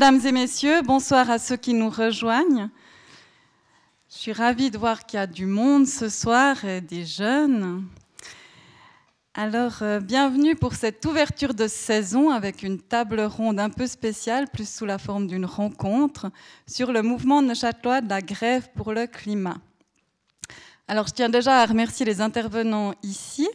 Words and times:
Mesdames 0.00 0.24
et 0.24 0.32
messieurs, 0.32 0.80
bonsoir 0.80 1.28
à 1.28 1.38
ceux 1.38 1.58
qui 1.58 1.74
nous 1.74 1.90
rejoignent. 1.90 2.70
Je 4.10 4.16
suis 4.16 4.32
ravie 4.32 4.70
de 4.70 4.78
voir 4.78 5.04
qu'il 5.04 5.18
y 5.18 5.22
a 5.22 5.26
du 5.26 5.44
monde 5.44 5.86
ce 5.86 6.08
soir 6.08 6.64
et 6.64 6.80
des 6.80 7.04
jeunes. 7.04 7.84
Alors, 9.34 9.82
euh, 9.82 10.00
bienvenue 10.00 10.56
pour 10.56 10.72
cette 10.72 11.04
ouverture 11.04 11.52
de 11.52 11.66
saison 11.66 12.30
avec 12.30 12.62
une 12.62 12.80
table 12.80 13.20
ronde 13.20 13.60
un 13.60 13.68
peu 13.68 13.86
spéciale, 13.86 14.48
plus 14.48 14.66
sous 14.66 14.86
la 14.86 14.96
forme 14.96 15.26
d'une 15.26 15.44
rencontre, 15.44 16.30
sur 16.66 16.92
le 16.92 17.02
mouvement 17.02 17.42
neuchâtelois 17.42 18.00
de 18.00 18.08
la 18.08 18.22
grève 18.22 18.70
pour 18.74 18.94
le 18.94 19.06
climat. 19.06 19.58
Alors, 20.88 21.08
je 21.08 21.12
tiens 21.12 21.28
déjà 21.28 21.60
à 21.60 21.66
remercier 21.66 22.06
les 22.06 22.22
intervenants 22.22 22.94
ici, 23.02 23.46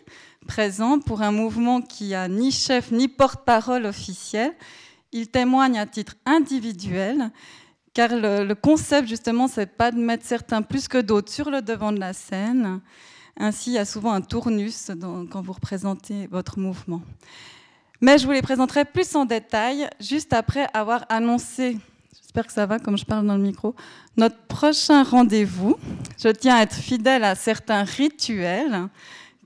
présents, 0.47 0.99
pour 0.99 1.23
un 1.23 1.31
mouvement 1.31 1.81
qui 1.81 2.13
a 2.13 2.27
ni 2.27 2.51
chef 2.51 2.91
ni 2.91 3.07
porte-parole 3.07 3.87
officiel, 3.87 4.53
il 5.15 5.29
témoigne 5.29 5.79
à 5.79 5.85
titre 5.85 6.15
individuel, 6.25 7.31
car 7.93 8.09
le, 8.11 8.53
concept, 8.53 9.07
justement, 9.07 9.47
c'est 9.47 9.77
pas 9.77 9.89
de 9.91 9.97
mettre 9.97 10.25
certains 10.25 10.61
plus 10.61 10.89
que 10.89 10.97
d'autres 10.97 11.31
sur 11.31 11.49
le 11.49 11.61
devant 11.61 11.93
de 11.93 11.99
la 11.99 12.11
scène. 12.11 12.81
Ainsi, 13.37 13.71
il 13.71 13.73
y 13.73 13.77
a 13.77 13.85
souvent 13.85 14.11
un 14.11 14.19
tournus 14.19 14.91
quand 15.31 15.41
vous 15.41 15.53
représentez 15.53 16.27
votre 16.27 16.59
mouvement. 16.59 17.01
Mais 18.01 18.17
je 18.17 18.25
vous 18.25 18.33
les 18.33 18.41
présenterai 18.41 18.83
plus 18.83 19.15
en 19.15 19.23
détail 19.23 19.89
juste 20.01 20.33
après 20.33 20.67
avoir 20.73 21.05
annoncé, 21.07 21.77
j'espère 22.19 22.45
que 22.45 22.51
ça 22.51 22.65
va 22.65 22.77
comme 22.77 22.97
je 22.97 23.05
parle 23.05 23.25
dans 23.25 23.37
le 23.37 23.41
micro, 23.41 23.73
notre 24.17 24.37
prochain 24.47 25.03
rendez-vous. 25.03 25.77
Je 26.21 26.27
tiens 26.27 26.57
à 26.57 26.63
être 26.63 26.75
fidèle 26.75 27.23
à 27.23 27.35
certains 27.35 27.83
rituels 27.83 28.89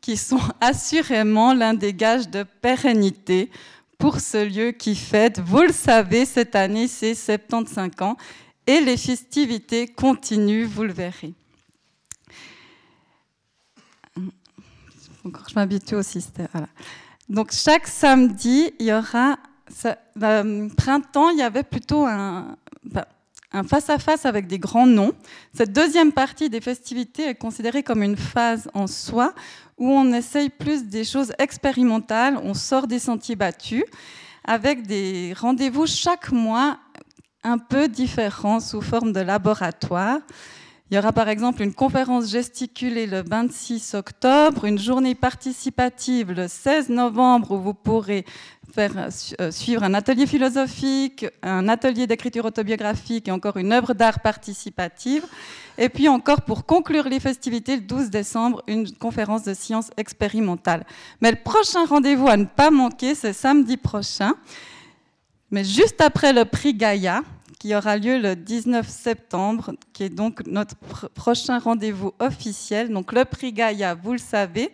qui 0.01 0.17
sont 0.17 0.41
assurément 0.61 1.53
l'un 1.53 1.75
des 1.75 1.93
gages 1.93 2.27
de 2.27 2.41
pérennité 2.41 3.51
pour 3.99 4.19
ce 4.21 4.43
lieu 4.43 4.71
qui 4.71 4.95
fête. 4.95 5.39
Vous 5.39 5.61
le 5.61 5.73
savez, 5.73 6.25
cette 6.25 6.55
année, 6.55 6.87
c'est 6.87 7.13
75 7.13 7.91
ans 8.01 8.17
et 8.65 8.79
les 8.79 8.97
festivités 8.97 9.87
continuent, 9.87 10.65
vous 10.65 10.83
le 10.83 10.93
verrez. 10.93 11.33
je 15.25 15.55
m'habitue 15.55 15.95
au 15.95 16.01
système. 16.01 16.47
Donc 17.27 17.51
chaque 17.51 17.87
samedi, 17.87 18.71
il 18.79 18.87
y 18.87 18.93
aura 18.93 19.37
euh, 19.85 20.69
printemps, 20.77 21.29
il 21.29 21.39
y 21.39 21.43
avait 21.43 21.63
plutôt 21.63 22.05
un, 22.05 22.57
bah, 22.83 23.07
un 23.51 23.63
face-à-face 23.63 24.25
avec 24.25 24.47
des 24.47 24.59
grands 24.59 24.87
noms. 24.87 25.13
Cette 25.53 25.73
deuxième 25.73 26.11
partie 26.11 26.49
des 26.49 26.61
festivités 26.61 27.27
est 27.29 27.35
considérée 27.35 27.83
comme 27.83 28.03
une 28.03 28.17
phase 28.17 28.69
en 28.73 28.87
soi 28.87 29.33
où 29.79 29.89
on 29.89 30.13
essaye 30.13 30.49
plus 30.49 30.83
des 30.83 31.03
choses 31.03 31.33
expérimentales, 31.39 32.39
on 32.43 32.53
sort 32.53 32.85
des 32.85 32.99
sentiers 32.99 33.35
battus 33.35 33.83
avec 34.43 34.85
des 34.85 35.33
rendez-vous 35.37 35.87
chaque 35.87 36.31
mois 36.31 36.77
un 37.43 37.57
peu 37.57 37.87
différents 37.87 38.59
sous 38.59 38.81
forme 38.81 39.13
de 39.13 39.21
laboratoire. 39.21 40.19
Il 40.91 40.95
y 40.95 40.97
aura 40.97 41.11
par 41.11 41.29
exemple 41.29 41.61
une 41.61 41.73
conférence 41.73 42.29
gesticulée 42.29 43.05
le 43.05 43.21
26 43.21 43.93
octobre, 43.93 44.65
une 44.65 44.79
journée 44.79 45.13
participative 45.13 46.31
le 46.31 46.47
16 46.47 46.89
novembre 46.89 47.51
où 47.51 47.59
vous 47.59 47.75
pourrez 47.75 48.25
faire 48.73 49.09
euh, 49.41 49.51
suivre 49.51 49.83
un 49.83 49.93
atelier 49.93 50.27
philosophique, 50.27 51.25
un 51.41 51.67
atelier 51.67 52.07
d'écriture 52.07 52.45
autobiographique 52.45 53.27
et 53.27 53.31
encore 53.31 53.57
une 53.57 53.73
œuvre 53.73 53.93
d'art 53.93 54.19
participative. 54.21 55.25
Et 55.77 55.89
puis 55.89 56.07
encore 56.07 56.41
pour 56.41 56.65
conclure 56.65 57.07
les 57.07 57.19
festivités, 57.19 57.75
le 57.75 57.81
12 57.81 58.09
décembre, 58.09 58.63
une 58.67 58.91
conférence 58.91 59.43
de 59.43 59.53
sciences 59.53 59.91
expérimentales. 59.97 60.85
Mais 61.21 61.31
le 61.31 61.37
prochain 61.37 61.85
rendez-vous 61.85 62.27
à 62.27 62.37
ne 62.37 62.45
pas 62.45 62.71
manquer, 62.71 63.15
c'est 63.15 63.33
samedi 63.33 63.77
prochain, 63.77 64.33
mais 65.51 65.63
juste 65.63 66.01
après 66.01 66.33
le 66.33 66.45
prix 66.45 66.73
Gaïa, 66.73 67.23
qui 67.59 67.75
aura 67.75 67.97
lieu 67.97 68.19
le 68.19 68.35
19 68.35 68.87
septembre, 68.87 69.73
qui 69.91 70.03
est 70.03 70.09
donc 70.09 70.45
notre 70.47 70.75
prochain 71.09 71.59
rendez-vous 71.59 72.13
officiel. 72.19 72.89
Donc 72.89 73.11
le 73.11 73.25
prix 73.25 73.51
Gaïa, 73.51 73.95
vous 73.95 74.13
le 74.13 74.17
savez, 74.17 74.71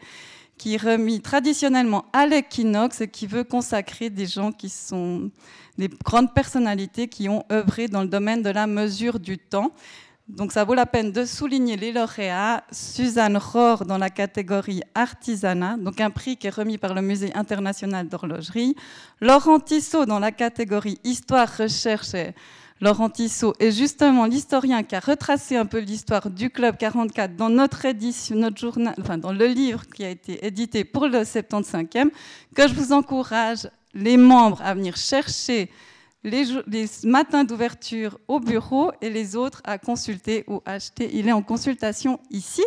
qui 0.58 0.76
est 0.76 0.82
remis 0.82 1.22
traditionnellement 1.22 2.06
à 2.14 2.26
l'équinoxe 2.26 3.02
et 3.02 3.08
qui 3.08 3.28
veut 3.28 3.44
consacrer 3.44 4.10
des 4.10 4.26
gens 4.26 4.52
qui 4.52 4.70
sont 4.70 5.30
des 5.78 5.90
grandes 6.04 6.34
personnalités 6.34 7.08
qui 7.08 7.28
ont 7.28 7.44
œuvré 7.52 7.88
dans 7.88 8.02
le 8.02 8.08
domaine 8.08 8.42
de 8.42 8.50
la 8.50 8.68
mesure 8.68 9.20
du 9.20 9.38
temps. 9.38 9.72
Donc 10.28 10.52
ça 10.52 10.64
vaut 10.64 10.74
la 10.74 10.88
peine 10.88 11.12
de 11.12 11.24
souligner 11.24 11.78
les 11.78 11.92
lauréats. 11.92 12.64
Suzanne 12.72 13.38
Rohr 13.38 13.86
dans 13.86 14.00
la 14.00 14.10
catégorie 14.10 14.82
artisanat, 14.96 15.78
donc 15.78 16.02
un 16.02 16.10
prix 16.10 16.36
qui 16.36 16.48
est 16.48 16.56
remis 16.56 16.80
par 16.80 16.96
le 16.96 17.02
Musée 17.02 17.32
international 17.36 18.08
d'horlogerie. 18.08 18.76
Laurent 19.22 19.60
Tissot 19.60 20.06
dans 20.06 20.18
la 20.18 20.32
catégorie 20.32 21.00
histoire, 21.04 21.48
recherche 21.58 22.16
et 22.16 22.34
Laurent 22.82 23.10
Tissot 23.10 23.54
est 23.60 23.72
justement 23.72 24.26
l'historien 24.26 24.84
qui 24.84 24.96
a 24.96 25.00
retracé 25.00 25.56
un 25.56 25.66
peu 25.66 25.80
l'histoire 25.80 26.30
du 26.30 26.50
Club 26.50 26.76
44 26.76 27.36
dans 27.38 27.50
notre 27.50 27.86
édition, 27.86 28.36
notre 28.36 28.58
journal, 28.58 28.94
enfin 29.00 29.18
dans 29.18 29.32
le 29.32 29.48
livre 29.48 29.86
qui 29.88 30.04
a 30.04 30.10
été 30.10 30.46
édité 30.46 30.84
pour 30.84 31.08
le 31.08 31.20
75e, 31.20 32.10
que 32.54 32.68
je 32.68 32.74
vous 32.74 32.92
encourage 32.92 33.70
les 33.94 34.18
membres 34.18 34.62
à 34.62 34.74
venir 34.74 34.98
chercher 34.98 35.70
les, 36.26 36.46
matins 37.06 37.46
d'ouverture 37.46 38.20
au 38.28 38.42
bureau 38.42 38.92
et 39.02 39.10
les 39.10 39.38
autres 39.38 39.62
à 39.64 39.78
consulter 39.78 40.44
ou 40.48 40.62
acheter. 40.66 41.10
Il 41.14 41.30
est 41.30 41.32
en 41.32 41.44
consultation 41.44 42.20
ici. 42.30 42.66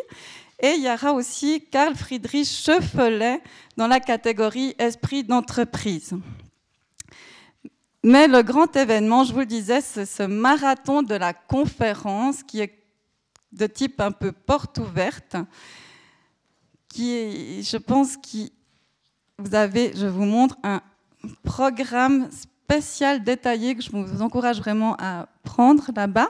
Et 0.61 0.71
il 0.71 0.85
y 0.85 0.91
aura 0.91 1.13
aussi 1.13 1.65
Carl 1.71 1.95
Friedrich 1.95 2.49
Chefelet 2.49 3.41
dans 3.77 3.87
la 3.87 4.01
catégorie 4.01 4.75
Esprit 4.79 5.23
d'entreprise. 5.23 6.15
Mais 8.05 8.29
le 8.29 8.43
grand 8.43 8.75
événement, 8.77 9.25
je 9.25 9.33
vous 9.33 9.41
le 9.41 9.47
disais, 9.47 9.81
c'est 9.81 10.07
ce 10.07 10.23
marathon 10.23 11.03
de 11.03 11.15
la 11.15 11.33
conférence 11.33 12.43
qui 12.43 12.61
est 12.61 12.79
de 13.53 13.67
type 13.67 14.01
un 14.01 14.13
peu 14.13 14.31
porte 14.31 14.79
ouverte, 14.79 15.37
qui 16.89 17.63
je 17.63 17.77
pense, 17.77 18.17
qui 18.17 18.53
vous 19.39 19.55
avez, 19.55 19.93
je 19.97 20.07
vous 20.07 20.25
montre 20.25 20.57
un 20.63 20.81
programme 21.43 22.29
spécial 22.31 23.25
détaillé 23.25 23.75
que 23.75 23.83
je 23.83 23.91
vous 23.91 24.23
encourage 24.23 24.59
vraiment 24.59 24.97
à 24.99 25.27
prendre 25.43 25.91
là-bas. 25.95 26.29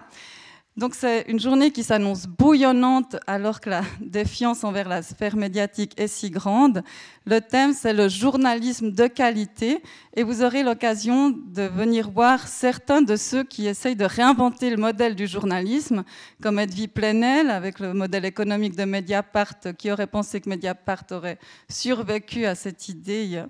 Donc 0.78 0.94
c'est 0.94 1.24
une 1.26 1.40
journée 1.40 1.72
qui 1.72 1.82
s'annonce 1.82 2.28
bouillonnante 2.28 3.16
alors 3.26 3.60
que 3.60 3.68
la 3.68 3.82
défiance 4.00 4.62
envers 4.62 4.88
la 4.88 5.02
sphère 5.02 5.34
médiatique 5.34 5.92
est 6.00 6.06
si 6.06 6.30
grande. 6.30 6.84
Le 7.26 7.40
thème, 7.40 7.72
c'est 7.72 7.92
le 7.92 8.08
journalisme 8.08 8.92
de 8.92 9.08
qualité 9.08 9.82
et 10.14 10.22
vous 10.22 10.44
aurez 10.44 10.62
l'occasion 10.62 11.30
de 11.30 11.62
venir 11.62 12.12
voir 12.12 12.46
certains 12.46 13.02
de 13.02 13.16
ceux 13.16 13.42
qui 13.42 13.66
essayent 13.66 13.96
de 13.96 14.04
réinventer 14.04 14.70
le 14.70 14.76
modèle 14.76 15.16
du 15.16 15.26
journalisme, 15.26 16.04
comme 16.40 16.60
Edwy 16.60 16.86
Plenel 16.86 17.50
avec 17.50 17.80
le 17.80 17.92
modèle 17.92 18.24
économique 18.24 18.76
de 18.76 18.84
Mediapart, 18.84 19.58
qui 19.76 19.90
aurait 19.90 20.06
pensé 20.06 20.40
que 20.40 20.48
Mediapart 20.48 21.02
aurait 21.10 21.40
survécu 21.68 22.46
à 22.46 22.54
cette 22.54 22.88
idée 22.88 23.42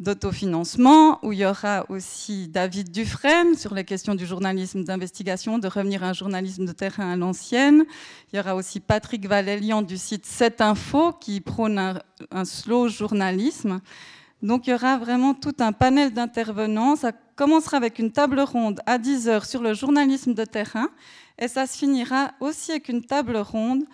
d'autofinancement, 0.00 1.18
où 1.22 1.32
il 1.32 1.40
y 1.40 1.46
aura 1.46 1.84
aussi 1.90 2.48
David 2.48 2.90
Dufresne 2.90 3.54
sur 3.54 3.74
les 3.74 3.84
questions 3.84 4.14
du 4.14 4.24
journalisme 4.24 4.82
d'investigation, 4.82 5.58
de 5.58 5.68
revenir 5.68 6.02
à 6.02 6.08
un 6.08 6.12
journalisme 6.14 6.64
de 6.64 6.72
terrain 6.72 7.12
à 7.12 7.16
l'ancienne. 7.16 7.84
Il 8.32 8.36
y 8.36 8.40
aura 8.40 8.56
aussi 8.56 8.80
Patrick 8.80 9.26
Valélian 9.26 9.82
du 9.82 9.98
site 9.98 10.26
7info 10.26 11.18
qui 11.20 11.42
prône 11.42 12.00
un, 12.30 12.44
slow 12.46 12.88
journalisme. 12.88 13.80
Donc 14.42 14.66
il 14.66 14.70
y 14.70 14.74
aura 14.74 14.96
vraiment 14.96 15.34
tout 15.34 15.54
un 15.60 15.72
panel 15.72 16.14
d'intervenants. 16.14 16.96
Ça 16.96 17.12
commencera 17.36 17.76
avec 17.76 17.98
une 17.98 18.10
table 18.10 18.40
ronde 18.40 18.80
à 18.86 18.98
10h 18.98 19.46
sur 19.46 19.60
le 19.60 19.74
journalisme 19.74 20.32
de 20.32 20.46
terrain 20.46 20.88
et 21.38 21.46
ça 21.46 21.66
se 21.66 21.76
finira 21.76 22.32
aussi 22.40 22.70
avec 22.70 22.88
une 22.88 23.04
table 23.04 23.36
ronde 23.36 23.84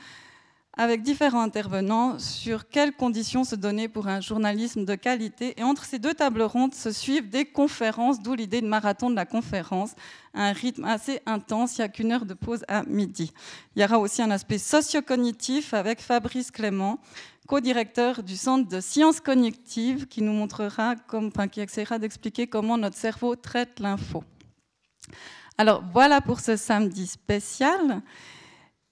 avec 0.77 1.03
différents 1.03 1.43
intervenants 1.43 2.19
sur 2.19 2.69
quelles 2.69 2.93
conditions 2.93 3.45
se 3.45 3.55
donner 3.55 3.89
pour 3.89 4.09
un 4.09 4.21
journalisme 4.21 4.85
de 4.85 4.95
qualité. 4.95 5.59
Et 5.59 5.63
entre 5.63 5.85
ces 5.85 5.99
deux 5.99 6.13
tables 6.13 6.43
rondes 6.43 6.75
se 6.75 6.93
suivent 6.93 7.31
des 7.31 7.47
conférences, 7.47 8.21
d'où 8.21 8.35
l'idée 8.35 8.61
de 8.61 8.67
marathon 8.67 9.09
de 9.09 9.17
la 9.17 9.25
conférence, 9.25 9.93
un 10.35 10.53
rythme 10.53 10.85
assez 10.85 11.21
intense, 11.25 11.79
il 11.79 11.81
n'y 11.81 11.85
a 11.87 11.89
qu'une 11.89 12.13
heure 12.13 12.27
de 12.27 12.35
pause 12.35 12.63
à 12.69 12.83
midi. 12.83 13.33
Il 13.75 13.81
y 13.81 13.85
aura 13.85 13.99
aussi 13.99 14.21
un 14.21 14.31
aspect 14.31 14.59
socio-cognitif 14.59 15.73
avec 15.73 16.01
Fabrice 16.01 16.51
Clément, 16.51 17.01
co-directeur 17.49 18.23
du 18.23 18.37
Centre 18.37 18.69
de 18.69 18.81
sciences 18.81 19.21
cognitives, 19.21 20.07
qui 20.07 20.21
nous 20.21 20.33
montrera, 20.33 20.95
enfin, 21.11 21.49
qui 21.49 21.63
essaiera 21.63 21.99
d'expliquer 21.99 22.49
comment 22.49 22.77
notre 22.77 22.99
cerveau 22.99 23.35
traite 23.35 23.81
l'info. 23.81 24.25
Alors 25.57 25.83
voilà 25.91 26.21
pour 26.21 26.41
ce 26.41 26.57
samedi 26.57 27.07
spécial. 27.07 28.03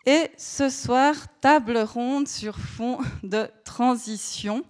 Et 0.06 0.30
ce 0.36 0.68
soir, 0.68 1.14
table 1.40 1.78
ronde 1.78 2.28
sur 2.28 2.58
fond 2.58 2.98
de 3.22 3.48
transition, 3.64 4.62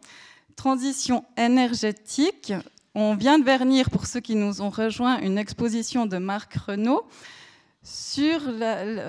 transition 0.54 1.25
énergétique. 1.36 2.52
On 2.94 3.16
vient 3.16 3.40
de 3.40 3.44
vernir, 3.44 3.90
pour 3.90 4.06
ceux 4.06 4.20
qui 4.20 4.36
nous 4.36 4.62
ont 4.62 4.70
rejoints, 4.70 5.19
une 5.19 5.36
exposition 5.36 6.06
de 6.06 6.19
Marc 6.19 6.54
Renault 6.54 7.04
sur 7.82 8.40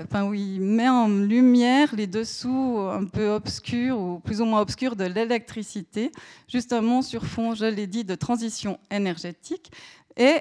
enfin, 0.04 0.26
où 0.26 0.34
il 0.34 0.60
met 0.60 0.90
en 0.90 1.08
lumière 1.08 1.96
les 1.96 2.08
dessous 2.08 2.78
un 2.92 3.06
peu 3.06 3.30
obscurs 3.30 3.98
ou 3.98 4.20
plus 4.20 4.42
ou 4.42 4.46
moins 4.46 4.60
obscurs 4.60 4.98
de 4.98 5.06
l'électricité, 5.06 6.12
justement 6.48 7.02
sur 7.02 7.26
fond, 7.26 7.56
je 7.56 7.66
l'ai 7.66 7.88
dit, 7.88 8.04
de 8.04 8.16
transition 8.16 8.80
énergétique. 8.92 9.72
Et 10.18 10.38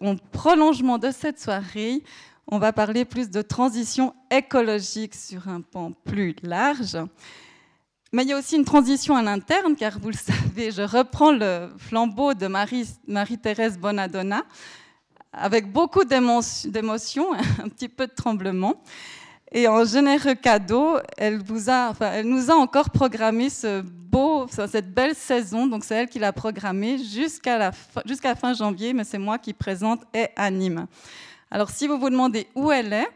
en 0.00 0.16
prolongement 0.16 0.98
de 0.98 1.10
cette 1.10 1.40
soirée, 1.40 2.02
on 2.48 2.58
va 2.58 2.72
parler 2.72 3.04
plus 3.04 3.30
de 3.30 3.42
transition 3.42 4.14
écologique 4.30 5.14
sur 5.14 5.48
un 5.48 5.60
pan 5.60 5.92
plus 6.04 6.34
large. 6.42 6.96
Mais 8.12 8.22
il 8.22 8.28
y 8.28 8.32
a 8.32 8.38
aussi 8.38 8.56
une 8.56 8.64
transition 8.64 9.16
à 9.16 9.22
l'interne, 9.22 9.74
car 9.74 9.98
vous 9.98 10.10
le 10.10 10.14
savez, 10.16 10.70
je 10.70 10.82
reprends 10.82 11.32
le 11.32 11.68
flambeau 11.76 12.34
de 12.34 12.46
Marie-Thérèse 12.46 13.78
Bonadonna 13.78 14.42
avec 15.32 15.70
beaucoup 15.70 16.04
d'émotion, 16.04 17.34
un 17.62 17.68
petit 17.68 17.88
peu 17.88 18.06
de 18.06 18.12
tremblement. 18.12 18.82
Et 19.52 19.68
en 19.68 19.84
généreux 19.84 20.34
cadeau, 20.34 20.98
elle, 21.16 21.42
nous 21.48 22.50
a 22.50 22.54
encore 22.54 22.90
programmé 22.90 23.48
cette 23.48 24.94
belle 24.94 25.14
saison. 25.14 25.66
Donc 25.66 25.84
c'est 25.84 25.94
elle 25.94 26.08
qui 26.08 26.18
l'a 26.18 26.32
programmée 26.32 26.98
jusqu'à 26.98 28.34
fin 28.34 28.54
janvier, 28.54 28.92
mais 28.92 29.04
c'est 29.04 29.18
moi 29.18 29.38
qui 29.38 29.52
présente 29.52 30.02
et 30.14 30.28
anime. 30.36 30.86
Alors 31.50 31.70
si 31.70 31.86
vous 31.86 31.98
vous 31.98 32.10
demandez 32.10 32.48
où 32.54 32.72
elle 32.72 32.92
est, 32.92 33.08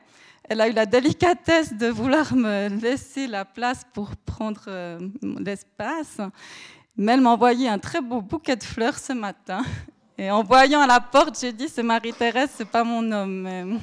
elle 0.48 0.60
a 0.60 0.68
eu 0.68 0.72
la 0.72 0.86
délicatesse 0.86 1.72
de 1.72 1.88
vouloir 1.88 2.34
me 2.34 2.68
laisser 2.68 3.26
la 3.26 3.44
place 3.44 3.82
pour 3.92 4.16
prendre 4.16 4.62
euh, 4.68 4.98
l'espace, 5.38 6.18
mais 6.96 7.12
elle 7.12 7.20
m'a 7.20 7.30
envoyé 7.30 7.68
un 7.68 7.78
très 7.78 8.00
beau 8.00 8.20
bouquet 8.20 8.56
de 8.56 8.64
fleurs 8.64 8.98
ce 8.98 9.12
matin. 9.12 9.62
Et 10.18 10.30
en 10.30 10.42
voyant 10.42 10.80
à 10.80 10.86
la 10.86 11.00
porte, 11.00 11.38
j'ai 11.40 11.52
dit 11.52 11.68
c'est 11.68 11.82
Marie-Thérèse, 11.82 12.50
c'est 12.56 12.68
pas 12.68 12.84
mon 12.84 13.10
homme. 13.10 13.80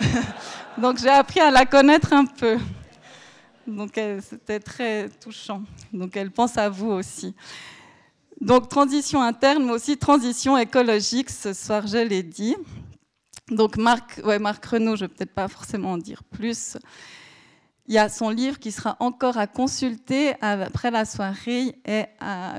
Donc 0.78 0.98
j'ai 0.98 1.08
appris 1.08 1.40
à 1.40 1.50
la 1.50 1.64
connaître 1.64 2.12
un 2.12 2.26
peu. 2.26 2.58
Donc 3.66 3.92
c'était 4.20 4.60
très 4.60 5.08
touchant. 5.08 5.62
Donc 5.92 6.16
elle 6.16 6.30
pense 6.30 6.56
à 6.58 6.68
vous 6.68 6.90
aussi. 6.90 7.34
Donc 8.40 8.68
transition 8.68 9.22
interne, 9.22 9.64
mais 9.64 9.72
aussi 9.72 9.96
transition 9.96 10.56
écologique. 10.56 11.30
Ce 11.30 11.52
soir, 11.52 11.86
je 11.86 11.98
l'ai 11.98 12.22
dit. 12.22 12.56
Donc 13.50 13.76
Marc, 13.76 14.20
ouais, 14.24 14.38
Marc 14.38 14.64
Renaud, 14.64 14.96
je 14.96 15.04
ne 15.04 15.08
vais 15.08 15.14
peut-être 15.14 15.34
pas 15.34 15.48
forcément 15.48 15.92
en 15.92 15.98
dire 15.98 16.22
plus. 16.22 16.76
Il 17.86 17.94
y 17.94 17.98
a 17.98 18.08
son 18.08 18.30
livre 18.30 18.58
qui 18.60 18.70
sera 18.70 18.96
encore 19.00 19.36
à 19.36 19.48
consulter 19.48 20.34
après 20.40 20.92
la 20.92 21.04
soirée 21.04 21.74
et 21.84 22.04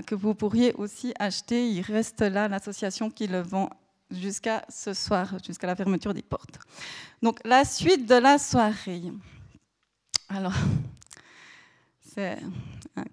que 0.05 0.13
vous 0.13 0.35
pourriez 0.35 0.73
aussi 0.73 1.13
acheter. 1.19 1.69
Il 1.69 1.81
reste 1.81 2.21
là, 2.21 2.49
l'association 2.49 3.09
qui 3.09 3.27
le 3.27 3.39
vend 3.39 3.69
jusqu'à 4.11 4.65
ce 4.67 4.93
soir, 4.93 5.37
jusqu'à 5.45 5.67
la 5.67 5.75
fermeture 5.75 6.13
des 6.13 6.21
portes. 6.21 6.59
Donc 7.21 7.39
la 7.45 7.63
suite 7.63 8.05
de 8.05 8.15
la 8.15 8.37
soirée. 8.37 9.03
Alors, 10.27 10.53
c'est 12.13 12.37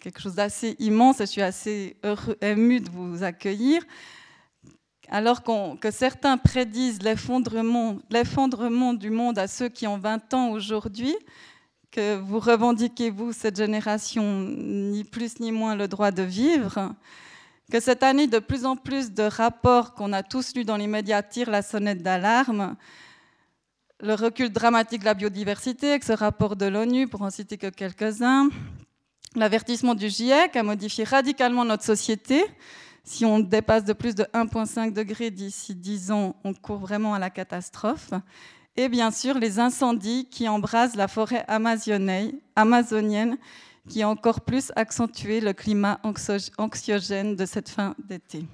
quelque 0.01 0.21
chose 0.21 0.35
d'assez 0.35 0.75
immense 0.81 1.21
et 1.21 1.27
je 1.27 1.31
suis 1.31 1.43
assez 1.43 1.97
heureux, 2.03 2.37
émue 2.41 2.81
de 2.81 2.91
vous 2.91 3.23
accueillir. 3.23 3.83
Alors 5.11 5.43
que 5.43 5.91
certains 5.91 6.37
prédisent 6.37 7.01
l'effondrement 7.03 8.95
du 8.95 9.11
monde 9.11 9.39
à 9.39 9.49
ceux 9.49 9.71
qui 9.71 9.87
ont 9.87 9.97
20 9.97 10.35
ans 10.35 10.51
aujourd'hui, 10.51 11.17
que 11.91 12.17
vous 12.17 12.39
revendiquez, 12.39 13.09
vous, 13.09 13.33
cette 13.33 13.57
génération, 13.57 14.43
ni 14.43 15.05
plus 15.05 15.41
ni 15.41 15.51
moins 15.51 15.75
le 15.75 15.89
droit 15.89 16.11
de 16.11 16.23
vivre, 16.23 16.95
que 17.73 17.81
cette 17.81 18.03
année, 18.03 18.27
de 18.27 18.39
plus 18.39 18.67
en 18.67 18.77
plus 18.77 19.13
de 19.13 19.23
rapports 19.23 19.95
qu'on 19.95 20.13
a 20.13 20.23
tous 20.23 20.55
lus 20.55 20.65
dans 20.65 20.77
les 20.77 20.87
médias 20.87 21.23
tirent 21.23 21.51
la 21.51 21.63
sonnette 21.63 22.03
d'alarme, 22.03 22.77
le 24.01 24.15
recul 24.15 24.51
dramatique 24.51 25.01
de 25.01 25.07
la 25.07 25.15
biodiversité, 25.15 25.91
avec 25.91 26.05
ce 26.05 26.13
rapport 26.13 26.55
de 26.55 26.67
l'ONU, 26.67 27.09
pour 27.09 27.23
en 27.23 27.31
citer 27.31 27.57
que 27.57 27.69
quelques-uns, 27.69 28.51
l'avertissement 29.35 29.95
du 29.95 30.11
GIEC 30.11 30.55
a 30.55 30.63
modifié 30.63 31.05
radicalement 31.05 31.65
notre 31.65 31.85
société. 31.85 32.45
Si 33.11 33.25
on 33.25 33.39
dépasse 33.39 33.85
de 33.85 33.95
plus 33.95 34.15
de 34.15 34.25
1,5 34.35 34.93
degré 34.93 35.31
d'ici 35.31 35.75
10 35.75 36.11
ans, 36.11 36.37
on 36.45 36.53
court 36.53 36.77
vraiment 36.77 37.15
à 37.15 37.19
la 37.19 37.31
catastrophe 37.31 38.11
et 38.77 38.91
bien 38.91 39.11
sûr 39.11 39.39
les 39.39 39.59
incendies 39.59 40.27
qui 40.31 40.47
embrasent 40.47 40.95
la 40.95 41.09
forêt 41.09 41.43
amazonienne, 41.49 43.39
qui 43.89 44.03
a 44.03 44.11
encore 44.11 44.43
plus 44.43 44.73
accentué 44.77 45.41
le 45.41 45.55
climat 45.55 45.99
anxiogène 46.59 47.35
de 47.35 47.47
cette 47.47 47.71
fin 47.71 47.95
d'été. 47.99 48.45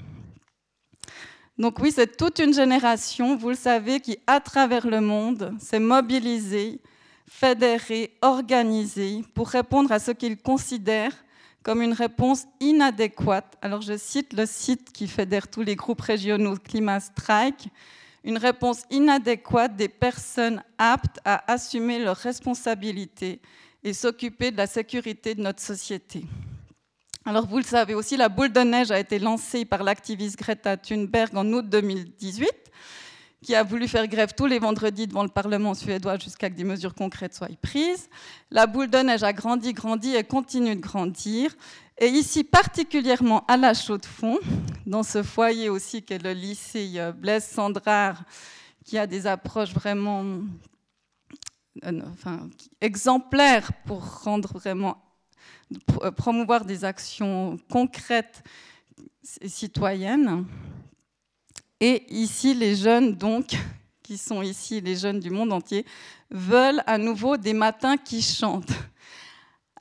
Donc 1.58 1.80
oui, 1.80 1.90
c'est 1.90 2.16
toute 2.16 2.38
une 2.38 2.54
génération, 2.54 3.36
vous 3.36 3.48
le 3.48 3.56
savez, 3.56 3.98
qui 3.98 4.18
à 4.28 4.38
travers 4.38 4.86
le 4.86 5.00
monde 5.00 5.52
s'est 5.58 5.80
mobilisée, 5.80 6.80
fédérée, 7.28 8.16
organisée 8.22 9.24
pour 9.34 9.48
répondre 9.48 9.90
à 9.90 9.98
ce 9.98 10.12
qu'ils 10.12 10.40
considèrent 10.40 11.24
comme 11.64 11.82
une 11.82 11.94
réponse 11.94 12.44
inadéquate. 12.60 13.56
Alors 13.60 13.82
je 13.82 13.96
cite 13.96 14.34
le 14.34 14.46
site 14.46 14.92
qui 14.92 15.08
fédère 15.08 15.48
tous 15.48 15.62
les 15.62 15.74
groupes 15.74 16.02
régionaux 16.02 16.54
Climat 16.56 17.00
Strike 17.00 17.68
une 18.24 18.38
réponse 18.38 18.84
inadéquate 18.90 19.76
des 19.76 19.88
personnes 19.88 20.62
aptes 20.78 21.20
à 21.24 21.52
assumer 21.52 21.98
leurs 21.98 22.16
responsabilités 22.16 23.40
et 23.82 23.92
s'occuper 23.92 24.50
de 24.50 24.56
la 24.56 24.66
sécurité 24.66 25.34
de 25.34 25.42
notre 25.42 25.60
société. 25.60 26.24
Alors 27.26 27.46
vous 27.46 27.58
le 27.58 27.64
savez 27.64 27.94
aussi, 27.94 28.16
la 28.16 28.30
boule 28.30 28.52
de 28.52 28.60
neige 28.60 28.90
a 28.90 28.98
été 28.98 29.18
lancée 29.18 29.64
par 29.64 29.82
l'activiste 29.82 30.38
Greta 30.38 30.76
Thunberg 30.76 31.36
en 31.36 31.50
août 31.52 31.68
2018, 31.68 32.50
qui 33.44 33.54
a 33.54 33.62
voulu 33.62 33.86
faire 33.86 34.08
grève 34.08 34.32
tous 34.34 34.46
les 34.46 34.58
vendredis 34.58 35.06
devant 35.06 35.22
le 35.22 35.28
Parlement 35.28 35.74
suédois 35.74 36.18
jusqu'à 36.18 36.48
que 36.48 36.54
des 36.54 36.64
mesures 36.64 36.94
concrètes 36.94 37.34
soient 37.34 37.48
prises. 37.60 38.08
La 38.50 38.66
boule 38.66 38.88
de 38.88 38.96
neige 38.96 39.22
a 39.22 39.34
grandi, 39.34 39.74
grandi 39.74 40.16
et 40.16 40.24
continue 40.24 40.74
de 40.74 40.80
grandir. 40.80 41.54
Et 41.98 42.06
ici, 42.06 42.42
particulièrement 42.42 43.44
à 43.46 43.58
la 43.58 43.74
Chaux-de-Fonds, 43.74 44.38
dans 44.86 45.02
ce 45.02 45.22
foyer 45.22 45.68
aussi 45.68 46.02
qu'est 46.02 46.22
le 46.22 46.32
lycée 46.32 46.92
euh, 46.96 47.12
Blaise 47.12 47.44
Sandrard, 47.44 48.24
qui 48.82 48.96
a 48.96 49.06
des 49.06 49.26
approches 49.26 49.74
vraiment 49.74 50.24
euh, 51.84 52.00
exemplaires 52.80 53.70
pour 53.84 54.00
vraiment 54.54 54.96
euh, 56.02 56.10
promouvoir 56.10 56.64
des 56.64 56.82
actions 56.82 57.58
concrètes 57.70 58.42
et 59.42 59.48
citoyennes. 59.50 60.46
Et 61.86 62.02
ici, 62.08 62.54
les 62.54 62.76
jeunes, 62.76 63.14
donc, 63.14 63.58
qui 64.02 64.16
sont 64.16 64.40
ici, 64.40 64.80
les 64.80 64.96
jeunes 64.96 65.20
du 65.20 65.28
monde 65.28 65.52
entier, 65.52 65.84
veulent 66.30 66.82
à 66.86 66.96
nouveau 66.96 67.36
des 67.36 67.52
matins 67.52 67.98
qui 67.98 68.22
chantent. 68.22 68.72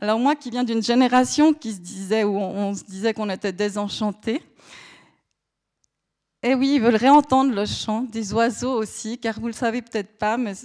Alors 0.01 0.19
moi 0.19 0.35
qui 0.35 0.49
viens 0.49 0.65
d'une 0.65 0.83
génération 0.83 1.53
qui 1.53 1.71
se 1.71 1.79
disait, 1.79 2.25
où 2.25 2.35
on 2.35 2.75
se 2.75 2.83
disait 2.83 3.13
qu'on 3.13 3.29
était 3.29 3.53
désenchanté, 3.53 4.41
eh 6.41 6.55
oui, 6.55 6.73
ils 6.75 6.81
veulent 6.81 6.97
réentendre 6.97 7.55
le 7.55 7.65
chant 7.65 8.01
des 8.01 8.33
oiseaux 8.33 8.73
aussi, 8.73 9.17
car 9.17 9.35
vous 9.35 9.43
ne 9.43 9.53
le 9.53 9.53
savez 9.53 9.81
peut-être 9.81 10.17
pas, 10.17 10.35
mais 10.35 10.55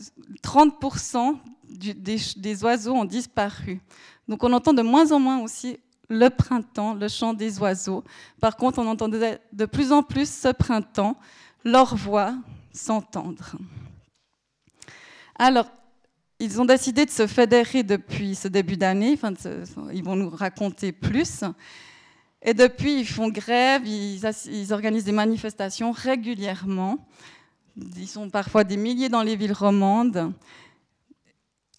30% 0.42 1.38
des, 1.68 2.64
oiseaux 2.64 2.94
ont 2.94 3.04
disparu. 3.04 3.80
Donc 4.26 4.42
on 4.42 4.52
entend 4.52 4.72
de 4.72 4.82
moins 4.82 5.12
en 5.12 5.20
moins 5.20 5.38
aussi 5.38 5.78
le 6.08 6.28
printemps, 6.30 6.94
le 6.94 7.08
chant 7.08 7.34
des 7.34 7.58
oiseaux. 7.58 8.02
Par 8.40 8.56
contre, 8.56 8.78
on 8.78 8.86
entendait 8.86 9.40
de 9.52 9.66
plus 9.66 9.92
en 9.92 10.02
plus 10.02 10.30
ce 10.30 10.48
printemps 10.48 11.16
leur 11.64 11.94
voix 11.96 12.34
s'entendre. 12.72 13.56
Alors, 15.38 15.66
ils 16.40 16.60
ont 16.60 16.64
décidé 16.64 17.04
de 17.04 17.10
se 17.10 17.26
fédérer 17.26 17.82
depuis 17.82 18.34
ce 18.34 18.48
début 18.48 18.76
d'année, 18.76 19.18
enfin, 19.20 19.32
ils 19.92 20.04
vont 20.04 20.16
nous 20.16 20.30
raconter 20.30 20.92
plus. 20.92 21.42
Et 22.42 22.54
depuis, 22.54 23.00
ils 23.00 23.06
font 23.06 23.28
grève, 23.28 23.86
ils, 23.86 24.20
ils, 24.46 24.72
organisent 24.72 25.04
des 25.04 25.12
manifestations 25.12 25.90
régulièrement. 25.90 26.98
Ils 27.96 28.06
sont 28.06 28.30
parfois 28.30 28.62
des 28.62 28.76
milliers 28.76 29.08
dans 29.08 29.22
les 29.22 29.34
villes 29.34 29.52
romandes. 29.52 30.32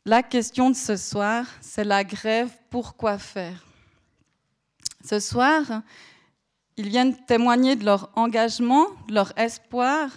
La 0.06 0.24
question 0.24 0.70
de 0.70 0.76
ce 0.76 0.98
soir, 0.98 1.46
c'est 1.62 1.86
la 1.86 2.04
grève, 2.04 2.50
pourquoi 2.70 3.18
faire? 3.18 3.69
Ce 5.04 5.20
soir, 5.20 5.64
ils 6.78 6.90
viennent 6.90 7.16
témoigner 7.26 7.76
de 7.76 7.86
leur 7.86 8.10
engagement, 8.16 8.88
de 9.08 9.14
leur 9.14 9.38
espoir, 9.38 10.10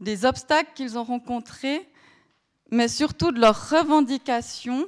des 0.00 0.24
obstacles 0.24 0.72
qu'ils 0.74 0.98
ont 0.98 1.04
rencontrés 1.04 1.88
mais 2.70 2.88
surtout 2.88 3.32
de 3.32 3.40
leurs 3.40 3.70
revendications 3.70 4.86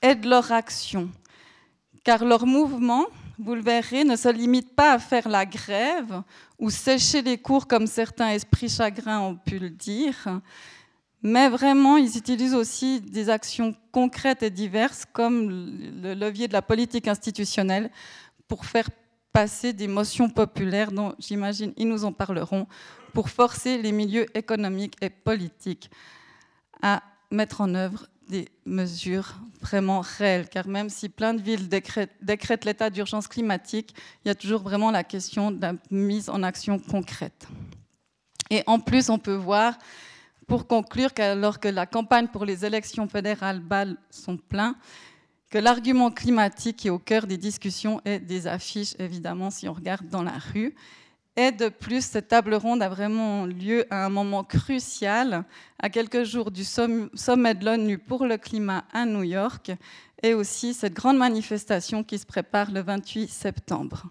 et 0.00 0.14
de 0.14 0.28
leur 0.28 0.52
action. 0.52 1.10
Car 2.04 2.24
leur 2.24 2.46
mouvement, 2.46 3.06
vous 3.38 3.54
le 3.54 3.62
verrez, 3.62 4.04
ne 4.04 4.16
se 4.16 4.28
limite 4.28 4.74
pas 4.74 4.92
à 4.92 4.98
faire 4.98 5.28
la 5.28 5.46
grève 5.46 6.22
ou 6.58 6.70
sécher 6.70 7.22
les 7.22 7.38
cours 7.38 7.66
comme 7.66 7.86
certains 7.86 8.30
esprits 8.30 8.68
chagrins 8.68 9.20
ont 9.20 9.36
pu 9.36 9.58
le 9.58 9.70
dire, 9.70 10.40
mais 11.22 11.48
vraiment, 11.48 11.96
ils 11.96 12.16
utilisent 12.16 12.54
aussi 12.54 13.00
des 13.00 13.30
actions 13.30 13.74
concrètes 13.92 14.42
et 14.42 14.50
diverses 14.50 15.04
comme 15.12 15.48
le 16.02 16.14
levier 16.14 16.48
de 16.48 16.52
la 16.52 16.62
politique 16.62 17.08
institutionnelle 17.08 17.90
pour 18.48 18.64
faire 18.66 18.88
passer 19.32 19.72
des 19.72 19.88
motions 19.88 20.28
populaires 20.28 20.92
dont 20.92 21.14
j'imagine 21.18 21.72
ils 21.76 21.88
nous 21.88 22.04
en 22.04 22.12
parleront, 22.12 22.66
pour 23.14 23.30
forcer 23.30 23.78
les 23.78 23.92
milieux 23.92 24.26
économiques 24.36 24.96
et 25.00 25.10
politiques 25.10 25.90
à 26.82 27.02
mettre 27.30 27.60
en 27.60 27.74
œuvre 27.74 28.06
des 28.28 28.48
mesures 28.64 29.34
vraiment 29.60 30.00
réelles, 30.00 30.48
car 30.48 30.66
même 30.66 30.88
si 30.88 31.08
plein 31.08 31.34
de 31.34 31.42
villes 31.42 31.68
décrètent, 31.68 32.64
l'état 32.64 32.90
d'urgence 32.90 33.28
climatique, 33.28 33.94
il 34.24 34.28
y 34.28 34.30
a 34.30 34.34
toujours 34.34 34.62
vraiment 34.62 34.90
la 34.90 35.04
question 35.04 35.50
de 35.50 35.60
la 35.60 35.74
mise 35.90 36.28
en 36.28 36.42
action 36.42 36.78
concrète. 36.78 37.46
Et 38.50 38.62
en 38.66 38.80
plus, 38.80 39.10
on 39.10 39.18
peut 39.18 39.34
voir, 39.34 39.78
pour 40.52 40.66
conclure, 40.66 41.14
qu'alors 41.14 41.60
que 41.60 41.68
la 41.68 41.86
campagne 41.86 42.28
pour 42.28 42.44
les 42.44 42.66
élections 42.66 43.08
fédérales 43.08 43.60
balles 43.60 43.96
sont 44.10 44.36
pleins, 44.36 44.76
que 45.48 45.56
l'argument 45.56 46.10
climatique 46.10 46.84
est 46.84 46.90
au 46.90 46.98
cœur 46.98 47.26
des 47.26 47.38
discussions 47.38 48.02
et 48.04 48.18
des 48.18 48.46
affiches, 48.46 48.94
évidemment, 48.98 49.50
si 49.50 49.66
on 49.66 49.72
regarde 49.72 50.06
dans 50.10 50.22
la 50.22 50.36
rue. 50.52 50.74
Et 51.36 51.52
de 51.52 51.70
plus, 51.70 52.04
cette 52.04 52.28
table 52.28 52.52
ronde 52.52 52.82
a 52.82 52.90
vraiment 52.90 53.46
lieu 53.46 53.86
à 53.88 54.04
un 54.04 54.10
moment 54.10 54.44
crucial, 54.44 55.46
à 55.78 55.88
quelques 55.88 56.24
jours 56.24 56.50
du 56.50 56.64
sommet 56.64 57.54
de 57.54 57.64
l'ONU 57.64 57.96
pour 57.96 58.26
le 58.26 58.36
climat 58.36 58.84
à 58.92 59.06
New 59.06 59.22
York, 59.22 59.72
et 60.22 60.34
aussi 60.34 60.74
cette 60.74 60.92
grande 60.92 61.16
manifestation 61.16 62.04
qui 62.04 62.18
se 62.18 62.26
prépare 62.26 62.70
le 62.70 62.82
28 62.82 63.26
septembre. 63.26 64.10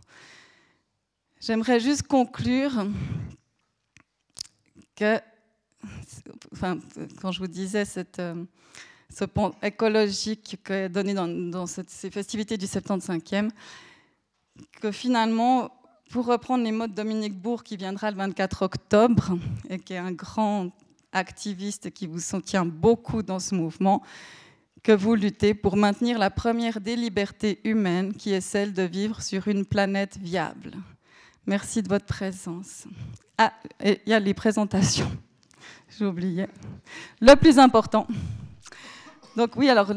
J'aimerais 1.39 1.79
juste 1.79 2.07
conclure 2.07 2.87
que, 4.95 5.19
quand 7.21 7.31
je 7.31 7.39
vous 7.39 7.47
disais 7.47 7.83
euh, 8.19 8.45
ce 9.09 9.25
pont 9.25 9.53
écologique 9.61 10.57
est 10.69 10.89
donné 10.89 11.13
dans, 11.13 11.27
dans 11.27 11.65
ces 11.67 12.09
festivités 12.09 12.57
du 12.57 12.65
75e, 12.65 13.49
que 14.81 14.91
finalement, 14.91 15.71
pour 16.11 16.25
reprendre 16.25 16.63
les 16.63 16.71
mots 16.71 16.87
de 16.87 16.93
Dominique 16.93 17.39
Bourg, 17.39 17.63
qui 17.63 17.77
viendra 17.77 18.11
le 18.11 18.17
24 18.17 18.63
octobre, 18.63 19.37
et 19.69 19.79
qui 19.79 19.93
est 19.93 19.97
un 19.97 20.11
grand 20.11 20.71
activiste 21.13 21.91
qui 21.91 22.07
vous 22.07 22.19
soutient 22.19 22.65
beaucoup 22.65 23.23
dans 23.23 23.39
ce 23.39 23.55
mouvement, 23.55 24.01
que 24.83 24.91
vous 24.91 25.15
luttez 25.15 25.53
pour 25.53 25.77
maintenir 25.77 26.17
la 26.17 26.29
première 26.29 26.81
des 26.81 26.95
libertés 26.95 27.59
humaines, 27.63 28.13
qui 28.13 28.31
est 28.31 28.41
celle 28.41 28.73
de 28.73 28.83
vivre 28.83 29.21
sur 29.21 29.47
une 29.47 29.65
planète 29.65 30.17
viable. 30.17 30.73
Merci 31.45 31.81
de 31.81 31.89
votre 31.89 32.05
présence. 32.05 32.85
Ah, 33.37 33.53
il 33.83 33.99
y 34.05 34.13
a 34.13 34.19
les 34.19 34.33
présentations. 34.33 35.11
J'ai 35.89 36.05
oublié. 36.05 36.47
Le 37.19 37.35
plus 37.35 37.59
important. 37.59 38.07
Donc 39.35 39.55
oui, 39.55 39.69
alors 39.69 39.93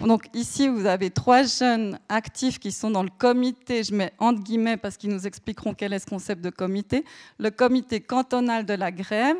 donc 0.00 0.26
ici 0.32 0.68
vous 0.68 0.86
avez 0.86 1.10
trois 1.10 1.42
jeunes 1.42 1.98
actifs 2.08 2.58
qui 2.58 2.72
sont 2.72 2.90
dans 2.90 3.02
le 3.02 3.10
comité, 3.10 3.82
je 3.82 3.94
mets 3.94 4.12
entre 4.18 4.42
guillemets 4.42 4.78
parce 4.78 4.96
qu'ils 4.96 5.10
nous 5.10 5.26
expliqueront 5.26 5.74
quel 5.74 5.92
est 5.92 5.98
ce 5.98 6.06
concept 6.06 6.42
de 6.42 6.48
comité, 6.48 7.04
le 7.38 7.50
comité 7.50 8.00
cantonal 8.00 8.64
de 8.64 8.72
la 8.72 8.90
grève, 8.90 9.36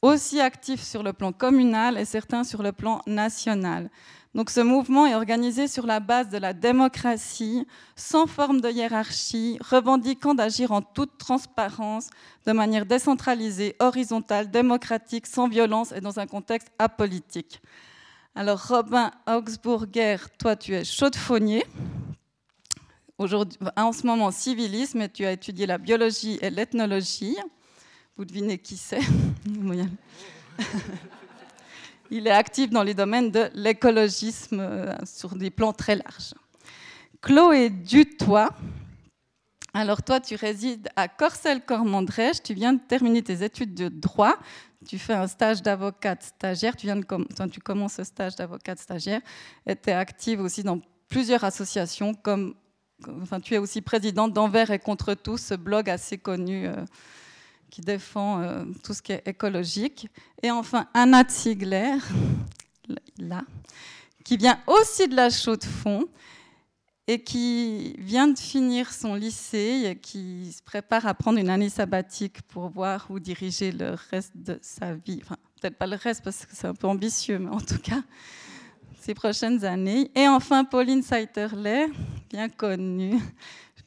aussi 0.00 0.40
actif 0.40 0.82
sur 0.82 1.02
le 1.02 1.12
plan 1.12 1.32
communal 1.32 1.98
et 1.98 2.06
certains 2.06 2.42
sur 2.42 2.62
le 2.62 2.72
plan 2.72 3.02
national. 3.06 3.90
Donc 4.34 4.50
ce 4.50 4.60
mouvement 4.60 5.06
est 5.06 5.14
organisé 5.14 5.68
sur 5.68 5.86
la 5.86 6.00
base 6.00 6.28
de 6.28 6.36
la 6.38 6.52
démocratie, 6.52 7.66
sans 7.96 8.26
forme 8.26 8.60
de 8.60 8.70
hiérarchie, 8.70 9.58
revendiquant 9.60 10.34
d'agir 10.34 10.70
en 10.72 10.82
toute 10.82 11.16
transparence, 11.18 12.10
de 12.46 12.52
manière 12.52 12.84
décentralisée, 12.84 13.74
horizontale, 13.80 14.50
démocratique, 14.50 15.26
sans 15.26 15.48
violence 15.48 15.92
et 15.92 16.00
dans 16.00 16.20
un 16.20 16.26
contexte 16.26 16.68
apolitique. 16.78 17.60
Alors 18.34 18.68
Robin 18.68 19.10
Augsburger, 19.26 20.18
toi 20.38 20.54
tu 20.54 20.74
es 20.74 20.84
chaudefonnier. 20.84 21.64
Aujourd'hui, 23.16 23.58
en 23.76 23.92
ce 23.92 24.06
moment 24.06 24.30
civilisme 24.30 25.00
et 25.00 25.08
tu 25.08 25.24
as 25.24 25.32
étudié 25.32 25.66
la 25.66 25.78
biologie 25.78 26.38
et 26.40 26.50
l'ethnologie. 26.50 27.36
Vous 28.16 28.24
devinez 28.24 28.58
qui 28.58 28.76
c'est 28.76 29.00
Il 32.10 32.26
est 32.26 32.30
actif 32.30 32.70
dans 32.70 32.82
les 32.82 32.94
domaines 32.94 33.30
de 33.30 33.50
l'écologisme 33.54 34.60
euh, 34.60 34.94
sur 35.04 35.36
des 35.36 35.50
plans 35.50 35.72
très 35.72 35.96
larges. 35.96 36.34
Chloé 37.20 37.68
Dutoit, 37.68 38.50
alors 39.74 40.02
toi 40.02 40.20
tu 40.20 40.34
résides 40.34 40.88
à 40.96 41.08
Corcelles-Cormandrèche, 41.08 42.42
tu 42.42 42.54
viens 42.54 42.72
de 42.72 42.80
terminer 42.80 43.22
tes 43.22 43.44
études 43.44 43.74
de 43.74 43.88
droit, 43.88 44.36
tu 44.86 44.98
fais 44.98 45.12
un 45.12 45.26
stage 45.26 45.62
d'avocate 45.62 46.22
stagiaire, 46.22 46.76
tu, 46.76 46.86
viens 46.86 46.96
de 46.96 47.04
tu 47.50 47.60
commences 47.60 47.94
ce 47.94 48.04
stage 48.04 48.36
d'avocate 48.36 48.78
stagiaire, 48.78 49.20
et 49.66 49.76
tu 49.76 49.90
es 49.90 49.92
active 49.92 50.40
aussi 50.40 50.62
dans 50.62 50.80
plusieurs 51.08 51.44
associations, 51.44 52.14
comme, 52.14 52.54
enfin, 53.20 53.40
tu 53.40 53.54
es 53.54 53.58
aussi 53.58 53.82
présidente 53.82 54.32
d'Envers 54.32 54.70
et 54.70 54.78
contre 54.78 55.14
tous, 55.14 55.38
ce 55.38 55.54
blog 55.54 55.90
assez 55.90 56.16
connu 56.16 56.66
euh, 56.66 56.74
qui 57.70 57.80
défend 57.80 58.40
euh, 58.40 58.64
tout 58.82 58.94
ce 58.94 59.02
qui 59.02 59.12
est 59.12 59.26
écologique. 59.26 60.08
Et 60.42 60.50
enfin, 60.50 60.86
Anna 60.94 61.24
Ziegler, 61.28 61.96
là, 63.18 63.42
qui 64.24 64.36
vient 64.36 64.60
aussi 64.66 65.08
de 65.08 65.16
la 65.16 65.30
Chaux-de-Fonds 65.30 66.06
et 67.06 67.22
qui 67.22 67.94
vient 67.98 68.28
de 68.28 68.38
finir 68.38 68.92
son 68.92 69.14
lycée 69.14 69.84
et 69.86 69.96
qui 69.96 70.52
se 70.52 70.62
prépare 70.62 71.06
à 71.06 71.14
prendre 71.14 71.38
une 71.38 71.48
année 71.48 71.70
sabbatique 71.70 72.42
pour 72.42 72.68
voir 72.68 73.06
où 73.08 73.18
diriger 73.18 73.72
le 73.72 73.96
reste 74.10 74.32
de 74.36 74.58
sa 74.60 74.94
vie. 74.94 75.22
Peut-être 75.60 75.76
pas 75.76 75.86
le 75.86 75.96
reste 75.96 76.22
parce 76.22 76.44
que 76.44 76.54
c'est 76.54 76.66
un 76.66 76.74
peu 76.74 76.86
ambitieux, 76.86 77.38
mais 77.38 77.48
en 77.48 77.60
tout 77.60 77.78
cas, 77.78 78.02
ces 79.00 79.14
prochaines 79.14 79.64
années. 79.64 80.10
Et 80.14 80.28
enfin, 80.28 80.64
Pauline 80.64 81.02
Seiterley, 81.02 81.88
bien 82.28 82.50
connue. 82.50 83.18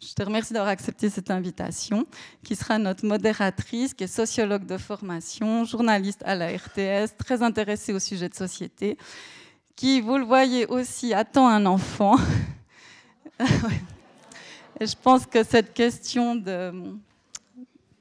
Je 0.04 0.16
te 0.16 0.24
remercie 0.24 0.52
d'avoir 0.52 0.72
accepté 0.72 1.12
cette 1.12 1.30
invitation, 1.30 2.08
qui 2.44 2.56
sera 2.56 2.80
notre 2.80 3.06
modératrice, 3.06 3.94
qui 3.94 4.06
est 4.06 4.08
sociologue 4.08 4.66
de 4.66 4.80
formation, 4.80 5.64
journaliste 5.64 6.24
à 6.26 6.34
la 6.34 6.48
RTS, 6.48 7.16
très 7.20 7.44
intéressée 7.44 7.94
au 7.94 8.00
sujet 8.00 8.28
de 8.28 8.34
société, 8.34 8.98
qui, 9.76 10.02
vous 10.02 10.18
le 10.18 10.26
voyez 10.26 10.66
aussi, 10.66 11.14
attend 11.14 11.48
un 11.48 11.68
enfant. 11.68 12.16
Je 14.82 14.96
pense 15.04 15.28
que 15.28 15.44
cette 15.44 15.72
question 15.76 16.34
de, 16.34 16.74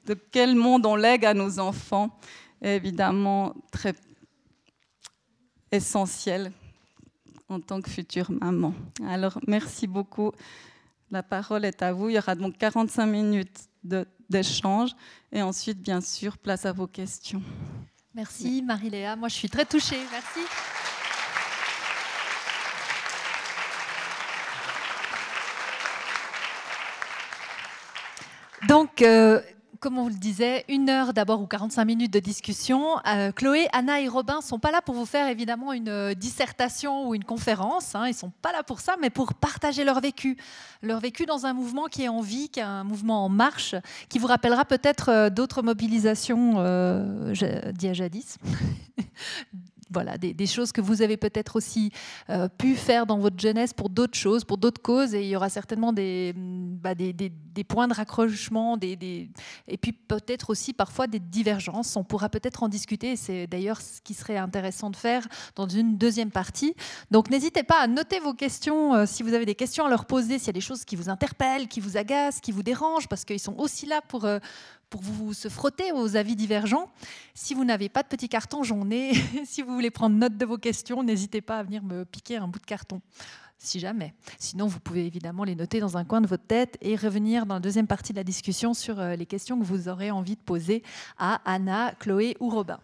de 0.07 0.15
quel 0.31 0.55
monde 0.55 0.87
on 0.87 0.95
lègue 0.95 1.23
à 1.23 1.35
nos 1.35 1.59
enfants 1.59 2.09
est 2.63 2.77
évidemment 2.77 3.53
très 3.71 3.93
essentielle 5.71 6.51
en 7.47 7.59
tant 7.59 7.79
que 7.79 7.91
future 7.91 8.31
maman. 8.31 8.73
Alors, 9.07 9.39
merci 9.45 9.85
beaucoup. 9.85 10.31
La 11.11 11.23
parole 11.23 11.65
est 11.65 11.81
à 11.81 11.91
vous. 11.91 12.09
Il 12.09 12.15
y 12.15 12.17
aura 12.17 12.35
donc 12.35 12.57
45 12.57 13.05
minutes 13.05 13.69
d'échange 14.29 14.91
et 15.31 15.41
ensuite, 15.41 15.81
bien 15.81 15.99
sûr, 15.99 16.37
place 16.37 16.65
à 16.65 16.71
vos 16.71 16.87
questions. 16.87 17.41
Merci 18.15 18.61
Marie-Léa. 18.61 19.17
Moi, 19.17 19.27
je 19.27 19.35
suis 19.35 19.49
très 19.49 19.65
touchée. 19.65 19.99
Merci. 20.11 20.39
Donc, 28.67 29.01
euh, 29.01 29.41
comme 29.81 29.97
on 29.97 30.03
vous 30.03 30.09
le 30.09 30.15
disait, 30.15 30.63
une 30.69 30.89
heure 30.89 31.11
d'abord 31.11 31.41
ou 31.41 31.47
45 31.47 31.83
minutes 31.85 32.13
de 32.13 32.19
discussion. 32.19 32.99
Euh, 33.07 33.31
Chloé, 33.31 33.67
Anna 33.73 33.99
et 33.99 34.07
Robin 34.07 34.37
ne 34.37 34.43
sont 34.43 34.59
pas 34.59 34.69
là 34.69 34.79
pour 34.83 34.93
vous 34.93 35.07
faire 35.07 35.27
évidemment 35.27 35.73
une 35.73 35.89
euh, 35.89 36.13
dissertation 36.13 37.07
ou 37.07 37.15
une 37.15 37.23
conférence. 37.23 37.95
Hein. 37.95 38.05
ils 38.05 38.11
ne 38.11 38.15
sont 38.15 38.31
pas 38.43 38.51
là 38.51 38.61
pour 38.61 38.79
ça, 38.79 38.95
mais 39.01 39.09
pour 39.09 39.33
partager 39.33 39.83
leur 39.83 39.99
vécu. 39.99 40.37
Leur 40.83 40.99
vécu 40.99 41.25
dans 41.25 41.47
un 41.47 41.53
mouvement 41.53 41.85
qui 41.85 42.03
est 42.03 42.07
en 42.09 42.21
vie, 42.21 42.49
qui 42.49 42.59
est 42.59 42.63
un 42.63 42.83
mouvement 42.83 43.25
en 43.25 43.29
marche, 43.29 43.73
qui 44.07 44.19
vous 44.19 44.27
rappellera 44.27 44.65
peut-être 44.65 45.29
d'autres 45.29 45.63
mobilisations 45.63 46.53
euh, 46.57 47.33
jadis 47.33 48.37
voilà, 49.91 50.17
des, 50.17 50.45
choses 50.45 50.71
que 50.71 50.81
vous 50.81 51.01
avez 51.01 51.17
peut-être 51.17 51.55
aussi 51.55 51.91
euh, 52.29 52.47
pu 52.47 52.75
faire 52.75 53.05
dans 53.05 53.19
votre 53.19 53.39
jeunesse 53.39 53.73
pour 53.73 53.89
d'autres 53.89 54.17
choses, 54.17 54.43
pour 54.43 54.57
d'autres 54.57 54.81
causes, 54.81 55.13
et 55.13 55.23
il 55.23 55.29
y 55.29 55.35
aura 55.35 55.49
certainement 55.49 55.93
des, 55.93 56.33
mm, 56.35 56.77
bah, 56.77 56.93
points 57.67 57.87
de 57.87 57.93
raccrochement, 57.93 58.77
et 58.81 59.77
puis 59.81 59.93
peut-être 59.93 60.49
aussi 60.49 60.73
parfois 60.73 61.07
des 61.07 61.19
divergences. 61.19 61.95
On 61.95 62.03
pourra 62.03 62.29
peut-être 62.29 62.63
en 62.63 62.69
discuter, 62.69 63.15
c'est 63.15 63.47
d'ailleurs 63.47 63.81
ce 63.81 64.01
qui 64.01 64.13
serait 64.13 64.37
intéressant 64.37 64.89
de 64.89 64.95
faire 64.95 65.27
dans 65.55 65.67
une 65.67 65.97
deuxième 65.97 66.31
partie. 66.31 66.75
Donc 67.11 67.29
n'hésitez 67.29 67.63
pas 67.63 67.79
à 67.79 67.87
noter 67.87 68.19
vos 68.19 68.33
questions 68.33 68.95
euh, 68.95 69.05
si 69.05 69.23
vous 69.23 69.33
avez 69.33 69.45
des 69.45 69.55
questions 69.55 69.85
à 69.85 69.89
leur 69.89 70.05
poser, 70.05 70.39
s'il 70.39 70.47
y 70.47 70.51
a 70.51 70.53
des 70.53 70.61
choses 70.61 70.85
qui 70.85 70.95
vous 70.95 71.09
interpellent, 71.09 71.67
qui 71.67 71.79
vous 71.79 71.97
agacent, 71.97 72.39
qui 72.41 72.51
vous 72.51 72.63
dérangent, 72.63 73.07
parce 73.07 73.25
qu'ils 73.25 73.39
sont 73.39 73.55
aussi 73.57 73.85
là 73.85 74.01
pour... 74.07 74.25
Euh, 74.25 74.39
pour 74.91 75.01
vous 75.01 75.33
se 75.33 75.47
frotter 75.47 75.91
aux 75.93 76.17
avis 76.17 76.35
divergents. 76.35 76.91
Si 77.33 77.55
vous 77.55 77.63
n'avez 77.63 77.89
pas 77.89 78.03
de 78.03 78.09
petit 78.09 78.29
carton, 78.29 78.61
j'en 78.61 78.91
ai. 78.91 79.13
si 79.45 79.63
vous 79.63 79.73
voulez 79.73 79.89
prendre 79.89 80.15
note 80.15 80.37
de 80.37 80.45
vos 80.45 80.57
questions, 80.57 81.01
n'hésitez 81.01 81.41
pas 81.41 81.57
à 81.57 81.63
venir 81.63 81.81
me 81.81 82.03
piquer 82.03 82.35
un 82.35 82.47
bout 82.47 82.59
de 82.59 82.65
carton, 82.65 83.01
si 83.57 83.79
jamais. 83.79 84.13
Sinon, 84.37 84.67
vous 84.67 84.81
pouvez 84.81 85.07
évidemment 85.07 85.45
les 85.45 85.55
noter 85.55 85.79
dans 85.79 85.97
un 85.97 86.03
coin 86.03 86.19
de 86.19 86.27
votre 86.27 86.45
tête 86.45 86.77
et 86.81 86.97
revenir 86.97 87.45
dans 87.45 87.55
la 87.55 87.61
deuxième 87.61 87.87
partie 87.87 88.11
de 88.11 88.17
la 88.17 88.25
discussion 88.25 88.73
sur 88.73 88.99
euh, 88.99 89.15
les 89.15 89.25
questions 89.25 89.57
que 89.57 89.63
vous 89.63 89.87
aurez 89.87 90.11
envie 90.11 90.35
de 90.35 90.41
poser 90.41 90.83
à 91.17 91.41
Anna, 91.45 91.95
Chloé 91.97 92.35
ou 92.41 92.49
Robin. 92.49 92.79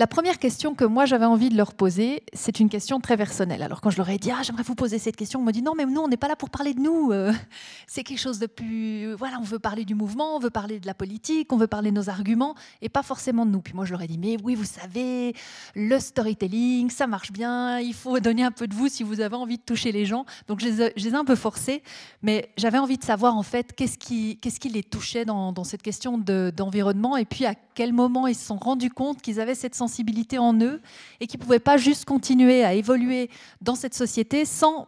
La 0.00 0.06
première 0.06 0.38
question 0.38 0.74
que 0.74 0.86
moi 0.86 1.04
j'avais 1.04 1.26
envie 1.26 1.50
de 1.50 1.58
leur 1.58 1.74
poser, 1.74 2.22
c'est 2.32 2.58
une 2.58 2.70
question 2.70 3.00
très 3.00 3.18
personnelle. 3.18 3.62
Alors 3.62 3.82
quand 3.82 3.90
je 3.90 3.98
leur 3.98 4.08
ai 4.08 4.16
dit 4.16 4.30
ah 4.30 4.40
j'aimerais 4.42 4.62
vous 4.62 4.74
poser 4.74 4.98
cette 4.98 5.14
question, 5.14 5.40
on 5.40 5.42
me 5.42 5.52
dit 5.52 5.60
non 5.60 5.74
mais 5.76 5.84
nous 5.84 6.00
on 6.00 6.08
n'est 6.08 6.16
pas 6.16 6.26
là 6.26 6.36
pour 6.36 6.48
parler 6.48 6.72
de 6.72 6.80
nous. 6.80 7.12
Euh, 7.12 7.34
c'est 7.86 8.02
quelque 8.02 8.18
chose 8.18 8.38
de 8.38 8.46
plus 8.46 9.12
voilà 9.12 9.36
on 9.38 9.44
veut 9.44 9.58
parler 9.58 9.84
du 9.84 9.94
mouvement, 9.94 10.36
on 10.36 10.38
veut 10.38 10.48
parler 10.48 10.80
de 10.80 10.86
la 10.86 10.94
politique, 10.94 11.52
on 11.52 11.58
veut 11.58 11.66
parler 11.66 11.90
de 11.90 11.96
nos 11.96 12.08
arguments 12.08 12.54
et 12.80 12.88
pas 12.88 13.02
forcément 13.02 13.44
de 13.44 13.50
nous. 13.50 13.60
Puis 13.60 13.74
moi 13.74 13.84
je 13.84 13.90
leur 13.90 14.00
ai 14.00 14.06
dit 14.06 14.16
mais 14.16 14.38
oui 14.42 14.54
vous 14.54 14.64
savez 14.64 15.34
le 15.74 15.98
storytelling 15.98 16.88
ça 16.88 17.06
marche 17.06 17.30
bien, 17.30 17.78
il 17.78 17.92
faut 17.92 18.20
donner 18.20 18.42
un 18.42 18.52
peu 18.52 18.66
de 18.68 18.74
vous 18.74 18.88
si 18.88 19.02
vous 19.02 19.20
avez 19.20 19.36
envie 19.36 19.58
de 19.58 19.62
toucher 19.62 19.92
les 19.92 20.06
gens. 20.06 20.24
Donc 20.48 20.60
je 20.60 20.68
les 20.96 21.08
ai, 21.08 21.14
un 21.14 21.26
peu 21.26 21.36
forcés, 21.36 21.82
mais 22.22 22.48
j'avais 22.56 22.78
envie 22.78 22.96
de 22.96 23.04
savoir 23.04 23.36
en 23.36 23.42
fait 23.42 23.74
qu'est-ce 23.74 23.98
qui 23.98 24.68
les 24.70 24.82
touchait 24.82 25.26
dans, 25.26 25.52
dans 25.52 25.64
cette 25.64 25.82
question 25.82 26.16
d'environnement 26.16 27.18
et 27.18 27.26
puis 27.26 27.44
à 27.44 27.54
quel 27.80 27.94
moment 27.94 28.26
ils 28.26 28.34
se 28.34 28.44
sont 28.44 28.58
rendus 28.58 28.90
compte 28.90 29.22
qu'ils 29.22 29.40
avaient 29.40 29.54
cette 29.54 29.74
sensibilité 29.74 30.36
en 30.36 30.52
eux 30.60 30.82
et 31.18 31.26
qu'ils 31.26 31.40
ne 31.40 31.44
pouvaient 31.44 31.58
pas 31.58 31.78
juste 31.78 32.04
continuer 32.04 32.62
à 32.62 32.74
évoluer 32.74 33.30
dans 33.62 33.74
cette 33.74 33.94
société 33.94 34.44
sans 34.44 34.86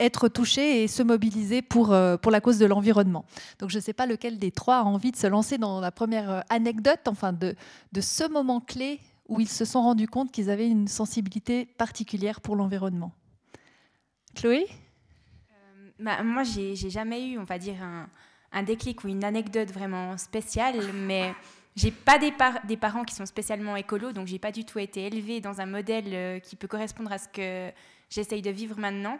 être 0.00 0.28
touchés 0.28 0.82
et 0.82 0.86
se 0.86 1.02
mobiliser 1.02 1.62
pour, 1.62 1.94
euh, 1.94 2.18
pour 2.18 2.30
la 2.30 2.42
cause 2.42 2.58
de 2.58 2.66
l'environnement. 2.66 3.24
Donc 3.58 3.70
je 3.70 3.78
ne 3.78 3.80
sais 3.80 3.94
pas 3.94 4.04
lequel 4.04 4.38
des 4.38 4.50
trois 4.50 4.80
a 4.80 4.82
envie 4.82 5.12
de 5.12 5.16
se 5.16 5.26
lancer 5.26 5.56
dans 5.56 5.80
la 5.80 5.90
première 5.90 6.30
euh, 6.30 6.40
anecdote, 6.50 7.00
enfin 7.06 7.32
de, 7.32 7.54
de 7.92 8.00
ce 8.02 8.30
moment 8.30 8.60
clé 8.60 9.00
où 9.28 9.40
ils 9.40 9.48
se 9.48 9.64
sont 9.64 9.80
rendus 9.80 10.06
compte 10.06 10.30
qu'ils 10.30 10.50
avaient 10.50 10.68
une 10.68 10.88
sensibilité 10.88 11.64
particulière 11.64 12.42
pour 12.42 12.54
l'environnement. 12.54 13.12
Chloé? 14.34 14.66
Euh, 14.68 15.90
bah, 16.00 16.22
Moi, 16.22 16.42
j'ai 16.42 16.76
jamais 16.76 17.28
eu, 17.28 17.38
on 17.38 17.44
va 17.44 17.56
dire, 17.56 17.82
un, 17.82 18.10
un, 18.52 18.62
déclic 18.62 19.04
ou 19.04 19.08
une 19.08 19.24
anecdote 19.24 19.70
vraiment 19.70 20.18
spéciale, 20.18 20.92
mais 20.92 21.32
j'ai 21.76 21.90
pas 21.90 22.18
des, 22.18 22.32
parents 22.76 23.04
qui 23.04 23.14
sont 23.14 23.26
spécialement 23.26 23.76
écolos, 23.76 24.12
donc 24.12 24.26
j'ai 24.26 24.38
pas 24.38 24.50
du 24.50 24.64
tout 24.64 24.78
été 24.78 25.06
élevée 25.06 25.40
dans 25.40 25.60
un 25.60 25.66
modèle 25.66 26.06
euh, 26.06 26.38
qui 26.38 26.56
peut 26.56 26.68
correspondre 26.68 27.12
à 27.12 27.18
ce 27.18 27.28
que 27.28 27.70
j'essaye 28.08 28.40
de 28.40 28.50
vivre 28.50 28.78
maintenant. 28.78 29.18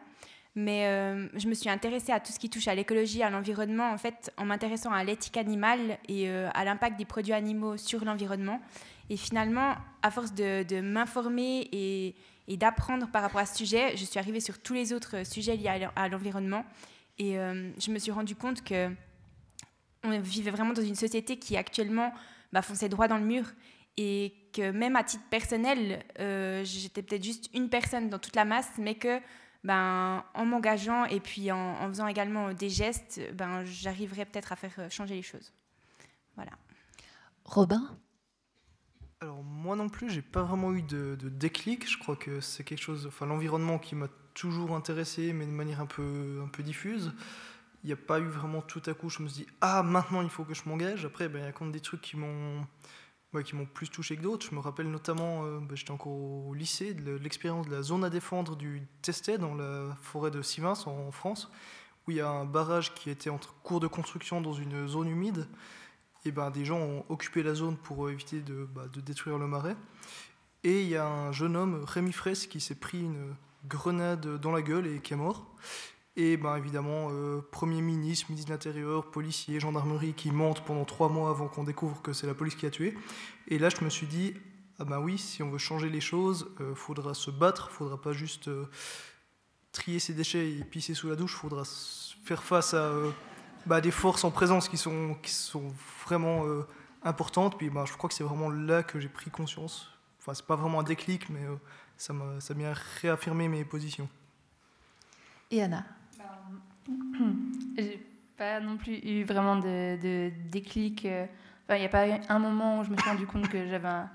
Mais 0.55 0.87
euh, 0.87 1.29
je 1.35 1.49
me 1.49 1.55
suis 1.55 1.69
intéressée 1.69 2.13
à 2.13 2.21
tout 2.21 2.33
ce 2.33 2.39
qui 2.39 2.49
touche 2.49 2.67
à 2.67 2.75
l'écologie, 2.75 3.23
à 3.23 3.29
l'environnement, 3.29 3.91
en 3.91 3.99
fait, 3.99 4.33
en 4.39 4.47
m'intéressant 4.47 4.91
à 4.91 5.05
l'éthique 5.05 5.37
animale 5.37 5.99
et 6.09 6.31
euh, 6.31 6.49
à 6.55 6.65
l'impact 6.65 6.97
des 6.97 7.05
produits 7.05 7.35
animaux 7.35 7.77
sur 7.77 8.07
l'environnement. 8.07 8.63
Et 9.11 9.19
finalement, 9.19 9.75
à 10.03 10.11
force 10.11 10.33
de, 10.33 10.81
m'informer 10.81 11.69
et, 11.73 12.15
et 12.49 12.57
d'apprendre 12.57 13.07
par 13.09 13.21
rapport 13.21 13.43
à 13.43 13.47
ce 13.47 13.55
sujet, 13.55 13.99
je 13.99 14.05
suis 14.07 14.19
arrivée 14.19 14.41
sur 14.41 14.59
tous 14.59 14.73
les 14.73 14.95
autres 14.95 15.27
sujets 15.27 15.57
liés 15.57 15.87
à 15.95 16.09
l'environnement. 16.09 16.65
Et 17.19 17.35
je 17.35 17.91
me 17.91 17.99
suis 17.99 18.11
rendu 18.11 18.35
compte 18.35 18.65
que 18.65 18.91
on 20.03 20.19
vivait 20.21 20.51
vraiment 20.51 20.73
dans 20.73 20.83
une 20.83 20.95
société 20.95 21.37
qui 21.37 21.57
actuellement 21.57 22.13
bah, 22.53 22.63
foncer 22.63 22.89
droit 22.89 23.09
dans 23.09 23.19
le 23.19 23.25
mur. 23.25 23.45
Et 23.97 24.35
que 24.53 24.71
même 24.71 24.95
à 24.97 25.05
titre 25.05 25.25
personnel, 25.31 26.05
euh, 26.19 26.63
j'étais 26.65 27.03
peut-être 27.03 27.25
juste 27.25 27.49
une 27.55 27.71
personne 27.71 28.11
dans 28.11 28.19
toute 28.19 28.37
la 28.37 28.45
masse, 28.45 28.71
mais 28.79 28.95
que 28.95 29.21
ben, 29.65 30.25
en 30.35 30.45
m'engageant 30.45 31.07
et 31.07 31.19
puis 31.19 31.51
en, 31.51 31.89
faisant 31.89 32.07
également 32.07 32.53
des 32.53 32.69
gestes, 32.69 33.21
ben, 33.35 33.65
j'arriverais 33.65 34.25
peut-être 34.25 34.53
à 34.53 34.57
faire 34.57 34.75
euh, 34.79 34.91
changer 34.91 35.15
les 35.15 35.23
choses. 35.23 35.53
Voilà. 36.35 36.53
Robin? 37.45 37.97
Alors 39.21 39.43
moi 39.43 39.77
non 39.77 39.89
plus, 39.89 40.11
j'ai 40.11 40.23
pas 40.23 40.43
vraiment 40.43 40.75
eu 40.75 40.83
de, 40.83 41.17
déclic. 41.17 41.91
Je 41.91 41.99
crois 41.99 42.17
que 42.17 42.41
c'est 42.41 42.65
quelque 42.65 42.83
chose, 42.83 43.07
enfin 43.07 43.25
l'environnement 43.25 43.79
qui 43.79 43.95
m'a 43.95 44.09
toujours 44.35 44.77
intéressé, 44.77 45.33
mais 45.33 45.47
de 45.47 45.51
manière 45.51 45.81
un 45.81 45.87
peu, 45.87 46.43
un 46.45 46.49
peu 46.49 46.63
diffuse 46.63 47.13
il 47.87 47.91
n'y 47.91 47.93
a 47.93 47.97
pas 48.05 48.19
eu 48.19 48.27
vraiment 48.27 48.63
tout 48.63 48.83
à 48.87 48.95
coup, 48.95 49.09
je 49.09 49.23
me 49.23 49.29
suis 49.29 49.45
dit, 49.45 49.51
ah, 49.61 49.85
maintenant 49.85 50.21
il 50.21 50.29
faut 50.29 50.43
que 50.43 50.55
je 50.55 50.63
m'engage. 50.69 51.05
Après, 51.05 51.29
ben, 51.29 51.39
il 51.39 51.45
y 51.45 51.49
a 51.49 51.53
quand 51.53 51.67
même 51.67 51.73
des 51.73 51.79
trucs 51.79 52.01
qui 52.01 52.17
m'ont 52.17 52.67
qui 53.45 53.55
m'ont 53.55 53.67
plus 53.67 53.89
touché 53.89 54.17
que 54.17 54.23
d'autres. 54.23 54.47
Je 54.51 54.55
me 54.57 54.61
rappelle 54.61 54.91
notamment, 54.91 55.45
euh, 55.45 55.61
ben, 55.61 55.77
j'étais 55.77 55.93
encore 55.93 56.13
au 56.13 56.53
lycée, 56.53 56.95
de 56.95 57.13
l'expérience 57.13 57.67
de 57.67 57.71
la 57.71 57.83
zone 57.83 58.03
à 58.03 58.11
défendre 58.11 58.57
du 58.57 58.83
Testet 59.03 59.39
dans 59.39 59.55
la 59.55 59.97
forêt 60.03 60.33
de 60.33 60.43
Sivins 60.43 60.75
en 60.87 61.13
France, 61.13 61.49
où 62.09 62.11
il 62.11 62.17
y 62.17 62.21
a 62.21 62.29
un 62.29 62.45
barrage 62.45 62.93
qui 62.95 63.09
était 63.09 63.31
en 63.31 63.39
cours 63.63 63.79
de 63.79 63.87
construction 63.87 64.41
dans 64.41 64.53
une 64.53 64.89
zone 64.89 65.09
humide. 65.09 65.47
Et 66.25 66.33
ben, 66.33 66.51
des 66.51 66.65
gens 66.65 66.81
ont 66.81 67.05
occupé 67.09 67.45
la 67.45 67.55
zone 67.55 67.77
pour 67.77 68.11
éviter 68.11 68.41
de, 68.41 68.67
bah, 68.75 68.89
de 68.93 69.01
détruire 69.01 69.39
le 69.39 69.47
marais. 69.47 69.77
Et 70.65 70.83
il 70.83 70.89
y 70.89 70.97
a 70.97 71.07
un 71.07 71.31
jeune 71.31 71.55
homme, 71.55 71.85
Rémi 71.85 72.11
Fraisse, 72.11 72.49
qui 72.49 72.61
s'est 72.61 72.75
pris 72.75 73.01
une 73.01 73.37
grenade 73.69 74.41
dans 74.41 74.51
la 74.51 74.63
gueule 74.63 74.89
et 74.89 74.99
qui 74.99 75.13
est 75.13 75.17
mort. 75.17 75.55
Et 76.19 76.39
ben, 76.39 76.57
évidemment, 76.57 77.09
euh, 77.11 77.43
Premier 77.51 77.83
ministre, 77.83 78.31
ministre 78.31 78.49
de 78.49 78.55
l'Intérieur, 78.55 79.11
policiers, 79.11 79.61
gendarmerie 79.61 80.15
qui 80.15 80.31
mentent 80.31 80.65
pendant 80.65 80.87
trois 80.87 81.11
mois 81.11 81.29
avant 81.29 81.47
qu'on 81.47 81.65
découvre 81.65 82.01
que 82.01 82.15
c'est 82.15 82.27
la 82.27 82.33
police 82.33 82.55
qui 82.55 82.65
a 82.65 82.71
tué. 82.71 82.97
Et 83.49 83.59
là, 83.59 83.69
je 83.69 83.85
me 83.85 83.91
suis 83.91 84.07
dit, 84.07 84.35
ah 84.79 84.85
ben 84.85 84.99
oui, 84.99 85.19
si 85.19 85.43
on 85.43 85.51
veut 85.51 85.59
changer 85.59 85.91
les 85.91 86.01
choses, 86.01 86.49
il 86.59 86.65
euh, 86.65 86.75
faudra 86.75 87.13
se 87.13 87.31
battre, 87.31 87.71
faudra 87.71 88.01
pas 88.01 88.13
juste 88.13 88.49
euh, 88.49 88.65
trier 89.73 89.99
ses 89.99 90.15
déchets 90.15 90.53
et 90.53 90.65
pisser 90.65 90.95
sous 90.95 91.09
la 91.09 91.17
douche, 91.17 91.35
faudra 91.35 91.65
faire 92.25 92.43
face 92.43 92.73
à 92.73 92.93
bah, 93.67 93.83
des 93.83 93.91
forces 93.91 94.25
en 94.25 94.31
présence 94.31 94.71
qui 94.71 94.79
sont, 94.79 95.19
vraiment 96.07 96.45
importantes. 97.03 97.59
Puis 97.59 97.69
ben, 97.69 97.85
je 97.85 97.93
crois 97.93 98.09
que 98.09 98.15
c'est 98.15 98.25
vraiment 98.25 98.49
là 98.49 98.83
que 98.83 99.01
j'ai 99.01 99.09
pris 99.09 99.31
conscience. 99.31 99.91
Enfin, 100.21 100.33
c'est 100.33 100.47
pas 100.47 100.57
vraiment 100.57 100.81
un 100.81 100.83
déclic, 100.83 101.29
mais 101.29 101.43
ça 101.99 102.15
m'a 102.15 102.39
bien 102.55 102.73
réaffirmé 103.03 103.49
mes 103.49 103.67
positions. 103.67 104.09
Et 105.51 105.63
Anna? 105.63 105.85
j'ai 107.79 108.01
pas 108.37 108.61
non 108.61 108.77
plus 108.77 108.99
eu 108.99 109.25
vraiment 109.25 109.57
de, 109.57 110.31
déclic. 110.51 111.05
Euh, 111.07 111.27
il 111.71 111.79
n'y 111.79 111.85
a 111.85 111.89
pas 111.89 112.05
un 112.29 112.39
moment 112.39 112.81
où 112.81 112.85
je 112.85 112.91
me 112.91 112.97
suis 112.97 113.09
rendu 113.09 113.27
compte 113.27 113.49
que 113.49 113.67
j'avais 113.67 113.89
un, 113.89 114.09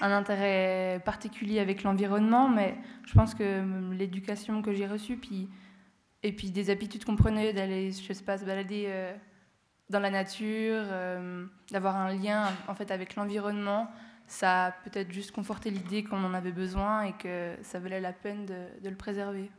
intérêt 0.00 1.00
particulier 1.04 1.58
avec 1.58 1.82
l'environnement, 1.82 2.48
mais 2.48 2.76
je 3.06 3.14
pense 3.14 3.34
que 3.34 3.92
l'éducation 3.92 4.62
que 4.62 4.72
j'ai 4.72 4.86
reçue, 4.86 5.16
puis, 5.16 5.48
et 6.22 6.32
puis 6.32 6.50
des 6.50 6.70
habitudes 6.70 7.04
qu'on 7.04 7.16
prenait 7.16 7.52
d'aller, 7.52 7.90
je 7.90 8.12
sais 8.12 8.24
pas, 8.24 8.38
se 8.38 8.44
balader 8.44 8.84
euh, 8.86 9.12
dans 9.90 10.00
la 10.00 10.10
nature, 10.10 10.84
euh, 10.86 11.46
d'avoir 11.72 11.96
un 11.96 12.14
lien 12.14 12.48
en 12.68 12.74
fait 12.74 12.90
avec 12.92 13.16
l'environnement, 13.16 13.90
ça 14.26 14.66
a 14.66 14.72
peut-être 14.72 15.12
juste 15.12 15.32
conforté 15.32 15.70
l'idée 15.70 16.04
qu'on 16.04 16.22
en 16.24 16.32
avait 16.32 16.52
besoin 16.52 17.02
et 17.02 17.12
que 17.12 17.56
ça 17.62 17.78
valait 17.80 18.00
la 18.00 18.12
peine 18.12 18.46
de 18.46 18.88
le 18.88 18.96
préserver. 18.96 19.50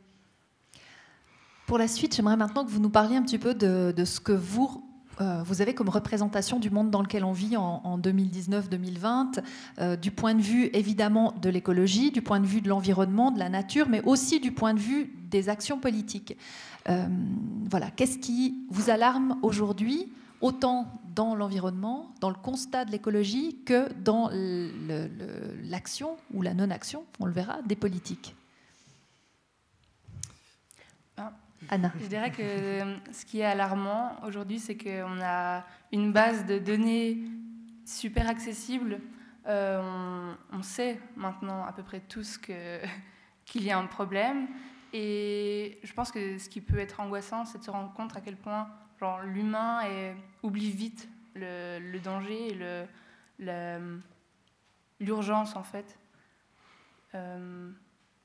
Pour 1.66 1.78
la 1.78 1.88
suite, 1.88 2.14
j'aimerais 2.14 2.36
maintenant 2.36 2.64
que 2.64 2.70
vous 2.70 2.78
nous 2.78 2.90
parliez 2.90 3.16
un 3.16 3.22
petit 3.22 3.38
peu 3.38 3.52
de, 3.52 4.04
ce 4.04 4.20
que 4.20 4.30
vous, 4.30 4.84
euh, 5.20 5.42
vous 5.44 5.62
avez 5.62 5.74
comme 5.74 5.88
représentation 5.88 6.60
du 6.60 6.70
monde 6.70 6.92
dans 6.92 7.02
lequel 7.02 7.24
on 7.24 7.32
vit 7.32 7.56
en, 7.56 7.98
2019-2020, 7.98 9.42
euh, 9.80 9.96
du 9.96 10.12
point 10.12 10.34
de 10.34 10.42
vue 10.42 10.70
évidemment 10.74 11.34
de 11.42 11.48
l'écologie, 11.48 12.12
du 12.12 12.22
point 12.22 12.38
de 12.38 12.46
vue 12.46 12.60
de 12.60 12.68
l'environnement, 12.68 13.32
de 13.32 13.40
la 13.40 13.48
nature, 13.48 13.88
mais 13.88 14.00
aussi 14.04 14.38
du 14.38 14.52
point 14.52 14.74
de 14.74 14.78
vue 14.78 15.12
des 15.28 15.48
actions 15.48 15.80
politiques. 15.80 16.36
Euh, 16.88 17.08
voilà, 17.68 17.90
qu'est-ce 17.90 18.18
qui 18.18 18.54
vous 18.70 18.88
alarme 18.88 19.36
aujourd'hui 19.42 20.12
autant 20.40 20.86
dans 21.16 21.34
l'environnement, 21.34 22.14
dans 22.20 22.30
le 22.30 22.36
constat 22.36 22.84
de 22.84 22.92
l'écologie, 22.92 23.58
que 23.66 23.92
dans 24.04 24.30
l'action 25.64 26.16
ou 26.32 26.42
la 26.42 26.54
non-action, 26.54 27.02
on 27.18 27.24
le 27.24 27.32
verra, 27.32 27.60
des 27.62 27.74
politiques? 27.74 28.36
Je 31.70 32.06
dirais 32.06 32.30
que 32.30 32.42
euh, 32.42 32.96
ce 33.12 33.24
qui 33.24 33.40
est 33.40 33.44
alarmant 33.44 34.16
aujourd'hui, 34.24 34.58
c'est 34.58 34.76
qu'on 34.76 35.20
a 35.22 35.64
une 35.92 36.12
base 36.12 36.46
de 36.46 36.58
données 36.58 37.18
super 37.84 38.28
accessible. 38.28 39.00
Euh, 39.46 40.34
on, 40.52 40.62
sait 40.62 40.98
maintenant 41.14 41.64
à 41.64 41.72
peu 41.72 41.82
près 41.82 42.00
tous 42.00 42.38
qu'il 43.44 43.62
y 43.62 43.70
a 43.70 43.78
un 43.78 43.86
problème. 43.86 44.48
Et 44.92 45.78
je 45.82 45.92
pense 45.92 46.10
que 46.10 46.38
ce 46.38 46.48
qui 46.48 46.60
peut 46.60 46.78
être 46.78 47.00
angoissant, 47.00 47.44
c'est 47.44 47.58
de 47.58 47.64
se 47.64 47.70
rendre 47.70 47.92
compte 47.92 48.16
à 48.16 48.20
quel 48.20 48.36
point 48.36 48.68
l'humain 49.24 49.80
oublie 50.42 50.70
vite 50.70 51.08
le, 51.34 51.98
danger 51.98 52.52
et 53.38 53.56
l'urgence, 55.00 55.56
en 55.56 55.62
fait. 55.62 55.98
Euh, 57.14 57.70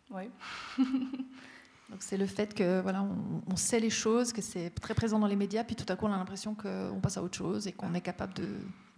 oui. 0.09 0.29
C'est 1.99 2.17
le 2.17 2.25
fait 2.25 2.53
que 2.53 2.81
voilà, 2.81 3.05
on, 3.47 3.55
sait 3.55 3.79
les 3.79 3.89
choses, 3.89 4.31
que 4.33 4.41
c'est 4.41 4.69
très 4.69 4.93
présent 4.93 5.19
dans 5.19 5.27
les 5.27 5.35
médias, 5.35 5.63
puis 5.63 5.75
tout 5.75 5.85
à 5.91 5.95
coup 5.95 6.05
on 6.05 6.13
a 6.13 6.17
l'impression 6.17 6.55
qu'on 6.55 6.99
passe 7.01 7.17
à 7.17 7.23
autre 7.23 7.37
chose 7.37 7.67
et 7.67 7.73
qu'on 7.73 7.93
est 7.93 8.01
capable 8.01 8.33
de 8.33 8.47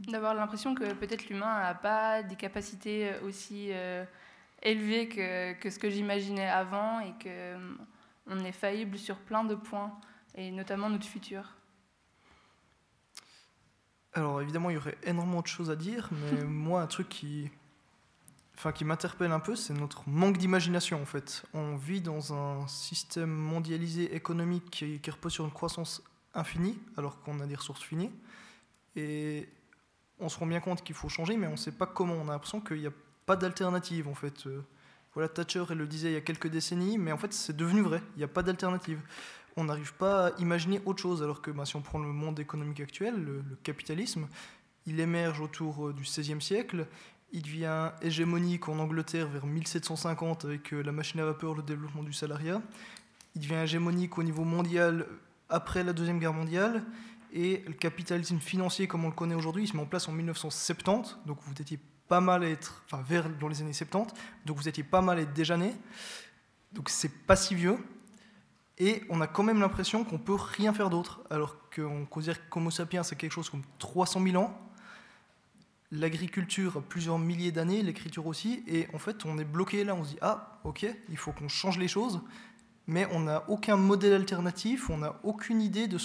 d'avoir 0.08 0.34
l'impression 0.34 0.76
que 0.76 0.94
peut-être 0.94 1.30
l'humain 1.30 1.62
n'a 1.62 1.76
pas 1.76 2.24
des 2.24 2.36
capacités 2.36 3.12
aussi 3.26 3.68
euh, 3.72 4.04
élevées 4.62 5.08
que, 5.08 5.54
que, 5.54 5.70
ce 5.70 5.80
que 5.80 5.90
j'imaginais 5.90 6.50
avant 6.50 7.00
et 7.00 7.14
que 7.24 7.56
on 8.28 8.40
est 8.40 8.52
faillible 8.52 8.98
sur 8.98 9.18
plein 9.18 9.44
de 9.44 9.56
points 9.56 9.98
et 10.36 10.52
notamment 10.52 10.90
notre 10.90 11.06
futur. 11.06 11.56
Alors 14.14 14.42
évidemment 14.42 14.70
il 14.70 14.74
y 14.74 14.78
aurait 14.78 14.98
énormément 15.04 15.42
de 15.42 15.48
choses 15.48 15.72
à 15.72 15.76
dire, 15.76 16.10
mais 16.12 16.44
moi 16.48 16.82
un 16.82 16.88
truc 16.88 17.10
qui 17.10 17.50
enfin, 18.64 18.72
qui 18.72 18.86
m'interpelle 18.86 19.32
un 19.34 19.42
peu, 19.42 19.58
c'est 19.58 19.74
notre 19.74 20.08
manque 20.08 20.38
d'imagination 20.38 21.02
en 21.02 21.06
fait. 21.06 21.44
On 21.54 21.76
vit 21.76 22.00
dans 22.00 22.34
un 22.34 22.66
système 22.70 23.30
mondialisé 23.30 24.16
économique 24.16 24.70
qui, 24.72 25.12
repose 25.12 25.34
sur 25.34 25.44
une 25.44 25.52
croissance 25.52 26.02
infinie, 26.34 26.80
alors 26.96 27.22
qu'on 27.22 27.42
a 27.42 27.46
des 27.46 27.56
ressources 27.56 27.84
finies. 27.84 28.12
Et 28.96 29.50
on 30.18 30.30
se 30.30 30.40
rend 30.40 30.46
bien 30.46 30.62
compte 30.62 30.82
qu'il 30.82 30.96
faut 30.96 31.10
changer, 31.10 31.36
mais 31.36 31.48
on 31.48 31.52
ne 31.52 31.58
sait 31.58 31.74
pas 31.74 31.86
comment. 31.86 32.14
On 32.14 32.30
a 32.30 32.32
l'impression 32.32 32.62
qu'il 32.62 32.80
y 32.80 32.88
a 32.88 32.94
pas 33.26 33.36
d'alternative 33.36 34.08
en 34.08 34.16
fait. 34.16 34.48
Voilà, 35.14 35.28
Thatcher, 35.28 35.66
le 35.76 35.86
disait 35.86 36.12
il 36.12 36.14
y 36.14 36.18
a 36.18 36.22
quelques 36.22 36.48
décennies, 36.48 36.98
mais 36.98 37.12
en 37.12 37.18
fait 37.18 37.34
c'est 37.34 37.58
devenu 37.58 37.82
vrai, 37.82 38.02
il 38.16 38.20
n'y 38.20 38.24
a 38.24 38.30
pas 38.30 38.44
d'alternative. 38.44 39.02
On 39.58 39.66
n'arrive 39.66 39.94
pas 39.96 40.28
à 40.28 40.40
imaginer 40.40 40.82
autre 40.86 41.02
chose, 41.02 41.22
alors 41.22 41.42
que 41.42 41.52
bah, 41.52 41.66
si 41.66 41.76
on 41.76 41.82
prend 41.82 42.00
le 42.00 42.08
monde 42.08 42.40
économique 42.40 42.80
actuel, 42.80 43.22
le, 43.22 43.44
capitalisme, 43.62 44.30
il 44.86 45.02
émerge 45.02 45.42
autour 45.42 45.94
du 45.94 46.04
XVIe 46.04 46.42
siècle, 46.42 46.88
il 47.34 47.42
devient 47.42 47.92
hégémonique 48.02 48.70
en 48.70 48.78
Angleterre 48.78 49.28
vers 49.28 49.46
1750 49.46 50.46
avec 50.46 50.72
la 50.72 50.92
machine 50.92 51.20
à 51.20 51.26
vapeur, 51.26 51.56
le 51.56 51.64
développement 51.64 52.04
du 52.04 52.14
salariat, 52.14 52.62
il 53.36 53.42
devient 53.42 53.62
hégémonique 53.64 54.18
au 54.20 54.24
niveau 54.24 54.44
mondial 54.44 55.08
après 55.50 55.84
la 55.84 55.94
Deuxième 55.94 56.20
Guerre 56.20 56.34
mondiale, 56.34 56.84
et 57.34 57.64
le 57.66 57.74
capitalisme 57.74 58.38
financier 58.38 58.88
comme 58.88 59.06
on 59.06 59.10
le 59.10 59.16
connaît 59.16 59.34
aujourd'hui, 59.34 59.64
il 59.64 59.68
se 59.68 59.76
met 59.76 59.82
en 59.82 59.88
place 59.88 60.08
en 60.08 60.12
1970, 60.12 61.18
donc 61.26 61.40
vous 61.42 61.54
étiez 61.60 61.80
pas 62.08 62.22
mal 62.22 62.44
à 62.44 62.50
être, 62.50 62.84
enfin 62.86 63.02
vers 63.02 63.28
dans 63.28 63.48
les 63.48 63.62
années 63.62 63.74
70, 63.74 64.14
donc 64.46 64.58
vous 64.58 64.70
étiez 64.70 64.84
pas 64.84 65.02
mal 65.02 65.18
à 65.18 65.22
être 65.22 65.34
déjà 65.34 65.58
né, 65.58 65.74
donc 66.72 66.90
c'est 66.90 67.26
pas 67.26 67.36
si 67.36 67.56
vieux, 67.56 67.78
et 68.78 69.04
on 69.10 69.22
a 69.22 69.28
quand 69.28 69.44
même 69.44 69.60
l'impression 69.60 70.04
qu'on 70.04 70.20
peut 70.20 70.36
rien 70.36 70.72
faire 70.72 70.92
d'autre, 70.92 71.22
alors 71.32 71.58
qu'on 71.76 72.06
considère 72.06 72.48
qu'Homo 72.50 72.70
sapiens 72.70 73.02
c'est 73.02 73.16
quelque 73.16 73.32
chose 73.32 73.50
comme 73.50 73.64
300 73.80 74.22
000 74.24 74.36
ans, 74.36 74.63
l'agriculture 75.94 76.82
plusieurs 76.82 77.20
milliers 77.20 77.52
d'années, 77.52 77.82
l'écriture 77.82 78.28
aussi, 78.28 78.64
et 78.68 78.88
en 78.94 78.98
fait 78.98 79.26
on 79.26 79.38
est 79.38 79.46
bloqué 79.46 79.84
là, 79.84 79.96
on 79.96 80.04
se 80.04 80.12
dit 80.12 80.20
ah 80.22 80.60
ok, 80.64 80.86
il 81.10 81.18
faut 81.18 81.32
qu'on 81.32 81.48
change 81.48 81.78
les 81.78 81.88
choses, 81.88 82.22
mais 82.88 83.08
on 83.12 83.22
n'a 83.22 83.50
aucun 83.50 83.78
modèle 83.78 84.14
alternatif, 84.14 84.90
on 84.90 84.98
n'a 84.98 85.20
aucune 85.24 85.62
idée 85.62 85.88
de 85.88 85.98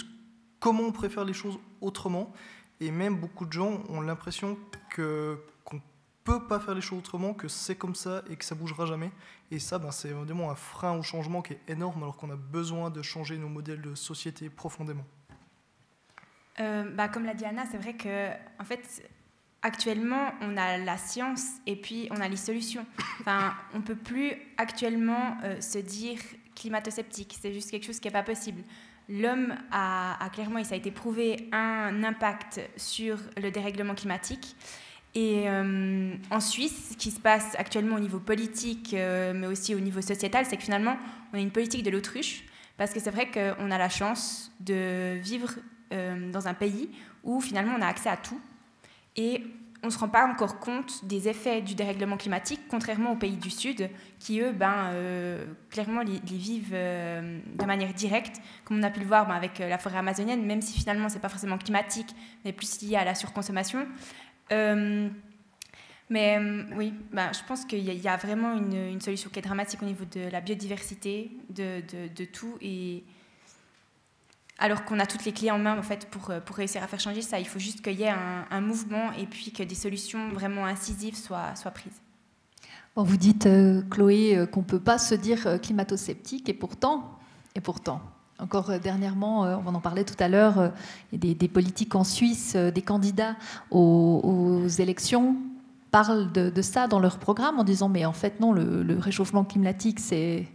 comment 0.61 0.83
on 0.83 0.93
préfère 0.93 1.25
les 1.25 1.33
choses 1.33 1.59
autrement. 1.81 2.33
Et 2.81 2.91
même 2.91 3.17
beaucoup 3.17 3.47
de 3.47 3.53
gens 3.53 3.83
ont 3.89 4.01
l'impression 4.01 4.57
que 4.91 5.39
qu'on 5.65 5.81
peut 6.23 6.47
pas 6.47 6.61
faire 6.61 6.75
les 6.75 6.81
choses 6.81 6.99
autrement, 6.99 7.35
que 7.35 7.49
c'est 7.49 7.75
comme 7.75 7.95
ça 7.95 8.23
et 8.31 8.37
que 8.37 8.45
ça 8.45 8.55
bougera 8.55 8.87
jamais. 8.87 9.11
Et 9.51 9.59
ça, 9.59 9.79
ben, 9.79 9.91
c'est 9.91 10.11
vraiment 10.11 10.51
un 10.51 10.55
frein 10.55 10.97
au 10.97 11.03
changement 11.03 11.43
qui 11.43 11.55
est 11.55 11.61
énorme, 11.69 12.03
alors 12.03 12.17
qu'on 12.17 12.31
a 12.31 12.37
besoin 12.37 12.91
de 12.91 13.03
changer 13.03 13.39
nos 13.39 13.49
modèles 13.49 13.81
de 13.81 13.95
société 13.95 14.49
profondément. 14.51 15.05
Euh, 16.61 16.85
bah, 16.95 17.09
comme 17.09 17.25
l'a 17.25 17.35
dit 17.35 17.45
Anna, 17.45 17.65
c'est 17.71 17.79
vrai 17.79 17.95
que 17.95 18.31
en 18.61 18.65
fait, 18.65 19.03
actuellement, 19.69 20.33
on 20.41 20.57
a 20.57 20.79
la 20.79 20.97
science 20.97 21.45
et 21.67 21.77
puis 21.77 22.09
on 22.11 22.21
a 22.21 22.29
les 22.29 22.39
solutions. 22.39 22.87
Enfin, 23.21 23.55
on 23.75 23.83
peut 23.83 23.95
plus 23.95 24.33
actuellement 24.57 25.37
euh, 25.45 25.61
se 25.61 25.79
dire 25.79 26.19
climato-sceptique. 26.57 27.37
C'est 27.39 27.53
juste 27.53 27.71
quelque 27.71 27.85
chose 27.85 28.01
qui 28.01 28.09
n'est 28.09 28.13
pas 28.13 28.23
possible. 28.23 28.63
L'homme 29.11 29.55
a, 29.71 30.17
clairement, 30.33 30.59
et 30.59 30.65
ça 30.65 30.75
a 30.75 30.79
été 30.79 30.91
prouvé, 30.91 31.49
un 31.53 32.03
impact 32.03 32.61
sur 32.77 33.19
le 33.37 33.51
dérèglement 33.51 33.95
climatique. 33.95 34.57
Et 35.15 35.45
euh, 35.49 36.15
en 36.31 36.41
Suisse, 36.41 36.91
ce 36.93 36.97
qui 36.97 37.11
se 37.11 37.21
passe 37.21 37.55
actuellement 37.59 37.97
au 37.97 38.01
niveau 38.01 38.21
politique, 38.21 38.95
euh, 38.95 39.33
mais 39.35 39.47
aussi 39.47 39.75
au 39.75 39.81
niveau 39.81 40.01
sociétal, 40.01 40.47
c'est 40.47 40.57
que 40.57 40.63
finalement, 40.63 40.97
on 41.33 41.39
a 41.39 41.41
une 41.41 41.51
politique 41.51 41.83
de 41.83 41.91
l'autruche, 41.91 42.45
parce 42.79 42.93
que 42.93 43.01
c'est 43.01 43.11
vrai 43.11 43.31
qu'on 43.31 43.71
a 43.71 43.79
la 43.79 43.89
chance 43.89 44.51
de 44.61 45.19
vivre 45.19 45.51
dans 45.91 46.47
un 46.47 46.53
pays 46.53 46.91
où 47.25 47.41
finalement 47.41 47.75
on 47.79 47.81
a 47.81 47.87
accès 47.87 48.11
à 48.11 48.19
tout. 48.19 48.39
Et 49.19 49.43
on 49.83 49.89
ne 49.89 49.93
se 49.93 49.99
rend 49.99 50.09
pas 50.09 50.27
encore 50.27 50.61
compte 50.61 51.05
des 51.05 51.29
effets 51.29 51.61
du 51.61 51.75
dérèglement 51.75 52.17
climatique, 52.17 52.61
contrairement 52.71 53.13
aux 53.13 53.17
pays 53.17 53.37
du 53.37 53.51
Sud, 53.51 53.91
qui, 54.21 54.41
eux, 54.41 54.53
ben, 54.53 54.91
euh, 54.93 55.45
clairement, 55.71 56.03
les, 56.03 56.21
vivent 56.25 56.71
euh, 56.73 57.41
de 57.55 57.65
manière 57.65 57.93
directe, 57.93 58.41
comme 58.65 58.79
on 58.79 58.83
a 58.85 58.91
pu 58.91 59.01
le 59.01 59.07
voir 59.07 59.27
ben, 59.27 59.35
avec 59.35 59.61
euh, 59.61 59.69
la 59.69 59.79
forêt 59.79 59.99
amazonienne, 59.99 60.45
même 60.47 60.63
si 60.63 60.79
finalement, 60.79 61.09
ce 61.09 61.15
n'est 61.15 61.21
pas 61.21 61.29
forcément 61.29 61.59
climatique, 61.59 62.09
mais 62.45 62.53
plus 62.53 62.81
lié 62.83 62.97
à 62.97 63.05
la 63.05 63.17
surconsommation. 63.17 63.87
mais 64.51 66.39
oui, 66.77 66.95
ben, 67.13 67.33
je 67.33 67.41
pense 67.47 67.65
qu'il 67.65 67.81
y, 67.81 68.09
a 68.09 68.17
vraiment 68.17 68.55
une, 68.55 69.01
solution 69.01 69.31
qui 69.31 69.41
est 69.41 69.43
dramatique 69.43 69.83
au 69.83 69.87
niveau 69.87 70.05
de 70.05 70.31
la 70.31 70.41
biodiversité, 70.41 71.33
de, 71.51 71.81
de, 71.81 72.09
de 72.15 72.25
tout, 72.25 72.57
et 72.61 73.03
alors 74.59 74.85
qu'on 74.85 74.99
a 74.99 75.07
toutes 75.07 75.25
les 75.25 75.33
clés 75.33 75.51
en 75.51 75.59
main 75.59 75.79
en 75.79 75.83
fait 75.83 76.07
pour, 76.11 76.31
euh, 76.31 76.41
pour 76.41 76.57
réussir 76.57 76.83
à 76.83 76.87
faire 76.87 77.01
changer 77.01 77.23
ça. 77.23 77.39
Il 77.39 77.47
faut 77.47 77.59
juste 77.59 77.81
qu'il 77.81 77.99
y 77.99 78.03
ait 78.03 78.15
un, 78.51 78.61
mouvement 78.61 79.13
et 79.13 79.27
puis 79.27 79.53
que 79.53 79.63
des 79.63 79.75
solutions 79.75 80.31
vraiment 80.31 80.67
incisives 80.67 81.17
soient, 81.17 81.55
soient 81.55 81.71
prises. 81.71 82.01
Bon, 82.97 83.05
vous 83.05 83.17
dites, 83.17 83.47
euh, 83.47 83.83
Chloé, 83.89 84.37
euh, 84.37 84.47
qu'on 84.47 84.61
ne 84.61 84.67
peut 84.67 84.81
pas 84.81 84.99
se 84.99 85.15
dire 85.15 85.61
climato-sceptique 85.63 86.49
et 86.49 86.55
pourtant, 86.55 87.19
et 87.55 87.61
pourtant, 87.61 88.01
encore 88.41 88.79
dernièrement, 88.79 89.43
on 89.67 89.75
en 89.75 89.81
parlait 89.81 90.05
tout 90.05 90.21
à 90.21 90.29
l'heure, 90.29 90.59
a 90.61 90.73
des, 91.13 91.35
politiques 91.49 91.97
en 91.97 92.05
Suisse, 92.05 92.55
des 92.55 92.83
candidats 92.83 93.35
aux, 93.73 94.69
élections 94.79 95.37
parlent 95.91 96.31
de, 96.31 96.63
ça 96.63 96.87
dans 96.87 97.01
leur 97.01 97.19
programme 97.19 97.59
en 97.59 97.65
disant 97.65 97.89
mais 97.89 98.05
en 98.05 98.13
fait 98.13 98.39
non, 98.39 98.53
le 98.53 98.97
réchauffement 98.99 99.43
climatique 99.43 99.99
c'est 99.99 100.47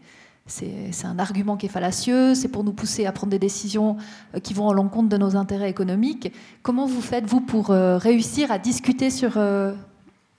c'est 0.45 1.06
un 1.06 1.19
argument 1.19 1.56
qui 1.56 1.67
est 1.67 1.69
fallacieux, 1.69 2.36
c'est 2.36 2.49
pour 2.49 2.65
nous 2.65 2.73
pousser 2.73 3.06
à 3.06 3.13
prendre 3.13 3.32
des 3.32 3.39
décisions 3.39 3.95
euh, 4.36 4.39
qui 4.39 4.53
vont 4.53 4.69
à 4.69 4.73
l'encontre 4.73 5.08
de 5.08 5.17
nos 5.17 5.38
intérêts 5.38 5.69
économiques. 5.69 6.34
Comment 6.63 6.86
vous 6.86 7.01
faites, 7.01 7.25
vous, 7.25 7.39
pour 7.39 7.71
euh, 7.71 7.97
réussir 7.97 8.51
à 8.51 8.60
discuter 8.60 9.10
sur, 9.10 9.38
euh, 9.38 9.73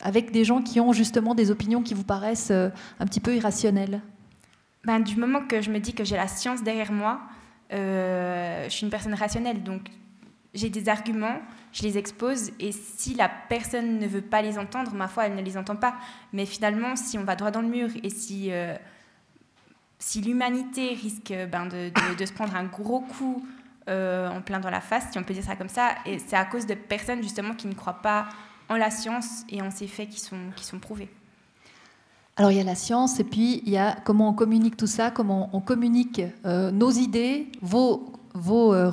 avec 0.02 0.30
des 0.30 0.44
gens 0.44 0.60
qui 0.60 0.78
ont 0.78 0.92
justement 0.92 1.34
des 1.34 1.50
opinions 1.50 1.82
qui 1.82 1.94
vous 1.94 2.04
paraissent 2.04 2.50
un 2.50 3.06
petit 3.06 3.20
peu 3.20 3.34
irrationnelles? 3.34 4.02
Ben, 4.84 5.00
Du 5.00 5.16
moment 5.16 5.40
que 5.46 5.62
je 5.62 5.70
me 5.70 5.80
dis 5.80 5.94
que 5.94 6.04
j'ai 6.04 6.16
la 6.16 6.28
science 6.28 6.62
derrière 6.62 6.92
moi, 6.92 7.20
je 7.70 8.66
suis 8.68 8.84
une 8.84 8.90
personne 8.90 9.14
rationnelle, 9.14 9.62
donc 9.62 9.88
j'ai 10.52 10.68
des 10.68 10.88
arguments, 10.88 11.40
je 11.72 11.82
les 11.82 11.96
expose, 11.96 12.50
et 12.60 12.70
si 12.70 13.14
la 13.14 13.28
personne 13.48 13.98
ne 13.98 14.06
veut 14.06 14.20
pas 14.20 14.42
les 14.42 14.58
entendre, 14.58 14.92
ma 14.94 15.08
foi, 15.08 15.26
elle 15.26 15.34
ne 15.34 15.42
les 15.42 15.56
entend 15.56 15.74
pas. 15.74 15.94
Mais 16.32 16.44
finalement, 16.46 16.94
si 16.94 17.18
on 17.18 17.24
va 17.24 17.34
droit 17.34 17.50
dans 17.50 17.62
le 17.62 17.68
mur, 17.68 17.88
et 18.02 18.10
si 18.10 18.52
si 19.98 20.20
l'humanité 20.20 20.94
risque 20.94 21.34
ben, 21.50 21.66
de, 21.66 22.24
se 22.24 22.32
prendre 22.32 22.54
un 22.56 22.64
gros 22.64 23.00
coup 23.00 23.44
euh, 23.88 24.28
en 24.28 24.42
plein 24.42 24.60
dans 24.60 24.70
la 24.70 24.80
face, 24.80 25.04
si 25.12 25.18
on 25.18 25.22
peut 25.22 25.34
dire 25.34 25.44
ça 25.44 25.56
comme 25.56 25.68
ça, 25.68 25.94
c'est 26.04 26.36
à 26.36 26.44
cause 26.44 26.66
de 26.66 26.74
personnes 26.74 27.22
justement 27.22 27.54
qui 27.54 27.66
ne 27.66 27.74
croient 27.74 28.02
pas 28.02 28.26
en 28.68 28.76
la 28.76 28.90
science 28.90 29.44
et 29.48 29.62
en 29.62 29.70
ces 29.70 29.86
faits 29.86 30.08
qui 30.08 30.20
sont, 30.20 30.38
qui 30.56 30.64
sont 30.64 30.78
prouvés. 30.78 31.10
Alors 32.36 32.50
il 32.50 32.56
y 32.56 32.60
a 32.60 32.64
la 32.64 32.74
science 32.74 33.20
et 33.20 33.24
puis 33.24 33.62
il 33.64 33.72
y 33.72 33.76
a 33.76 33.96
comment 34.04 34.28
on 34.28 34.32
communique 34.32 34.76
tout 34.76 34.88
ça, 34.88 35.10
comment 35.10 35.50
on 35.52 35.60
communique 35.60 36.20
euh, 36.44 36.72
nos 36.72 36.90
idées, 36.90 37.52
vos, 37.62 38.12
vos, 38.34 38.74
euh, 38.74 38.90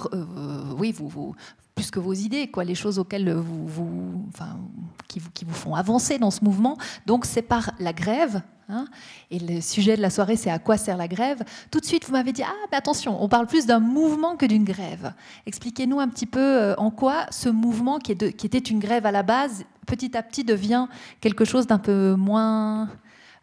oui, 0.78 0.92
vos, 0.92 1.08
vos, 1.08 1.36
plus 1.74 1.90
que 1.90 2.00
vos 2.00 2.14
idées, 2.14 2.48
quoi, 2.48 2.64
les 2.64 2.76
choses 2.76 3.00
auxquelles 3.00 3.34
vous, 3.34 4.26
enfin, 4.28 4.60
qui, 5.08 5.20
vous, 5.20 5.32
qui 5.32 5.46
vous 5.46 5.54
font 5.54 5.74
avancer 5.74 6.20
dans 6.20 6.32
ce 6.32 6.44
mouvement. 6.44 6.78
Donc 7.08 7.26
c'est 7.26 7.42
par 7.42 7.72
la 7.80 7.94
grève. 7.94 8.42
Hein, 8.72 8.86
et 9.30 9.40
le 9.40 9.60
sujet 9.60 9.98
de 9.98 10.02
la 10.02 10.10
soirée, 10.10 10.38
c'est 10.38 10.50
à 10.50 10.60
quoi 10.60 10.78
sert 10.78 10.98
la 10.98 11.08
grève. 11.08 11.44
Tout 11.72 11.80
de 11.80 11.86
suite, 11.86 12.06
vous 12.06 12.14
m'avez 12.14 12.32
dit, 12.32 12.44
ah, 12.44 12.54
mais 12.72 12.78
attention, 12.78 13.22
on 13.22 13.28
parle 13.28 13.48
plus 13.48 13.66
d'un 13.66 13.80
mouvement 13.80 14.38
que 14.38 14.46
d'une 14.46 14.64
grève. 14.64 15.14
Expliquez-nous 15.46 16.00
un 16.00 16.08
petit 16.08 16.26
peu 16.26 16.40
euh, 16.40 16.76
en 16.78 16.90
quoi 16.90 17.26
ce 17.32 17.50
mouvement, 17.50 18.00
qui, 18.00 18.12
était 18.12 18.58
une 18.58 18.80
grève 18.80 19.06
à 19.06 19.12
la 19.12 19.24
base, 19.24 19.66
petit 19.88 20.16
à 20.16 20.24
petit 20.24 20.44
devient 20.44 20.88
quelque 21.20 21.44
chose 21.44 21.68
d'un 21.68 21.80
peu 21.80 22.16
moins, 22.16 22.90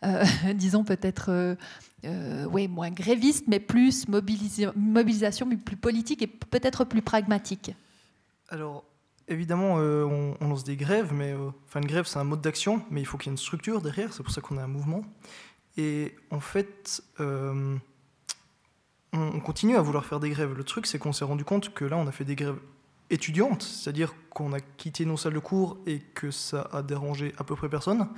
euh, 0.05 0.25
disons 0.55 0.85
peut-être... 0.85 1.57
Euh, 2.05 2.47
ouais, 2.47 2.69
moins 2.69 2.91
gréviste, 2.91 3.47
mais 3.49 3.59
plus 3.59 4.07
mobilisation, 4.07 5.47
mais 5.47 5.57
plus 5.57 5.77
politique 5.77 6.23
et 6.23 6.29
peut-être 6.29 6.85
plus 6.85 7.03
pragmatique? 7.03 7.73
Alors, 8.51 8.85
évidemment, 9.29 9.77
euh, 9.79 10.05
on, 10.41 10.49
lance 10.49 10.65
des 10.65 10.77
grèves, 10.77 11.13
mais 11.13 11.33
euh, 11.33 11.51
enfin, 11.67 11.81
une 11.81 11.87
grève, 11.87 12.07
c'est 12.07 12.19
un 12.19 12.25
mode 12.25 12.41
d'action, 12.41 12.83
mais 12.91 13.01
il 13.01 13.05
faut 13.05 13.19
qu'il 13.19 13.29
y 13.29 13.31
ait 13.31 13.35
une 13.35 13.39
structure 13.39 13.81
derrière, 13.81 14.13
c'est 14.13 14.23
pour 14.23 14.33
ça 14.33 14.41
qu'on 14.41 14.59
a 14.59 14.63
un 14.63 14.69
mouvement. 14.69 15.05
Et 15.77 16.15
en 16.31 16.41
fait, 16.41 17.03
euh, 17.21 17.77
on, 19.13 19.41
continue 19.41 19.77
à 19.77 19.81
vouloir 19.81 20.05
faire 20.05 20.21
des 20.21 20.31
grèves. 20.31 20.55
Le 20.55 20.65
truc, 20.65 20.87
c'est 20.87 20.99
qu'on 20.99 21.13
s'est 21.13 21.25
rendu 21.25 21.45
compte 21.45 21.73
que 21.73 21.85
là, 21.85 21.97
on 21.97 22.07
a 22.07 22.13
fait 22.13 22.25
des 22.25 22.35
grèves 22.35 22.59
étudiantes, 23.11 23.63
c'est-à-dire 23.63 24.13
qu'on 24.31 24.53
a 24.53 24.61
quitté 24.61 25.05
nos 25.05 25.17
salles 25.17 25.35
de 25.35 25.39
cours 25.39 25.79
et 25.87 26.01
que 26.01 26.31
ça 26.31 26.69
a 26.73 26.83
dérangé 26.83 27.33
à 27.39 27.45
peu 27.45 27.55
près 27.55 27.69
personne. 27.69 28.09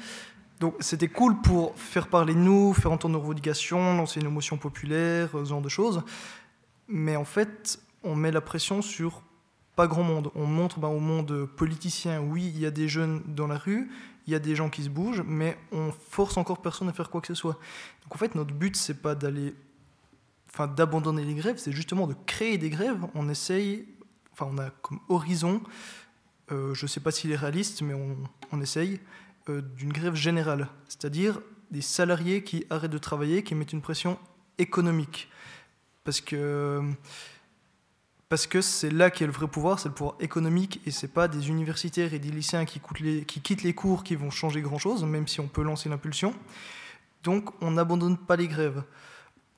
Donc 0.59 0.75
c'était 0.81 1.09
cool 1.09 1.41
pour 1.41 1.75
faire 1.77 2.09
parler 2.09 2.35
de 2.35 2.39
nous, 2.39 2.75
faire 2.75 2.93
entendre 2.93 3.15
nos 3.15 3.21
revendications, 3.21 3.97
lancer 3.97 4.21
une 4.21 4.27
émotion 4.27 4.59
populaire, 4.59 5.31
ce 5.33 5.45
genre 5.45 5.63
de 5.63 5.69
choses. 5.69 6.03
Mais 6.89 7.17
en 7.17 7.25
fait, 7.25 7.81
on 8.03 8.15
met 8.17 8.31
la 8.31 8.41
pression 8.41 8.83
sur 8.83 9.23
pas 9.81 9.87
grand 9.87 10.03
monde. 10.03 10.31
On 10.35 10.45
montre 10.45 10.79
ben, 10.79 10.89
au 10.89 11.01
monde 11.01 11.47
politicien, 11.57 12.21
oui, 12.21 12.53
il 12.55 12.61
y 12.61 12.67
a 12.67 12.71
des 12.71 12.87
jeunes 12.87 13.23
dans 13.27 13.47
la 13.47 13.57
rue, 13.57 13.91
il 14.27 14.33
y 14.35 14.37
a 14.37 14.39
des 14.39 14.55
gens 14.55 14.69
qui 14.69 14.83
se 14.83 14.91
bougent, 14.91 15.23
mais 15.27 15.57
on 15.73 15.91
force 15.91 16.37
encore 16.37 16.61
personne 16.61 16.91
à 16.91 16.93
faire 16.93 17.09
quoi 17.09 17.23
que 17.23 17.29
ce 17.29 17.35
soit. 17.35 17.59
Donc 18.03 18.15
en 18.15 18.19
fait, 18.19 18.35
notre 18.35 18.53
but, 18.53 18.77
c'est 18.77 19.01
pas 19.01 19.15
d'aller, 19.15 19.55
enfin, 20.51 20.67
d'abandonner 20.67 21.25
les 21.25 21.33
grèves, 21.33 21.57
c'est 21.57 21.73
justement 21.73 22.07
de 22.07 22.15
créer 22.27 22.59
des 22.59 22.69
grèves. 22.69 23.07
On 23.15 23.31
essaye, 23.31 23.89
enfin, 24.35 24.51
on 24.53 24.59
a 24.59 24.69
comme 24.83 25.01
horizon, 25.09 25.63
euh, 26.53 26.75
je 26.75 26.87
sais 26.87 27.01
pas 27.01 27.11
s'il 27.11 27.33
est 27.33 27.37
réaliste, 27.37 27.81
mais 27.81 27.95
on, 28.53 28.61
essaye, 28.61 29.01
euh, 29.49 29.63
d'une 29.63 29.95
grève 29.95 30.15
générale, 30.15 30.69
c'est-à-dire 30.89 31.41
des 31.71 31.81
salariés 31.81 32.45
qui 32.45 32.67
arrêtent 32.69 32.91
de 32.91 32.99
travailler, 32.99 33.43
qui 33.43 33.55
mettent 33.55 33.73
une 33.73 33.81
pression 33.81 34.19
économique. 34.59 35.31
Parce 36.05 36.21
que 36.21 36.83
parce 38.31 38.47
que 38.47 38.63
c'est 38.63 38.91
là 38.91 39.11
qu'est 39.11 39.27
le 39.27 39.33
vrai 39.33 39.49
pouvoir, 39.49 39.81
c'est 39.81 39.89
le 39.89 39.95
pouvoir 39.95 40.15
économique, 40.21 40.81
et 40.87 40.93
c'est 40.93 41.13
pas 41.13 41.27
des 41.29 41.49
universitaires 41.49 42.15
et 42.15 42.21
des 42.21 42.31
lycéens 42.31 42.65
qui, 42.65 42.81
qui 43.27 43.41
quittent 43.41 43.65
les 43.65 43.75
cours 43.75 44.05
qui 44.05 44.15
vont 44.15 44.31
changer 44.31 44.63
grand-chose, 44.63 45.05
même 45.05 45.27
si 45.27 45.41
on 45.41 45.49
peut 45.49 45.63
lancer 45.63 45.89
l'impulsion. 45.89 46.33
Donc 47.25 47.51
on 47.61 47.73
n'abandonne 47.73 48.17
pas 48.17 48.37
les 48.37 48.47
grèves. 48.47 48.85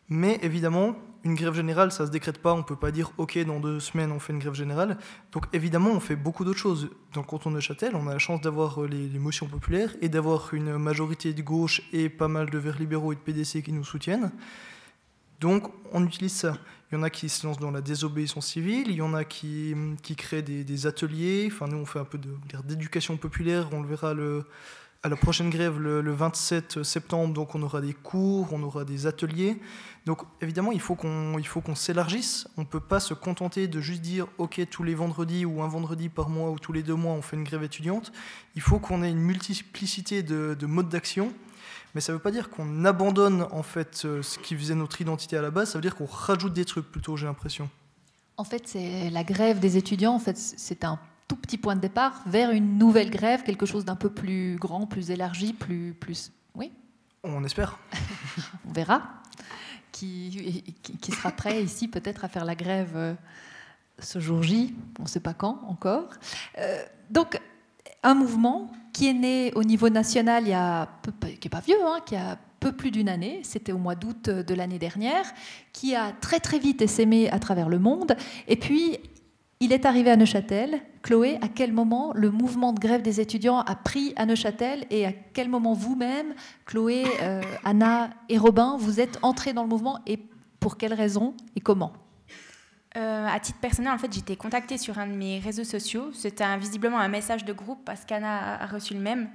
Mais 0.09 0.39
évidemment, 0.43 0.97
une 1.23 1.35
grève 1.35 1.55
générale, 1.55 1.93
ça 1.93 2.05
ne 2.05 2.09
se 2.09 2.13
décrète 2.13 2.39
pas. 2.39 2.55
On 2.55 2.59
ne 2.59 2.63
peut 2.63 2.77
pas 2.77 2.91
dire, 2.91 3.13
OK, 3.19 3.39
dans 3.45 3.61
deux 3.61 3.79
semaines, 3.79 4.11
on 4.11 4.19
fait 4.19 4.33
une 4.33 4.39
grève 4.39 4.55
générale. 4.55 4.97
Donc 5.33 5.45
évidemment, 5.53 5.91
on 5.91 6.01
fait 6.01 6.17
beaucoup 6.17 6.45
d'autres 6.45 6.59
choses. 6.59 6.89
Dans 7.13 7.21
le 7.21 7.27
canton 7.27 7.51
de 7.51 7.61
Châtel, 7.61 7.95
on 7.95 8.09
a 8.09 8.15
la 8.15 8.19
chance 8.19 8.41
d'avoir 8.41 8.83
euh, 8.83 8.89
les, 8.89 9.19
motions 9.19 9.47
populaires 9.47 9.95
et 10.01 10.09
d'avoir 10.09 10.55
une 10.55 10.79
majorité 10.79 11.35
de 11.35 11.43
gauche 11.43 11.83
et 11.93 12.09
pas 12.09 12.29
mal 12.29 12.49
de 12.49 12.59
verts 12.59 12.79
libéraux 12.79 13.13
et 13.13 13.17
de 13.17 13.21
PDC 13.21 13.63
qui 13.63 13.73
nous 13.73 13.85
soutiennent. 13.85 14.33
Donc 15.41 15.71
on 15.93 16.05
utilise 16.07 16.33
ça. 16.33 16.57
Il 16.92 16.96
y 16.96 16.98
en 16.98 17.02
a 17.05 17.09
qui 17.09 17.31
se 17.31 17.46
lancent 17.46 17.59
dans 17.59 17.70
la 17.70 17.81
désobéissance 17.81 18.48
civile, 18.48 18.88
il 18.88 18.96
y 18.96 19.00
en 19.00 19.14
a 19.14 19.24
qui, 19.24 19.74
qui 20.02 20.14
créent 20.14 20.42
des, 20.42 20.87
ateliers. 20.87 21.48
Enfin, 21.50 21.66
nous, 21.66 21.78
on 21.78 21.87
fait 21.87 21.98
un 21.98 22.05
peu 22.05 22.20
d'éducation 22.64 23.16
populaire. 23.16 23.70
On 23.72 23.81
le 23.81 23.88
verra 23.88 24.11
à 25.02 25.09
la 25.09 25.16
prochaine 25.16 25.48
grève 25.48 25.81
le, 25.81 26.12
27 26.12 26.83
septembre, 26.83 27.33
donc 27.33 27.55
on 27.55 27.62
aura 27.62 27.81
des 27.81 27.94
cours, 27.94 28.52
on 28.52 28.62
aura 28.62 28.85
des 28.85 29.07
ateliers. 29.07 29.57
Donc 30.05 30.20
évidemment, 30.42 30.70
il 30.70 30.83
faut 30.83 30.94
qu'on 30.94 31.40
qu'on 31.64 31.74
s'élargisse. 31.74 32.46
On 32.59 32.61
ne 32.61 32.66
peut 32.66 32.78
pas 32.78 33.00
se 33.00 33.14
contenter 33.14 33.68
de 33.68 33.81
juste 33.81 34.02
dire 34.02 34.26
OK 34.37 34.61
tous 34.70 34.83
les 34.83 34.94
vendredis 34.94 35.46
ou 35.46 35.62
un 35.62 35.68
vendredi 35.68 36.11
par 36.11 36.28
mois 36.28 36.50
ou 36.50 36.59
tous 36.59 36.74
les 36.74 36.83
deux 36.83 36.94
mois 36.94 37.14
on 37.14 37.22
fait 37.22 37.37
une 37.37 37.44
grève 37.44 37.62
étudiante. 37.62 38.12
Il 38.55 38.61
faut 38.61 38.78
qu'on 38.78 39.02
ait 39.02 39.11
une 39.11 39.22
multiplicité 39.22 40.22
de 40.22 40.66
modes 40.66 40.90
d'action. 40.90 41.33
Mais 41.94 42.00
ça 42.00 42.12
ne 42.12 42.16
veut 42.16 42.22
pas 42.22 42.31
dire 42.31 42.50
qu'on 42.50 42.85
abandonne 42.85 43.46
en 43.50 43.62
fait 43.62 44.02
euh, 44.05 44.22
ce 44.22 44.38
qui 44.38 44.57
faisait 44.57 44.74
notre 44.74 45.00
identité 45.00 45.37
à 45.37 45.42
la 45.42 45.50
base. 45.50 45.70
Ça 45.70 45.78
veut 45.78 45.83
dire 45.83 45.94
qu'on 45.94 46.07
rajoute 46.07 46.52
des 46.52 46.64
trucs 46.64 46.90
plutôt. 46.90 47.16
J'ai 47.16 47.26
l'impression. 47.26 47.68
En 48.37 48.44
fait, 48.44 48.66
c'est 48.66 49.11
la 49.11 49.24
grève 49.24 49.61
des 49.61 49.76
étudiants. 49.76 50.14
En 50.14 50.18
fait, 50.18 50.38
c'est 50.38 50.85
un 50.85 50.98
tout 51.28 51.37
petit 51.37 51.59
point 51.59 51.76
de 51.76 51.81
départ 51.81 52.22
vers 52.26 52.50
une 52.50 52.78
nouvelle 52.78 53.11
grève, 53.11 53.42
quelque 53.42 53.66
chose 53.66 53.85
d'un 53.85 53.96
peu 53.96 54.11
plus 54.11 54.57
grand, 54.57 54.87
plus 54.87 55.11
élargi, 55.11 55.52
plus, 55.52 55.94
plus... 55.94 56.33
Oui 56.55 56.72
On 57.24 57.44
espère. 57.44 57.78
On 58.68 58.72
verra. 58.72 59.02
Qui, 59.92 60.64
qui, 61.00 61.12
sera 61.12 61.31
prêt 61.31 61.62
ici 61.62 61.87
peut-être 61.87 62.24
à 62.24 62.28
faire 62.28 62.46
la 62.46 62.55
grève 62.55 62.92
euh, 62.96 63.14
ce 63.98 64.18
jour 64.18 64.42
J, 64.42 64.74
on 64.98 65.02
ne 65.02 65.09
sait 65.09 65.20
pas 65.20 65.35
quand 65.35 65.62
encore. 65.66 66.09
Euh, 66.59 66.83
donc, 67.11 67.40
un 68.03 68.15
mouvement 68.15 68.71
qui 68.93 69.09
est 69.09 69.15
né 69.15 69.53
au 69.55 69.65
niveau 69.65 69.88
national 69.88 70.45
qui 70.45 70.51
n'est 70.51 71.51
pas 71.51 71.61
vieux, 71.61 71.77
hein, 71.85 72.01
qui 72.05 72.17
a 72.17 72.38
peu 72.61 72.73
plus 72.73 72.91
d'une 72.91 73.09
année, 73.09 73.41
c'était 73.43 73.73
au 73.73 73.79
mois 73.79 73.97
d'août 73.97 74.31
de 74.31 74.55
l'année 74.55 74.79
dernière, 74.79 75.25
qui 75.73 75.97
a 75.97 76.12
très 76.12 76.38
très 76.38 76.59
vite 76.59 76.81
essaimé 76.81 77.29
à 77.31 77.38
travers 77.38 77.69
le 77.69 77.79
monde, 77.79 78.17
et 78.47 78.57
puis 78.57 78.99
il 79.62 79.73
est 79.73 79.87
arrivé 79.87 80.11
à 80.11 80.17
Neuchâtel. 80.17 80.81
Chloé, 81.03 81.38
à 81.41 81.49
quel 81.49 81.73
moment 81.73 82.12
le 82.15 82.31
mouvement 82.31 82.73
de 82.73 82.81
grève 82.81 83.03
des 83.03 83.21
étudiants 83.21 83.61
a 83.61 83.77
pris 83.77 84.12
à 84.17 84.27
Neuchâtel 84.27 84.85
et 84.91 85.07
à 85.07 85.12
quel 85.12 85.49
moment 85.49 85.73
vous-même, 85.73 86.35
Chloé, 86.67 87.05
euh, 87.23 87.41
Anna 87.65 88.11
et 88.29 88.38
Robin, 88.38 88.77
vous 88.79 89.01
êtes 89.01 89.19
entrés 89.23 89.53
dans 89.53 89.62
le 89.62 89.69
mouvement 89.69 90.01
et 90.07 90.19
pour 90.59 90.77
quelles 90.77 90.95
raisons 90.95 91.35
et 91.55 91.61
comment? 91.61 91.93
Euh, 92.96 93.26
à 93.26 93.40
titre 93.40 93.59
personnel, 93.59 93.92
en 93.92 93.98
fait, 93.98 94.12
j'étais 94.12 94.37
contactée 94.37 94.78
sur 94.78 94.98
un 94.98 95.07
de 95.07 95.12
mes 95.12 95.38
réseaux 95.38 95.64
sociaux. 95.64 96.12
C'était 96.12 96.57
visiblement 96.59 96.98
un 96.98 97.09
message 97.09 97.44
de 97.44 97.52
groupe 97.52 97.85
parce 97.85 98.05
qu'Anna 98.05 98.61
a 98.61 98.66
reçu 98.66 98.94
le 98.94 99.00
même, 99.00 99.31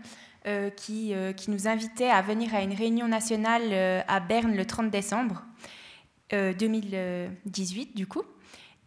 euh, 0.46 0.70
qui, 0.70 1.14
qui, 1.36 1.52
nous 1.52 1.68
invitait 1.68 2.10
à 2.10 2.22
venir 2.22 2.54
à 2.54 2.62
une 2.62 2.74
réunion 2.74 3.08
nationale 3.08 4.04
à 4.08 4.20
Berne 4.20 4.56
le 4.56 4.66
30 4.66 4.90
décembre 4.90 5.44
2018, 6.32 7.96
du 7.96 8.06
coup. 8.06 8.24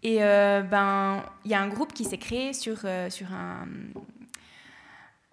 Et 0.02 0.22
euh, 0.22 0.62
ben, 0.62 1.22
il 1.44 1.50
y 1.50 1.54
a 1.54 1.61
un 1.61 1.68
groupe 1.68 1.92
qui 1.92 2.04
s'est 2.04 2.18
créé 2.18 2.52
sur, 2.52 2.78
euh, 2.85 3.11
sur 3.11 3.33
un, 3.33 3.66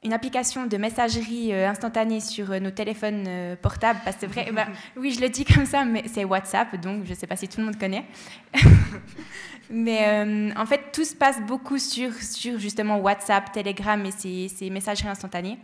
une 0.04 0.14
application 0.14 0.66
de 0.68 0.78
messagerie 0.78 1.54
euh, 1.54 1.70
instantanée 1.70 2.20
sur 2.20 2.50
nos 2.62 2.72
téléphones 2.72 3.58
portables. 3.62 4.00
Parce 4.04 4.18
que 4.18 4.22
c'est 4.22 4.28
vrai, 4.28 4.52
ben, 4.54 4.68
oui, 4.96 5.12
je 5.12 5.22
le 5.22 5.30
dis 5.30 5.46
comme 5.46 5.66
ça, 5.66 5.86
mais 5.86 6.04
c'est 6.08 6.24
WhatsApp, 6.24 6.76
donc 6.78 7.06
je 7.06 7.12
ne 7.12 7.16
sais 7.16 7.28
pas 7.28 7.36
si 7.36 7.48
tout 7.48 7.60
le 7.60 7.66
monde 7.66 7.80
connaît. 7.80 8.06
mais 9.70 10.54
en 10.56 10.66
fait, 10.66 10.92
tout 10.94 11.04
se 11.04 11.16
passe 11.16 11.42
beaucoup 11.42 11.78
sur, 11.78 12.14
sur 12.14 12.60
justement 12.60 12.98
WhatsApp, 13.00 13.52
Telegram 13.52 14.04
et 14.06 14.12
ces, 14.12 14.48
ces 14.48 14.70
messageries 14.70 15.10
instantanées. 15.10 15.58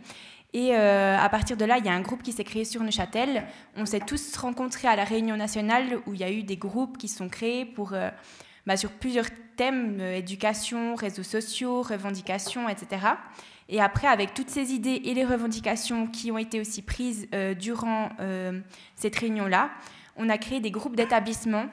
Et 0.52 0.74
à 0.74 1.28
partir 1.30 1.56
de 1.56 1.64
là, 1.64 1.78
il 1.78 1.84
y 1.84 1.88
a 1.88 1.92
un 1.92 2.00
groupe 2.00 2.22
qui 2.22 2.32
s'est 2.32 2.44
créé 2.44 2.64
sur 2.64 2.82
Neuchâtel. 2.82 3.44
On 3.76 3.86
s'est 3.86 4.00
tous 4.00 4.36
rencontrés 4.36 4.88
à 4.88 4.94
la 4.94 5.04
réunion 5.04 5.36
nationale 5.36 5.98
où 6.06 6.14
il 6.14 6.20
y 6.20 6.24
a 6.24 6.30
eu 6.30 6.42
des 6.42 6.56
groupes 6.56 6.96
qui 6.96 7.08
sont 7.08 7.28
créés 7.28 7.64
pour 7.64 7.94
bah, 8.66 8.76
sur 8.76 8.90
plusieurs 8.90 9.26
thèmes, 9.56 9.98
euh, 10.00 10.16
éducation, 10.16 10.94
réseaux 10.94 11.22
sociaux, 11.22 11.82
revendications, 11.82 12.68
etc. 12.68 13.06
Et 13.68 13.80
après, 13.80 14.06
avec 14.06 14.34
toutes 14.34 14.50
ces 14.50 14.72
idées 14.72 15.00
et 15.04 15.14
les 15.14 15.24
revendications 15.24 16.06
qui 16.06 16.30
ont 16.30 16.38
été 16.38 16.60
aussi 16.60 16.82
prises 16.82 17.28
euh, 17.34 17.54
durant 17.54 18.10
euh, 18.20 18.60
cette 18.94 19.16
réunion-là, 19.16 19.70
on 20.16 20.28
a 20.28 20.38
créé 20.38 20.60
des 20.60 20.70
groupes 20.70 20.96
d'établissements 20.96 21.66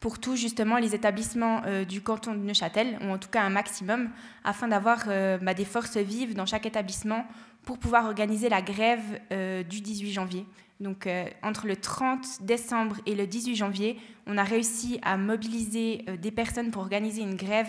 pour 0.00 0.18
tous 0.18 0.36
justement 0.36 0.76
les 0.76 0.94
établissements 0.94 1.62
du 1.88 2.02
canton 2.02 2.34
de 2.34 2.40
Neuchâtel, 2.40 2.98
ou 3.00 3.06
en 3.10 3.16
tout 3.16 3.30
cas 3.30 3.40
un 3.40 3.48
maximum, 3.48 4.10
afin 4.44 4.68
d'avoir 4.68 5.06
bah, 5.06 5.54
des 5.54 5.64
forces 5.64 5.96
vives 5.96 6.34
dans 6.34 6.44
chaque 6.44 6.66
établissement 6.66 7.24
pour 7.62 7.78
pouvoir 7.78 8.04
organiser 8.04 8.50
la 8.50 8.60
grève 8.60 9.18
du 9.66 9.80
18 9.80 10.12
janvier. 10.12 10.44
Donc 10.80 11.06
euh, 11.06 11.24
entre 11.42 11.66
le 11.66 11.76
30 11.76 12.42
décembre 12.42 12.96
et 13.06 13.14
le 13.14 13.26
18 13.26 13.54
janvier, 13.54 13.98
on 14.26 14.36
a 14.36 14.42
réussi 14.42 14.98
à 15.02 15.16
mobiliser 15.16 16.04
euh, 16.08 16.16
des 16.16 16.30
personnes 16.30 16.70
pour 16.70 16.82
organiser 16.82 17.22
une 17.22 17.36
grève 17.36 17.68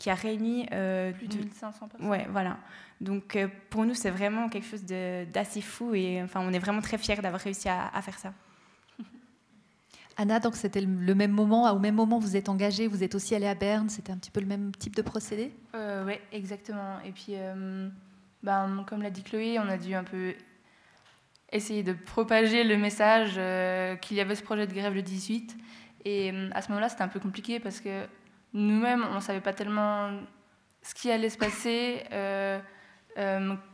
qui 0.00 0.10
a 0.10 0.14
réuni 0.14 0.66
euh, 0.72 1.12
plus 1.12 1.28
de 1.28 1.36
1500 1.36 1.88
personnes. 1.88 2.08
Ouais, 2.08 2.26
voilà. 2.30 2.56
Donc 3.00 3.38
pour 3.70 3.84
nous, 3.84 3.94
c'est 3.94 4.10
vraiment 4.10 4.48
quelque 4.48 4.66
chose 4.66 4.84
d'assez 4.84 5.60
fou 5.60 5.94
et 5.94 6.22
enfin, 6.22 6.40
on 6.42 6.52
est 6.52 6.58
vraiment 6.58 6.80
très 6.80 6.98
fiers 6.98 7.16
d'avoir 7.16 7.40
réussi 7.40 7.68
à, 7.68 8.02
faire 8.02 8.18
ça. 8.18 8.34
Anna, 10.16 10.40
donc 10.40 10.56
c'était 10.56 10.80
le 10.80 11.14
même 11.14 11.30
moment, 11.30 11.72
au 11.72 11.78
même 11.78 11.94
moment 11.94 12.18
vous 12.18 12.36
êtes 12.36 12.48
engagée, 12.48 12.88
vous 12.88 13.04
êtes 13.04 13.14
aussi 13.14 13.34
allée 13.34 13.46
à 13.46 13.54
Berne, 13.54 13.88
c'était 13.88 14.12
un 14.12 14.16
petit 14.16 14.30
peu 14.30 14.40
le 14.40 14.46
même 14.46 14.72
type 14.74 14.96
de 14.96 15.02
procédé? 15.02 15.52
Oui, 15.74 16.14
exactement. 16.32 16.98
Et 17.04 17.12
puis, 17.12 17.34
ben, 18.42 18.84
comme 18.88 19.02
l'a 19.02 19.10
dit 19.10 19.22
Chloé, 19.22 19.58
on 19.58 19.68
a 19.68 19.76
dû 19.78 19.94
un 19.94 20.04
peu 20.04 20.34
essayer 21.52 21.82
de 21.82 21.92
propager 21.92 22.64
le 22.64 22.76
message 22.76 23.34
euh, 23.36 23.96
qu'il 23.96 24.16
y 24.16 24.20
avait 24.20 24.34
ce 24.34 24.42
projet 24.42 24.66
de 24.66 24.72
grève 24.72 24.94
le 24.94 25.02
18. 25.02 25.56
Et 26.04 26.30
euh, 26.32 26.48
à 26.52 26.62
ce 26.62 26.68
moment-là, 26.68 26.88
c'était 26.88 27.02
un 27.02 27.08
peu 27.08 27.20
compliqué 27.20 27.60
parce 27.60 27.80
que 27.80 28.06
nous-mêmes, 28.52 29.04
on 29.10 29.16
ne 29.16 29.20
savait 29.20 29.40
pas 29.40 29.52
tellement 29.52 30.10
ce 30.82 30.94
qui 30.94 31.10
allait 31.10 31.30
se 31.30 31.38
passer, 31.38 32.02
euh, 32.12 32.58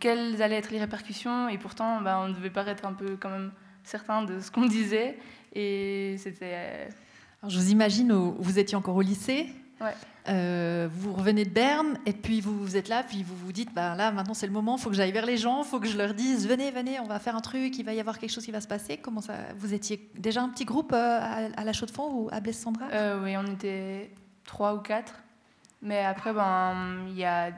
quelles 0.01 0.43
allaient 0.43 0.57
être 0.57 0.71
les 0.71 0.81
répercussions, 0.81 1.49
et 1.49 1.59
pourtant, 1.59 2.01
bah, 2.01 2.21
on 2.23 2.31
devait 2.31 2.51
paraître 2.51 2.85
un 2.85 2.93
peu 2.93 3.17
quand 3.17 3.31
même 3.31 3.53
certain 3.85 4.23
de 4.23 4.41
ce 4.41 4.51
qu'on 4.51 4.67
disait. 4.67 5.19
Et 5.55 6.17
c'était. 6.19 6.89
je 7.47 7.59
vous 7.59 7.71
imagine, 7.71 8.13
vous 8.13 8.59
étiez 8.59 8.77
encore 8.77 8.97
au 8.97 9.03
lycée. 9.03 9.49
Ouais. 9.81 9.95
Euh, 10.29 10.89
vous 10.91 11.13
revenez 11.13 11.45
de 11.45 11.51
Berne 11.51 11.99
et 12.05 12.13
puis 12.13 12.41
vous, 12.41 12.59
vous 12.59 12.77
êtes 12.77 12.89
là, 12.89 13.05
puis 13.05 13.23
vous 13.23 13.37
vous 13.37 13.53
dites, 13.53 13.73
bah, 13.73 13.95
là 13.95 14.11
maintenant 14.11 14.35
c'est 14.35 14.47
le 14.47 14.53
moment, 14.53 14.77
il 14.77 14.83
faut 14.83 14.91
que 14.91 14.97
j'aille 14.97 15.13
vers 15.13 15.27
les 15.27 15.37
gens, 15.37 15.63
il 15.63 15.67
faut 15.67 15.79
que 15.79 15.87
je 15.87 15.97
leur 15.97 16.15
dise, 16.15 16.49
venez, 16.49 16.73
venez, 16.73 16.99
on 16.99 17.07
va 17.07 17.21
faire 17.21 17.37
un 17.37 17.41
truc, 17.41 17.79
il 17.79 17.85
va 17.85 17.95
y 17.95 18.01
avoir 18.01 18.19
quelque 18.19 18.31
chose 18.31 18.45
qui 18.45 18.51
va 18.51 18.61
se 18.61 18.67
passer. 18.67 18.97
Comment 18.97 19.21
ça 19.21 19.35
Vous 19.57 19.73
étiez 19.73 20.11
déjà 20.19 20.43
un 20.43 20.49
petit 20.49 20.65
groupe 20.65 20.93
euh, 20.93 21.49
à, 21.55 21.65
la 21.65 21.73
Chaux-de-Fonds 21.73 22.11
ou 22.13 22.29
à 22.33 22.41
Blesse-Sandra 22.41 22.87
euh, 22.93 23.23
Oui, 23.23 23.37
on 23.37 23.47
était 23.53 24.11
trois 24.47 24.75
ou 24.75 24.81
quatre. 24.81 25.15
Mais 25.83 26.05
après, 26.05 26.33
ben, 26.33 27.05
il 27.09 27.17
y 27.17 27.25
a 27.25 27.51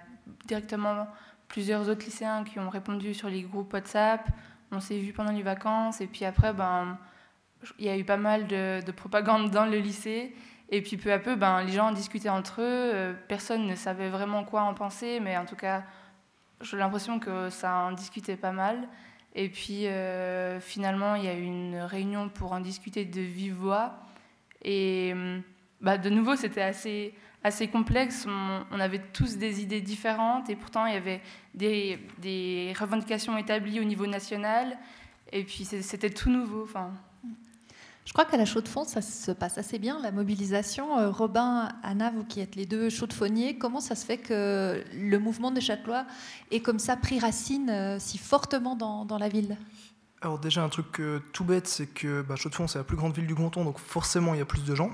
directement 0.47 1.07
plusieurs 1.47 1.89
autres 1.89 2.05
lycéens 2.05 2.45
qui 2.45 2.59
ont 2.59 2.69
répondu 2.69 3.15
sur 3.15 3.29
les 3.29 3.43
groupes 3.43 3.73
WhatsApp. 3.73 4.29
On 4.71 4.81
s'est 4.81 4.99
vus 4.99 5.13
pendant 5.13 5.33
les 5.33 5.43
vacances 5.43 6.01
et 6.01 6.07
puis 6.07 6.25
après, 6.25 6.53
ben, 6.53 6.99
il 7.79 7.87
y 7.87 7.89
a 7.89 7.97
eu 7.97 8.05
pas 8.05 8.17
mal 8.17 8.47
de, 8.47 8.85
de 8.85 8.93
propagande 8.93 9.51
dans 9.51 9.65
le 9.65 9.79
lycée. 9.79 10.35
Et 10.71 10.83
puis 10.83 10.99
peu 10.99 11.13
à 11.13 11.19
peu, 11.19 11.37
ben, 11.37 11.63
les 11.63 11.73
gens 11.73 11.93
discutaient 11.93 12.29
entre 12.29 12.61
eux, 12.61 12.93
euh, 12.95 13.15
personne 13.29 13.67
ne 13.67 13.75
savait 13.75 14.11
vraiment 14.11 14.45
quoi 14.45 14.63
en 14.63 14.75
penser, 14.75 15.19
mais 15.19 15.37
en 15.39 15.47
tout 15.47 15.57
cas, 15.57 15.83
j'ai 16.61 16.77
l'impression 16.77 17.19
que 17.19 17.49
ça 17.49 17.75
en 17.75 17.93
discutait 17.93 18.37
pas 18.37 18.53
mal. 18.53 18.87
Et 19.35 19.49
puis 19.49 19.87
euh, 19.87 20.61
finalement, 20.61 21.15
il 21.15 21.25
y 21.25 21.29
a 21.29 21.35
eu 21.35 21.43
une 21.43 21.79
réunion 21.79 22.29
pour 22.29 22.53
en 22.53 22.61
discuter 22.61 23.07
de 23.07 23.21
vive 23.21 23.55
voix. 23.55 23.95
Et 24.63 25.15
bah, 25.81 25.99
de 25.99 26.11
nouveau, 26.11 26.37
c'était 26.37 26.63
assez, 26.63 27.15
assez 27.45 27.69
complexe. 27.69 28.27
On, 28.71 28.81
avait 28.81 29.03
tous 29.13 29.37
des 29.37 29.61
idées 29.63 29.81
différentes 29.81 30.51
et 30.51 30.57
pourtant, 30.57 30.87
il 30.87 30.95
y 30.95 30.97
avait 30.97 31.21
des, 31.55 31.99
des 32.19 32.75
revendications 32.79 33.37
établies 33.37 33.81
au 33.81 33.85
niveau 33.85 34.07
national. 34.07 34.79
Et 35.33 35.45
puis 35.45 35.65
c'était 35.65 36.11
tout 36.11 36.31
nouveau. 36.31 36.63
Enfin, 36.63 36.91
je 38.09 38.15
crois 38.15 38.25
qu'à 38.25 38.39
la 38.39 38.47
chaux 38.47 38.63
de 38.63 38.69
fond, 38.69 38.85
ça 38.85 39.03
se 39.03 39.31
passe 39.33 39.59
assez 39.59 39.79
bien, 39.79 40.01
la 40.01 40.13
mobilisation. 40.13 40.99
Euh, 40.99 41.11
Robin, 41.11 41.69
Anna, 41.83 42.11
vous 42.11 42.25
qui 42.25 42.41
êtes 42.41 42.57
les 42.57 42.65
deux 42.65 42.89
chauds 42.89 43.07
de 43.07 43.13
fonniers, 43.13 43.59
comment 43.59 43.81
ça 43.81 43.95
se 43.95 44.07
fait 44.07 44.17
que 44.17 44.83
le 44.95 45.19
mouvement 45.19 45.51
de 45.51 45.61
Châtelois 45.61 46.07
ait 46.51 46.61
comme 46.61 46.79
ça 46.79 46.97
pris 46.97 47.19
racine 47.19 47.69
euh, 47.69 47.99
si 47.99 48.17
fortement 48.17 48.77
dans, 48.77 49.19
la 49.19 49.29
ville? 49.29 49.59
Alors 50.23 50.39
déjà, 50.39 50.63
un 50.63 50.71
truc 50.71 51.01
euh, 51.01 51.21
tout 51.35 51.45
bête, 51.45 51.69
c'est 51.69 51.87
que 51.87 52.23
bah, 52.23 52.35
Chaux-de-Fonds, 52.35 52.67
c'est 52.67 52.79
la 52.79 52.85
plus 52.85 52.97
grande 52.97 53.15
ville 53.15 53.27
du 53.27 53.35
canton, 53.35 53.63
donc 53.63 53.79
forcément, 53.79 54.33
il 54.33 54.39
y 54.39 54.43
a 54.43 54.47
plus 54.47 54.65
de 54.65 54.75
gens. 54.75 54.91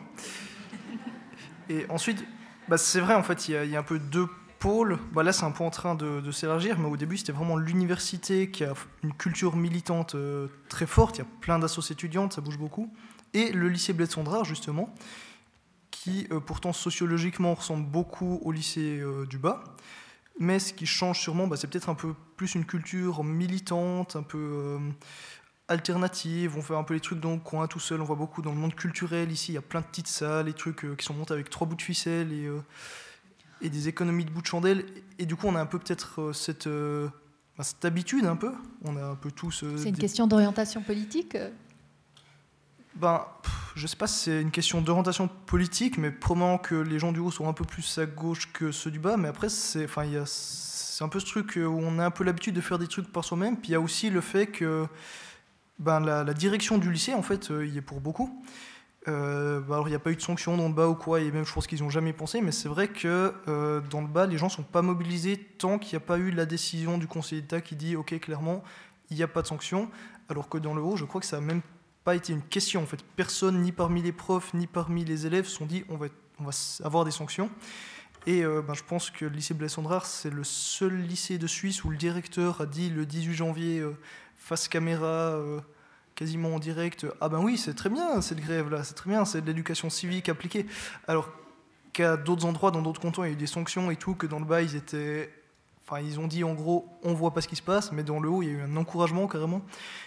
Et 1.69 1.87
ensuite, 1.89 2.25
bah, 2.69 2.79
C'est 2.79 3.01
vrai, 3.01 3.15
en 3.15 3.23
fait, 3.23 3.49
il 3.49 3.71
y, 3.71 3.77
a 3.77 3.79
un 3.79 3.83
peu 3.83 3.99
deux 3.99 4.29
pôles. 4.59 4.99
Bah, 5.13 5.23
là, 5.23 5.33
c'est 5.33 5.45
un 5.45 5.51
peu 5.51 5.65
en 5.65 5.71
train 5.71 5.95
de, 5.95 6.31
s'élargir, 6.31 6.79
mais 6.79 6.89
au 6.89 6.97
début, 6.97 7.17
c'était 7.17 7.33
vraiment 7.33 7.57
l'université 7.57 8.51
qui 8.51 8.65
a 8.65 8.75
une 9.03 9.13
culture 9.13 9.57
militante 9.57 10.15
euh, 10.15 10.49
très 10.69 10.87
forte. 10.87 11.17
Il 11.17 11.21
y 11.21 11.23
a 11.23 11.29
plein 11.41 11.59
d'associations 11.59 11.95
étudiantes, 11.95 12.33
ça 12.35 12.41
bouge 12.41 12.59
beaucoup. 12.59 12.93
Et 13.33 13.53
le 13.53 13.69
lycée 13.69 13.93
Bled 13.93 14.11
justement, 14.45 14.95
qui 15.91 16.27
euh, 16.31 16.41
pourtant 16.41 16.73
sociologiquement 16.73 17.55
ressemble 17.55 17.85
beaucoup 17.85 18.41
au 18.43 18.53
lycée 18.53 19.01
euh, 19.01 19.27
du 19.27 19.39
bas. 19.39 19.65
Mais 20.41 20.59
ce 20.59 20.73
qui 20.73 20.87
change 20.87 21.21
sûrement, 21.21 21.47
bah, 21.47 21.57
c'est 21.57 21.69
peut-être 21.69 21.89
un 21.89 21.95
peu 21.95 22.15
plus 22.37 22.55
une 22.55 22.65
culture 22.65 23.23
militante, 23.23 24.17
un 24.17 24.23
peu 24.23 24.79
alternatives, 25.69 26.57
on 26.57 26.63
fait 26.63 26.75
un 26.75 26.83
peu 26.83 26.95
les 26.95 27.01
trucs 27.01 27.21
dans 27.21 27.33
le 27.33 27.39
coin 27.39 27.67
tout 27.67 27.81
seul, 27.81 28.01
on 28.01 28.05
voit 28.05 28.17
beaucoup 28.17 28.43
dans 28.43 28.53
le 28.53 28.59
monde 28.59 28.75
culturel 28.75 29.31
ici, 29.33 29.53
il 29.53 29.55
y 29.55 29.59
a 29.59 29.63
plein 29.63 29.81
de 29.81 29.87
petites 29.87 30.09
salles, 30.09 30.47
les 30.47 30.53
trucs 30.53 30.85
euh, 30.85 30.95
qui 30.95 31.05
sont 31.05 31.15
montés 31.15 31.33
avec 31.33 31.51
trois 31.51 31.67
bouts 31.67 31.77
de 31.77 31.83
ficelle 31.83 32.33
et, 32.33 32.47
euh, 32.47 32.61
et 33.63 33.71
des 33.71 33.89
économies 33.89 34.25
de 34.25 34.31
bouts 34.31 34.43
de 34.43 34.47
chandelle. 34.47 34.85
Et 35.19 35.27
du 35.27 35.37
coup, 35.37 35.47
on 35.47 35.55
a 35.55 35.61
un 35.61 35.67
peu 35.67 35.79
peut-être 35.79 36.21
euh, 36.21 36.33
cette, 36.33 36.69
bah, 36.69 37.65
cette 37.65 37.85
habitude 37.85 38.27
un 38.27 38.37
peu. 38.37 38.53
On 38.85 38.97
a 38.97 39.05
un 39.05 39.15
peu 39.15 39.31
tous. 39.31 39.65
c'est 39.77 39.89
une 39.89 39.97
question 39.99 40.27
d'orientation 40.27 40.83
politique 40.83 41.37
ben, 42.97 43.27
je 43.75 43.89
sais 43.89 43.97
pas 43.97 44.07
si 44.07 44.21
c'est 44.21 44.41
une 44.41 44.53
question 44.53 44.81
d'orientation 44.81 45.29
politique, 45.47 45.99
mais 45.99 46.13
probablement 46.13 46.59
que 46.59 46.77
les 46.77 47.01
gens 47.01 47.11
du 47.11 47.19
haut 47.19 47.33
sont 47.33 47.49
un 47.49 47.53
peu 47.53 47.65
plus 47.65 47.99
à 47.99 48.07
gauche 48.07 48.53
que 48.53 48.71
ceux 48.71 48.93
du 48.93 49.01
bas. 49.01 49.17
Mais 49.17 49.27
après, 49.27 49.49
c'est, 49.49 49.87
enfin, 49.87 50.05
c'est 50.27 51.03
un 51.03 51.09
peu 51.09 51.19
ce 51.19 51.27
truc 51.27 51.57
où 51.57 51.61
on 51.61 51.99
a 51.99 52.07
un 52.07 52.13
peu 52.13 52.23
l'habitude 52.23 52.55
de 52.55 52.61
faire 52.61 52.79
des 52.79 52.87
trucs 52.87 53.13
par 53.13 53.25
soi-même. 53.25 53.57
Puis 53.57 53.71
il 53.71 53.73
y 53.73 53.75
a 53.75 53.81
aussi 53.81 54.11
le 54.11 54.21
fait 54.21 54.47
que 54.47 54.87
ben, 55.79 56.01
la, 56.01 56.35
direction 56.35 56.79
du 56.79 56.93
lycée, 56.93 57.15
en 57.15 57.23
fait, 57.23 57.51
euh, 57.51 57.67
il 57.67 57.75
y 57.75 57.79
est 57.79 57.83
pour 57.83 58.01
beaucoup. 58.01 58.43
Euh, 59.09 59.61
bah, 59.61 59.75
alors, 59.75 59.89
il 59.89 59.91
n'y 59.91 59.97
a 59.97 60.01
pas 60.01 60.13
eu 60.13 60.17
de 60.17 60.23
sanction 60.23 60.57
dans 60.57 60.69
le 60.69 60.75
bas 60.75 60.89
ou 60.89 60.95
quoi, 60.95 61.21
et 61.21 61.31
même 61.31 61.45
je 61.45 61.53
pense 61.53 61.67
qu'ils 61.67 61.83
n'ont 61.83 61.91
jamais 61.91 62.13
pensé, 62.13 62.41
mais 62.41 62.53
c'est 62.53 62.69
vrai 62.69 62.89
que 62.89 63.35
euh, 63.49 63.81
dans 63.91 64.01
le 64.01 64.07
bas, 64.07 64.27
les 64.27 64.39
gens 64.39 64.47
ne 64.47 64.53
sont 64.53 64.63
pas 64.63 64.83
mobilisés 64.83 65.37
tant 65.37 65.79
qu'il 65.79 65.97
n'y 65.99 66.03
a 66.03 66.07
pas 66.07 66.19
eu 66.19 66.31
la 66.31 66.47
décision 66.47 66.97
du 66.97 67.07
Conseil 67.07 67.43
d'État 67.43 67.61
qui 67.61 67.77
dit 67.77 67.97
ok, 67.97 68.19
clairement, 68.21 68.63
il 69.11 69.17
n'y 69.17 69.23
a 69.23 69.29
pas 69.29 69.43
de 69.43 69.47
sanction. 69.47 69.91
Alors 70.29 70.49
que 70.49 70.57
dans 70.57 70.75
le 70.75 70.81
haut, 70.81 70.97
je 70.97 71.05
crois 71.05 71.21
que 71.21 71.27
ça 71.27 71.41
n'a 71.41 71.47
même 71.47 71.61
pas 72.05 72.15
été 72.15 72.33
une 72.33 72.43
question. 72.43 72.83
En 72.83 72.87
fait, 72.87 73.05
personne, 73.17 73.61
ni 73.61 73.73
parmi 73.73 74.01
les 74.01 74.13
profs, 74.13 74.55
ni 74.55 74.67
parmi 74.67 75.05
les 75.05 75.27
élèves, 75.27 75.47
se 75.47 75.57
sont 75.57 75.67
dit 75.67 75.85
on 75.91 75.97
va, 75.97 76.07
on 76.39 76.45
va 76.45 76.53
avoir 76.83 77.05
des 77.05 77.11
sanctions. 77.11 77.51
Et 78.27 78.43
ben, 78.43 78.73
je 78.73 78.83
pense 78.83 79.11
que 79.11 79.27
le 79.27 79.33
lycée 79.33 79.53
Blaise 79.53 79.77
c'est 80.05 80.33
le 80.33 80.45
seul 80.45 80.97
lycée 80.97 81.37
de 81.37 81.47
Suisse 81.47 81.85
où 81.85 81.91
le 81.91 81.99
directeur 81.99 82.63
a 82.63 82.65
dit 82.65 82.89
le 82.89 83.05
18 83.05 83.35
janvier 83.35 83.85
face 84.45 84.69
caméra, 84.69 85.07
euh, 85.07 85.61
quasiment 86.15 86.55
en 86.55 86.59
direct, 86.59 87.07
ah 87.23 87.31
ben 87.31 87.41
oui, 87.41 87.57
c'est 87.57 87.73
très 87.73 87.89
bien 87.89 88.21
cette 88.21 88.41
grève-là, 88.41 88.85
c'est 88.85 88.95
très 88.95 89.09
bien, 89.09 89.25
c'est 89.25 89.41
de 89.41 89.47
l'éducation 89.47 89.89
civique 89.89 90.29
appliquée. 90.29 90.67
Alors 91.09 91.31
qu'à 91.95 92.19
d'autres 92.19 92.45
endroits, 92.45 92.71
dans 92.71 92.83
d'autres 92.83 93.01
cantons, 93.01 93.25
il 93.25 93.29
y 93.29 93.31
a 93.31 93.33
eu 93.33 93.37
des 93.37 93.47
sanctions 93.47 93.91
et 93.91 93.97
tout, 93.97 94.15
que 94.15 94.27
dans 94.27 94.39
le 94.39 94.45
bas, 94.45 94.61
ils 94.61 94.77
étaient. 94.77 95.33
Enfin, 95.87 96.01
ils 96.01 96.19
ont 96.21 96.27
dit 96.27 96.45
en 96.45 96.55
gros, 96.55 96.89
on 97.03 97.15
voit 97.15 97.33
pas 97.33 97.41
ce 97.41 97.49
qui 97.49 97.57
se 97.57 97.63
passe, 97.63 97.91
mais 97.93 98.03
dans 98.03 98.21
le 98.21 98.29
haut, 98.29 98.43
il 98.43 98.49
y 98.49 98.51
a 98.51 98.55
eu 98.55 98.61
un 98.61 98.77
encouragement 98.77 99.27
carrément. 99.27 99.63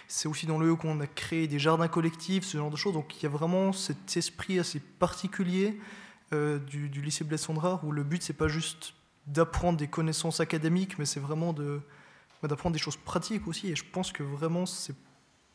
C'est 0.06 0.28
aussi 0.28 0.46
dans 0.46 0.58
le 0.58 0.70
haut 0.70 0.76
qu'on 0.76 1.00
a 1.00 1.06
créé 1.06 1.48
des 1.48 1.58
jardins 1.58 1.88
collectifs, 1.88 2.44
ce 2.44 2.58
genre 2.58 2.70
de 2.70 2.76
choses. 2.76 2.94
Donc 2.94 3.16
il 3.16 3.22
y 3.24 3.26
a 3.26 3.28
vraiment 3.28 3.72
cet 3.72 4.16
esprit 4.16 4.58
assez 4.58 4.80
particulier 4.80 5.78
euh, 6.32 6.58
du, 6.58 6.88
lycée 6.88 7.24
Blaise 7.24 7.46
où 7.82 7.92
le 7.92 8.02
but, 8.02 8.22
c'est 8.22 8.32
pas 8.32 8.48
juste 8.48 8.94
d'apprendre 9.26 9.78
des 9.78 9.88
connaissances 9.88 10.40
académiques, 10.40 10.98
mais 10.98 11.06
c'est 11.06 11.20
vraiment 11.20 11.52
de, 11.52 11.80
d'apprendre 12.46 12.74
des 12.74 12.78
choses 12.78 12.96
pratiques 12.96 13.48
aussi. 13.48 13.68
Et 13.68 13.76
je 13.76 13.84
pense 13.90 14.12
que 14.12 14.22
vraiment, 14.22 14.66
c'est 14.66 14.94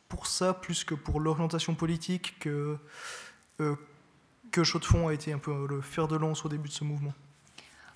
pour 0.10 0.28
ça, 0.28 0.54
plus 0.54 0.84
que 0.84 0.96
pour 0.96 1.20
l'orientation 1.20 1.76
politique, 1.76 2.36
que, 2.40 2.78
euh, 3.62 3.76
que 4.52 4.64
Chaux 4.64 4.80
de 4.80 4.86
Fonds 4.86 5.08
a 5.08 5.14
été 5.14 5.32
un 5.32 5.40
peu 5.40 5.66
le 5.68 5.82
fer 5.82 6.08
de 6.08 6.16
lance 6.16 6.46
au 6.46 6.50
début 6.50 6.70
de 6.70 6.74
ce 6.74 6.84
mouvement. 6.84 7.14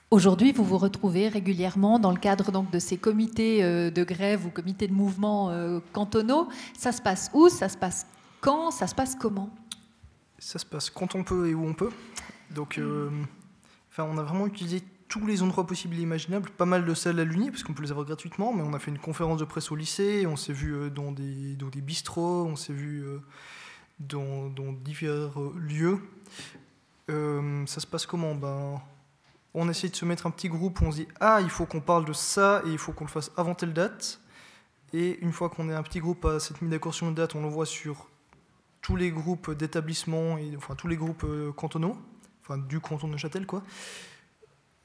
Aujourd'hui, 0.10 0.54
vous 0.54 0.64
vous 0.64 0.78
retrouvez 0.78 1.28
régulièrement 1.28 2.00
dans 2.00 2.12
le 2.12 2.18
cadre 2.18 2.52
donc, 2.52 2.72
de 2.72 2.80
ces 2.80 2.98
comités 2.98 3.64
euh, 3.64 3.92
de 3.92 4.04
grève 4.04 4.46
ou 4.46 4.50
comités 4.50 4.88
de 4.88 4.94
mouvement 4.94 5.50
euh, 5.50 5.80
cantonaux. 5.92 6.48
Ça 6.78 6.94
se 6.94 7.02
passe 7.02 7.30
où? 7.34 7.50
Ça 7.50 7.68
se 7.68 7.78
passe 7.78 8.08
quand? 8.40 8.72
Ça 8.72 8.88
se 8.88 8.96
passe 8.96 9.16
comment? 9.16 9.50
Ça 10.40 10.60
se 10.60 10.66
passe 10.66 10.90
quand 10.90 11.14
on 11.16 11.24
peut 11.24 11.50
et 11.50 11.54
où 11.54 11.68
on 11.68 11.74
peut. 11.74 11.92
Donc, 12.52 12.80
enfin, 13.92 14.04
on 14.10 14.18
a 14.18 14.24
vraiment 14.24 14.48
utilisé 14.48 14.82
tous 15.08 15.26
les 15.26 15.42
endroits 15.42 15.66
possibles 15.66 15.96
et 15.98 16.02
imaginables, 16.02 16.50
pas 16.50 16.66
mal 16.66 16.86
de 16.86 16.94
salles 16.94 17.20
à 17.20 17.24
l'Uni, 17.24 17.50
parce 17.50 17.64
qu'on 17.64 17.74
peut 17.74 17.84
les 17.84 17.92
avoir 17.92 18.06
gratuitement, 18.06 18.54
mais 18.54 18.62
on 18.62 18.74
a 18.74 18.80
fait 18.80 18.92
une 18.92 19.00
conférence 19.00 19.40
de 19.40 19.46
presse 19.46 19.72
au 19.72 19.76
lycée, 19.76 20.26
on 20.28 20.36
s'est 20.36 20.54
vu 20.54 20.74
euh, 20.74 20.90
dans 20.90 21.12
des, 21.12 21.56
dans 21.56 21.70
des 21.70 21.82
bistrots, 21.82 22.46
on 22.46 22.56
s'est 22.56 22.74
vu 22.74 23.06
euh, 23.06 23.20
dans, 24.00 24.50
divers 24.74 25.40
euh, 25.40 25.56
lieux. 25.58 26.00
ça 27.08 27.80
se 27.80 27.88
passe 27.88 28.06
comment? 28.06 28.36
Ben, 28.36 28.82
On 29.54 29.70
essaie 29.70 29.90
de 29.90 29.96
se 29.96 30.06
mettre 30.06 30.28
un 30.28 30.32
petit 30.32 30.50
groupe 30.50 30.82
où 30.82 30.86
on 30.86 30.92
se 30.92 30.98
dit 30.98 31.08
Ah, 31.20 31.40
il 31.42 31.50
faut 31.50 31.66
qu'on 31.66 31.82
parle 31.82 32.06
de 32.06 32.14
ça 32.14 32.62
et 32.66 32.70
il 32.70 32.78
faut 32.78 32.92
qu'on 32.92 33.06
le 33.06 33.10
fasse 33.10 33.32
avant 33.38 33.56
telle 33.56 33.74
date. 33.74 34.20
Et 34.94 35.20
une 35.22 35.34
fois 35.34 35.50
qu'on 35.50 35.70
est 35.70 35.74
un 35.74 35.84
petit 35.84 36.00
groupe 36.00 36.26
à 36.26 36.40
cette 36.40 36.62
mise 36.62 36.72
d'accord 36.72 36.94
sur 36.94 37.08
une 37.08 37.14
date, 37.14 37.36
on 37.36 37.42
l'envoie 37.42 37.66
sur 37.66 38.10
tous 38.82 38.96
les 38.96 39.12
groupes 39.12 39.52
d'établissements, 39.52 40.38
enfin 40.56 40.76
tous 40.76 40.88
les 40.88 40.96
groupes 40.96 41.26
cantonaux, 41.56 41.98
enfin 42.42 42.58
du 42.58 42.80
canton 42.80 43.10
de 43.10 43.18
Châtel, 43.18 43.46
quoi. 43.46 43.64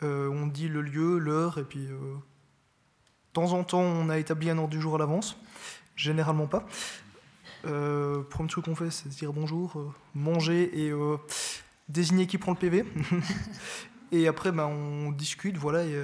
Euh, 0.03 0.29
on 0.29 0.47
dit 0.47 0.69
le 0.69 0.83
lieu, 0.83 1.19
l'heure, 1.19 1.59
et 1.59 1.65
puis 1.65 1.87
euh, 1.87 2.15
de 2.15 3.33
temps 3.33 3.53
en 3.53 3.65
temps, 3.65 3.81
on 3.81 4.09
a 4.09 4.19
établi 4.19 4.51
un 4.51 4.59
ordre 4.59 4.71
du 4.71 4.81
jour 4.81 4.95
à 4.97 4.99
l'avance. 4.99 5.37
Généralement 5.97 6.47
pas. 6.47 6.67
Euh, 7.65 8.23
premier 8.23 8.49
truc 8.49 8.65
qu'on 8.65 8.75
fait, 8.75 8.91
c'est 8.91 9.09
dire 9.09 9.33
bonjour, 9.33 9.79
euh, 9.79 9.91
manger 10.15 10.87
et 10.87 10.93
désigner 11.89 12.27
qui 12.27 12.39
prend 12.39 12.53
le 12.53 12.59
PV. 12.59 12.85
et 14.13 14.27
après, 14.27 14.51
ben, 14.51 14.67
on 14.67 15.13
discute, 15.13 15.57
voilà. 15.57 15.85
Et, 15.85 15.97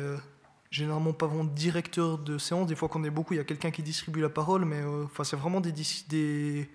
généralement 0.70 1.14
pas 1.14 1.26
vraiment 1.26 1.44
directeur 1.44 2.18
de 2.18 2.37
séance. 2.37 2.66
Des 2.66 2.74
fois, 2.74 2.90
quand 2.90 3.00
on 3.00 3.04
est 3.04 3.11
beaucoup, 3.11 3.32
il 3.32 3.38
y 3.38 3.40
a 3.40 3.44
quelqu'un 3.44 3.70
qui 3.70 3.82
distribue 3.82 4.20
la 4.20 4.28
parole, 4.28 4.66
mais 4.66 4.82
enfin, 5.04 5.24
c'est 5.24 5.37
vraiment 5.37 5.62
des, 5.62 5.72
des, 6.08 6.68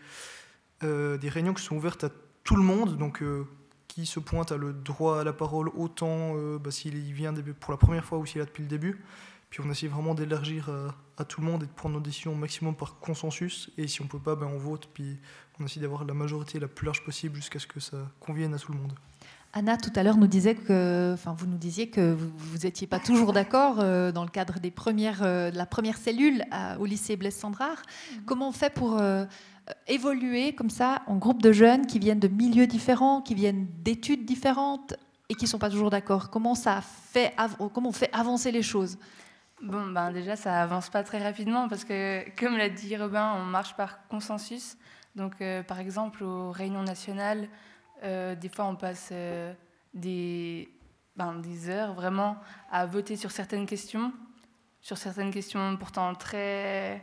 des 0.81 1.29
réunions 1.29 1.53
qui 1.53 1.63
sont 1.63 1.75
ouvertes 1.75 2.03
à 2.03 2.09
tout 2.43 2.55
le 2.55 2.63
monde. 2.63 2.97
Donc, 2.97 3.23
qui 3.93 4.05
se 4.05 4.19
pointe 4.19 4.51
a 4.51 4.57
le 4.57 4.73
droit 4.73 5.21
à 5.21 5.23
la 5.23 5.33
parole 5.33 5.69
autant 5.75 6.33
euh, 6.35 6.57
bah, 6.57 6.71
s'il 6.71 6.95
vient 7.13 7.33
pour 7.59 7.71
la 7.71 7.77
première 7.77 8.03
fois 8.03 8.17
ou 8.17 8.25
s'il 8.25 8.37
est 8.37 8.39
là 8.39 8.45
depuis 8.45 8.63
le 8.63 8.69
début. 8.69 9.03
Puis 9.49 9.61
on 9.63 9.69
essaie 9.69 9.87
vraiment 9.87 10.15
d'élargir 10.15 10.71
à, 11.17 11.25
tout 11.25 11.41
le 11.41 11.45
monde 11.45 11.61
et 11.61 11.67
de 11.67 11.71
prendre 11.71 11.93
nos 11.93 12.01
décisions 12.01 12.31
au 12.31 12.35
maximum 12.35 12.75
par 12.75 12.99
consensus. 12.99 13.69
Et 13.77 13.87
si 13.87 14.01
on 14.01 14.07
peut 14.07 14.17
pas, 14.17 14.35
ben 14.35 14.47
on 14.51 14.57
vote. 14.57 14.89
Puis 14.91 15.19
on 15.59 15.65
essaie 15.65 15.79
d'avoir 15.79 16.05
la 16.05 16.15
majorité 16.15 16.59
la 16.59 16.67
plus 16.67 16.85
large 16.85 17.03
possible 17.03 17.35
jusqu'à 17.35 17.59
ce 17.59 17.67
que 17.67 17.79
ça 17.79 17.97
convienne 18.19 18.55
à 18.55 18.57
tout 18.57 18.71
le 18.71 18.79
monde. 18.79 18.93
Anna, 19.55 19.77
tout 19.77 19.91
à 19.95 20.01
l'heure, 20.01 20.17
nous 20.17 20.25
disait 20.25 20.55
que, 20.55 21.13
enfin, 21.13 21.35
vous 21.37 21.45
nous 21.45 21.59
disiez 21.59 21.87
que 21.87 22.11
vous 22.11 22.57
n'étiez 22.63 22.87
pas 22.87 22.97
toujours 22.97 23.33
d'accord 23.33 23.75
euh, 23.79 24.11
dans 24.11 24.23
le 24.23 24.31
cadre 24.31 24.59
des 24.59 24.71
premières, 24.71 25.21
euh, 25.21 25.51
de 25.51 25.57
la 25.57 25.67
première 25.67 25.97
cellule 25.97 26.43
au 26.79 26.85
lycée 26.85 27.15
Blaise 27.15 27.35
Sandrard. 27.35 27.77
Mm-hmm. 27.77 28.25
Comment 28.25 28.49
on 28.49 28.51
fait 28.51 28.73
pour 28.73 28.99
euh, 28.99 29.25
évoluer 29.87 30.53
comme 30.53 30.69
ça 30.69 31.01
en 31.07 31.15
groupe 31.15 31.41
de 31.41 31.51
jeunes 31.51 31.85
qui 31.85 31.99
viennent 31.99 32.19
de 32.19 32.27
milieux 32.27 32.67
différents, 32.67 33.21
qui 33.21 33.35
viennent 33.35 33.67
d'études 33.83 34.25
différentes 34.25 34.95
et 35.29 35.35
qui 35.35 35.45
ne 35.45 35.49
sont 35.49 35.59
pas 35.59 35.69
toujours 35.69 35.89
d'accord 35.89 36.29
Comment 36.29 36.55
ça 36.55 36.81
fait, 36.81 37.33
comment 37.73 37.89
on 37.89 37.93
fait 37.93 38.09
avancer 38.13 38.51
les 38.51 38.61
choses? 38.61 38.97
Bon, 39.61 39.87
ben 39.87 40.11
déjà, 40.11 40.35
ça 40.35 40.61
avance 40.61 40.89
pas 40.89 41.03
très 41.03 41.23
rapidement 41.23 41.69
parce 41.69 41.85
que, 41.85 42.29
comme 42.37 42.57
l'a 42.57 42.69
dit 42.69 42.97
Robin, 42.97 43.33
on 43.37 43.45
marche 43.45 43.75
par 43.75 44.05
consensus. 44.07 44.77
Donc, 45.15 45.35
euh, 45.41 45.63
par 45.63 45.79
exemple, 45.79 46.23
aux 46.23 46.51
réunions 46.51 46.83
nationales, 46.83 47.47
euh, 48.03 48.35
des 48.35 48.49
fois, 48.49 48.65
on 48.65 48.75
passe 48.75 49.13
des, 49.93 50.69
ben, 51.15 51.35
des 51.35 51.69
heures 51.69 51.93
vraiment 51.93 52.37
à 52.71 52.85
voter 52.85 53.15
sur 53.15 53.31
certaines 53.31 53.65
questions, 53.65 54.11
sur 54.81 54.97
certaines 54.97 55.31
questions 55.31 55.77
pourtant 55.77 56.13
très 56.13 57.01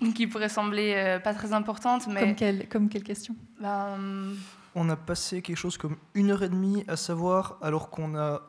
qui 0.14 0.26
pourrait 0.26 0.48
sembler 0.48 0.94
euh, 0.96 1.18
pas 1.18 1.34
très 1.34 1.52
importante. 1.52 2.06
Mais... 2.08 2.20
Comme, 2.20 2.34
quelle, 2.34 2.68
comme 2.68 2.88
quelle 2.88 3.02
question? 3.02 3.36
Ben, 3.60 4.34
On 4.74 4.88
a 4.88 4.96
passé 4.96 5.42
quelque 5.42 5.56
chose 5.56 5.76
comme 5.76 5.96
une 6.14 6.30
heure 6.30 6.42
et 6.42 6.48
demie 6.48 6.84
à 6.88 6.96
savoir, 6.96 7.58
alors 7.62 7.90
qu'on 7.90 8.16
a 8.16 8.42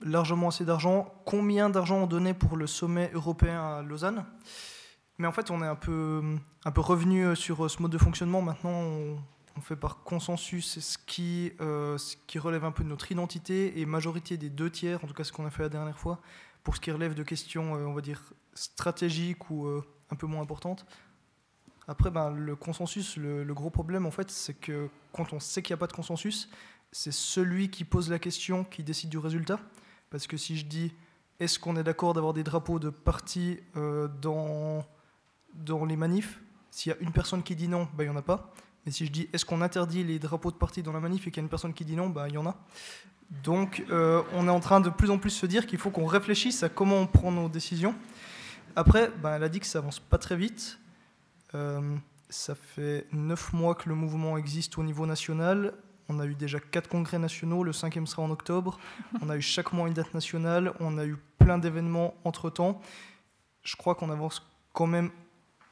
largement 0.00 0.48
assez 0.48 0.64
d'argent, 0.64 1.12
combien 1.24 1.70
d'argent 1.70 1.96
on 2.02 2.06
donnait 2.06 2.34
pour 2.34 2.56
le 2.56 2.66
sommet 2.66 3.10
européen 3.14 3.78
à 3.78 3.82
Lausanne. 3.82 4.24
Mais 5.18 5.26
en 5.26 5.32
fait, 5.32 5.50
on 5.50 5.62
est 5.62 5.66
un 5.66 5.76
peu, 5.76 6.22
un 6.64 6.70
peu 6.70 6.80
revenu 6.80 7.24
euh, 7.24 7.34
sur 7.34 7.64
euh, 7.64 7.68
ce 7.68 7.80
mode 7.80 7.92
de 7.92 7.98
fonctionnement. 7.98 8.42
Maintenant, 8.42 8.72
on, 8.72 9.16
fait 9.60 9.76
par 9.76 10.02
consensus 10.02 10.80
ce 10.80 10.98
qui, 10.98 11.52
ce 11.60 12.16
qui 12.26 12.40
relève 12.40 12.64
un 12.64 12.72
peu 12.72 12.82
de 12.82 12.88
notre 12.88 13.12
identité 13.12 13.80
et 13.80 13.86
majorité 13.86 14.36
des 14.36 14.50
deux 14.50 14.68
tiers, 14.68 15.02
en 15.04 15.06
tout 15.06 15.14
cas 15.14 15.22
ce 15.22 15.32
qu'on 15.32 15.46
a 15.46 15.50
fait 15.50 15.62
la 15.62 15.68
dernière 15.68 15.96
fois, 15.96 16.20
pour 16.64 16.74
ce 16.74 16.80
qui 16.80 16.90
relève 16.90 17.14
de 17.14 17.22
questions, 17.22 17.72
on 17.72 17.94
va 17.94 18.00
dire, 18.00 18.20
stratégiques 18.54 19.48
ou 19.50 19.80
un 20.10 20.16
peu 20.16 20.26
moins 20.26 20.42
importante. 20.42 20.86
Après, 21.86 22.10
ben, 22.10 22.30
le 22.30 22.56
consensus, 22.56 23.16
le, 23.16 23.52
gros 23.52 23.70
problème, 23.70 24.06
en 24.06 24.10
fait, 24.10 24.30
c'est 24.30 24.54
que 24.54 24.88
quand 25.12 25.32
on 25.32 25.40
sait 25.40 25.62
qu'il 25.62 25.74
n'y 25.74 25.78
a 25.78 25.80
pas 25.80 25.86
de 25.86 25.92
consensus, 25.92 26.48
c'est 26.92 27.12
celui 27.12 27.70
qui 27.70 27.84
pose 27.84 28.10
la 28.10 28.18
question 28.18 28.64
qui 28.64 28.82
décide 28.82 29.10
du 29.10 29.18
résultat. 29.18 29.60
Parce 30.10 30.26
que 30.26 30.36
si 30.36 30.56
je 30.56 30.64
dis, 30.64 30.92
est-ce 31.40 31.58
qu'on 31.58 31.76
est, 31.76 31.82
d'accord 31.82 32.14
d'avoir 32.14 32.32
des 32.32 32.44
drapeaux 32.44 32.78
de 32.78 32.90
parti 32.90 33.58
euh, 33.76 34.08
dans, 34.22 34.84
dans 35.54 35.84
les 35.84 35.96
manifs? 35.96 36.40
S'il 36.70 36.90
y 36.90 36.94
a 36.94 36.98
une 37.00 37.12
personne 37.12 37.42
qui 37.42 37.54
dit 37.54 37.68
non, 37.68 37.86
ben, 37.94 38.04
il 38.04 38.10
n'y 38.10 38.14
en 38.14 38.18
a 38.18 38.22
pas. 38.22 38.52
Mais 38.86 38.92
si 38.92 39.06
je 39.06 39.12
dis, 39.12 39.28
est-ce 39.32 39.44
qu'on 39.44 39.60
interdit 39.60 40.04
les 40.04 40.18
drapeaux 40.18 40.50
de 40.50 40.56
parti 40.56 40.82
dans 40.82 40.92
la 40.92 41.00
manif 41.00 41.26
et 41.26 41.30
qu'il 41.30 41.38
y 41.38 41.40
a 41.40 41.44
une 41.44 41.50
personne 41.50 41.74
qui 41.74 41.84
dit 41.84 41.96
non, 41.96 42.08
ben, 42.08 42.28
il 42.28 42.34
y 42.34 42.38
en 42.38 42.46
a. 42.46 42.56
Donc, 43.42 43.84
euh, 43.90 44.22
on 44.32 44.46
est 44.46 44.50
en 44.50 44.60
train 44.60 44.80
de 44.80 44.90
plus 44.90 45.10
en 45.10 45.18
plus 45.18 45.30
se 45.30 45.46
dire 45.46 45.66
qu'il 45.66 45.78
faut 45.78 45.90
qu'on 45.90 46.06
réfléchisse 46.06 46.62
à 46.62 46.68
comment 46.68 46.96
on 46.96 47.06
prend 47.06 47.32
nos 47.32 47.48
décisions. 47.48 47.94
Après, 48.76 49.10
ben, 49.22 49.36
elle 49.36 49.44
a 49.44 49.48
dit 49.48 49.60
que 49.60 49.66
ça 49.66 49.78
avance 49.78 50.00
pas 50.00 50.18
très 50.18 50.36
vite. 50.36 50.78
Euh, 51.54 51.96
ça 52.28 52.54
fait 52.54 53.06
neuf 53.12 53.52
mois 53.52 53.74
que 53.74 53.88
le 53.88 53.94
mouvement 53.94 54.36
existe 54.36 54.78
au 54.78 54.82
niveau 54.82 55.06
national. 55.06 55.74
On 56.08 56.18
a 56.18 56.26
eu 56.26 56.34
déjà 56.34 56.58
quatre 56.60 56.88
congrès 56.88 57.18
nationaux, 57.18 57.62
le 57.62 57.72
cinquième 57.72 58.06
sera 58.06 58.22
en 58.22 58.30
octobre. 58.30 58.78
On 59.22 59.30
a 59.30 59.36
eu 59.36 59.40
chaque 59.42 59.72
mois 59.72 59.86
une 59.88 59.94
date 59.94 60.12
nationale. 60.12 60.74
On 60.80 60.98
a 60.98 61.06
eu 61.06 61.16
plein 61.38 61.58
d'événements 61.58 62.14
entre-temps. 62.24 62.80
Je 63.62 63.76
crois 63.76 63.94
qu'on 63.94 64.10
avance 64.10 64.44
quand 64.72 64.86
même 64.86 65.10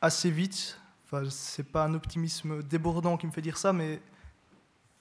assez 0.01 0.31
vite. 0.31 0.79
Enfin, 1.05 1.25
c'est 1.29 1.71
pas 1.71 1.85
un 1.85 1.95
optimisme 1.95 2.63
débordant 2.63 3.17
qui 3.17 3.27
me 3.27 3.33
fait 3.33 3.43
dire 3.43 3.59
ça, 3.59 3.73
mais 3.73 4.01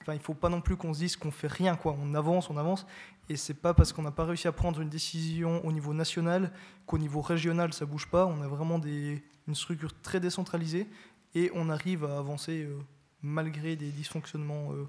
Il 0.08 0.14
ne 0.14 0.18
faut 0.18 0.34
pas 0.34 0.48
non 0.48 0.60
plus 0.60 0.76
qu'on 0.76 0.92
se 0.92 1.00
dise 1.00 1.16
qu'on 1.16 1.30
fait 1.30 1.50
rien, 1.50 1.76
quoi. 1.76 1.96
On 2.02 2.14
avance, 2.14 2.50
on 2.50 2.56
avance, 2.56 2.86
et 3.28 3.36
c'est 3.36 3.54
pas 3.54 3.72
parce 3.72 3.92
qu'on 3.92 4.02
n'a 4.02 4.10
pas 4.10 4.24
réussi 4.24 4.48
à 4.48 4.52
prendre 4.52 4.80
une 4.80 4.88
décision 4.88 5.64
au 5.64 5.72
niveau 5.72 5.94
national 5.94 6.52
qu'au 6.86 6.98
niveau 6.98 7.20
régional 7.20 7.72
ça 7.72 7.86
bouge 7.86 8.06
pas. 8.06 8.26
On 8.26 8.42
a 8.42 8.48
vraiment 8.48 8.78
des, 8.78 9.22
une 9.48 9.54
structure 9.54 9.92
très 10.02 10.20
décentralisée 10.20 10.88
et 11.34 11.50
on 11.54 11.70
arrive 11.70 12.04
à 12.04 12.18
avancer 12.18 12.64
euh, 12.64 12.78
malgré 13.22 13.76
des 13.76 13.90
dysfonctionnements, 13.90 14.72
euh, 14.72 14.88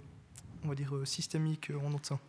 on 0.66 0.70
va 0.70 0.76
dire 0.76 0.96
euh, 0.96 1.06
systémiques 1.06 1.72
en 1.86 1.90
notre 1.90 2.08
sein. 2.08 2.20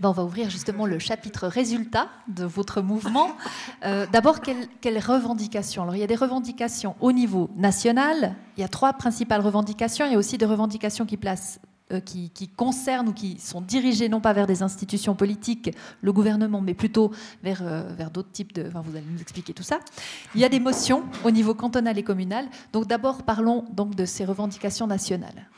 Ben, 0.00 0.10
on 0.10 0.12
va 0.12 0.24
ouvrir 0.24 0.48
justement 0.48 0.86
le 0.86 1.00
chapitre 1.00 1.48
résultat 1.48 2.08
de 2.28 2.44
votre 2.44 2.82
mouvement. 2.82 3.36
D'abord, 3.82 4.40
quelles, 4.40 4.68
quelles, 4.80 5.00
revendications? 5.00 5.82
Alors, 5.82 5.96
il 5.96 5.98
y 5.98 6.04
a 6.04 6.06
des 6.06 6.14
revendications 6.14 6.94
au 7.00 7.10
niveau 7.10 7.50
national. 7.56 8.36
Il 8.56 8.60
y 8.60 8.62
a 8.62 8.68
trois 8.68 8.92
principales 8.92 9.40
revendications. 9.40 10.06
Il 10.06 10.12
y 10.12 10.14
a 10.14 10.18
aussi 10.18 10.38
des 10.38 10.46
revendications 10.46 11.04
qui 11.04 11.16
placent 11.16 11.58
euh, 11.92 12.00
qui, 12.00 12.48
concernent 12.54 13.08
ou 13.08 13.12
qui 13.12 13.38
sont 13.38 13.60
dirigés 13.60 14.08
non 14.08 14.20
pas 14.20 14.32
vers 14.32 14.46
des 14.46 14.62
institutions 14.62 15.14
politiques, 15.14 15.70
le 16.02 16.12
gouvernement, 16.12 16.60
mais 16.60 16.74
plutôt 16.74 17.12
vers, 17.42 17.62
euh, 17.62 17.82
vers 17.96 18.10
d'autres 18.10 18.30
types 18.30 18.52
de... 18.52 18.66
Enfin, 18.66 18.82
vous 18.84 18.96
allez 18.96 19.06
nous 19.10 19.20
expliquer 19.20 19.52
tout 19.54 19.62
ça. 19.62 19.78
Il 20.34 20.40
y 20.40 20.44
a 20.44 20.48
des 20.48 20.60
motions 20.60 21.04
au 21.24 21.30
niveau 21.30 21.54
cantonal 21.54 21.98
et 21.98 22.02
communal. 22.02 22.46
Donc 22.72 22.86
d'abord, 22.86 23.22
parlons 23.22 23.64
donc 23.72 23.94
de 23.94 24.04
ces 24.04 24.24
revendications 24.24 24.86
nationales. 24.86 25.48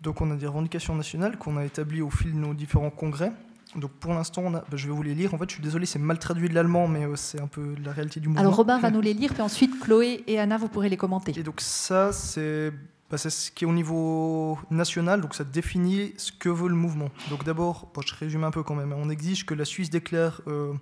Donc 0.00 0.20
on 0.20 0.30
a 0.30 0.36
des 0.36 0.46
revendications 0.46 0.94
nationales 0.94 1.36
qu'on 1.36 1.56
a 1.56 1.64
établies 1.64 2.02
au 2.02 2.10
fil 2.10 2.32
de 2.32 2.38
nos 2.38 2.54
différents 2.54 2.90
congrès. 2.90 3.32
Donc 3.76 3.92
pour 3.92 4.12
l'instant, 4.14 4.50
bah, 4.50 4.64
je 4.72 4.86
vais 4.86 4.92
vous 4.92 5.02
les 5.02 5.14
lire. 5.14 5.32
En 5.34 5.38
fait, 5.38 5.48
je 5.48 5.54
suis 5.54 5.62
désolé, 5.62 5.86
c'est 5.86 5.98
mal 5.98 6.18
traduit 6.18 6.48
de 6.48 6.54
l'allemand, 6.54 6.88
mais 6.88 7.04
euh, 7.04 7.14
c'est 7.16 7.40
un 7.40 7.46
peu 7.46 7.74
la 7.84 7.92
réalité 7.92 8.18
du 8.18 8.28
mouvement. 8.28 8.40
Alors 8.40 8.56
Robin 8.56 8.78
va 8.78 8.90
nous 8.92 9.00
les 9.00 9.14
lire, 9.14 9.32
puis 9.32 9.42
ensuite 9.42 9.78
Chloé 9.80 10.24
et 10.26 10.40
Anna, 10.40 10.56
vous 10.56 10.68
pourrez 10.68 10.88
les 10.88 10.96
commenter. 10.96 11.32
Et 11.36 11.42
donc 11.42 11.60
ça, 11.60 12.12
c'est 12.12 12.72
bah, 13.10 13.18
c'est 13.18 13.30
ce 13.30 13.50
qui 13.50 13.64
est 13.64 13.66
au 13.66 13.72
niveau 13.72 14.56
national, 14.70 15.20
donc 15.20 15.34
ça 15.34 15.42
définit 15.42 16.14
ce 16.16 16.30
que 16.30 16.48
veut 16.48 16.68
le 16.68 16.76
mouvement. 16.76 17.10
Donc 17.28 17.42
d'abord, 17.42 17.92
je 18.06 18.14
résume 18.14 18.44
un 18.44 18.52
peu 18.52 18.62
quand 18.62 18.76
même, 18.76 18.92
on 18.92 19.10
exige 19.10 19.44
que 19.44 19.54
la 19.54 19.64
Suisse 19.64 19.90
déclare 19.90 20.42
euh, 20.46 20.72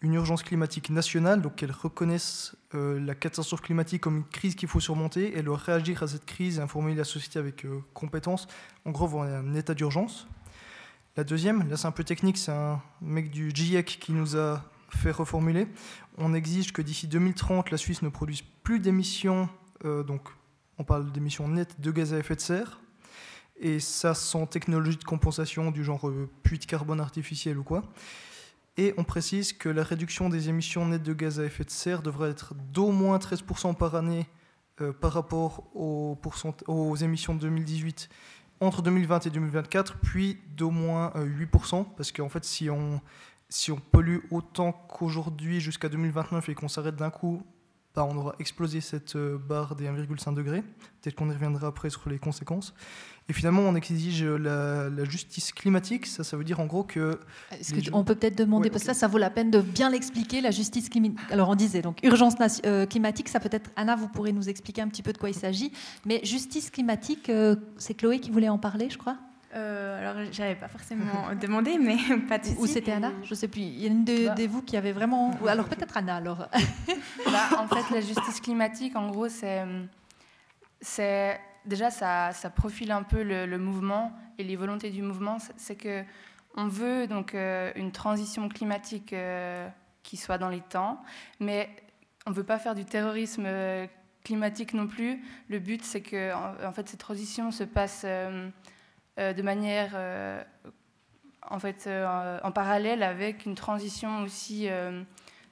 une 0.00 0.14
urgence 0.14 0.44
climatique 0.44 0.90
nationale, 0.90 1.42
donc 1.42 1.56
qu'elle 1.56 1.72
reconnaisse 1.72 2.56
euh, 2.76 3.00
la 3.00 3.16
catastrophe 3.16 3.62
climatique 3.62 4.02
comme 4.02 4.18
une 4.18 4.24
crise 4.24 4.54
qu'il 4.54 4.68
faut 4.68 4.78
surmonter 4.78 5.36
et 5.36 5.42
leur 5.42 5.58
réagir 5.58 6.04
à 6.04 6.06
cette 6.06 6.24
crise 6.24 6.58
et 6.58 6.62
informer 6.62 6.94
la 6.94 7.02
société 7.02 7.40
avec 7.40 7.64
euh, 7.64 7.80
compétence. 7.94 8.46
En 8.84 8.92
gros, 8.92 9.08
on 9.12 9.22
a 9.22 9.38
un 9.38 9.54
état 9.54 9.74
d'urgence. 9.74 10.28
La 11.16 11.24
deuxième, 11.24 11.68
là 11.68 11.76
c'est 11.76 11.88
un 11.88 11.92
peu 11.92 12.04
technique, 12.04 12.38
c'est 12.38 12.52
un 12.52 12.80
mec 13.00 13.30
du 13.30 13.50
GIEC 13.52 13.98
qui 14.00 14.12
nous 14.12 14.36
a 14.36 14.62
fait 14.90 15.10
reformuler. 15.10 15.66
On 16.16 16.32
exige 16.32 16.72
que 16.72 16.82
d'ici 16.82 17.08
2030, 17.08 17.72
la 17.72 17.76
Suisse 17.76 18.02
ne 18.02 18.08
produise 18.08 18.42
plus 18.62 18.78
d'émissions, 18.78 19.48
donc 19.82 20.28
on 20.78 20.84
parle 20.84 21.10
d'émissions 21.12 21.48
nettes 21.48 21.80
de 21.80 21.90
gaz 21.90 22.12
à 22.12 22.18
effet 22.18 22.36
de 22.36 22.40
serre, 22.40 22.80
et 23.58 23.80
ça 23.80 24.14
sans 24.14 24.46
technologie 24.46 24.96
de 24.96 25.04
compensation 25.04 25.70
du 25.70 25.84
genre 25.84 26.08
euh, 26.08 26.28
puits 26.42 26.58
de 26.58 26.66
carbone 26.66 27.00
artificiel 27.00 27.58
ou 27.58 27.64
quoi. 27.64 27.82
Et 28.76 28.92
on 28.98 29.04
précise 29.04 29.54
que 29.54 29.70
la 29.70 29.82
réduction 29.82 30.28
des 30.28 30.50
émissions 30.50 30.86
nettes 30.86 31.02
de 31.02 31.14
gaz 31.14 31.40
à 31.40 31.44
effet 31.44 31.64
de 31.64 31.70
serre 31.70 32.02
devrait 32.02 32.30
être 32.30 32.54
d'au 32.72 32.90
moins 32.90 33.16
13% 33.16 33.74
par 33.74 33.94
année 33.94 34.26
euh, 34.82 34.92
par 34.92 35.12
rapport 35.14 35.64
aux, 35.74 36.96
émissions 36.96 37.34
de 37.34 37.40
2018 37.40 38.10
entre 38.60 38.82
2020 38.82 39.26
et 39.26 39.30
2024, 39.30 39.98
puis 40.00 40.38
d'au 40.54 40.70
moins 40.70 41.12
8%, 41.16 41.80
euh, 41.80 41.84
parce 41.96 42.12
qu'en 42.12 42.28
fait, 42.28 42.44
si 42.44 42.68
on, 42.68 43.00
si 43.48 43.72
on 43.72 43.76
pollue 43.76 44.18
autant 44.30 44.72
qu'aujourd'hui 44.72 45.60
jusqu'à 45.60 45.88
2029 45.88 46.48
et 46.50 46.54
qu'on 46.54 46.68
s'arrête 46.68 46.96
d'un 46.96 47.10
coup, 47.10 47.42
on 48.04 48.16
aura 48.16 48.34
explosé 48.38 48.80
cette 48.80 49.16
euh, 49.16 49.38
barre 49.38 49.76
des 49.76 49.86
1,5 49.86 50.34
degrés. 50.34 50.62
Peut-être 51.00 51.14
qu'on 51.14 51.30
y 51.30 51.32
reviendra 51.32 51.68
après 51.68 51.90
sur 51.90 52.08
les 52.08 52.18
conséquences. 52.18 52.74
Et 53.28 53.32
finalement, 53.32 53.62
on 53.62 53.74
exige 53.74 54.22
la, 54.24 55.04
justice 55.04 55.52
climatique. 55.52 56.06
Ça, 56.06 56.22
ça 56.22 56.36
veut 56.36 56.44
dire 56.44 56.60
en 56.60 56.66
gros 56.66 56.84
que. 56.84 57.18
on 57.92 58.04
peut 58.04 58.14
peut-être 58.14 58.38
demander, 58.38 58.70
parce 58.70 58.82
que 58.82 58.88
ça, 58.88 58.94
ça 58.94 59.08
vaut 59.08 59.18
la 59.18 59.30
peine 59.30 59.50
de 59.50 59.60
bien 59.60 59.90
l'expliquer, 59.90 60.40
la 60.40 60.52
justice 60.52 60.88
climatique. 60.88 61.18
Alors, 61.30 61.48
on 61.48 61.56
disait, 61.56 61.82
donc, 61.82 61.98
urgence 62.04 62.34
euh, 62.64 62.86
climatique, 62.86 63.28
ça 63.28 63.40
peut-être. 63.40 63.70
Anna, 63.74 63.96
vous 63.96 64.08
pourrez 64.08 64.32
nous 64.32 64.48
expliquer 64.48 64.82
un 64.82 64.88
petit 64.88 65.02
peu 65.02 65.12
de 65.12 65.18
quoi 65.18 65.28
il 65.28 65.34
s'agit. 65.34 65.72
Mais 66.04 66.20
justice 66.24 66.70
climatique, 66.70 67.28
euh, 67.28 67.56
c'est 67.78 67.94
Chloé 67.94 68.20
qui 68.20 68.30
voulait 68.30 68.48
en 68.48 68.58
parler, 68.58 68.90
je 68.90 68.98
crois? 68.98 69.16
Euh, 69.56 69.98
alors, 70.10 70.24
j'avais 70.32 70.54
pas 70.54 70.68
forcément 70.68 71.34
demandé, 71.40 71.78
mais 71.78 71.96
pas 72.28 72.38
de. 72.38 72.48
Ou 72.58 72.66
c'était 72.66 72.92
Anna 72.92 73.12
Je 73.24 73.34
sais 73.34 73.48
plus. 73.48 73.62
Il 73.62 73.80
y 73.80 73.84
a 73.84 73.88
une 73.88 74.04
de, 74.04 74.26
bah. 74.26 74.34
vous 74.48 74.62
qui 74.62 74.76
avait 74.76 74.92
vraiment. 74.92 75.32
Alors 75.46 75.66
peut-être 75.66 75.96
Anna 75.96 76.16
alors. 76.16 76.48
Bah, 77.24 77.58
en 77.58 77.66
fait, 77.66 77.92
la 77.92 78.00
justice 78.00 78.40
climatique, 78.40 78.94
en 78.94 79.10
gros, 79.10 79.28
c'est, 79.28 79.64
c'est 80.80 81.40
déjà 81.64 81.90
ça, 81.90 82.30
ça, 82.32 82.50
profile 82.50 82.92
un 82.92 83.02
peu 83.02 83.22
le, 83.22 83.58
mouvement 83.58 84.12
et 84.38 84.44
les 84.44 84.54
volontés 84.54 84.90
du 84.90 85.02
mouvement. 85.02 85.38
C'est 85.56 85.76
que 85.76 86.04
on 86.56 86.68
veut 86.68 87.06
donc 87.06 87.34
euh, 87.34 87.72
une 87.74 87.90
transition 87.92 88.48
climatique 88.48 89.12
euh, 89.12 89.68
qui 90.02 90.16
soit 90.16 90.38
dans 90.38 90.48
les 90.48 90.60
temps, 90.60 91.02
mais 91.40 91.68
on 92.26 92.30
veut 92.30 92.44
pas 92.44 92.58
faire 92.58 92.74
du 92.74 92.84
terrorisme 92.84 93.44
euh, 93.46 93.86
climatique 94.24 94.74
non 94.74 94.86
plus. 94.86 95.22
Le 95.48 95.58
but, 95.58 95.84
c'est 95.84 96.00
que 96.00 96.32
en, 96.66 96.72
fait 96.72 96.88
cette 96.88 97.00
transition 97.00 97.50
se 97.50 97.64
passe 97.64 98.02
euh, 98.04 98.48
de 99.18 99.42
manière 99.42 99.92
euh, 99.94 100.42
en 101.48 101.58
fait 101.58 101.86
euh, 101.86 102.38
en 102.42 102.52
parallèle 102.52 103.02
avec 103.02 103.46
une 103.46 103.54
transition 103.54 104.22
aussi 104.22 104.68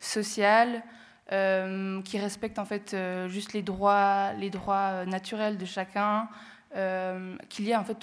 sociale 0.00 0.82
qui 1.30 2.18
respecte 2.18 2.58
en 2.58 2.66
fait 2.66 2.94
juste 3.28 3.54
les 3.54 3.62
droits 3.62 4.34
les 4.34 4.50
droits 4.50 5.06
naturels 5.06 5.56
de 5.56 5.64
chacun 5.64 6.28
qu'il 7.48 7.64
y 7.64 7.70
ait 7.70 7.76
en 7.76 7.84
fait 7.84 7.98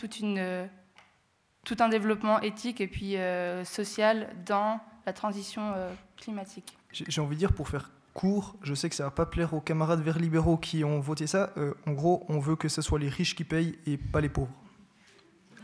tout 1.63 1.77
un 1.79 1.89
développement 1.89 2.41
éthique 2.41 2.81
et 2.81 2.87
puis 2.87 3.15
social 3.63 4.29
dans 4.45 4.79
la 5.05 5.13
transition 5.13 5.73
climatique. 6.17 6.75
J'ai 6.91 7.21
envie 7.21 7.35
de 7.35 7.39
dire, 7.39 7.53
pour 7.53 7.69
faire 7.69 7.91
court, 8.13 8.55
je 8.63 8.73
sais 8.73 8.89
que 8.89 8.95
ça 8.95 9.05
va 9.05 9.11
pas 9.11 9.25
plaire 9.25 9.53
aux 9.53 9.61
camarades 9.61 10.01
verts 10.01 10.19
libéraux 10.19 10.57
qui 10.57 10.83
ont 10.83 10.99
voté 10.99 11.27
ça. 11.27 11.53
en 11.85 11.91
gros, 11.91 12.25
on 12.27 12.39
veut 12.39 12.55
que 12.55 12.69
ce 12.69 12.81
soit 12.81 12.97
les 12.97 13.09
riches 13.09 13.35
qui 13.35 13.43
payent 13.43 13.77
et 13.85 13.97
pas 13.97 14.19
les 14.19 14.29
pauvres 14.29 14.60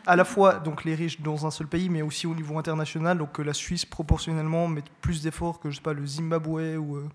à 0.08 0.16
la 0.16 0.26
fois 0.26 0.56
donc 0.56 0.86
les 0.86 0.96
riches 0.96 1.22
dans 1.22 1.46
un 1.46 1.52
seul 1.52 1.68
pays, 1.68 1.90
mais 1.90 2.02
aussi 2.02 2.26
au 2.26 2.34
niveau 2.34 2.58
international, 2.58 3.18
donc 3.18 3.34
que 3.34 3.42
la 3.42 3.54
Suisse 3.54 3.86
proportionnellement 3.86 4.68
mette 4.68 4.90
plus 5.02 5.22
d'efforts 5.22 5.60
que 5.60 5.70
je 5.70 5.76
sais 5.76 5.82
pas 5.82 5.94
le 5.94 6.08
Zimbabwe 6.08 6.78
ou 6.78 6.96
euh, 6.96 7.10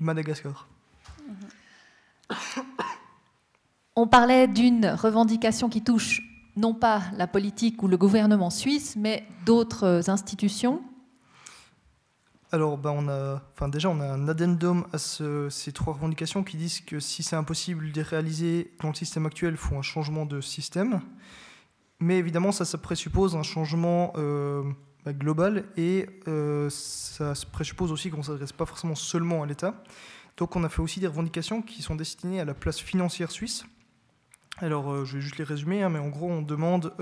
Madagascar. 0.00 0.68
On 3.96 4.08
parlait 4.08 4.48
d'une 4.48 4.86
revendication 4.86 5.68
qui 5.68 5.82
touche 5.82 6.20
non 6.56 6.74
pas 6.74 7.02
la 7.16 7.28
politique 7.28 7.82
ou 7.82 7.88
le 7.88 7.96
gouvernement 7.96 8.50
suisse, 8.50 8.96
mais 8.96 9.24
d'autres 9.46 10.10
institutions. 10.10 10.82
Alors, 12.50 12.78
bah, 12.78 12.92
on 12.92 13.08
a, 13.08 13.42
enfin, 13.52 13.68
déjà, 13.68 13.88
on 13.88 14.00
a 14.00 14.06
un 14.06 14.28
addendum 14.28 14.86
à 14.92 14.98
ces 14.98 15.72
trois 15.72 15.94
revendications 15.94 16.44
qui 16.44 16.56
disent 16.56 16.80
que 16.80 17.00
si 17.00 17.24
c'est 17.24 17.34
impossible 17.34 17.90
de 17.90 17.96
les 17.96 18.02
réaliser 18.02 18.72
dans 18.80 18.88
le 18.88 18.94
système 18.94 19.26
actuel, 19.26 19.54
il 19.54 19.56
faut 19.56 19.76
un 19.76 19.82
changement 19.82 20.26
de 20.26 20.40
système. 20.40 21.00
Mais 22.04 22.18
évidemment, 22.18 22.52
ça, 22.52 22.66
présuppose 22.76 23.34
un 23.34 23.42
changement 23.42 24.12
euh, 24.16 24.62
bah, 25.06 25.14
global 25.14 25.64
et 25.78 26.06
euh, 26.28 26.68
ça 26.68 27.32
présuppose 27.50 27.92
aussi 27.92 28.10
qu'on 28.10 28.18
ne 28.18 28.22
s'adresse 28.22 28.52
pas 28.52 28.66
forcément 28.66 28.94
seulement 28.94 29.42
à 29.42 29.46
l'État. 29.46 29.82
Donc 30.36 30.54
on 30.54 30.64
a 30.64 30.68
fait 30.68 30.82
aussi 30.82 31.00
des 31.00 31.06
revendications 31.06 31.62
qui 31.62 31.80
sont 31.80 31.94
destinées 31.94 32.40
à 32.40 32.44
la 32.44 32.52
place 32.52 32.78
financière 32.78 33.30
suisse. 33.30 33.64
Alors 34.58 34.92
euh, 34.92 35.06
je 35.06 35.16
vais 35.16 35.22
juste 35.22 35.38
les 35.38 35.44
résumer, 35.44 35.82
hein, 35.82 35.88
mais 35.88 35.98
en 35.98 36.10
gros 36.10 36.30
on 36.30 36.42
demande 36.42 36.92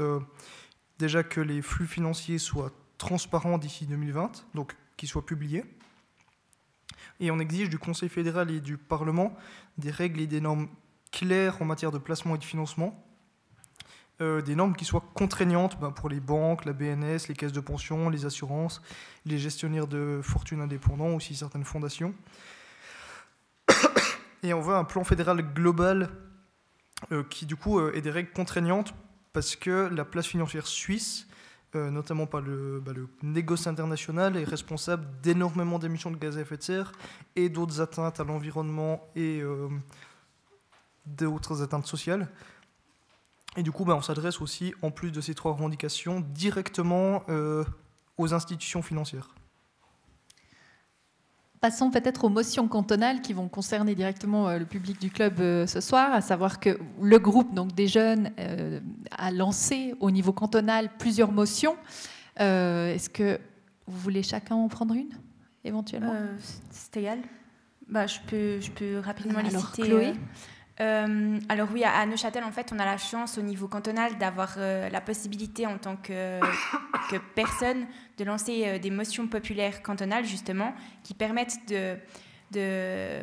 déjà 1.01 1.25
que 1.25 1.41
les 1.41 1.63
flux 1.63 1.89
financiers 1.89 2.39
soient 2.39 2.71
transparents 2.97 3.59
d'ici 3.59 3.87
2020, 3.87 4.47
donc 4.55 4.77
qu'ils 4.97 5.09
soient 5.09 5.27
publiés. 5.27 5.65
Et 7.19 7.33
on 7.33 7.41
exige 7.41 7.71
du 7.71 7.79
Conseil 7.81 8.09
fédéral 8.09 8.53
et 8.53 8.61
du 8.61 8.77
Parlement 8.77 9.35
des 9.79 9.91
règles 9.91 10.21
et 10.21 10.29
des 10.29 10.41
normes 10.41 10.69
claires 11.11 11.61
en 11.61 11.65
matière 11.65 11.91
de 11.91 11.99
placement 11.99 12.37
et 12.37 12.39
de 12.39 12.45
financement, 12.45 13.05
euh, 14.23 14.41
des 14.41 14.55
normes 14.55 14.77
qui 14.77 14.85
soient 14.85 15.05
contraignantes 15.15 15.81
ben, 15.81 15.91
pour 15.91 16.09
les 16.09 16.21
banques, 16.21 16.65
la 16.65 16.73
BNS, 16.73 17.27
les 17.29 17.35
caisses 17.35 17.53
de 17.53 17.59
pension, 17.59 18.09
les 18.09 18.25
assurances, 18.25 18.81
les 19.27 19.37
gestionnaires 19.37 19.89
de 19.89 20.21
fortune 20.23 20.61
indépendants, 20.61 21.15
aussi 21.17 21.35
certaines 21.35 21.65
fondations. 21.65 22.15
Et 24.45 24.55
on 24.55 24.61
veut 24.61 24.77
un 24.77 24.85
plan 24.85 25.03
fédéral 25.03 25.43
global 25.53 26.09
euh, 27.11 27.25
qui 27.25 27.47
du 27.47 27.57
coup 27.57 27.81
euh, 27.81 27.93
ait 27.97 28.01
des 28.01 28.11
règles 28.11 28.31
contraignantes 28.31 28.95
parce 29.33 29.57
que 29.57 29.91
la 29.93 30.05
place 30.05 30.27
financière 30.27 30.67
suisse 30.67 31.27
notamment 31.75 32.27
par 32.27 32.43
le, 32.43 32.83
bah, 32.85 32.93
le, 32.95 33.09
négoce 33.23 33.67
international, 33.67 34.37
est 34.37 34.45
responsable 34.45 35.07
d'énormément 35.23 35.79
d'émissions 35.79 36.11
de 36.11 36.19
gaz 36.19 36.37
à 36.37 36.43
effet 36.43 36.59
de 36.59 36.63
serre 36.63 36.93
et 37.35 37.49
d'autres 37.49 37.81
atteintes 37.81 38.21
à 38.21 38.25
l'environnement 38.25 39.09
et 39.17 39.43
d'autres 41.07 41.63
atteintes 41.63 41.87
sociales. 41.87 42.29
Et 43.57 43.63
du 43.63 43.73
coup, 43.73 43.85
bah, 43.85 43.95
on 43.95 44.03
s'adresse 44.03 44.41
aussi, 44.41 44.75
en 44.83 44.91
plus 44.91 45.13
de 45.13 45.21
ces 45.21 45.35
trois 45.35 45.53
revendications, 45.53 46.21
directement 46.21 47.23
aux 48.19 48.35
institutions 48.35 48.83
financières. 48.83 49.35
Passons 51.63 51.93
peut-être 51.93 52.25
aux 52.25 52.29
motions 52.29 52.67
cantonales 52.67 53.21
qui 53.21 53.33
vont 53.33 53.49
concerner 53.49 53.95
directement 53.95 54.49
euh, 54.49 54.59
le 54.59 54.67
public 54.67 55.01
du 55.01 55.11
club 55.11 55.39
euh, 55.39 55.65
ce 55.69 55.81
soir, 55.81 56.13
à 56.13 56.21
savoir 56.21 56.59
que 56.59 56.77
le 57.01 57.19
groupe 57.21 57.55
donc, 57.55 57.73
des 57.73 57.87
jeunes 57.87 58.33
euh, 58.41 58.81
a 59.13 59.31
lancé 59.31 59.95
au 60.01 60.11
niveau 60.11 60.33
cantonal 60.33 60.91
plusieurs 60.99 61.31
motions. 61.31 61.77
Est-ce 62.37 63.09
que 63.09 63.39
vous 63.87 63.97
voulez 63.97 64.25
chacun 64.25 64.57
en 64.57 64.67
prendre 64.67 64.95
une, 64.95 65.11
éventuellement? 65.63 66.17
C'est 66.73 66.97
égal. 66.97 67.21
Bah, 67.89 68.09
je, 68.09 68.19
peux, 68.27 68.61
je 68.61 68.71
peux 68.73 68.99
rapidement 68.99 69.41
les 69.41 69.51
Alors, 69.51 69.69
citer. 69.69 69.83
Chloé? 69.83 70.15
Euh, 70.81 71.39
alors 71.49 71.69
oui, 71.73 71.85
à 71.85 72.05
Neuchâtel, 72.07 72.45
en 72.45 72.51
fait, 72.51 72.73
on 72.75 72.79
a 72.79 72.85
la 72.85 72.97
chance 72.97 73.37
au 73.37 73.43
niveau 73.43 73.69
cantonal 73.69 74.17
d'avoir 74.19 74.55
euh, 74.57 74.89
la 74.89 75.01
possibilité 75.01 75.67
en 75.67 75.79
tant 75.79 75.97
que, 76.03 76.41
personne 77.35 77.87
de 78.19 78.25
lancer 78.25 78.65
euh, 78.67 78.79
des 78.79 78.91
motions 78.91 79.27
populaires 79.27 79.83
cantonales, 79.83 80.25
justement, 80.25 80.75
qui 81.03 81.15
permettent 81.15 81.69
de, 81.69 81.97
de 82.51 83.21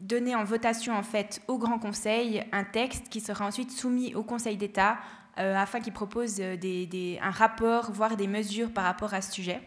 donner 0.00 0.34
en 0.34 0.44
votation, 0.44 0.94
en 0.94 1.02
fait, 1.02 1.40
au 1.48 1.58
Grand 1.58 1.78
Conseil 1.78 2.44
un 2.52 2.64
texte 2.64 3.08
qui 3.08 3.20
sera 3.20 3.46
ensuite 3.46 3.70
soumis 3.70 4.14
au 4.14 4.22
Conseil 4.22 4.56
d'État 4.56 4.98
afin 5.36 5.80
qu'il 5.80 5.92
propose 5.92 6.36
des, 6.36 7.18
un 7.20 7.30
rapport, 7.32 7.90
voire 7.90 8.16
des 8.16 8.28
mesures 8.28 8.70
par 8.70 8.84
rapport 8.84 9.14
à 9.14 9.20
ce 9.20 9.32
sujet. 9.32 9.60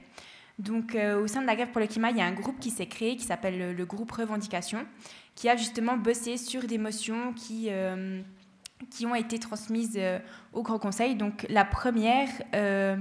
Donc, 0.60 0.96
au 0.96 1.28
sein 1.28 1.42
de 1.42 1.46
la 1.46 1.58
grève 1.58 1.72
pour 1.72 1.82
le 1.82 1.88
climat, 1.88 2.12
il 2.12 2.18
y 2.18 2.22
a 2.22 2.26
un 2.26 2.32
groupe 2.32 2.58
qui 2.62 2.70
s'est 2.70 2.86
créé 2.86 3.18
qui 3.18 3.26
s'appelle 3.26 3.76
le 3.76 3.86
groupe 3.86 4.10
Revendication 4.14 4.86
qui 5.38 5.48
a 5.50 5.56
justement 5.56 5.98
bossé 5.98 6.36
sur 6.36 6.64
des 6.64 6.80
motions 6.80 7.32
qui, 7.34 7.68
euh, 7.70 8.20
qui 8.90 9.06
ont 9.06 9.14
été 9.14 9.38
transmises 9.38 9.94
euh, 9.96 10.18
au 10.52 10.64
Grand 10.64 10.80
Conseil. 10.80 11.14
Donc 11.14 11.46
la 11.48 11.64
première 11.64 12.28
euh, 12.56 12.98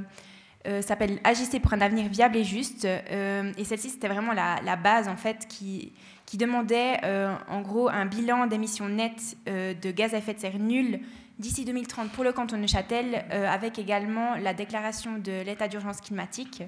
s'appelle 0.82 1.18
Agissez 1.24 1.60
pour 1.60 1.72
un 1.72 1.80
avenir 1.80 2.10
viable 2.10 2.36
et 2.36 2.44
juste. 2.44 2.84
et 2.84 3.64
celle-ci, 3.64 3.88
c'était 3.88 4.08
vraiment 4.08 4.34
la, 4.34 4.76
base 4.76 5.08
en 5.08 5.16
fait 5.16 5.46
qui, 5.48 5.92
qui 6.26 6.36
demandait 6.36 7.00
en 7.48 7.60
gros 7.62 7.88
un 7.88 8.04
bilan 8.04 8.46
d'émissions 8.48 8.88
nettes 8.88 9.36
de 9.46 9.90
gaz 9.92 10.12
à 10.12 10.18
effet 10.18 10.34
de 10.34 10.40
serre 10.40 10.58
nul 10.58 10.98
d'ici 11.38 11.64
2030 11.64 12.10
pour 12.10 12.24
le 12.24 12.32
canton 12.32 12.56
de 12.56 12.62
Neuchâtel, 12.62 13.24
avec 13.30 13.78
également 13.78 14.34
la 14.34 14.54
déclaration 14.54 15.18
de 15.18 15.42
l'état 15.42 15.68
d'urgence 15.68 16.00
climatique. 16.00 16.64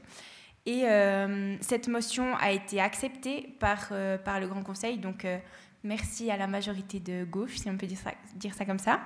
Et 0.65 0.85
cette 1.61 1.89
motion 1.89 2.37
a 2.37 2.53
été 2.53 2.81
acceptée 2.81 3.53
par, 3.59 3.89
par 4.25 4.39
le 4.39 4.47
Grand 4.47 4.63
Conseil, 4.63 4.99
donc 4.99 5.27
merci 5.85 6.31
à 6.31 6.37
la 6.37 6.47
majorité 6.47 7.01
de 7.01 7.25
gauche, 7.25 7.57
si 7.57 7.69
on 7.69 7.77
peut 7.77 7.87
dire 7.87 7.99
ça, 7.99 8.13
dire 8.37 8.55
ça 8.55 8.65
comme 8.65 8.79
ça. 8.79 9.01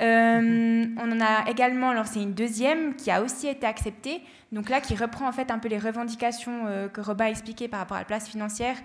on 0.00 0.96
en 0.98 1.20
a 1.20 1.48
également 1.50 1.92
lancé 1.92 2.20
une 2.20 2.34
deuxième 2.34 2.96
qui 2.96 3.10
a 3.10 3.22
aussi 3.22 3.46
été 3.46 3.66
acceptée, 3.66 4.22
donc 4.50 4.68
là 4.68 4.80
qui 4.80 4.94
reprend 4.94 5.28
en 5.28 5.32
fait 5.32 5.50
un 5.50 5.58
peu 5.58 5.68
les 5.68 5.78
revendications 5.78 6.88
que 6.92 7.00
Robin 7.00 7.26
a 7.26 7.30
expliquées 7.30 7.68
par 7.68 7.80
rapport 7.80 7.96
à 7.96 8.00
la 8.00 8.06
place 8.06 8.28
financière. 8.28 8.76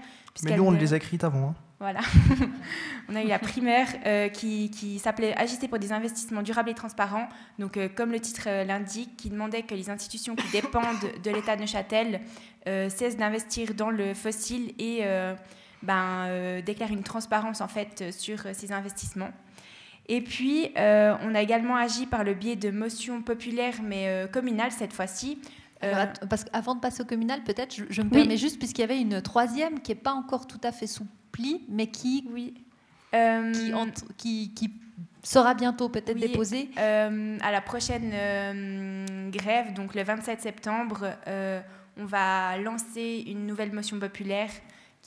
Mais 0.44 0.56
nous, 0.56 0.64
on 0.64 0.72
les 0.72 0.94
a 0.94 0.98
écrites 0.98 1.24
avant. 1.24 1.50
Hein. 1.50 1.56
Voilà. 1.80 2.00
on 3.10 3.16
a 3.16 3.22
eu 3.22 3.28
la 3.28 3.38
primaire 3.38 3.88
euh, 4.06 4.30
qui, 4.30 4.72
qui 4.72 4.98
s'appelait 4.98 5.38
Agiter 5.38 5.68
pour 5.68 5.78
des 5.78 5.94
investissements 5.94 6.42
durables 6.42 6.70
et 6.72 6.74
transparents. 6.74 7.28
Donc, 7.60 7.78
euh, 7.78 7.88
comme 7.88 8.12
le 8.12 8.20
titre 8.20 8.46
euh, 8.48 8.64
l'indique, 8.64 9.16
qui 9.16 9.30
demandait 9.30 9.62
que 9.62 9.76
les 9.76 9.90
institutions 9.90 10.36
qui 10.36 10.52
dépendent 10.52 10.84
de 11.24 11.32
l'État 11.32 11.56
de 11.56 11.62
Neuchâtel 11.62 12.22
cessent 12.90 13.16
d'investir 13.16 13.74
dans 13.76 13.90
le 13.90 14.14
fossile 14.14 14.74
et 14.78 15.02
ben, 15.84 16.62
déclarent 16.66 16.92
une 16.92 17.04
transparence 17.04 17.62
en 17.62 17.68
fait 17.68 18.12
sur 18.12 18.40
ces 18.54 18.72
investissements. 18.72 19.32
Et 20.10 20.22
puis, 20.22 20.70
on 20.76 21.36
a 21.36 21.42
également 21.42 21.76
agi 21.76 22.06
par 22.06 22.24
le 22.24 22.34
biais 22.34 22.56
de 22.56 22.72
motions 22.72 23.22
populaires, 23.22 23.82
mais 23.84 24.28
communales 24.32 24.72
cette 24.72 24.94
fois-ci, 24.94 25.40
parce 25.82 26.46
qu'avant 26.46 26.76
de 26.76 26.80
passer 26.80 27.02
au 27.02 27.06
communal, 27.06 27.44
peut-être, 27.44 27.76
je, 27.90 28.02
me 28.02 28.10
permets 28.10 28.38
juste, 28.38 28.58
puisqu'il 28.58 28.82
y 28.82 28.86
avait 28.86 29.00
une 29.00 29.22
troisième 29.22 29.80
qui 29.82 29.92
n'est 29.92 30.00
pas 30.00 30.14
encore 30.14 30.48
tout 30.48 30.62
à 30.64 30.72
fait 30.72 30.88
sous 30.88 31.06
mais 31.70 31.88
qui, 31.88 32.26
oui. 32.32 32.54
Euh, 33.14 33.54
qui, 34.18 34.54
qui, 34.54 34.74
sera 35.24 35.54
bientôt 35.56 35.90
peut-être 35.90 36.18
déposée 36.18 36.70
euh, 36.78 37.38
À 37.42 37.52
la 37.52 37.60
prochaine 37.60 38.12
euh, 38.14 39.30
grève, 39.30 39.74
donc 39.74 39.94
le 39.94 40.04
27 40.04 40.42
septembre, 40.42 41.10
on 41.98 42.06
va 42.06 42.58
lancer 42.58 43.26
une 43.28 43.46
nouvelle 43.46 43.74
motion 43.74 44.00
populaire 44.00 44.52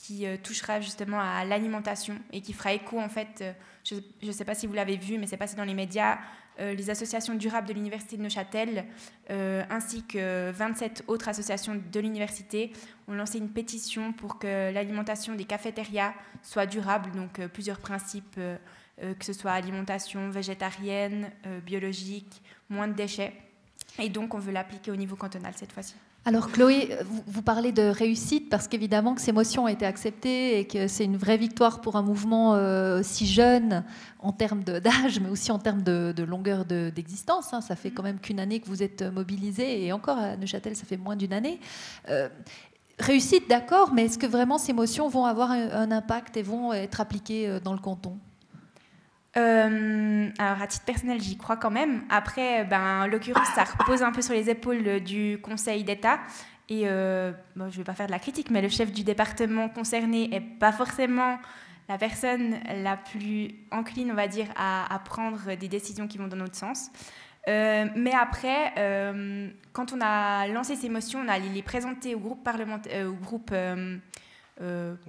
qui 0.01 0.25
touchera 0.41 0.81
justement 0.81 1.19
à 1.19 1.45
l'alimentation 1.45 2.17
et 2.33 2.41
qui 2.41 2.53
fera 2.53 2.73
écho 2.73 2.99
en 2.99 3.09
fait, 3.09 3.43
je 3.83 3.95
ne 4.23 4.31
sais 4.31 4.45
pas 4.45 4.55
si 4.55 4.65
vous 4.65 4.73
l'avez 4.73 4.97
vu, 4.97 5.17
mais 5.17 5.27
c'est 5.27 5.37
passé 5.37 5.55
dans 5.55 5.63
les 5.63 5.73
médias, 5.73 6.17
euh, 6.59 6.73
les 6.73 6.89
associations 6.89 7.33
durables 7.33 7.67
de 7.67 7.73
l'Université 7.73 8.17
de 8.17 8.21
Neuchâtel, 8.21 8.85
euh, 9.29 9.63
ainsi 9.69 10.03
que 10.03 10.51
27 10.51 11.05
autres 11.07 11.29
associations 11.29 11.81
de 11.91 11.99
l'université, 11.99 12.71
ont 13.07 13.13
lancé 13.13 13.37
une 13.37 13.49
pétition 13.49 14.11
pour 14.13 14.37
que 14.37 14.71
l'alimentation 14.71 15.33
des 15.33 15.45
cafétérias 15.45 16.13
soit 16.43 16.65
durable, 16.65 17.11
donc 17.11 17.39
euh, 17.39 17.47
plusieurs 17.47 17.79
principes, 17.79 18.39
que 18.97 19.25
ce 19.25 19.33
soit 19.33 19.53
alimentation 19.53 20.29
végétarienne, 20.29 21.31
biologique, 21.65 22.43
moins 22.69 22.87
de 22.87 22.93
déchets. 22.93 23.33
Et 23.97 24.09
donc 24.09 24.35
on 24.35 24.37
veut 24.37 24.51
l'appliquer 24.51 24.91
au 24.91 24.95
niveau 24.95 25.15
cantonal 25.15 25.53
cette 25.55 25.71
fois-ci. 25.71 25.95
Alors 26.23 26.51
Chloé, 26.51 26.99
vous, 27.25 27.41
parlez 27.41 27.71
de 27.71 27.81
réussite 27.81 28.47
parce 28.47 28.67
qu'évidemment 28.67 29.15
que 29.15 29.21
ces 29.21 29.31
motions 29.31 29.63
ont 29.63 29.67
été 29.67 29.87
acceptées 29.87 30.59
et 30.59 30.67
que 30.67 30.87
c'est 30.87 31.03
une 31.03 31.17
vraie 31.17 31.37
victoire 31.37 31.81
pour 31.81 31.95
un 31.95 32.03
mouvement 32.03 32.53
euh, 32.53 33.01
si 33.01 33.25
jeune 33.25 33.83
en 34.19 34.31
termes 34.31 34.63
d'âge, 34.63 35.19
mais 35.19 35.29
aussi 35.29 35.51
en 35.51 35.57
termes 35.57 35.81
de, 35.81 36.23
longueur 36.23 36.65
d'existence. 36.65 37.53
Hein. 37.53 37.61
Ça 37.61 37.75
fait 37.75 37.89
quand 37.89 38.03
même 38.03 38.19
qu'une 38.19 38.39
année 38.39 38.59
que 38.59 38.67
vous 38.67 38.83
êtes 38.83 39.01
mobilisés 39.01 39.83
et 39.83 39.91
encore 39.93 40.19
à 40.19 40.37
Neuchâtel, 40.37 40.75
ça 40.75 40.85
fait 40.85 40.97
moins 40.97 41.15
d'une 41.15 41.33
année. 41.33 41.59
Euh, 42.09 42.29
réussite, 42.99 43.49
d'accord, 43.49 43.91
mais 43.91 44.05
est-ce 44.05 44.19
que 44.19 44.27
vraiment 44.27 44.59
ces 44.59 44.73
motions 44.73 45.09
vont 45.09 45.25
avoir 45.25 45.49
un 45.49 45.89
impact 45.89 46.37
et 46.37 46.43
vont 46.43 46.71
être 46.71 47.01
appliquées 47.01 47.47
euh, 47.47 47.59
dans 47.59 47.73
le 47.73 47.79
canton? 47.79 48.19
Euh, 49.37 50.29
alors, 50.37 50.61
à 50.61 50.67
titre 50.67 50.85
personnel, 50.85 51.21
j'y 51.21 51.37
crois 51.37 51.57
quand 51.57 51.71
même. 51.71 52.03
Après, 52.09 52.65
ben, 52.65 53.03
en 53.03 53.07
l'occurrence, 53.07 53.47
ça 53.55 53.63
repose 53.63 54.03
un 54.03 54.11
peu 54.11 54.21
sur 54.21 54.33
les 54.33 54.49
épaules 54.49 54.99
du 55.01 55.39
Conseil 55.41 55.83
d'État. 55.83 56.19
Et 56.69 56.83
euh, 56.85 57.31
bon, 57.55 57.69
je 57.69 57.75
ne 57.75 57.77
vais 57.77 57.83
pas 57.83 57.93
faire 57.93 58.07
de 58.07 58.11
la 58.11 58.19
critique, 58.19 58.49
mais 58.49 58.61
le 58.61 58.69
chef 58.69 58.91
du 58.91 59.03
département 59.03 59.69
concerné 59.69 60.27
n'est 60.27 60.41
pas 60.41 60.71
forcément 60.71 61.39
la 61.89 61.97
personne 61.97 62.59
la 62.83 62.95
plus 62.97 63.55
encline, 63.71 64.11
on 64.11 64.15
va 64.15 64.27
dire, 64.27 64.47
à, 64.55 64.99
prendre 65.03 65.55
des 65.55 65.67
décisions 65.67 66.07
qui 66.07 66.17
vont 66.17 66.27
dans 66.27 66.37
notre 66.37 66.55
sens. 66.55 66.89
Euh, 67.47 67.85
mais 67.95 68.13
après, 68.13 68.73
quand 69.73 69.93
on 69.93 69.99
a 70.01 70.47
lancé 70.47 70.75
ces 70.75 70.89
motions, 70.89 71.19
on 71.25 71.27
a 71.27 71.39
les 71.39 71.61
présenter 71.61 72.15
au 72.15 72.19
groupe, 72.19 72.43
parlementaire, 72.43 73.07
au 73.07 73.13
groupe 73.13 73.53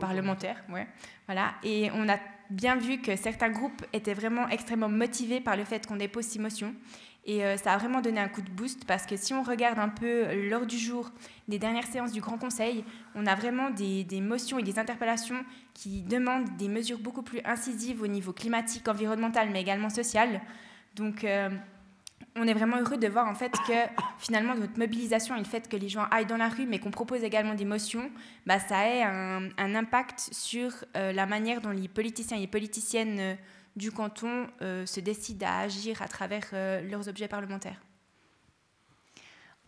parlementaire. 0.01 0.64
Ouais, 0.73 0.89
voilà, 1.27 1.53
et 1.62 1.91
on 1.95 2.09
a 2.09 2.18
bien 2.53 2.76
vu 2.76 2.98
que 2.98 3.16
certains 3.16 3.50
groupes 3.50 3.84
étaient 3.92 4.14
vraiment 4.14 4.48
extrêmement 4.48 4.88
motivés 4.88 5.40
par 5.40 5.57
le 5.57 5.64
fait 5.64 5.86
qu'on 5.86 5.96
dépose 5.96 6.24
ces 6.24 6.38
motions. 6.38 6.74
Et 7.24 7.44
euh, 7.44 7.57
ça 7.57 7.72
a 7.72 7.78
vraiment 7.78 8.00
donné 8.00 8.18
un 8.20 8.28
coup 8.28 8.42
de 8.42 8.50
boost 8.50 8.84
parce 8.84 9.07
que 9.07 9.16
si 9.16 9.32
on 9.32 9.42
regarde 9.42 9.78
un 9.78 9.88
peu 9.88 10.48
lors 10.48 10.66
du 10.66 10.76
jour 10.76 11.11
des 11.46 11.59
dernières 11.59 11.86
séances 11.86 12.12
du 12.12 12.20
Grand 12.20 12.36
Conseil, 12.36 12.84
on 13.14 13.26
a 13.26 13.34
vraiment 13.34 13.70
des, 13.70 14.05
motions 14.20 14.59
et 14.59 14.62
des 14.62 14.78
interpellations 14.78 15.44
qui 15.72 16.03
demandent 16.03 16.57
des 16.57 16.68
mesures 16.68 16.98
beaucoup 16.98 17.22
plus 17.22 17.40
incisives 17.44 18.03
au 18.03 18.09
niveau 18.09 18.32
climatique, 18.32 18.88
environnemental, 18.88 19.50
mais 19.50 19.61
également 19.61 19.90
social. 19.90 20.40
Donc 20.96 21.22
euh, 21.22 21.48
on 22.37 22.47
est 22.47 22.55
vraiment 22.55 22.78
heureux 22.78 22.97
de 22.97 23.09
voir 23.09 23.28
en 23.28 23.35
fait 23.35 23.53
que 23.66 23.72
finalement 24.18 24.55
notre 24.55 24.78
mobilisation 24.78 25.37
et 25.37 25.39
le 25.39 25.45
fait 25.45 25.68
que 25.68 25.76
les 25.76 25.89
gens 25.89 26.05
aillent 26.11 26.26
dans 26.26 26.37
la 26.37 26.49
rue 26.49 26.66
mais 26.66 26.78
qu'on 26.78 26.91
propose 26.91 27.22
également 27.24 27.55
des 27.55 27.64
motions, 27.64 28.11
bah, 28.47 28.59
ça 28.59 28.78
a 28.78 29.07
un, 29.07 29.74
impact 29.74 30.28
sur 30.33 30.72
euh, 30.97 31.12
la 31.12 31.26
manière 31.26 31.61
dont 31.61 31.70
les 31.70 31.89
politiciens 31.89 32.37
et 32.37 32.41
les 32.41 32.47
politiciennes 32.47 33.18
euh, 33.18 33.35
du 33.76 33.91
canton 33.91 34.47
euh, 34.61 34.87
se 34.87 35.01
décident 35.01 35.47
à 35.47 35.61
agir 35.61 36.03
à 36.03 36.09
travers 36.09 36.45
leurs 36.53 37.09
objets 37.09 37.28
parlementaires 37.28 37.80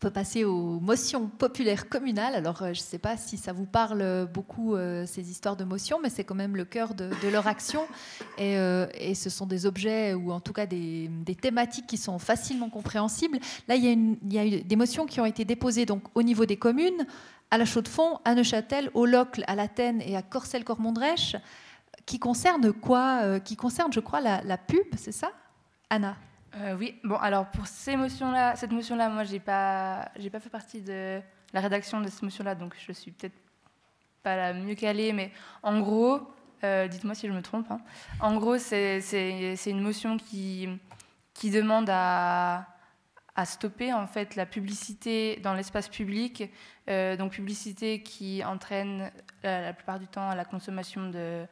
peut 0.05 0.11
passer 0.11 0.45
aux 0.45 0.81
motions 0.81 1.29
populaires 1.29 1.89
communales. 1.89 2.35
Alors, 2.35 2.61
euh, 2.61 2.75
je 2.75 2.81
ne 2.81 2.85
sais 2.85 2.99
pas 2.99 3.17
si 3.17 3.39
ça 3.39 3.55
vous 3.55 3.65
parle 3.65 4.29
beaucoup, 4.31 4.75
euh, 4.75 5.07
ces 5.07 5.31
histoires 5.31 5.57
de 5.57 5.65
motions, 5.65 5.99
mais 6.03 6.11
c'est 6.11 6.25
quand 6.25 6.35
même 6.35 6.57
le 6.57 6.67
cœur 6.67 6.93
de, 6.93 7.09
leur 7.33 7.47
action. 7.47 7.87
Et, 8.37 8.59
euh, 8.59 8.87
ce 9.15 9.31
sont 9.31 9.47
des 9.47 9.65
objets, 9.65 10.13
ou 10.13 10.31
en 10.31 10.41
tout 10.41 10.53
cas 10.53 10.67
des, 10.67 11.09
thématiques 11.41 11.87
qui 11.87 11.97
sont 11.97 12.19
facilement 12.19 12.69
compréhensibles. 12.69 13.39
Là, 13.67 13.77
il 13.77 14.19
y, 14.31 14.39
a 14.39 14.63
des 14.63 14.77
motions 14.77 15.07
qui 15.07 15.23
ont 15.23 15.25
été 15.25 15.47
déposées 15.47 15.87
donc, 15.87 16.03
au 16.15 16.23
niveau 16.23 16.45
des 16.45 16.59
communes, 16.59 17.07
à 17.51 17.57
la 17.57 17.65
Chaux-de-Fonds, 17.65 18.19
à 18.27 18.35
Neuchâtel, 18.35 18.91
au 18.93 19.07
Locle, 19.07 19.43
à 19.47 19.55
l'Athènes 19.55 20.03
et 20.03 20.19
à 20.19 20.23
Corcelles-Cormondrèche, 20.23 21.37
qui 22.05 22.19
concernent 22.19 22.75
quoi 22.75 23.41
Qui 23.41 23.57
concernent, 23.57 23.93
je 23.93 24.01
crois, 24.01 24.21
la 24.21 24.59
pub, 24.59 24.85
c'est 24.99 25.13
ça? 25.13 25.31
Anna? 25.89 26.15
Euh, 26.57 26.77
oui, 26.77 27.01
bon, 27.03 27.17
alors 27.17 27.47
pour 27.51 27.67
ces 27.67 27.97
motions-là, 27.97 28.55
cette 28.57 28.71
motion-là, 28.71 29.09
moi, 29.09 29.25
j'ai 29.25 29.41
pas, 29.41 30.11
pas 30.31 30.41
fait 30.41 30.51
partie 30.51 30.83
de 30.83 31.21
la 31.53 31.61
rédaction 31.61 32.01
de 32.01 32.09
cette 32.09 32.23
motion-là, 32.23 32.55
donc 32.55 32.75
je 32.79 32.93
suis 32.93 33.11
peut-être 33.11 33.35
pas 34.23 34.37
la 34.37 34.53
mieux 34.55 34.75
calée, 34.75 35.13
mais 35.13 35.33
en 35.63 35.81
gros, 35.81 36.21
euh, 36.63 36.87
dites-moi 36.87 37.15
si 37.15 37.27
je 37.27 37.33
me 37.33 37.43
trompe. 37.43 37.71
Hein. 37.71 37.81
En 38.21 38.37
gros, 38.37 38.59
c'est, 38.59 39.01
une 39.67 39.81
motion 39.81 40.17
qui, 40.17 40.69
demande 41.43 41.89
à, 41.91 42.67
stopper 43.45 43.93
en 43.93 44.07
fait 44.07 44.37
la 44.37 44.47
publicité 44.47 45.41
dans 45.43 45.55
l'espace 45.55 45.89
public, 45.89 46.51
euh, 46.89 47.17
donc 47.17 47.33
publicité 47.33 48.03
qui 48.03 48.45
entraîne 48.45 49.11
la 49.43 49.73
plupart 49.73 49.99
du 49.99 50.07
temps 50.07 50.33
la 50.35 50.45
consommation 50.45 51.11
de 51.11 51.45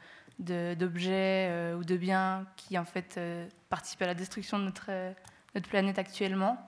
d'objets 0.43 1.49
euh, 1.51 1.76
ou 1.76 1.84
de 1.84 1.97
biens 1.97 2.47
qui 2.57 2.78
en 2.78 2.84
fait 2.84 3.14
euh, 3.16 3.49
participent 3.68 4.03
à 4.03 4.07
la 4.07 4.14
destruction 4.14 4.59
de 4.59 4.64
notre, 4.64 4.86
euh, 4.88 5.12
notre 5.55 5.68
planète 5.68 5.99
actuellement. 5.99 6.59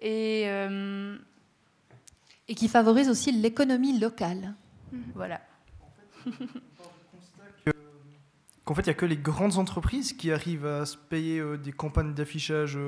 Et, 0.00 0.44
et 2.46 2.54
qui 2.54 2.68
favorise 2.68 3.08
aussi 3.08 3.32
l'économie 3.32 3.98
locale. 3.98 4.54
Voilà. 5.16 5.40
Qu'en 8.64 8.74
fait, 8.74 8.82
il 8.82 8.90
n'y 8.90 8.90
a 8.90 8.94
que 8.94 9.06
les 9.06 9.16
grandes 9.16 9.58
entreprises 9.58 10.12
qui 10.12 10.30
arrivent 10.30 10.66
à 10.66 10.86
se 10.86 10.96
payer 10.96 11.42
des 11.58 11.72
campagnes 11.72 12.14
d'affichage 12.14 12.78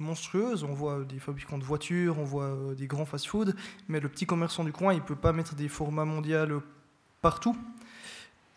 monstrueuses. 0.00 0.64
On 0.64 0.74
voit 0.74 1.04
des 1.04 1.20
fabricants 1.20 1.58
de 1.58 1.62
voitures, 1.62 2.18
on 2.18 2.24
voit 2.24 2.74
des 2.76 2.88
grands 2.88 3.06
fast-food, 3.06 3.54
mais 3.86 4.00
le 4.00 4.08
petit 4.08 4.26
commerçant 4.26 4.64
du 4.64 4.72
coin, 4.72 4.92
il 4.92 4.98
ne 4.98 5.04
peut 5.04 5.14
pas 5.14 5.32
mettre 5.32 5.54
des 5.54 5.68
formats 5.68 6.04
mondiaux 6.04 6.60
partout. 7.22 7.56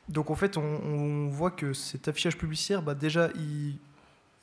Donc 0.10 0.30
en 0.30 0.36
fait, 0.36 0.58
on, 0.58 1.28
voit 1.28 1.52
que 1.52 1.74
cet 1.74 2.08
affichage 2.08 2.38
publicitaire, 2.38 2.82
bah, 2.82 2.96
déjà, 2.96 3.30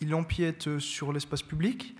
il, 0.00 0.14
empiète 0.14 0.78
sur 0.78 1.12
l'espace 1.12 1.42
public 1.42 1.94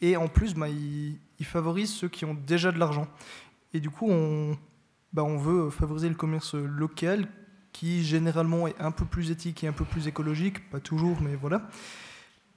et 0.00 0.16
en 0.16 0.28
plus, 0.28 0.54
bah, 0.54 0.68
il, 0.68 1.18
favorise 1.44 1.92
ceux 1.92 2.08
qui 2.08 2.24
ont 2.24 2.34
déjà 2.34 2.72
de 2.72 2.78
l'argent. 2.78 3.06
Et 3.72 3.80
du 3.80 3.90
coup, 3.90 4.08
on, 4.10 4.56
bah, 5.12 5.22
on 5.22 5.36
veut 5.36 5.70
favoriser 5.70 6.08
le 6.08 6.14
commerce 6.14 6.54
local 6.54 7.28
qui 7.72 8.04
généralement 8.04 8.66
est 8.68 8.80
un 8.80 8.92
peu 8.92 9.04
plus 9.04 9.30
éthique 9.30 9.64
et 9.64 9.66
un 9.66 9.72
peu 9.72 9.84
plus 9.84 10.06
écologique, 10.06 10.70
pas 10.70 10.80
toujours, 10.80 11.20
mais 11.20 11.34
voilà. 11.34 11.68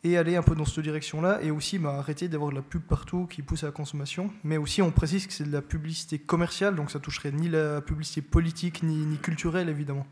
Et 0.03 0.15
aller 0.15 0.35
un 0.35 0.43
peu 0.43 0.55
dans 0.55 0.63
cette 0.63 0.83
direction-là, 0.83 1.41
et 1.41 1.49
aussi 1.49 1.79
arrêter 1.83 2.27
d'avoir 2.27 2.51
de 2.51 2.55
la 2.55 2.61
pub 2.61 2.83
partout 2.83 3.25
qui 3.25 3.41
pousse 3.41 3.63
à 3.63 3.67
la 3.67 3.71
consommation. 3.71 4.31
Mais 4.43 4.57
aussi, 4.57 4.81
on 4.81 4.91
précise 4.91 5.25
que 5.25 5.33
c'est 5.33 5.43
de 5.43 5.51
la 5.51 5.63
publicité 5.63 6.19
commerciale, 6.19 6.75
donc 6.75 6.91
ça 6.91 6.99
toucherait 6.99 7.31
ni 7.31 7.49
la 7.49 7.81
publicité 7.81 8.21
politique 8.21 8.83
ni 8.83 9.17
culturelle, 9.17 9.69
évidemment. 9.69 10.05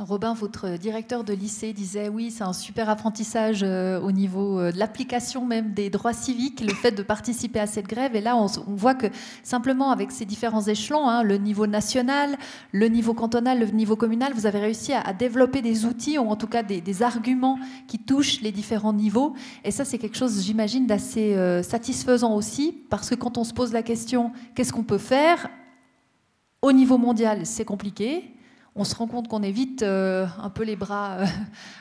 Robin, 0.00 0.32
votre 0.32 0.78
directeur 0.78 1.24
de 1.24 1.34
lycée 1.34 1.74
disait 1.74 2.08
oui, 2.08 2.30
c'est 2.30 2.42
un 2.42 2.54
super 2.54 2.88
apprentissage 2.88 3.60
euh, 3.62 4.00
au 4.00 4.12
niveau 4.12 4.58
euh, 4.58 4.72
de 4.72 4.78
l'application 4.78 5.44
même 5.44 5.74
des 5.74 5.90
droits 5.90 6.14
civiques, 6.14 6.62
le 6.62 6.72
fait 6.72 6.92
de 6.92 7.02
participer 7.02 7.60
à 7.60 7.66
cette 7.66 7.86
grève. 7.86 8.16
Et 8.16 8.22
là, 8.22 8.34
on, 8.34 8.46
voit 8.74 8.94
que 8.94 9.08
simplement 9.42 9.90
avec 9.90 10.10
ces 10.10 10.24
différents 10.24 10.62
échelons, 10.62 11.06
hein, 11.06 11.22
le 11.22 11.36
niveau 11.36 11.66
national, 11.66 12.38
le 12.72 12.88
niveau 12.88 13.12
cantonal, 13.12 13.60
le 13.60 13.66
niveau 13.66 13.94
communal, 13.94 14.32
vous 14.32 14.46
avez 14.46 14.60
réussi 14.60 14.94
à, 14.94 15.12
développer 15.12 15.60
des 15.60 15.84
outils 15.84 16.16
ou 16.16 16.28
en 16.30 16.36
tout 16.36 16.46
cas 16.46 16.62
des, 16.62 17.02
arguments 17.02 17.58
qui 17.86 17.98
touchent 17.98 18.40
les 18.40 18.52
différents 18.52 18.94
niveaux. 18.94 19.34
Et 19.64 19.70
ça, 19.70 19.84
c'est 19.84 19.98
quelque 19.98 20.16
chose, 20.16 20.42
j'imagine, 20.42 20.86
d'assez 20.86 21.34
euh, 21.34 21.62
satisfaisant 21.62 22.34
aussi, 22.34 22.72
parce 22.88 23.10
que 23.10 23.14
quand 23.14 23.36
on 23.36 23.44
se 23.44 23.52
pose 23.52 23.72
la 23.72 23.82
question, 23.82 24.32
qu'est-ce 24.54 24.72
qu'on 24.72 24.82
peut 24.82 24.98
faire? 24.98 25.50
Au 26.62 26.72
niveau 26.72 26.96
mondial, 26.96 27.44
c'est 27.44 27.64
compliqué 27.66 28.34
on 28.76 28.84
se 28.84 28.94
rend 28.94 29.06
compte 29.06 29.28
qu'on 29.28 29.42
est 29.42 29.50
vite 29.50 29.82
euh, 29.82 30.26
un 30.38 30.50
peu 30.50 30.62
les 30.62 30.76
bras 30.76 31.18
euh, 31.18 31.26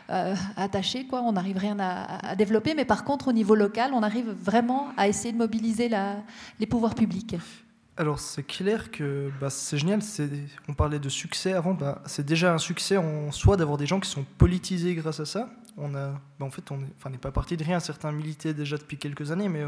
euh, 0.09 0.35
attachés, 0.57 1.05
quoi. 1.05 1.21
on 1.21 1.33
n'arrive 1.33 1.57
rien 1.57 1.77
à, 1.79 2.35
développer, 2.35 2.73
mais 2.73 2.85
par 2.85 3.03
contre 3.03 3.29
au 3.29 3.33
niveau 3.33 3.55
local, 3.55 3.91
on 3.93 4.03
arrive 4.03 4.31
vraiment 4.31 4.89
à 4.97 5.07
essayer 5.07 5.31
de 5.31 5.37
mobiliser 5.37 5.89
les 6.59 6.65
pouvoirs 6.65 6.95
publics. 6.95 7.35
Alors 7.97 8.19
c'est 8.19 8.43
clair 8.43 8.91
que 8.91 9.29
bah, 9.41 9.49
c'est 9.49 9.77
génial, 9.77 9.99
on 10.67 10.73
parlait 10.73 10.99
de 10.99 11.09
succès 11.09 11.53
avant, 11.53 11.73
bah, 11.73 12.01
c'est 12.05 12.25
déjà 12.25 12.53
un 12.53 12.57
succès 12.57 12.97
en 12.97 13.31
soi 13.31 13.57
d'avoir 13.57 13.77
des 13.77 13.85
gens 13.85 13.99
qui 13.99 14.09
sont 14.09 14.25
politisés 14.37 14.95
grâce 14.95 15.19
à 15.19 15.25
ça. 15.25 15.49
On 15.77 15.95
a, 15.95 16.11
bah, 16.39 16.45
en 16.45 16.49
fait, 16.49 16.71
on 16.71 17.09
n'est 17.09 17.17
pas 17.17 17.31
parti 17.31 17.57
de 17.57 17.63
rien, 17.63 17.79
certains 17.79 18.11
militaient 18.11 18.53
déjà 18.53 18.77
depuis 18.77 18.97
quelques 18.97 19.31
années, 19.31 19.49
mais 19.49 19.63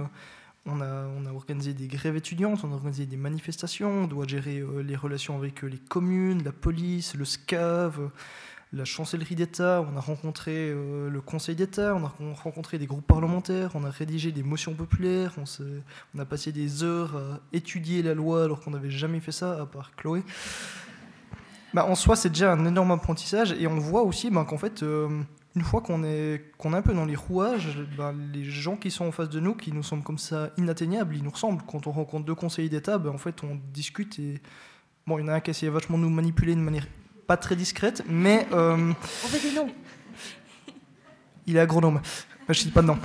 on 0.66 0.82
a, 0.82 1.32
organisé 1.34 1.74
des 1.74 1.88
grèves 1.88 2.16
étudiantes, 2.16 2.64
on 2.64 2.72
a 2.72 2.76
organisé 2.76 3.06
des 3.06 3.18
manifestations, 3.18 4.04
on 4.04 4.08
doit 4.08 4.28
gérer 4.28 4.60
euh, 4.60 4.82
les 4.82 4.96
relations 4.96 5.36
avec 5.36 5.64
euh, 5.64 5.68
les 5.68 5.80
communes, 5.80 6.44
la 6.44 6.52
police, 6.52 7.16
le 7.16 7.26
SCAV, 7.26 8.00
euh, 8.00 8.08
la 8.74 8.86
chancellerie 8.86 9.36
d'État, 9.36 9.86
on 9.92 9.98
a 9.98 10.00
rencontré 10.00 10.70
le 10.70 11.20
Conseil 11.20 11.56
d'État, 11.56 11.94
on 11.94 12.06
a 12.06 12.16
rencontré 12.42 12.78
des 12.78 12.86
groupes 12.86 13.06
parlementaires, 13.06 13.72
on 13.74 13.84
a 13.84 13.90
rédigé 13.90 14.32
des 14.32 14.44
motions 14.44 14.74
populaires, 14.74 15.34
on, 15.38 15.44
on 16.16 16.20
a 16.20 16.24
passé 16.24 16.54
des 16.54 16.82
heures 16.82 17.18
à 17.18 17.40
étudier 17.52 18.02
la 18.02 18.14
loi 18.14 18.46
alors 18.46 18.62
qu'on 18.62 18.72
n'avait 18.72 18.90
jamais 18.90 19.20
fait 19.20 19.34
ça, 19.34 19.62
à 19.62 19.66
part 19.66 19.94
Chloé. 19.98 20.24
Bah, 21.74 21.86
en 21.86 21.96
soi, 21.96 22.16
c'est 22.16 22.30
déjà 22.30 22.54
un 22.54 22.66
énorme 22.66 22.92
apprentissage 22.92 23.52
et 23.52 23.68
on 23.68 23.78
voit 23.78 24.04
aussi 24.04 24.30
bah, 24.30 24.46
qu'en 24.48 24.58
fait, 24.58 24.86
une 25.56 25.64
fois 25.64 25.82
qu'on 25.82 26.04
est, 26.04 26.52
qu'on 26.58 26.74
est 26.74 26.78
un 26.78 26.82
peu 26.82 26.94
dans 26.94 27.06
les 27.06 27.16
rouages, 27.16 27.78
ben, 27.98 28.16
les 28.34 28.46
gens 28.46 28.78
qui 28.78 28.90
sont 28.90 29.06
en 29.06 29.12
face 29.12 29.30
de 29.30 29.40
nous, 29.40 29.54
qui 29.54 29.74
nous 29.74 29.84
semblent 29.84 30.04
comme 30.04 30.18
ça 30.18 30.52
inatteignables, 30.58 31.16
ils 31.16 31.24
nous 31.24 31.30
ressemblent. 31.30 31.62
Quand 31.68 31.88
on 31.88 31.92
rencontre 31.92 32.26
deux 32.26 32.36
conseillers 32.36 32.70
d'État, 32.70 32.98
ben, 32.98 33.10
en 33.10 33.18
fait, 33.18 33.44
on 33.44 33.60
discute 33.74 34.18
et. 34.20 34.42
Bon, 35.08 35.18
il 35.18 35.22
y 35.22 35.24
en 35.26 35.30
a 35.30 35.34
un 35.34 35.40
qui 35.40 35.50
essaie 35.50 35.68
vachement 35.68 35.98
de 35.98 36.04
nous 36.04 36.10
manipuler 36.10 36.56
de 36.56 36.62
manière 36.62 36.86
pas 37.28 37.36
très 37.36 37.56
discrète, 37.56 38.04
mais. 38.08 38.48
Euh, 38.54 38.94
on 39.26 39.28
veut 39.28 39.40
des 39.40 39.56
noms 39.56 39.70
Il 41.48 41.58
est 41.58 41.60
agronome. 41.60 41.96
Ben, 42.48 42.54
je 42.54 42.60
ne 42.60 42.66
sais 42.66 42.72
pas 42.72 42.82
de 42.82 42.88
nom. 42.88 42.98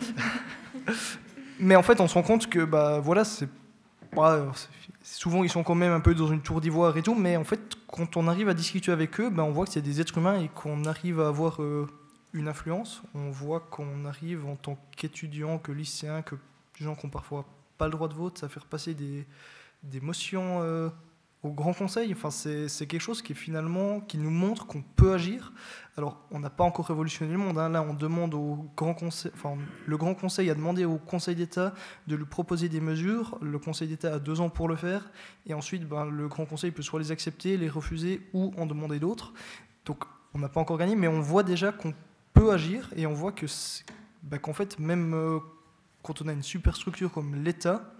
mais 1.58 1.74
en 1.74 1.82
fait, 1.82 2.00
on 2.00 2.06
se 2.06 2.14
rend 2.14 2.22
compte 2.22 2.48
que, 2.48 2.64
bah, 2.64 3.00
voilà, 3.00 3.24
c'est. 3.24 3.48
souvent, 5.02 5.42
ils 5.42 5.50
sont 5.50 5.64
quand 5.64 5.74
même 5.74 5.92
un 5.92 6.00
peu 6.00 6.14
dans 6.14 6.28
une 6.28 6.42
tour 6.42 6.60
d'ivoire 6.60 6.96
et 6.96 7.02
tout, 7.02 7.16
mais 7.16 7.36
en 7.36 7.44
fait, 7.44 7.60
quand 7.88 8.16
on 8.16 8.28
arrive 8.28 8.48
à 8.48 8.54
discuter 8.54 8.92
avec 8.92 9.18
eux, 9.18 9.30
ben, 9.30 9.42
on 9.42 9.50
voit 9.50 9.66
que 9.66 9.72
c'est 9.72 9.82
des 9.82 10.00
êtres 10.00 10.18
humains 10.18 10.40
et 10.40 10.48
qu'on 10.48 10.84
arrive 10.84 11.20
à 11.20 11.26
avoir. 11.26 11.60
Euh, 11.60 11.88
une 12.36 12.48
influence. 12.48 13.02
On 13.14 13.30
voit 13.30 13.60
qu'on 13.60 14.04
arrive 14.04 14.46
en 14.46 14.56
tant 14.56 14.78
qu'étudiant, 14.96 15.58
que 15.58 15.72
lycéen, 15.72 16.22
que 16.22 16.36
gens 16.78 16.94
qui 16.94 17.06
n'ont 17.06 17.10
parfois 17.10 17.46
pas 17.78 17.86
le 17.86 17.92
droit 17.92 18.08
de 18.08 18.14
vote, 18.14 18.42
à 18.44 18.48
faire 18.48 18.66
passer 18.66 18.94
des, 18.94 19.26
des 19.82 20.00
motions 20.00 20.60
euh, 20.62 20.88
au 21.42 21.50
Grand 21.50 21.72
Conseil. 21.72 22.12
Enfin, 22.12 22.30
c'est 22.30 22.86
quelque 22.86 23.00
chose 23.00 23.22
qui 23.22 23.34
finalement 23.34 24.00
qui 24.00 24.18
nous 24.18 24.30
montre 24.30 24.66
qu'on 24.66 24.82
peut 24.82 25.14
agir. 25.14 25.52
Alors, 25.96 26.20
on 26.30 26.40
n'a 26.40 26.50
pas 26.50 26.64
encore 26.64 26.86
révolutionné 26.86 27.32
le 27.32 27.38
monde. 27.38 27.58
Hein. 27.58 27.70
Là, 27.70 27.82
on 27.82 27.94
demande 27.94 28.34
au 28.34 28.66
Grand 28.76 28.94
Conseil, 28.94 29.32
enfin, 29.34 29.56
le 29.86 29.96
Grand 29.96 30.14
Conseil 30.14 30.50
a 30.50 30.54
demandé 30.54 30.84
au 30.84 30.98
Conseil 30.98 31.34
d'État 31.34 31.74
de 32.06 32.16
lui 32.16 32.26
proposer 32.26 32.68
des 32.68 32.80
mesures. 32.80 33.38
Le 33.40 33.58
Conseil 33.58 33.88
d'État 33.88 34.14
a 34.14 34.18
deux 34.18 34.40
ans 34.40 34.50
pour 34.50 34.68
le 34.68 34.76
faire, 34.76 35.10
et 35.46 35.54
ensuite, 35.54 35.88
ben, 35.88 36.04
le 36.04 36.28
Grand 36.28 36.44
Conseil 36.44 36.70
peut 36.70 36.82
soit 36.82 37.00
les 37.00 37.12
accepter, 37.12 37.56
les 37.56 37.68
refuser 37.68 38.20
ou 38.34 38.52
en 38.58 38.66
demander 38.66 38.98
d'autres. 38.98 39.32
Donc, 39.86 40.04
on 40.34 40.38
n'a 40.38 40.48
pas 40.50 40.60
encore 40.60 40.76
gagné, 40.76 40.96
mais 40.96 41.08
on 41.08 41.20
voit 41.20 41.42
déjà 41.42 41.72
qu'on 41.72 41.94
peut 42.36 42.52
agir 42.52 42.90
et 42.96 43.06
on 43.06 43.14
voit 43.14 43.32
que 43.32 43.46
bah, 44.22 44.38
qu'en 44.38 44.52
fait, 44.52 44.78
même 44.78 45.14
euh, 45.14 45.38
quand 46.02 46.20
on 46.22 46.28
a 46.28 46.32
une 46.32 46.42
superstructure 46.42 47.10
comme 47.10 47.34
l'État, 47.42 47.94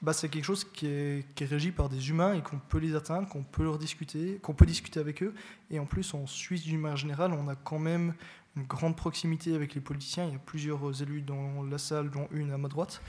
bah, 0.00 0.12
c'est 0.12 0.28
quelque 0.28 0.44
chose 0.44 0.64
qui 0.64 0.86
est, 0.86 1.26
qui 1.34 1.44
est, 1.44 1.46
régi 1.46 1.72
par 1.72 1.88
des 1.88 2.10
humains 2.10 2.34
et 2.34 2.42
qu'on 2.42 2.58
peut 2.58 2.78
les 2.78 2.94
atteindre, 2.94 3.28
qu'on 3.28 3.42
peut 3.42 3.64
leur 3.64 3.78
discuter, 3.78 4.38
qu'on 4.42 4.54
peut 4.54 4.66
discuter 4.66 5.00
avec 5.00 5.22
eux. 5.22 5.34
Et 5.70 5.78
en 5.78 5.86
plus, 5.86 6.14
en 6.14 6.26
Suisse, 6.26 6.62
d'une 6.62 6.80
manière 6.80 6.96
générale, 6.96 7.32
on 7.32 7.48
a 7.48 7.56
quand 7.56 7.78
même 7.78 8.14
une 8.56 8.64
grande 8.64 8.96
proximité 8.96 9.54
avec 9.54 9.74
les 9.74 9.80
politiciens. 9.80 10.26
Il 10.26 10.32
y 10.32 10.36
a 10.36 10.40
plusieurs 10.40 11.02
élus 11.02 11.22
dans 11.22 11.62
la 11.62 11.78
salle, 11.78 12.10
dont 12.10 12.28
une 12.30 12.52
à 12.52 12.58
ma 12.58 12.68
droite. 12.68 13.02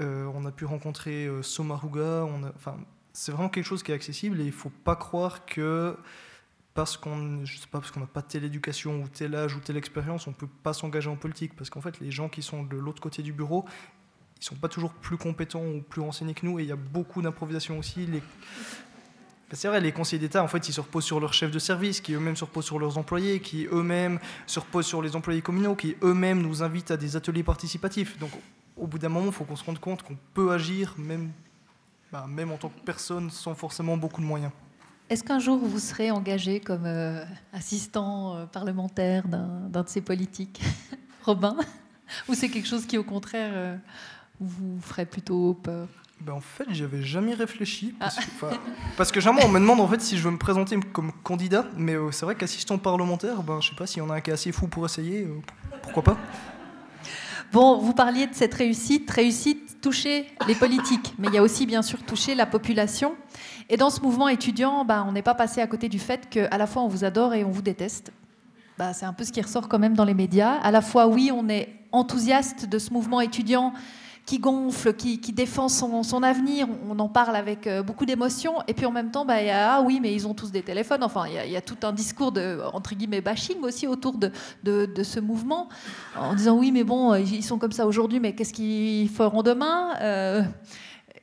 Euh, 0.00 0.30
on 0.34 0.44
a 0.44 0.52
pu 0.52 0.64
rencontrer 0.64 1.26
euh, 1.26 1.42
Somaruga. 1.42 2.26
Enfin, 2.56 2.76
c'est 3.12 3.32
vraiment 3.32 3.48
quelque 3.48 3.66
chose 3.66 3.82
qui 3.82 3.92
est 3.92 3.94
accessible 3.94 4.40
et 4.40 4.44
il 4.44 4.46
ne 4.46 4.52
faut 4.52 4.70
pas 4.70 4.96
croire 4.96 5.44
que 5.46 5.96
parce 6.74 6.96
qu'on 6.96 7.44
je 7.44 7.58
pas 7.70 7.80
parce 7.80 7.94
n'a 7.96 8.06
pas 8.06 8.22
telle 8.22 8.44
éducation 8.44 9.02
ou 9.02 9.08
tel 9.08 9.34
âge 9.34 9.54
ou 9.54 9.60
telle 9.60 9.76
expérience, 9.76 10.26
on 10.26 10.32
peut 10.32 10.48
pas 10.62 10.72
s'engager 10.72 11.10
en 11.10 11.16
politique 11.16 11.54
parce 11.56 11.70
qu'en 11.70 11.80
fait 11.80 12.00
les 12.00 12.10
gens 12.10 12.28
qui 12.28 12.42
sont 12.42 12.62
de 12.62 12.76
l'autre 12.76 13.02
côté 13.02 13.22
du 13.22 13.32
bureau, 13.32 13.64
ils 14.40 14.44
sont 14.44 14.56
pas 14.56 14.68
toujours 14.68 14.92
plus 14.92 15.16
compétents 15.16 15.64
ou 15.64 15.82
plus 15.82 16.00
renseignés 16.00 16.34
que 16.34 16.46
nous 16.46 16.58
et 16.58 16.62
il 16.62 16.68
y 16.68 16.72
a 16.72 16.76
beaucoup 16.76 17.22
d'improvisation 17.22 17.78
aussi. 17.78 18.08
C'est 19.54 19.68
vrai, 19.68 19.82
les 19.82 19.92
conseillers 19.92 20.18
d'État, 20.18 20.42
en 20.42 20.48
fait, 20.48 20.66
ils 20.68 20.72
se 20.72 20.80
reposent 20.80 21.04
sur 21.04 21.20
leurs 21.20 21.34
chefs 21.34 21.50
de 21.50 21.58
service, 21.58 22.00
qui 22.00 22.14
eux-mêmes 22.14 22.36
se 22.36 22.44
reposent 22.44 22.64
sur 22.64 22.78
leurs 22.78 22.96
employés, 22.96 23.40
qui 23.40 23.66
eux-mêmes 23.70 24.18
se 24.46 24.58
reposent 24.58 24.86
sur 24.86 25.02
les 25.02 25.14
employés 25.14 25.42
communaux, 25.42 25.76
qui 25.76 25.94
eux-mêmes 26.02 26.40
nous 26.40 26.62
invitent 26.62 26.90
à 26.90 26.96
des 26.96 27.16
ateliers 27.16 27.42
participatifs. 27.42 28.18
Donc, 28.18 28.30
au 28.78 28.86
bout 28.86 28.98
d'un 28.98 29.10
moment, 29.10 29.26
il 29.26 29.32
faut 29.32 29.44
qu'on 29.44 29.56
se 29.56 29.64
rende 29.64 29.78
compte 29.78 30.02
qu'on 30.02 30.16
peut 30.32 30.52
agir, 30.52 30.94
même, 30.96 31.30
bah, 32.10 32.24
même 32.26 32.50
en 32.50 32.56
tant 32.56 32.70
que 32.70 32.80
personne, 32.80 33.30
sans 33.30 33.54
forcément 33.54 33.98
beaucoup 33.98 34.22
de 34.22 34.26
moyens. 34.26 34.52
Est-ce 35.12 35.24
qu'un 35.24 35.40
jour 35.40 35.58
vous 35.58 35.78
serez 35.78 36.10
engagé 36.10 36.58
comme 36.58 36.86
euh, 36.86 37.22
assistant 37.52 38.34
euh, 38.34 38.46
parlementaire 38.46 39.28
d'un 39.28 39.82
de 39.82 39.88
ces 39.88 40.00
politiques, 40.00 40.62
Robin? 41.26 41.54
Ou 42.30 42.34
c'est 42.34 42.48
quelque 42.48 42.66
chose 42.66 42.86
qui, 42.86 42.96
au 42.96 43.04
contraire, 43.04 43.50
euh, 43.52 43.76
vous 44.40 44.80
ferait 44.80 45.04
plutôt 45.04 45.52
peur? 45.52 45.86
Ben 46.22 46.32
en 46.32 46.40
fait, 46.40 46.64
j'y 46.70 46.84
avais 46.84 47.02
jamais 47.02 47.34
réfléchi. 47.34 47.94
Parce, 48.00 48.16
ah. 48.20 48.22
que, 48.22 48.56
parce 48.96 49.12
que 49.12 49.20
jamais, 49.20 49.44
on 49.44 49.48
me 49.48 49.60
demande 49.60 49.80
en 49.80 49.86
fait 49.88 50.00
si 50.00 50.16
je 50.16 50.22
veux 50.22 50.30
me 50.30 50.38
présenter 50.38 50.80
comme 50.94 51.12
candidat, 51.22 51.66
mais 51.76 51.94
c'est 52.10 52.24
vrai 52.24 52.34
qu'assistant 52.34 52.78
parlementaire, 52.78 53.42
ben, 53.42 53.60
je 53.60 53.68
sais 53.68 53.76
pas 53.76 53.86
s'il 53.86 53.98
y 53.98 54.00
en 54.00 54.08
a 54.08 54.14
un 54.14 54.20
qui 54.22 54.30
est 54.30 54.32
assez 54.32 54.50
fou 54.50 54.66
pour 54.66 54.86
essayer, 54.86 55.28
pourquoi 55.82 56.04
pas? 56.04 56.16
Bon, 57.52 57.76
vous 57.76 57.92
parliez 57.92 58.26
de 58.26 58.34
cette 58.34 58.54
réussite. 58.54 59.10
Réussite, 59.10 59.82
toucher 59.82 60.26
les 60.48 60.54
politiques, 60.54 61.12
mais 61.18 61.28
il 61.28 61.34
y 61.34 61.38
a 61.38 61.42
aussi 61.42 61.66
bien 61.66 61.82
sûr 61.82 62.02
toucher 62.02 62.34
la 62.34 62.46
population. 62.46 63.14
Et 63.68 63.76
dans 63.76 63.90
ce 63.90 64.00
mouvement 64.00 64.28
étudiant, 64.28 64.86
bah, 64.86 65.04
on 65.06 65.12
n'est 65.12 65.22
pas 65.22 65.34
passé 65.34 65.60
à 65.60 65.66
côté 65.66 65.90
du 65.90 65.98
fait 65.98 66.30
qu'à 66.30 66.56
la 66.56 66.66
fois 66.66 66.82
on 66.82 66.88
vous 66.88 67.04
adore 67.04 67.34
et 67.34 67.44
on 67.44 67.50
vous 67.50 67.60
déteste. 67.60 68.10
Bah, 68.78 68.94
c'est 68.94 69.04
un 69.04 69.12
peu 69.12 69.24
ce 69.24 69.32
qui 69.32 69.42
ressort 69.42 69.68
quand 69.68 69.78
même 69.78 69.92
dans 69.92 70.06
les 70.06 70.14
médias. 70.14 70.54
À 70.62 70.70
la 70.70 70.80
fois, 70.80 71.08
oui, 71.08 71.30
on 71.30 71.46
est 71.50 71.68
enthousiaste 71.92 72.66
de 72.66 72.78
ce 72.78 72.90
mouvement 72.90 73.20
étudiant 73.20 73.74
qui 74.32 74.38
gonfle, 74.38 74.94
qui, 74.94 75.18
défend 75.34 75.68
son, 75.68 76.22
avenir. 76.22 76.66
On 76.88 76.98
en 77.00 77.08
parle 77.10 77.36
avec 77.36 77.66
euh, 77.66 77.82
beaucoup 77.82 78.06
d'émotion. 78.06 78.54
Et 78.66 78.72
puis 78.72 78.86
en 78.86 78.90
même 78.90 79.10
temps, 79.10 79.26
bah, 79.26 79.42
y 79.42 79.50
a, 79.50 79.74
ah 79.74 79.82
oui, 79.82 79.98
mais 80.00 80.14
ils 80.14 80.26
ont 80.26 80.32
tous 80.32 80.50
des 80.50 80.62
téléphones. 80.62 81.02
Enfin, 81.02 81.26
il 81.26 81.50
y, 81.50 81.56
a 81.56 81.60
tout 81.60 81.76
un 81.82 81.92
discours 81.92 82.32
de, 82.32 82.58
entre 82.72 82.94
guillemets, 82.94 83.20
bashing 83.20 83.60
aussi 83.60 83.86
autour 83.86 84.16
de, 84.16 84.32
de, 84.64 85.02
ce 85.02 85.20
mouvement, 85.20 85.68
en 86.18 86.34
disant 86.34 86.56
oui, 86.56 86.72
mais 86.72 86.82
bon, 86.82 87.14
ils 87.14 87.44
sont 87.44 87.58
comme 87.58 87.72
ça 87.72 87.86
aujourd'hui, 87.86 88.20
mais 88.20 88.34
qu'est-ce 88.34 88.54
qu'ils 88.54 89.10
feront 89.10 89.42
demain 89.42 89.96
euh, 90.00 90.42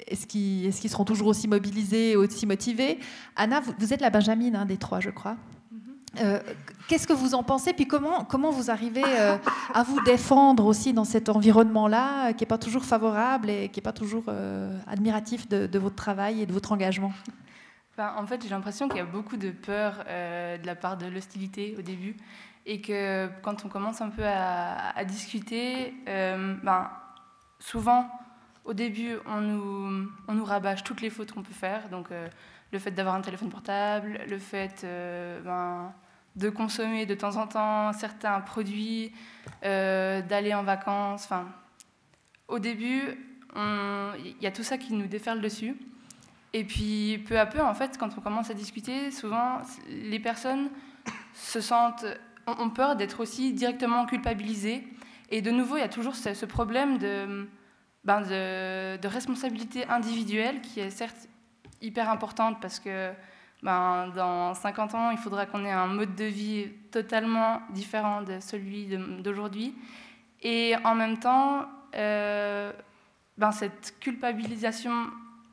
est-ce 0.05 0.27
qu'ils 0.27 0.89
seront 0.91 1.05
toujours 1.05 1.29
aussi 1.29 1.47
mobilisés, 1.47 2.15
aussi 2.15 2.45
motivés? 2.45 2.99
Anna, 3.35 3.59
vous, 3.79 3.91
êtes 3.91 4.01
la 4.01 4.11
Benjamine 4.11 4.55
hein, 4.55 4.65
des 4.67 4.77
trois, 4.77 4.99
je 4.99 5.09
crois. 5.09 5.35
Euh, 6.21 6.39
qu'est-ce 6.89 7.07
que 7.07 7.13
vous 7.13 7.35
en 7.35 7.43
pensez 7.43 7.71
Puis 7.71 7.87
comment, 7.87 8.25
comment 8.25 8.51
vous 8.51 8.69
arrivez 8.69 9.05
euh, 9.05 9.37
à 9.73 9.83
vous 9.83 10.01
défendre 10.01 10.65
aussi 10.65 10.91
dans 10.91 11.05
cet 11.05 11.29
environnement-là, 11.29 12.33
qui 12.33 12.43
n'est 12.43 12.47
pas 12.47 12.57
toujours 12.57 12.83
favorable 12.83 13.49
et 13.49 13.69
qui 13.69 13.79
n'est 13.79 13.83
pas 13.83 13.93
toujours 13.93 14.23
euh, 14.27 14.77
admiratif 14.87 15.47
de, 15.47 15.79
votre 15.79 15.95
travail 15.95 16.41
et 16.41 16.45
de 16.45 16.51
votre 16.51 16.71
engagement? 16.71 17.13
En 17.97 18.25
fait, 18.25 18.41
j'ai 18.41 18.49
l'impression 18.49 18.87
qu'il 18.87 18.97
y 18.97 19.01
a 19.01 19.05
beaucoup 19.05 19.35
de 19.35 19.51
peur 19.51 20.05
de 20.07 20.65
la 20.65 20.75
part 20.75 20.97
de 20.97 21.05
l'hostilité 21.05 21.75
au 21.77 21.81
début. 21.81 22.15
Et 22.65 22.81
que 22.81 23.29
quand 23.41 23.65
on 23.65 23.67
commence 23.67 23.99
un 23.99 24.09
peu 24.09 24.23
à, 24.25 25.03
discuter, 25.03 25.93
ben, 26.05 26.89
souvent, 27.59 28.09
au 28.63 28.73
début, 28.73 29.17
on 29.25 29.41
nous, 29.41 30.09
on 30.29 30.33
nous 30.33 30.45
rabâche 30.45 30.83
toutes 30.85 31.01
les 31.01 31.09
fautes 31.09 31.33
qu'on 31.33 31.43
peut 31.43 31.53
faire. 31.53 31.89
Donc, 31.89 32.09
le 32.71 32.79
fait 32.79 32.91
d'avoir 32.91 33.15
un 33.15 33.21
téléphone 33.21 33.49
portable, 33.49 34.19
le 34.27 34.39
fait 34.39 34.81
euh, 34.83 35.41
ben, 35.41 35.93
de 36.39 36.49
consommer 36.49 37.05
de 37.05 37.13
temps 37.13 37.35
en 37.35 37.47
temps 37.47 37.93
certains 37.93 38.39
produits, 38.41 39.11
euh, 39.63 40.21
d'aller 40.21 40.53
en 40.53 40.63
vacances. 40.63 41.25
Enfin, 41.25 41.47
au 42.47 42.59
début, 42.59 43.01
il 43.55 44.35
y 44.41 44.47
a 44.47 44.51
tout 44.51 44.63
ça 44.63 44.77
qui 44.77 44.93
nous 44.93 45.07
déferle 45.07 45.41
dessus. 45.41 45.75
Et 46.53 46.63
puis, 46.63 47.23
peu 47.27 47.37
à 47.39 47.45
peu, 47.45 47.61
en 47.61 47.73
fait, 47.73 47.97
quand 47.97 48.09
on 48.17 48.21
commence 48.21 48.49
à 48.49 48.53
discuter, 48.53 49.11
souvent, 49.11 49.61
les 49.87 50.19
personnes 50.19 50.69
se 51.33 51.61
sentent, 51.61 52.05
ont 52.47 52.69
peur 52.69 52.95
d'être 52.95 53.19
aussi 53.19 53.53
directement 53.53 54.05
culpabilisées. 54.05 54.87
Et 55.29 55.41
de 55.41 55.51
nouveau, 55.51 55.77
il 55.77 55.81
y 55.81 55.83
a 55.83 55.89
toujours 55.89 56.15
ce, 56.15 56.45
problème 56.45 56.97
de, 56.97 57.47
ben 58.03 58.21
de, 58.21 58.97
de, 58.97 59.07
responsabilité 59.07 59.87
individuelle 59.87 60.61
qui 60.61 60.79
est 60.79 60.89
certes 60.89 61.27
hyper 61.81 62.09
importante 62.09 62.59
parce 62.59 62.79
que 62.79 63.11
ben, 63.63 64.07
dans 64.15 64.53
50 64.53 64.95
ans, 64.95 65.11
il 65.11 65.17
faudra 65.17 65.45
qu'on 65.45 65.65
ait 65.65 65.71
un 65.71 65.87
mode 65.87 66.15
de 66.15 66.25
vie 66.25 66.69
totalement 66.91 67.61
différent 67.71 68.21
de 68.21 68.39
celui 68.39 68.97
d'aujourd'hui. 69.21 69.75
Et 70.41 70.75
en 70.85 70.95
même 70.95 71.19
temps, 71.19 71.65
euh, 71.95 72.71
ben, 73.37 73.51
cette 73.51 73.99
culpabilisation 73.99 74.93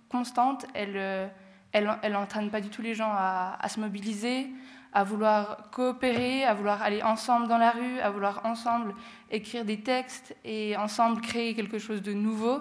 constante, 0.09 0.67
elle, 0.75 1.31
elle, 1.73 1.91
elle 2.03 2.13
n'entraîne 2.13 2.51
pas 2.51 2.61
du 2.61 2.69
tout 2.69 2.83
les 2.83 2.95
gens 2.95 3.13
à, 3.13 3.69
se 3.69 3.81
mobiliser, 3.81 4.49
à 4.93 5.05
vouloir 5.05 5.69
coopérer, 5.73 6.45
à 6.45 6.55
vouloir 6.55 6.83
aller 6.83 7.03
ensemble 7.03 7.49
dans 7.49 7.59
la 7.59 7.73
rue, 7.73 8.01
à 8.01 8.11
vouloir 8.11 8.41
ensemble 8.45 8.95
écrire 9.31 9.65
des 9.65 9.81
textes 9.81 10.35
et 10.45 10.77
ensemble 10.77 11.21
créer 11.21 11.55
quelque 11.55 11.79
chose 11.79 12.03
de 12.03 12.13
nouveau. 12.13 12.61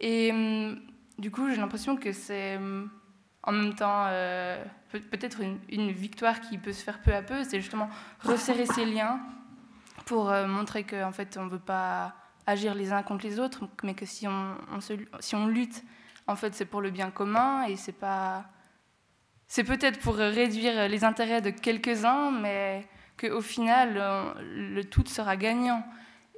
Et 0.00 0.32
hum, 0.32 0.80
du 1.18 1.30
coup, 1.30 1.50
j'ai 1.50 1.56
l'impression 1.56 1.96
que 1.96 2.12
c'est 2.12 2.56
euh, 2.58 2.86
en 3.42 3.52
même 3.52 3.74
temps 3.74 4.06
euh, 4.08 4.62
peut-être 5.10 5.40
une, 5.68 5.90
victoire 5.92 6.40
qui 6.40 6.58
peut 6.58 6.72
se 6.72 6.82
faire 6.82 7.00
peu 7.00 7.14
à 7.14 7.22
peu. 7.22 7.44
C'est 7.44 7.60
justement 7.60 7.88
resserrer 8.20 8.66
ces 8.66 8.84
liens 8.84 9.20
pour 10.06 10.30
euh, 10.30 10.46
montrer 10.46 10.84
qu'en 10.84 11.08
en 11.08 11.12
fait, 11.12 11.36
on 11.38 11.44
ne 11.44 11.50
veut 11.50 11.58
pas 11.58 12.14
agir 12.46 12.74
les 12.74 12.92
uns 12.92 13.02
contre 13.02 13.24
les 13.26 13.38
autres, 13.38 13.68
mais 13.82 13.94
que 13.94 14.06
si 14.06 14.26
on, 14.26 15.46
lutte, 15.46 15.82
en 16.26 16.36
fait, 16.36 16.54
c'est 16.54 16.64
pour 16.64 16.80
le 16.80 16.90
bien 16.90 17.10
commun 17.10 17.64
et 17.64 17.76
c'est 17.76 17.92
pas. 17.92 18.44
C'est 19.46 19.64
peut-être 19.64 19.98
pour 19.98 20.14
réduire 20.14 20.88
les 20.88 21.02
intérêts 21.02 21.40
de 21.40 21.50
quelques-uns, 21.50 22.30
mais 22.30 22.86
qu'au 23.18 23.40
final, 23.40 24.00
le 24.40 24.82
tout 24.82 25.04
sera 25.06 25.36
gagnant. 25.36 25.84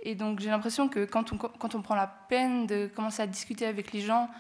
Et 0.03 0.14
donc 0.14 0.40
j'ai 0.40 0.48
l'impression 0.48 0.88
que 0.88 1.05
quand 1.05 1.74
on 1.74 1.82
prend 1.82 1.94
la 1.94 2.07
peine 2.07 2.66
de 2.66 2.86
commencer 2.88 3.22
à 3.22 3.26
discuter 3.26 3.66
avec 3.66 3.92
les 3.92 4.00
gens, 4.00 4.30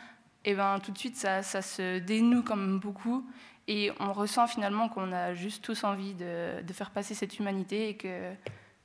et 0.44 0.54
ben 0.54 0.80
tout 0.80 0.92
de 0.92 0.98
suite 0.98 1.16
ça, 1.16 1.42
ça, 1.42 1.62
se 1.62 1.98
dénoue 1.98 2.42
comme 2.42 2.78
beaucoup 2.78 3.26
et 3.68 3.92
on 4.00 4.12
ressent 4.12 4.46
finalement 4.46 4.88
qu'on 4.88 5.12
a 5.12 5.34
juste 5.34 5.62
tous 5.62 5.84
envie 5.84 6.14
de, 6.14 6.62
de, 6.62 6.72
faire 6.72 6.90
passer 6.90 7.14
cette 7.14 7.38
humanité 7.38 7.90
et 7.90 7.96
que 7.96 8.32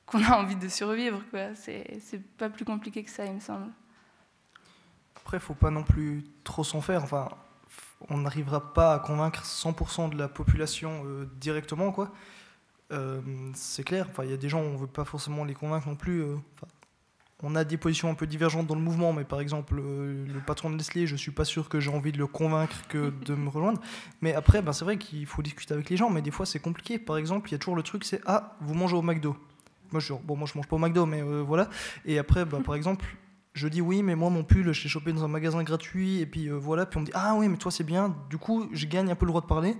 qu'on 0.06 0.22
a 0.24 0.36
envie 0.36 0.56
de 0.56 0.68
survivre 0.68 1.22
quoi. 1.30 1.54
C'est, 1.54 1.98
c'est 2.00 2.22
pas 2.22 2.48
plus 2.48 2.64
compliqué 2.64 3.02
que 3.02 3.10
ça 3.10 3.24
il 3.24 3.34
me 3.34 3.40
semble. 3.40 3.70
Après 5.16 5.38
faut 5.40 5.54
pas 5.54 5.70
non 5.70 5.82
plus 5.82 6.24
trop 6.44 6.64
s'en 6.64 6.80
faire. 6.80 7.02
Enfin 7.02 7.28
on 8.08 8.18
n'arrivera 8.18 8.72
pas 8.72 8.94
à 8.94 8.98
convaincre 9.00 9.44
100% 9.44 10.10
de 10.10 10.16
la 10.16 10.28
population 10.28 11.02
euh, 11.04 11.28
directement 11.40 11.92
quoi. 11.92 12.12
Euh, 12.92 13.20
c'est 13.54 13.84
clair. 13.84 14.06
Enfin 14.10 14.24
il 14.24 14.30
y 14.30 14.34
a 14.34 14.38
des 14.38 14.48
gens 14.48 14.60
on 14.60 14.76
veut 14.76 14.86
pas 14.86 15.04
forcément 15.04 15.44
les 15.44 15.54
convaincre 15.54 15.88
non 15.88 15.96
plus. 15.96 16.22
Euh, 16.22 16.36
on 17.42 17.54
a 17.54 17.64
des 17.64 17.76
positions 17.76 18.10
un 18.10 18.14
peu 18.14 18.26
divergentes 18.26 18.66
dans 18.66 18.74
le 18.74 18.80
mouvement, 18.80 19.12
mais 19.12 19.24
par 19.24 19.40
exemple, 19.40 19.78
euh, 19.78 20.26
le 20.26 20.40
patron 20.40 20.70
de 20.70 20.76
Nestlé, 20.76 21.06
je 21.06 21.14
suis 21.14 21.30
pas 21.30 21.44
sûr 21.44 21.68
que 21.68 21.78
j'ai 21.78 21.90
envie 21.90 22.10
de 22.10 22.18
le 22.18 22.26
convaincre 22.26 22.76
que 22.88 23.12
de 23.24 23.34
me 23.34 23.48
rejoindre. 23.48 23.80
Mais 24.22 24.34
après, 24.34 24.60
ben, 24.60 24.72
c'est 24.72 24.84
vrai 24.84 24.98
qu'il 24.98 25.24
faut 25.26 25.42
discuter 25.42 25.72
avec 25.72 25.88
les 25.88 25.96
gens, 25.96 26.10
mais 26.10 26.20
des 26.20 26.32
fois 26.32 26.46
c'est 26.46 26.58
compliqué. 26.58 26.98
Par 26.98 27.16
exemple, 27.16 27.48
il 27.48 27.52
y 27.52 27.54
a 27.54 27.58
toujours 27.58 27.76
le 27.76 27.84
truc, 27.84 28.04
c'est 28.04 28.20
ah, 28.26 28.56
vous 28.60 28.74
mangez 28.74 28.96
au 28.96 29.02
McDo. 29.02 29.36
Moi, 29.92 30.00
je, 30.00 30.12
bon, 30.12 30.36
moi 30.36 30.48
je 30.52 30.58
mange 30.58 30.66
pas 30.66 30.76
au 30.76 30.80
McDo, 30.80 31.06
mais 31.06 31.22
euh, 31.22 31.42
voilà. 31.46 31.70
Et 32.04 32.18
après, 32.18 32.44
ben, 32.44 32.60
par 32.60 32.74
exemple, 32.74 33.04
je 33.54 33.68
dis 33.68 33.80
oui, 33.80 34.02
mais 34.02 34.16
moi 34.16 34.30
mon 34.30 34.42
pull, 34.42 34.72
je 34.72 34.82
l'ai 34.82 34.88
chopé 34.88 35.12
dans 35.12 35.24
un 35.24 35.28
magasin 35.28 35.62
gratuit, 35.62 36.20
et 36.20 36.26
puis 36.26 36.48
euh, 36.48 36.56
voilà. 36.56 36.86
Puis 36.86 36.98
on 36.98 37.02
me 37.02 37.06
dit 37.06 37.12
ah 37.14 37.34
oui, 37.36 37.48
mais 37.48 37.56
toi 37.56 37.70
c'est 37.70 37.84
bien. 37.84 38.16
Du 38.30 38.38
coup, 38.38 38.68
je 38.72 38.86
gagne 38.86 39.12
un 39.12 39.14
peu 39.14 39.26
le 39.26 39.30
droit 39.30 39.42
de 39.42 39.46
parler. 39.46 39.76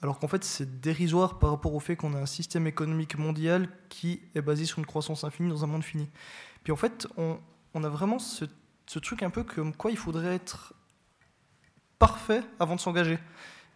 Alors 0.00 0.18
qu'en 0.18 0.28
fait, 0.28 0.44
c'est 0.44 0.80
dérisoire 0.80 1.38
par 1.38 1.50
rapport 1.50 1.74
au 1.74 1.80
fait 1.80 1.96
qu'on 1.96 2.14
a 2.14 2.18
un 2.18 2.26
système 2.26 2.66
économique 2.66 3.18
mondial 3.18 3.68
qui 3.88 4.20
est 4.34 4.42
basé 4.42 4.64
sur 4.64 4.78
une 4.78 4.86
croissance 4.86 5.24
infinie 5.24 5.48
dans 5.48 5.64
un 5.64 5.66
monde 5.66 5.82
fini. 5.82 6.08
Puis 6.64 6.72
en 6.72 6.76
fait, 6.76 7.06
on, 7.16 7.38
a 7.84 7.88
vraiment 7.88 8.18
ce, 8.18 8.44
truc 9.00 9.22
un 9.22 9.30
peu 9.30 9.44
comme 9.44 9.74
quoi 9.74 9.90
il 9.90 9.96
faudrait 9.96 10.34
être 10.34 10.74
parfait 11.98 12.42
avant 12.60 12.76
de 12.76 12.80
s'engager. 12.80 13.18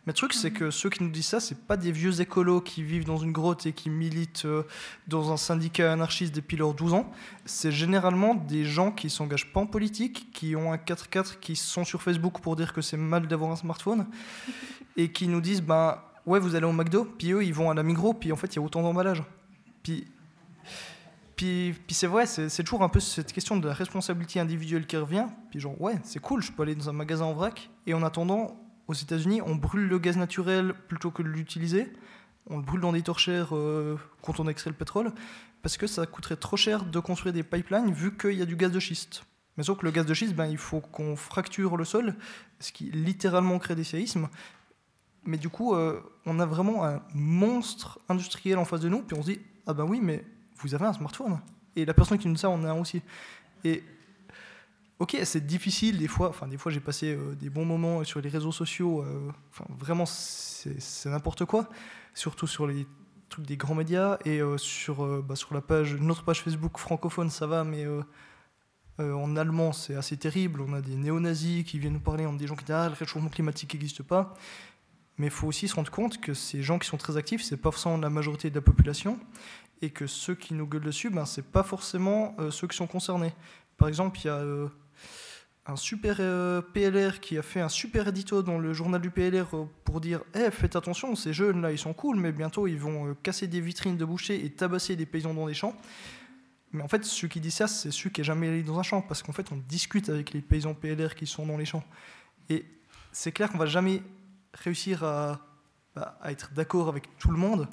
Mais 0.05 0.11
le 0.11 0.17
truc, 0.17 0.33
c'est 0.33 0.51
mhm. 0.51 0.57
que 0.57 0.71
ceux 0.71 0.91
qui 0.91 1.03
nous 1.05 1.11
disent 1.11 1.27
ça, 1.27 1.39
c'est 1.39 1.67
pas 1.67 1.77
des 1.77 1.93
vieux 1.93 2.21
écolos 2.21 2.61
qui 2.61 2.83
vivent 2.83 3.05
dans 3.05 3.19
une 3.19 3.31
grotte 3.31 3.67
et 3.67 3.73
qui 3.73 3.89
militent 3.89 4.45
euh, 4.47 4.65
dans 5.07 5.33
un 5.33 5.37
syndicat 5.37 5.93
anarchiste 5.93 6.35
depuis 6.35 6.57
leurs 6.57 6.75
12 6.75 6.95
ans. 6.95 7.13
C'est 7.45 7.71
généralement 7.71 8.35
des 8.35 8.65
gens 8.65 8.91
qui 8.91 9.11
s'engagent 9.11 9.53
pas 9.53 9.61
en 9.61 9.67
politique, 9.67 10.33
qui 10.33 10.57
ont 10.57 10.73
un 10.73 10.77
4x4, 10.77 11.39
qui 11.39 11.55
sont 11.55 11.85
sur 11.85 12.03
Facebook 12.03 12.41
pour 12.41 12.57
dire 12.57 12.73
que 12.73 12.81
c'est 12.81 12.97
mal 12.97 13.29
d'avoir 13.29 13.53
un 13.53 13.57
smartphone, 13.57 14.07
et 14.97 15.13
qui 15.13 15.29
nous 15.29 15.41
disent, 15.41 15.63
ben 15.63 15.99
ouais, 16.27 16.41
vous 16.41 16.57
allez 16.57 16.67
au 16.67 16.73
McDo, 16.73 17.05
puis 17.05 17.33
eux, 17.33 17.45
ils 17.45 17.55
vont 17.55 17.71
à 17.71 17.75
la 17.75 17.85
Migros, 17.85 18.15
puis 18.15 18.33
en 18.33 18.37
fait, 18.37 18.55
il 18.55 18.57
y 18.57 18.59
a 18.59 18.63
autant 18.63 18.83
d'emballage. 18.83 19.23
Puis 19.85 20.07
puis, 21.43 21.95
c'est 21.95 22.07
vrai, 22.07 22.27
c'est 22.27 22.63
toujours 22.63 22.83
un 22.83 22.89
peu 22.89 23.01
cette 23.01 23.33
question 23.33 23.57
de 23.57 23.67
la 23.67 23.75
responsabilité 23.75 24.39
individuelle 24.39 24.87
qui 24.87 24.97
revient. 24.97 25.27
Puis 25.51 25.61
genre, 25.61 25.81
ouais, 25.81 25.99
c'est 26.05 26.21
cool, 26.21 26.43
je 26.43 26.53
peux 26.53 26.63
aller 26.63 26.75
dans 26.75 26.89
un 26.89 26.93
magasin 26.93 27.25
en 27.25 27.33
vrac. 27.33 27.71
Et 27.87 27.95
en 27.95 28.03
attendant, 28.03 28.61
aux 28.87 28.95
États-Unis, 28.95 29.41
on 29.43 29.57
brûle 29.57 29.89
le 29.89 29.99
gaz 29.99 30.17
naturel 30.17 30.75
plutôt 30.89 31.11
que 31.11 31.23
de 31.23 31.29
l'utiliser. 31.29 31.93
On 32.47 32.57
le 32.59 32.63
brûle 32.63 32.81
dans 32.81 32.93
des 32.93 33.03
torchères 33.03 33.55
euh, 33.57 33.99
quand 34.23 34.41
on 34.41 34.49
extrait 34.49 34.71
le 34.71 34.77
pétrole, 34.77 35.13
parce 35.63 35.77
que 35.77 35.87
ça 35.87 36.07
coûterait 36.07 36.37
trop 36.37 36.57
cher 36.57 36.85
de 36.85 36.99
construire 36.99 37.33
des 37.33 37.43
pipelines 37.43 37.93
vu 37.93 38.17
qu'il 38.17 38.33
y 38.33 38.43
a 38.43 38.47
du 38.47 38.57
gaz 38.57 38.73
de 38.73 38.81
schiste. 38.81 39.25
Mais 39.57 39.65
sauf 39.65 39.79
que 39.79 39.85
le 39.85 39.93
gaz 39.93 40.07
de 40.07 40.15
schiste, 40.15 40.35
ben, 40.35 40.47
il 40.47 40.59
faut 40.59 40.81
qu'on 40.81 41.15
fracture 41.15 41.77
le 41.77 41.85
sol, 41.85 42.15
ce 42.59 42.73
qui 42.73 42.85
littéralement 42.91 43.59
crée 43.59 43.75
des 43.75 43.85
séismes. 43.85 44.29
Mais 45.25 45.39
du 45.39 45.49
coup, 45.49 45.75
euh, 45.75 46.01
on 46.27 46.41
a 46.41 46.47
vraiment 46.47 46.85
un 46.85 47.03
monstre 47.15 48.01
industriel 48.09 48.59
en 48.59 48.65
face 48.65 48.81
de 48.81 48.89
nous, 48.89 49.03
puis 49.03 49.17
on 49.17 49.23
se 49.23 49.31
dit, 49.31 49.41
ah 49.67 49.75
ben 49.75 49.85
oui, 49.85 50.01
mais 50.03 50.25
vous 50.63 50.75
avez 50.75 50.87
un 50.87 50.93
smartphone. 50.93 51.41
Et 51.77 51.85
la 51.85 51.95
personne 51.95 52.19
qui 52.19 52.29
nous 52.29 52.35
dit 52.35 52.41
ça, 52.41 52.51
on 52.51 52.65
a 52.65 52.71
un 52.71 52.81
aussi. 52.81 53.03
Et 53.65 53.83
ok, 54.99 55.19
c'est 55.25 55.47
difficile 55.47 55.99
des 55.99 56.09
fois. 56.09 56.29
Enfin, 56.29 56.47
des 56.47 56.57
fois, 56.57 56.71
j'ai 56.71 56.81
passé 56.81 57.15
euh, 57.15 57.35
des 57.35 57.51
bons 57.51 57.65
moments 57.65 58.05
sur 58.05 58.21
les 58.21 58.29
réseaux 58.29 58.53
sociaux. 58.53 59.03
Euh, 59.03 59.31
enfin, 59.51 59.65
vraiment, 59.79 60.07
c'est 60.07 61.07
n'importe 61.07 61.45
quoi. 61.45 61.69
Surtout 62.15 62.47
sur 62.47 62.67
les 62.67 62.87
trucs 63.29 63.47
des 63.47 63.57
grands 63.57 63.75
médias 63.75 64.19
et 64.25 64.41
euh, 64.41 64.59
sur, 64.59 65.23
bah, 65.23 65.37
sur 65.37 65.55
la 65.55 65.61
page, 65.61 65.95
notre 65.95 66.23
page 66.23 66.43
Facebook 66.43 66.79
francophone, 66.79 67.31
ça 67.31 67.47
va, 67.47 67.65
mais 67.65 67.87
en 68.99 69.37
allemand, 69.37 69.73
c'est 69.73 69.97
assez 69.97 70.17
terrible. 70.17 70.61
On 70.61 70.73
a 70.75 70.81
des 70.81 70.95
néo-nazis 70.95 71.65
qui 71.65 71.81
viennent 71.81 71.95
nous 71.95 72.01
parler, 72.01 72.25
on 72.25 72.35
des 72.35 72.47
gens 72.47 72.55
qui 72.55 72.65
disent 72.65 72.75
ah, 72.77 72.89
le 72.89 72.95
réchauffement 72.95 73.31
climatique 73.31 73.75
n'existe 73.75 74.05
pas. 74.05 74.35
Mais 75.19 75.27
il 75.27 75.33
faut 75.33 75.49
aussi 75.49 75.67
se 75.69 75.75
rendre 75.75 75.91
compte 75.91 76.21
que 76.21 76.35
ces 76.35 76.63
gens 76.63 76.79
qui 76.79 76.89
sont 76.89 76.97
très 76.97 77.17
actifs, 77.17 77.43
c'est 77.43 77.57
pas 77.57 77.71
forcément 77.71 77.97
la 77.99 78.11
majorité 78.11 78.49
de 78.51 78.55
la 78.55 78.61
population 78.61 79.19
et 79.83 79.91
que 79.91 80.07
ceux 80.07 80.35
qui 80.35 80.55
nous 80.55 80.67
gueulent 80.67 80.85
dessus, 80.85 81.11
ben, 81.11 81.27
ce 81.27 81.41
n'est 81.41 81.47
pas 81.47 81.63
forcément 81.63 82.35
euh, 82.39 82.51
ceux 82.51 82.67
qui 82.67 82.77
sont 82.77 82.87
concernés. 82.87 83.35
par 83.77 83.89
exemple, 83.89 84.19
il 84.21 84.27
y 84.27 84.31
a 84.31 84.43
un 85.67 85.77
super 85.77 86.17
PLR 86.73 87.21
qui 87.21 87.39
a 87.39 87.43
fait 87.43 87.61
un 87.61 87.69
super 87.69 88.09
édito 88.09 88.43
dans 88.43 88.59
le 88.59 88.73
journal 88.73 89.01
du 89.01 89.11
PLR 89.11 89.47
pour 89.85 90.01
dire 90.01 90.23
Eh, 90.35 90.51
faites 90.51 90.75
attention, 90.75 91.15
ces 91.15 91.33
jeunes 91.33 91.63
là, 91.63 91.71
ils 91.71 91.79
sont 91.79 91.93
cool, 91.93 92.17
mais 92.17 92.33
bientôt 92.33 92.67
ils 92.67 92.79
vont 92.79 93.15
casser 93.23 93.47
des 93.47 93.61
vitrines 93.61 93.97
de 93.97 94.05
bouchers 94.05 94.45
et 94.45 94.51
tabasser 94.51 94.97
des 94.97 95.07
paysans 95.07 95.35
dans 95.35 95.47
les 95.47 95.55
champs. 95.55 95.77
Mais 96.73 96.83
en 96.83 96.89
fait, 96.89 97.05
ceux 97.05 97.29
qui 97.29 97.41
disent 97.41 97.55
ça, 97.55 97.69
c'est 97.69 97.91
ceux 97.91 98.11
qui 98.11 98.23
n'ont 98.23 98.25
jamais 98.25 98.49
allé 98.49 98.63
dans 98.63 98.79
un 98.79 98.83
champ, 98.83 99.03
parce 99.03 99.23
qu'en 99.23 99.33
fait, 99.33 99.53
on 99.53 99.57
discute 99.69 100.09
avec 100.09 100.33
les 100.33 100.41
paysans 100.41 100.75
PLR 100.75 101.15
qui 101.15 101.27
sont 101.27 101.47
dans 101.47 101.59
les 101.59 101.67
champs. 101.67 101.85
Et 102.49 102.65
c'est 103.13 103.31
clair 103.31 103.51
qu'on 103.51 103.59
va 103.59 103.67
jamais 103.67 104.03
réussir 104.55 105.01
bah, 105.01 106.19
à 106.23 106.33
être 106.33 106.53
d'accord 106.55 106.89
avec 106.89 107.17
tout 107.19 107.31
le 107.31 107.37
monde, 107.37 107.69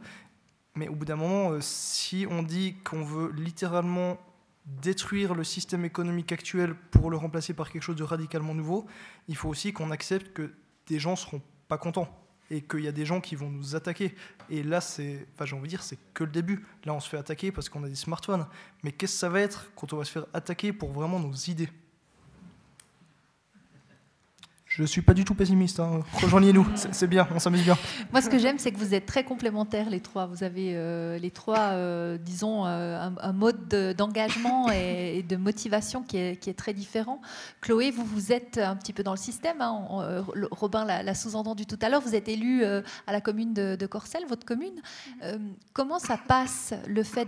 mais 0.80 0.88
au 0.88 0.96
bout 0.96 1.04
d'un 1.04 1.18
moment, 1.18 1.52
euh, 1.52 1.60
si 1.60 2.26
on 2.30 2.42
dit 2.42 2.76
qu'on 2.86 3.04
veut 3.04 3.34
littéralement 3.34 4.18
détruire 4.66 5.36
le 5.36 5.44
système 5.44 5.84
économique 5.84 6.32
actuel 6.32 6.74
pour 6.74 7.10
le 7.10 7.18
remplacer 7.18 7.54
par 7.54 7.70
quelque 7.70 7.84
chose 7.84 7.98
de 7.98 8.04
radicalement 8.04 8.56
nouveau, 8.56 8.86
il 9.28 9.36
faut 9.36 9.50
aussi 9.50 9.74
qu'on 9.74 9.92
accepte 9.92 10.32
que 10.32 10.54
des 10.88 10.98
gens 10.98 11.12
ne 11.12 11.16
seront 11.18 11.42
pas 11.68 11.78
contents 11.78 12.08
et 12.50 12.62
qu'il 12.62 12.80
y 12.80 12.88
a 12.88 12.94
des 12.94 13.06
gens 13.06 13.20
qui 13.20 13.36
vont 13.36 13.50
nous 13.50 13.76
attaquer. 13.76 14.16
Et 14.50 14.64
là, 14.64 14.80
c'est, 14.80 15.28
enfin, 15.34 15.46
j'ai 15.46 15.56
envie 15.56 15.64
de 15.64 15.70
dire, 15.70 15.84
c'est 15.84 16.00
que 16.14 16.24
le 16.24 16.32
début. 16.32 16.66
Là, 16.86 16.94
on 16.94 17.02
se 17.02 17.10
fait 17.10 17.18
attaquer 17.18 17.52
parce 17.52 17.68
qu'on 17.68 17.84
a 17.84 17.90
des 17.90 17.96
smartphones. 17.96 18.48
Mais 18.84 18.94
qu'est-ce 18.94 19.14
que 19.14 19.20
ça 19.20 19.30
va 19.30 19.42
être 19.42 19.72
quand 19.76 19.92
on 19.92 19.98
va 19.98 20.06
se 20.06 20.12
faire 20.12 20.28
attaquer 20.34 20.72
pour 20.72 20.94
vraiment 20.94 21.20
nos 21.20 21.34
idées? 21.34 21.70
Je 24.80 24.84
ne 24.84 24.88
suis 24.88 25.02
pas 25.02 25.14
du 25.14 25.26
tout 25.26 25.36
pessimiste. 25.36 25.82
Hein. 25.82 26.00
Rejoignez-nous, 26.14 26.66
c'est 26.74 27.08
bien, 27.08 27.28
on 27.36 27.40
s'amuse 27.40 27.64
bien. 27.64 27.78
Moi, 28.14 28.22
ce 28.22 28.30
que 28.30 28.38
j'aime, 28.38 28.58
c'est 28.60 28.72
que 28.72 28.78
vous 28.78 28.94
êtes 28.94 29.06
très 29.06 29.26
complémentaires, 29.26 29.90
les 29.90 30.00
trois. 30.00 30.26
Vous 30.26 30.46
avez 30.46 30.72
euh, 30.74 31.18
les 31.18 31.32
trois, 31.32 31.72
euh, 31.74 32.18
disons, 32.18 32.66
euh, 32.66 33.10
un, 33.22 33.34
mode 33.34 33.68
d'engagement 33.98 34.72
et, 34.72 35.22
de 35.28 35.36
motivation 35.36 36.02
qui 36.02 36.16
est, 36.16 36.38
qui 36.38 36.50
est, 36.50 36.54
très 36.54 36.74
différent. 36.74 37.20
Chloé, 37.60 37.92
vous, 37.92 38.06
vous 38.06 38.32
êtes 38.32 38.58
un 38.58 38.78
petit 38.78 38.94
peu 38.94 39.04
dans 39.04 39.12
le 39.12 39.18
système. 39.18 39.60
Hein. 39.60 40.24
Robin 40.50 40.86
l'a 40.86 41.14
sous-entendu 41.14 41.66
tout 41.66 41.80
à 41.82 41.90
l'heure. 41.90 42.00
Vous 42.00 42.16
êtes 42.16 42.30
élue 42.30 42.64
à 42.64 43.12
la 43.12 43.20
commune 43.20 43.54
de, 43.54 43.76
de 43.76 43.86
Corcelles, 43.86 44.28
votre 44.30 44.46
commune. 44.46 44.82
comment 45.74 46.00
ça 46.00 46.16
passe, 46.16 46.74
le 46.88 47.04
fait 47.04 47.26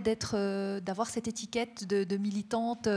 d'avoir 0.82 1.06
cette 1.06 1.28
étiquette 1.28 1.86
de, 1.86 2.04
de 2.04 2.16
militante 2.16 2.88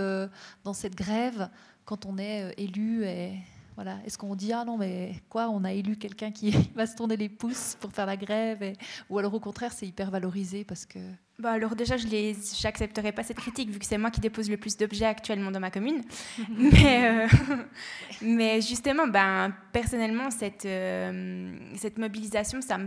dans 0.63 0.73
cette 0.73 0.95
grève, 0.95 1.49
quand 1.83 2.05
on 2.05 2.17
est 2.17 2.53
élu 2.57 3.03
et 3.03 3.33
voilà. 3.75 3.97
Est-ce 4.05 4.17
qu'on 4.17 4.35
dit 4.35 4.53
ah 4.53 4.63
non 4.65 4.77
mais 4.77 5.13
quoi 5.29 5.49
on 5.49 5.63
a 5.63 5.73
élu 5.73 5.97
quelqu'un 5.97 6.31
qui 6.31 6.51
va 6.75 6.85
se 6.87 6.95
tourner 6.95 7.17
les 7.17 7.29
pouces 7.29 7.75
pour 7.79 7.91
faire 7.91 8.05
la 8.05 8.15
grève 8.17 8.73
ou 9.09 9.19
alors 9.19 9.33
au 9.33 9.39
contraire 9.39 9.73
c'est 9.73 9.85
hyper 9.85 10.11
valorisé 10.11 10.63
parce 10.63 10.85
que 10.85 10.99
bah 11.37 11.51
alors 11.51 11.75
déjà 11.75 11.97
je 11.97 12.07
les 12.07 12.35
j'accepterai 12.57 13.11
pas 13.11 13.23
cette 13.23 13.37
critique 13.37 13.69
vu 13.69 13.79
que 13.79 13.85
c'est 13.85 13.97
moi 13.97 14.11
qui 14.11 14.21
dépose 14.21 14.49
le 14.49 14.55
plus 14.55 14.77
d'objets 14.77 15.05
actuellement 15.05 15.51
dans 15.51 15.59
ma 15.59 15.71
commune 15.71 16.01
mais 16.49 17.09
euh, 17.09 17.27
mais 18.21 18.61
justement 18.61 19.07
ben 19.07 19.53
personnellement 19.73 20.31
cette 20.31 20.65
euh, 20.65 21.53
cette 21.75 21.97
mobilisation 21.97 22.61
ça 22.61 22.77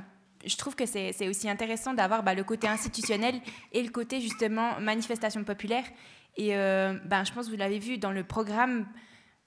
je 0.47 0.57
trouve 0.57 0.77
que 0.77 0.87
c'est 0.87 1.29
aussi 1.29 1.51
intéressant 1.51 1.93
d'avoir 1.93 2.23
bah, 2.23 2.33
le 2.33 2.45
côté 2.45 2.69
institutionnel 2.69 3.35
et 3.73 3.83
le 3.83 3.91
côté 3.91 4.21
justement 4.21 4.81
manifestation 4.81 5.45
populaire 5.45 5.85
et 6.37 6.57
euh, 6.57 6.95
ben 7.05 7.25
je 7.25 7.33
pense 7.33 7.47
que 7.47 7.51
vous 7.51 7.59
l'avez 7.59 7.81
vu 7.81 7.99
dans 7.99 8.13
le 8.13 8.25
programme 8.25 8.87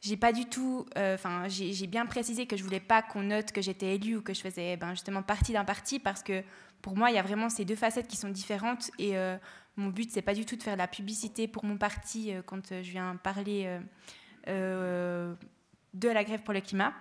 j'ai 0.01 0.17
pas 0.17 0.33
du 0.33 0.45
tout, 0.45 0.87
euh, 0.97 1.13
enfin, 1.13 1.47
j'ai 1.47 1.85
bien 1.85 2.07
précisé 2.07 2.47
que 2.47 2.57
je 2.57 2.63
voulais 2.63 2.79
pas 2.79 3.03
qu'on 3.03 3.21
note 3.21 3.51
que 3.51 3.61
j'étais 3.61 3.95
élue 3.95 4.17
ou 4.17 4.21
que 4.21 4.33
je 4.33 4.41
faisais 4.41 4.75
ben, 4.75 4.89
justement 4.91 5.21
partie 5.21 5.53
d'un 5.53 5.63
parti 5.63 5.99
parce 5.99 6.23
que 6.23 6.43
pour 6.81 6.97
moi, 6.97 7.11
il 7.11 7.15
y 7.15 7.19
a 7.19 7.21
vraiment 7.21 7.49
ces 7.49 7.65
deux 7.65 7.75
facettes 7.75 8.07
qui 8.07 8.17
sont 8.17 8.29
différentes 8.29 8.89
et 8.97 9.15
euh, 9.15 9.37
mon 9.77 9.89
but, 9.89 10.09
c'est 10.11 10.23
pas 10.23 10.33
du 10.33 10.43
tout 10.43 10.55
de 10.55 10.63
faire 10.63 10.73
de 10.73 10.79
la 10.79 10.87
publicité 10.87 11.47
pour 11.47 11.65
mon 11.65 11.77
parti 11.77 12.33
euh, 12.33 12.41
quand 12.43 12.69
je 12.69 12.89
viens 12.89 13.15
parler 13.17 13.79
de 14.47 15.37
la 16.09 16.23
grève 16.23 16.41
pour 16.41 16.55
le 16.55 16.61
climat. 16.61 16.93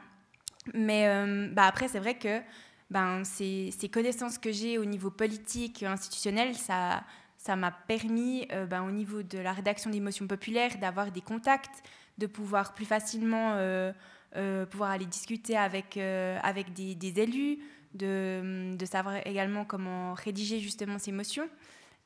Mais 0.75 1.07
bah, 1.53 1.65
après, 1.65 1.89
c'est 1.89 2.01
vrai 2.01 2.19
que 2.19 2.43
ben, 2.91 3.25
ces, 3.25 3.71
ces 3.71 3.89
connaissances 3.89 4.37
que 4.37 4.53
j'ai 4.53 4.77
au 4.77 4.85
niveau 4.85 5.11
politique, 5.11 5.83
institutionnel, 5.83 6.55
ça 6.55 7.03
ça 7.39 7.57
m'a 7.57 7.71
permis, 7.71 8.47
ben, 8.69 8.83
au 8.83 8.91
niveau 8.91 9.23
de 9.23 9.39
la 9.39 9.55
rédaction 9.55 9.89
des 9.89 10.01
motions 10.01 10.27
populaires, 10.27 10.77
d'avoir 10.77 11.11
des 11.11 11.23
contacts, 11.23 11.83
de 12.21 12.27
pouvoir 12.27 12.75
plus 12.75 12.85
facilement 12.85 13.55
euh, 13.55 13.93
euh, 14.37 14.67
pouvoir 14.67 14.91
aller 14.91 15.07
discuter 15.07 15.57
avec, 15.57 15.97
euh, 15.97 16.39
avec 16.43 16.73
des, 16.73 17.21
élus, 17.21 17.59
de, 17.95 18.77
de, 18.77 18.87
savoir 18.87 19.27
également 19.27 19.65
comment 19.65 20.15
rédiger 20.15 20.61
justement 20.61 20.99
ces 20.99 21.11
motions. 21.11 21.49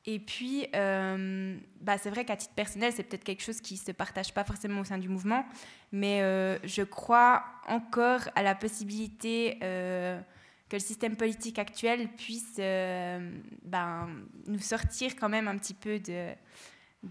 Et 0.07 0.19
puis, 0.19 0.67
bah, 0.71 1.97
c'est 1.97 2.11
vrai 2.11 2.25
qu'à 2.25 2.37
titre 2.37 2.53
personnel, 2.53 2.93
c'est 2.93 3.03
peut-être 3.03 3.23
quelque 3.23 3.41
chose 3.41 3.59
qui 3.59 3.73
ne 3.73 3.79
se 3.79 3.91
partage 3.91 4.33
pas 4.35 4.43
forcément 4.43 4.81
au 4.81 4.83
sein 4.83 4.99
du 4.99 5.09
mouvement, 5.09 5.43
mais 5.91 6.19
je 6.63 6.83
crois 6.83 7.43
encore 7.67 8.21
à 8.35 8.43
la 8.43 8.53
possibilité 8.53 9.57
que 9.59 10.75
le 10.75 10.79
système 10.79 11.15
politique 11.15 11.57
actuel 11.57 12.07
puisse 12.09 12.57
ben, 12.57 14.07
nous 14.45 14.59
sortir 14.59 15.15
quand 15.15 15.29
même 15.29 15.47
un 15.47 15.57
petit 15.57 15.73
peu 15.73 15.97
de, 15.97 16.35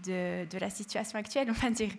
de, 0.03 0.57
la 0.57 0.69
situation 0.69 1.17
actuelle, 1.19 1.47
on 1.49 1.53
va 1.53 1.69
dire, 1.69 1.91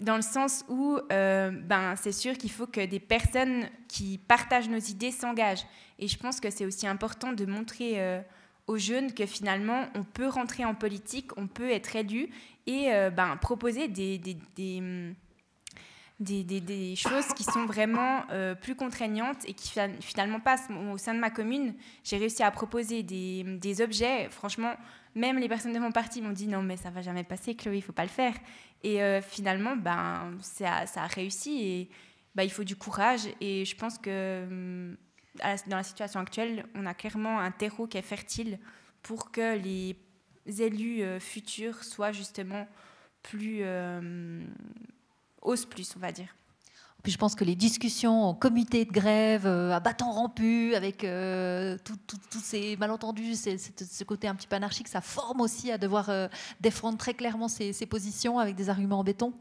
dans 0.00 0.16
le 0.16 0.22
sens 0.22 0.64
où 0.68 0.98
euh, 1.12 1.50
ben, 1.50 1.94
c'est 1.96 2.12
sûr 2.12 2.36
qu'il 2.36 2.50
faut 2.50 2.66
que 2.66 2.84
des 2.84 3.00
personnes 3.00 3.68
qui 3.88 4.18
partagent 4.18 4.68
nos 4.68 4.78
idées 4.78 5.12
s'engagent. 5.12 5.66
Et 5.98 6.08
je 6.08 6.16
pense 6.16 6.40
que 6.40 6.50
c'est 6.50 6.64
aussi 6.64 6.86
important 6.86 7.32
de 7.32 7.44
montrer 7.44 8.00
euh, 8.00 8.20
aux 8.66 8.78
jeunes 8.78 9.12
que 9.12 9.26
finalement, 9.26 9.86
on 9.94 10.04
peut 10.04 10.28
rentrer 10.28 10.64
en 10.64 10.74
politique, 10.74 11.36
on 11.36 11.46
peut 11.46 11.70
être 11.70 11.96
élu 11.96 12.30
et 12.66 12.92
euh, 12.92 13.10
ben, 13.10 13.36
proposer 13.36 13.88
des, 13.88 14.18
des, 14.18 14.36
des, 14.56 16.44
des, 16.44 16.96
choses 16.96 17.28
qui 17.34 17.44
sont 17.44 17.64
vraiment 17.64 18.22
plus 18.60 18.74
contraignantes 18.74 19.38
et 19.46 19.54
qui 19.54 19.72
finalement 20.00 20.38
passent. 20.38 20.68
Au 20.92 20.98
sein 20.98 21.14
de 21.14 21.18
ma 21.18 21.30
commune, 21.30 21.74
j'ai 22.04 22.18
réussi 22.18 22.42
à 22.42 22.50
proposer 22.50 23.02
des, 23.02 23.80
objets, 23.80 24.28
franchement, 24.30 24.74
même 25.14 25.38
les 25.38 25.48
personnes 25.48 25.72
de 25.72 25.78
mon 25.78 25.92
parti 25.92 26.22
m'ont 26.22 26.32
dit 26.32 26.46
non 26.46 26.62
mais 26.62 26.76
ça 26.76 26.90
va 26.90 27.02
jamais 27.02 27.24
passer 27.24 27.54
Chloé 27.54 27.78
il 27.78 27.82
faut 27.82 27.92
pas 27.92 28.04
le 28.04 28.08
faire. 28.08 28.34
Et 28.82 29.02
euh, 29.02 29.20
finalement 29.20 29.76
ben 29.76 30.32
ça, 30.40 30.84
a 30.94 31.06
réussi 31.06 31.62
et 31.62 31.90
ben, 32.34 32.44
il 32.44 32.50
faut 32.50 32.64
du 32.64 32.76
courage 32.76 33.28
et 33.40 33.64
je 33.64 33.76
pense 33.76 33.98
que 33.98 34.44
hum, 34.44 34.96
dans 35.66 35.76
la 35.76 35.82
situation 35.82 36.20
actuelle 36.20 36.66
on 36.74 36.86
a 36.86 36.94
clairement 36.94 37.38
un 37.40 37.50
terreau 37.50 37.86
qui 37.86 37.98
est 37.98 38.02
fertile 38.02 38.58
pour 39.02 39.30
que 39.30 39.56
les 39.58 39.96
élus 40.46 41.02
euh, 41.02 41.20
futurs 41.20 41.82
soient 41.84 42.12
justement 42.12 42.66
plus 43.22 43.58
euh, 43.62 44.44
osent 45.42 45.66
plus 45.66 45.94
on 45.96 46.00
va 46.00 46.12
dire 46.12 46.34
puis 47.02 47.12
je 47.12 47.18
pense 47.18 47.34
que 47.34 47.44
les 47.44 47.56
discussions 47.56 48.24
en 48.24 48.34
comité 48.34 48.84
de 48.84 48.92
grève, 48.92 49.46
euh, 49.46 49.72
à 49.72 49.80
bâton 49.80 50.10
rompu, 50.10 50.74
avec 50.74 51.04
euh, 51.04 51.76
tous 51.84 52.40
ces 52.40 52.76
malentendus, 52.76 53.36
ce 53.36 54.04
côté 54.04 54.28
un 54.28 54.34
petit 54.34 54.46
peu 54.46 54.56
anarchique, 54.56 54.88
ça 54.88 55.00
forme 55.00 55.40
aussi 55.40 55.70
à 55.70 55.78
devoir 55.78 56.10
euh, 56.10 56.28
défendre 56.60 56.98
très 56.98 57.14
clairement 57.14 57.48
ses, 57.48 57.72
positions 57.86 58.38
avec 58.38 58.54
des 58.54 58.68
arguments 58.68 59.00
en 59.00 59.04
béton. 59.04 59.32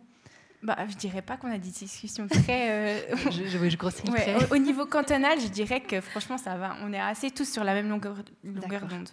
Bah, 0.61 0.75
je 0.89 0.95
dirais 0.95 1.21
pas 1.21 1.37
qu'on 1.37 1.49
a 1.49 1.57
des 1.57 1.69
discussions 1.69 2.27
très. 2.27 3.07
je, 3.31 3.47
je, 3.47 3.69
je 3.69 4.53
Au, 4.53 4.57
niveau 4.57 4.85
cantonal, 4.85 5.39
je 5.39 5.47
dirais 5.47 5.79
que 5.79 6.01
franchement, 6.01 6.37
ça 6.37 6.57
va. 6.57 6.75
On 6.83 6.91
est 6.91 6.99
assez 6.99 7.31
tous 7.31 7.49
sur 7.49 7.63
la 7.63 7.73
même 7.73 7.87
longueur, 7.87 8.15
longueur 8.43 8.85
d'onde. 8.85 9.07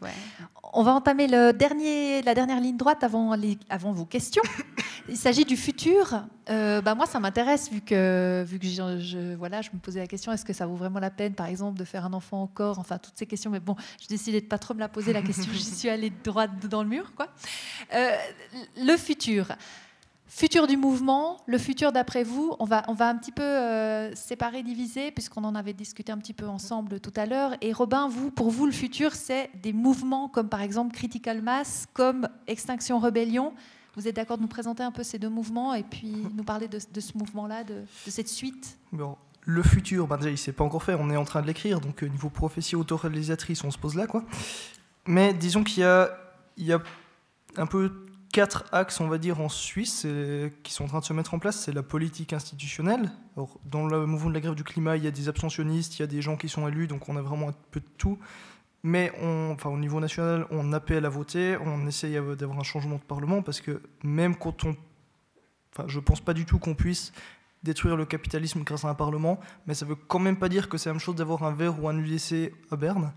On 0.72 0.82
va 0.82 0.92
entamer 0.92 1.28
le 1.28 1.52
dernier, 1.52 2.22
la 2.22 2.34
dernière 2.34 2.60
ligne 2.60 2.76
droite 2.76 3.04
avant, 3.04 3.36
les, 3.36 3.58
avant 3.70 3.92
vos 3.92 4.04
questions. 4.04 4.42
Il 5.08 5.16
s'agit 5.16 5.44
du 5.44 5.56
futur. 5.56 6.24
Euh, 6.50 6.80
bah 6.80 6.96
moi, 6.96 7.06
ça 7.06 7.20
m'intéresse 7.20 7.70
vu 7.70 7.80
que, 7.80 8.44
vu 8.44 8.58
que 8.58 8.66
je, 8.66 9.34
voilà, 9.36 9.62
je 9.62 9.70
me 9.72 9.78
posais 9.78 10.00
la 10.00 10.08
question 10.08 10.32
est-ce 10.32 10.44
que 10.44 10.52
ça 10.52 10.66
vaut 10.66 10.74
vraiment 10.74 10.98
la 10.98 11.10
peine, 11.10 11.34
par 11.34 11.46
exemple, 11.46 11.78
de 11.78 11.84
faire 11.84 12.04
un 12.04 12.12
enfant 12.12 12.42
encore 12.42 12.80
Enfin, 12.80 12.98
toutes 12.98 13.16
ces 13.16 13.26
questions. 13.26 13.50
Mais 13.50 13.60
bon, 13.60 13.76
j'ai 14.00 14.08
décidé 14.08 14.40
de 14.40 14.46
pas 14.46 14.58
trop 14.58 14.74
me 14.74 14.80
la 14.80 14.88
poser 14.88 15.12
la 15.12 15.22
question. 15.22 15.46
J'y 15.52 15.62
suis 15.62 15.88
allée 15.88 16.10
droite 16.24 16.50
dans 16.68 16.82
le 16.82 16.88
mur, 16.88 17.12
quoi. 17.14 17.28
Euh, 17.94 18.16
le 18.78 18.96
futur. 18.96 19.46
Futur 20.28 20.66
du 20.66 20.76
mouvement, 20.76 21.38
le 21.46 21.56
futur 21.56 21.92
d'après 21.92 22.24
vous, 22.24 22.56
on 22.58 22.64
va, 22.64 22.82
on 22.88 22.94
va 22.94 23.08
un 23.08 23.16
petit 23.16 23.30
peu 23.30 23.42
euh, 23.42 24.14
séparer, 24.14 24.62
diviser, 24.64 25.12
puisqu'on 25.12 25.44
en 25.44 25.54
avait 25.54 25.72
discuté 25.72 26.10
un 26.10 26.18
petit 26.18 26.34
peu 26.34 26.46
ensemble 26.46 26.98
tout 26.98 27.12
à 27.16 27.26
l'heure. 27.26 27.52
Et 27.60 27.72
Robin, 27.72 28.08
vous, 28.08 28.30
pour 28.30 28.50
vous, 28.50 28.66
le 28.66 28.72
futur, 28.72 29.14
c'est 29.14 29.50
des 29.62 29.72
mouvements 29.72 30.28
comme 30.28 30.48
par 30.48 30.62
exemple 30.62 30.94
Critical 30.94 31.42
Mass, 31.42 31.86
comme 31.94 32.28
Extinction 32.48 32.98
Rebellion, 32.98 33.52
vous 33.96 34.06
êtes 34.06 34.16
d'accord 34.16 34.36
de 34.36 34.42
nous 34.42 34.48
présenter 34.48 34.82
un 34.82 34.92
peu 34.92 35.02
ces 35.02 35.18
deux 35.18 35.30
mouvements 35.30 35.72
et 35.72 35.82
puis 35.82 36.26
nous 36.34 36.44
parler 36.44 36.68
de, 36.68 36.78
ce 36.78 37.16
mouvement-là, 37.16 37.64
de, 37.64 37.84
cette 38.06 38.28
suite? 38.28 38.76
Bon, 38.92 39.16
Le 39.46 39.62
futur, 39.62 40.06
ben 40.06 40.18
déjà, 40.18 40.28
il 40.28 40.32
ne 40.32 40.36
s'est 40.36 40.52
pas 40.52 40.64
encore 40.64 40.82
fait, 40.82 40.94
on 40.98 41.08
est 41.08 41.16
en 41.16 41.24
train 41.24 41.40
de 41.40 41.46
l'écrire, 41.46 41.80
donc 41.80 42.02
euh, 42.02 42.06
niveau 42.06 42.28
prophétie 42.28 42.76
autoréalisatrice, 42.76 43.64
on 43.64 43.70
se 43.70 43.78
pose 43.78 43.94
là. 43.94 44.06
quoi. 44.06 44.22
Mais 45.06 45.32
disons 45.32 45.64
qu'il 45.64 45.80
y 45.80 45.84
a, 45.84 46.10
il 46.58 46.66
y 46.66 46.74
a 46.74 46.82
un 47.56 47.66
peu 47.66 48.05
quatre 48.36 48.66
axes, 48.70 49.00
on 49.00 49.08
va 49.08 49.16
dire, 49.16 49.40
en 49.40 49.48
Suisse 49.48 50.06
qui 50.62 50.70
sont 50.70 50.84
en 50.84 50.88
train 50.88 50.98
de 50.98 51.06
se 51.06 51.14
mettre 51.14 51.32
en 51.32 51.38
place. 51.38 51.58
C'est 51.58 51.72
la 51.72 51.82
politique 51.82 52.34
institutionnelle. 52.34 53.10
dans 53.64 53.86
le 53.86 54.04
mouvement 54.04 54.28
de 54.28 54.34
la 54.34 54.40
grève 54.40 54.54
du 54.54 54.62
climat, 54.62 54.98
il 54.98 55.04
y 55.04 55.06
a 55.06 55.10
des 55.10 55.30
abstentionnistes, 55.30 55.98
il 55.98 56.00
y 56.00 56.02
a 56.02 56.06
des 56.06 56.20
gens 56.20 56.36
qui 56.36 56.50
sont 56.50 56.68
élus, 56.68 56.86
donc 56.86 57.08
on 57.08 57.16
a 57.16 57.22
vraiment 57.22 57.48
un 57.48 57.54
peu 57.70 57.80
de 57.80 57.88
tout. 57.96 58.18
Mais 58.82 59.10
on, 59.22 59.56
au 59.64 59.78
niveau 59.78 60.00
national, 60.00 60.46
on 60.50 60.74
appelle 60.74 61.06
à 61.06 61.08
voter, 61.08 61.56
on 61.64 61.86
essaye 61.86 62.20
d'avoir 62.36 62.58
un 62.58 62.62
changement 62.62 62.96
de 62.96 63.04
Parlement 63.04 63.40
parce 63.40 63.62
que 63.62 63.80
même 64.02 64.36
quand 64.36 64.64
on 64.64 64.76
je 65.86 65.98
pense 66.00 66.20
pas 66.20 66.34
du 66.34 66.44
tout 66.44 66.58
qu'on 66.58 66.74
puisse 66.74 67.12
détruire 67.62 67.96
le 67.96 68.04
capitalisme 68.04 68.64
grâce 68.64 68.84
à 68.84 68.88
un 68.88 68.94
parlement, 68.94 69.40
mais 69.66 69.72
ça 69.72 69.86
veut 69.86 69.94
quand 69.94 70.18
même 70.18 70.38
pas 70.38 70.50
dire 70.50 70.68
que 70.68 70.76
c'est 70.76 70.90
la 70.90 70.94
même 70.94 71.00
chose 71.00 71.16
d'avoir 71.16 71.42
un 71.42 71.52
verre 71.52 71.82
ou 71.82 71.88
un 71.88 71.96
UDC 71.98 72.52
à 72.70 72.76
Berne. 72.76 73.12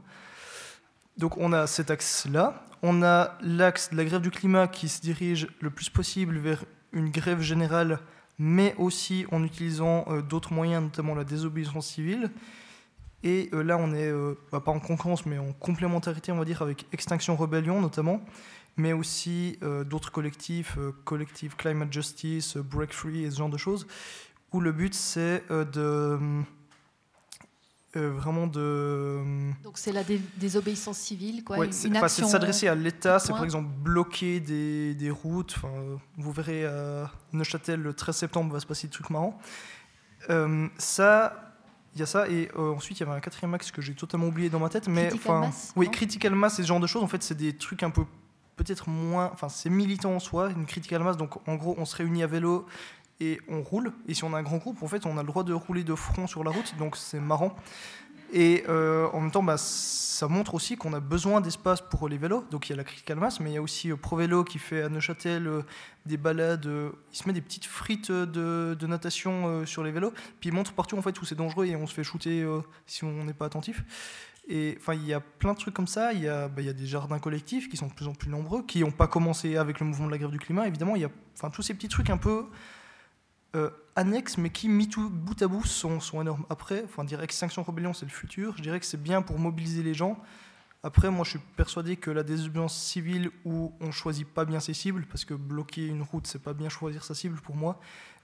Donc 1.19 1.37
on 1.37 1.51
a 1.51 1.67
cet 1.67 1.91
axe-là. 1.91 2.63
On 2.81 3.03
a 3.03 3.37
l'axe 3.41 3.89
de 3.91 3.97
la 3.97 4.05
grève 4.05 4.21
du 4.21 4.31
climat 4.31 4.69
qui 4.69 4.87
se 4.87 5.01
dirige 5.01 5.49
le 5.59 5.69
plus 5.69 5.89
possible 5.89 6.37
vers 6.37 6.63
une 6.93 7.09
grève 7.09 7.41
générale, 7.41 7.99
mais 8.39 8.73
aussi 8.77 9.25
en 9.33 9.43
utilisant 9.43 10.05
euh, 10.07 10.21
d'autres 10.21 10.53
moyens, 10.53 10.81
notamment 10.81 11.15
la 11.15 11.25
désobéissance 11.25 11.87
civile. 11.87 12.31
Et 13.21 13.49
euh, 13.51 13.63
là, 13.63 13.77
on 13.77 13.93
est 13.93 14.07
euh, 14.07 14.35
bah, 14.49 14.61
pas 14.61 14.71
en 14.71 14.79
concurrence, 14.79 15.25
mais 15.25 15.37
en 15.37 15.51
complémentarité, 15.51 16.31
on 16.31 16.37
va 16.37 16.45
dire, 16.45 16.61
avec 16.61 16.85
Extinction 16.93 17.35
Rebellion 17.35 17.81
notamment, 17.81 18.21
mais 18.77 18.93
aussi 18.93 19.59
d'autres 19.87 20.09
collectifs, 20.09 20.77
collectifs 21.03 21.57
Climate 21.57 21.91
Justice, 21.91 22.55
Break 22.55 22.93
Free 22.93 23.25
et 23.25 23.31
ce 23.31 23.39
genre 23.39 23.49
de 23.49 23.57
choses, 23.57 23.87
où 24.53 24.61
le 24.61 24.71
but 24.71 24.93
c'est 24.93 25.43
de 25.49 26.17
euh, 27.95 28.11
vraiment 28.11 28.45
de. 28.45 29.19
Donc 29.63 29.77
c'est 29.77 29.91
la 29.91 30.03
désobéissance 30.37 30.97
civile, 30.97 31.43
quoi. 31.43 31.57
c'est 31.71 31.89
de 31.89 32.27
s'adresser 32.27 32.67
à 32.67 32.75
l'État, 32.75 33.17
c'est 33.19 33.31
par 33.31 33.43
exemple 33.43 33.69
bloquer 33.81 34.39
des, 34.39 34.93
des 34.93 35.09
routes. 35.09 35.55
Enfin, 35.57 35.73
vous 36.17 36.31
verrez 36.31 36.65
à 36.65 37.11
Neuchâtel 37.33 37.81
le 37.81 37.93
13 37.93 38.15
septembre 38.15 38.53
va 38.53 38.59
se 38.59 38.67
passer 38.67 38.87
des 38.87 38.93
trucs 38.93 39.09
marrants. 39.09 39.39
Euh, 40.29 40.67
ça, 40.77 41.55
il 41.95 41.99
y 41.99 42.03
a 42.03 42.05
ça 42.05 42.29
et 42.29 42.49
euh, 42.57 42.73
ensuite 42.73 42.99
il 42.99 43.01
y 43.01 43.07
avait 43.07 43.17
un 43.17 43.21
quatrième 43.21 43.53
axe 43.53 43.71
que 43.71 43.81
j'ai 43.81 43.95
totalement 43.95 44.27
oublié 44.27 44.49
dans 44.49 44.59
ma 44.59 44.69
tête, 44.69 44.87
mais 44.87 45.07
critical 45.07 45.39
mass, 45.39 45.73
oui, 45.75 45.89
critical 45.89 46.35
mass 46.35 46.59
et 46.59 46.63
ce 46.63 46.67
genre 46.67 46.79
de 46.79 46.87
choses. 46.87 47.03
En 47.03 47.07
fait, 47.07 47.23
c'est 47.23 47.35
des 47.37 47.53
trucs 47.53 47.83
un 47.83 47.89
peu 47.89 48.05
peut-être 48.55 48.89
moins, 48.89 49.31
enfin 49.33 49.49
c'est 49.49 49.69
militant 49.69 50.13
en 50.13 50.19
soi, 50.19 50.51
une 50.51 50.65
critical 50.65 51.01
mass. 51.01 51.17
Donc 51.17 51.37
en 51.47 51.55
gros, 51.55 51.75
on 51.77 51.85
se 51.85 51.95
réunit 51.95 52.21
à 52.21 52.27
vélo 52.27 52.67
et 53.19 53.39
on 53.47 53.61
roule. 53.61 53.91
Et 54.07 54.13
si 54.13 54.23
on 54.23 54.33
a 54.33 54.37
un 54.37 54.43
grand 54.43 54.57
groupe, 54.57 54.81
en 54.81 54.87
fait, 54.87 55.05
on 55.05 55.17
a 55.17 55.21
le 55.21 55.27
droit 55.27 55.43
de 55.43 55.53
rouler 55.53 55.83
de 55.83 55.95
front 55.95 56.27
sur 56.27 56.43
la 56.43 56.51
route, 56.51 56.75
donc 56.77 56.95
c'est 56.95 57.19
marrant. 57.19 57.55
Et 58.31 58.63
euh, 58.69 59.07
en 59.11 59.21
même 59.21 59.31
temps, 59.31 59.41
bah, 59.41 59.57
ça 59.57 60.27
montre 60.27 60.53
aussi 60.53 60.77
qu'on 60.77 60.93
a 60.93 60.99
besoin 60.99 61.41
d'espace 61.41 61.81
pour 61.81 62.07
les 62.07 62.17
vélos. 62.17 62.45
Donc 62.51 62.69
il 62.69 62.71
y 62.71 62.73
a 62.73 62.75
la 62.75 62.83
Critique 62.83 63.05
Calmas, 63.05 63.39
mais 63.41 63.51
il 63.51 63.53
y 63.53 63.57
a 63.57 63.61
aussi 63.61 63.91
euh, 63.91 63.95
ProVélo 63.95 64.43
qui 64.43 64.59
fait 64.59 64.83
à 64.83 64.89
Neuchâtel 64.89 65.47
euh, 65.47 65.63
des 66.05 66.17
balades. 66.17 66.69
il 67.11 67.17
se 67.17 67.27
met 67.27 67.33
des 67.33 67.41
petites 67.41 67.65
frites 67.65 68.11
de, 68.11 68.77
natation 68.85 69.65
sur 69.65 69.83
les 69.83 69.91
vélos. 69.91 70.11
Puis 70.39 70.49
il 70.49 70.53
montre 70.53 70.73
partout 70.73 70.97
en 70.97 71.01
fait 71.01 71.19
où 71.21 71.25
c'est 71.25 71.35
dangereux 71.35 71.65
et 71.65 71.75
on 71.75 71.87
se 71.87 71.93
fait 71.93 72.03
shooter 72.03 72.47
si 72.85 73.03
on 73.03 73.23
n'est 73.25 73.33
pas 73.33 73.45
attentif. 73.45 73.83
Et 74.47 74.75
enfin, 74.79 74.95
il 74.95 75.05
y 75.05 75.13
a 75.13 75.19
plein 75.19 75.53
de 75.53 75.59
trucs 75.59 75.75
comme 75.75 75.87
ça. 75.87 76.11
Il 76.13 76.21
y, 76.21 76.27
a, 76.27 76.47
bah, 76.47 76.61
il 76.61 76.65
y 76.65 76.69
a 76.69 76.73
des 76.73 76.87
jardins 76.87 77.19
collectifs 77.19 77.69
qui 77.69 77.77
sont 77.77 77.87
de 77.87 77.93
plus 77.93 78.07
en 78.07 78.13
plus 78.13 78.29
nombreux, 78.29 78.63
qui 78.63 78.79
n'ont 78.79 78.91
pas 78.91 79.07
commencé 79.07 79.57
avec 79.57 79.79
le 79.79 79.85
mouvement 79.85 80.07
de 80.07 80.11
la 80.11 80.17
grève 80.17 80.31
du 80.31 80.39
climat. 80.39 80.67
Évidemment, 80.67 80.95
il 80.95 81.03
y 81.03 81.05
a 81.05 81.11
enfin, 81.35 81.51
tous 81.51 81.61
ces 81.61 81.75
petits 81.75 81.89
trucs 81.89 82.09
un 82.09 82.17
peu 82.17 82.47
euh, 83.55 83.69
annexes, 83.95 84.37
mais 84.37 84.49
qui, 84.49 84.69
mis 84.69 84.87
tout 84.87 85.09
bout 85.09 85.41
à 85.41 85.47
bout, 85.47 85.65
sont, 85.65 85.99
sont 85.99 86.21
énormes. 86.21 86.45
Après, 86.49 86.83
enfin, 86.85 87.03
dire 87.03 87.21
Extinction 87.21 87.63
Rebellion, 87.63 87.93
c'est 87.93 88.05
le 88.05 88.11
futur. 88.11 88.55
Je 88.57 88.61
dirais 88.61 88.79
que 88.79 88.85
c'est 88.85 89.01
bien 89.01 89.21
pour 89.21 89.39
mobiliser 89.39 89.83
les 89.83 89.93
gens. 89.93 90.19
Après, 90.81 91.11
moi, 91.11 91.25
je 91.25 91.31
suis 91.31 91.39
persuadé 91.57 91.97
que 91.97 92.09
la 92.09 92.23
désobéissance 92.23 92.81
civile 92.81 93.31
où 93.43 93.73
on 93.81 93.91
choisit 93.91 94.27
pas 94.27 94.45
bien 94.45 94.61
ses 94.61 94.73
cibles, 94.73 95.05
parce 95.07 95.25
que 95.25 95.33
bloquer 95.33 95.85
une 95.87 96.03
route, 96.03 96.25
c'est 96.25 96.41
pas 96.41 96.53
bien 96.53 96.69
choisir 96.69 97.03
sa 97.03 97.13
cible 97.13 97.41
pour 97.41 97.55
moi, 97.55 97.79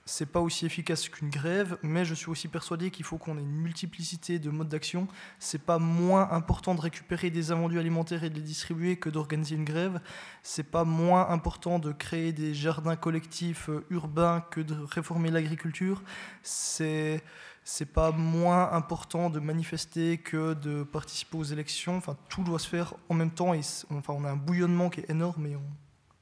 c'est 0.08 0.26
pas 0.26 0.40
aussi 0.40 0.64
efficace 0.64 1.08
qu'une 1.08 1.30
grève, 1.30 1.78
mais 1.82 2.04
je 2.04 2.14
suis 2.14 2.30
aussi 2.30 2.46
persuadé 2.46 2.92
qu'il 2.92 3.04
faut 3.04 3.18
qu'on 3.18 3.36
ait 3.38 3.42
une 3.42 3.50
multiplicité 3.50 4.38
de 4.38 4.50
modes 4.50 4.68
d'action. 4.68 5.08
C'est 5.40 5.62
pas 5.62 5.80
moins 5.80 6.30
important 6.30 6.76
de 6.76 6.80
récupérer 6.80 7.30
des 7.30 7.50
invendus 7.50 7.80
alimentaires 7.80 8.22
et 8.22 8.30
de 8.30 8.36
les 8.36 8.40
distribuer 8.40 8.96
que 8.96 9.10
d'organiser 9.10 9.56
une 9.56 9.64
grève. 9.64 10.00
C'est 10.44 10.70
pas 10.70 10.84
moins 10.84 11.28
important 11.28 11.80
de 11.80 11.90
créer 11.90 12.32
des 12.32 12.54
jardins 12.54 12.94
collectifs 12.94 13.68
euh, 13.68 13.84
urbains 13.90 14.44
que 14.52 14.60
de 14.60 14.76
réformer 14.76 15.30
l'agriculture. 15.30 16.04
C'est 16.42 17.22
c'est 17.64 17.92
pas 17.92 18.12
moins 18.12 18.70
important 18.70 19.28
de 19.28 19.40
manifester 19.40 20.18
que 20.18 20.54
de 20.54 20.84
participer 20.84 21.36
aux 21.36 21.42
élections. 21.42 21.96
Enfin, 21.96 22.16
tout 22.28 22.44
doit 22.44 22.60
se 22.60 22.68
faire 22.68 22.94
en 23.08 23.14
même 23.14 23.32
temps 23.32 23.54
et 23.54 23.60
enfin, 23.90 24.14
on 24.16 24.24
a 24.24 24.30
un 24.30 24.36
bouillonnement 24.36 24.88
qui 24.88 25.00
est 25.00 25.10
énorme 25.10 25.46
et 25.46 25.56
on, 25.56 25.64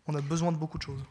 on 0.07 0.15
a 0.15 0.23
besoin 0.23 0.53
de 0.53 0.57
beaucoup 0.57 0.79
de 0.79 0.85
choses. 0.85 1.05